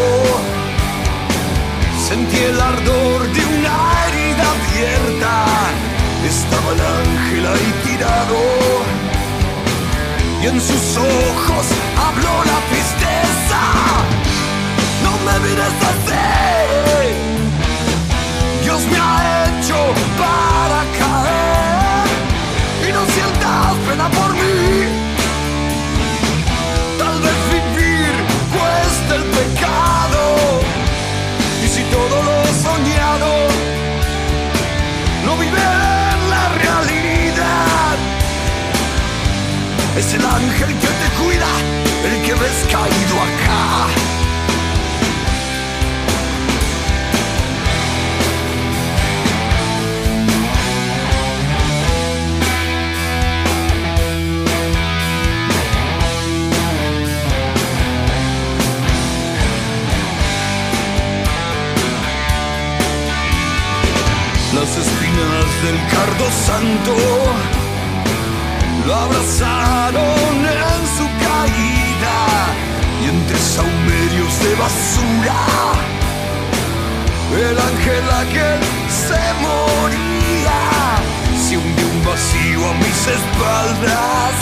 sentí 2.08 2.38
el 2.38 2.58
ardor 2.60 3.20
de 3.34 3.42
una 3.56 3.76
herida 4.04 4.44
abierta. 4.56 5.34
Estaba 6.24 6.68
el 6.72 6.82
ángel 7.00 7.46
ahí 7.46 7.70
tirado 7.84 8.40
y 10.42 10.46
en 10.46 10.60
sus 10.60 10.96
ojos 10.96 11.66
habló 12.04 12.34
la 12.52 12.58
tristeza. 12.70 13.60
No 15.04 15.12
me 15.26 15.34
mires 15.44 15.76
así, 15.90 16.26
Dios 18.64 18.80
me 18.90 18.98
ha 18.98 19.44
hecho 19.44 19.76
y 20.02 20.55
no 22.96 23.04
sientas 23.12 23.74
pena 23.86 24.08
por 24.18 24.32
mí. 24.32 24.58
Tal 26.98 27.16
vez 27.24 27.38
vivir 27.54 28.12
cuesta 28.54 29.12
el 29.20 29.24
pecado 29.38 30.22
y 31.64 31.68
si 31.74 31.82
todo 31.96 32.16
lo 32.28 32.38
soñado 32.66 33.30
no 35.26 35.32
vive 35.42 35.64
en 36.12 36.20
la 36.34 36.44
realidad. 36.64 37.96
Es 39.98 40.14
el 40.14 40.24
ángel 40.24 40.72
que 40.82 40.90
te 41.00 41.08
cuida, 41.20 41.52
el 42.08 42.16
que 42.24 42.34
ves 42.42 42.58
caído 42.74 43.16
acá. 43.28 44.15
del 65.62 65.78
cardo 65.94 66.26
santo. 66.46 66.94
Lo 68.86 68.94
abrazaron 68.94 70.36
en 70.46 70.82
su 70.96 71.06
caída 71.26 72.18
y 73.02 73.08
entre 73.08 73.38
saumerios 73.38 74.38
de 74.40 74.54
basura 74.54 75.86
el 77.34 77.58
ángel 77.58 78.04
aquel 78.10 78.60
se 78.88 79.20
moría. 79.42 80.60
Se 81.36 81.56
hundió 81.58 81.86
un 81.86 82.04
vacío 82.04 82.70
a 82.70 82.74
mis 82.74 83.00
espaldas 83.18 84.34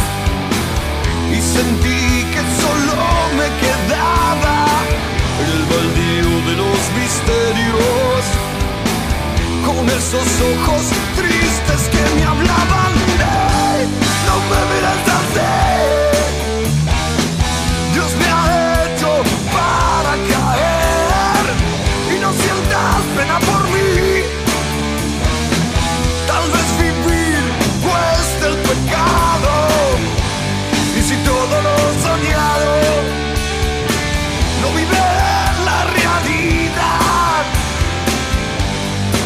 y 1.33 1.41
sentí 1.41 2.25
que 2.33 2.43
solo 2.61 2.97
me 3.39 3.49
quedaba 3.63 4.67
el 5.45 5.63
baldío 5.73 6.33
de 6.49 6.57
los 6.63 6.81
misterios 7.01 8.24
con 9.65 9.89
esos 9.89 10.29
ojos 10.41 10.83
tristes 11.17 11.89
que 11.89 12.15
me 12.17 12.25
hablaban. 12.25 12.93
¡Hey! 13.19 13.87
No 14.27 14.37
me 14.51 14.75
miras 14.75 15.09
así. 15.09 15.64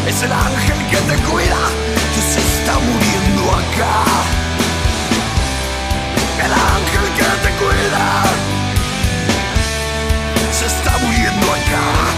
Es 0.09 0.23
el 0.23 0.31
ángel 0.31 0.87
que 0.89 0.97
te 0.97 1.21
cuida, 1.21 1.59
que 2.15 2.21
se 2.33 2.39
está 2.39 2.79
muriendo 2.79 3.43
acá. 3.51 4.03
El 6.43 6.51
ángel 6.51 7.13
que 7.15 7.23
te 7.43 7.51
cuida, 7.59 8.23
se 10.51 10.65
está 10.65 10.97
muriendo 10.97 11.45
acá. 11.53 12.08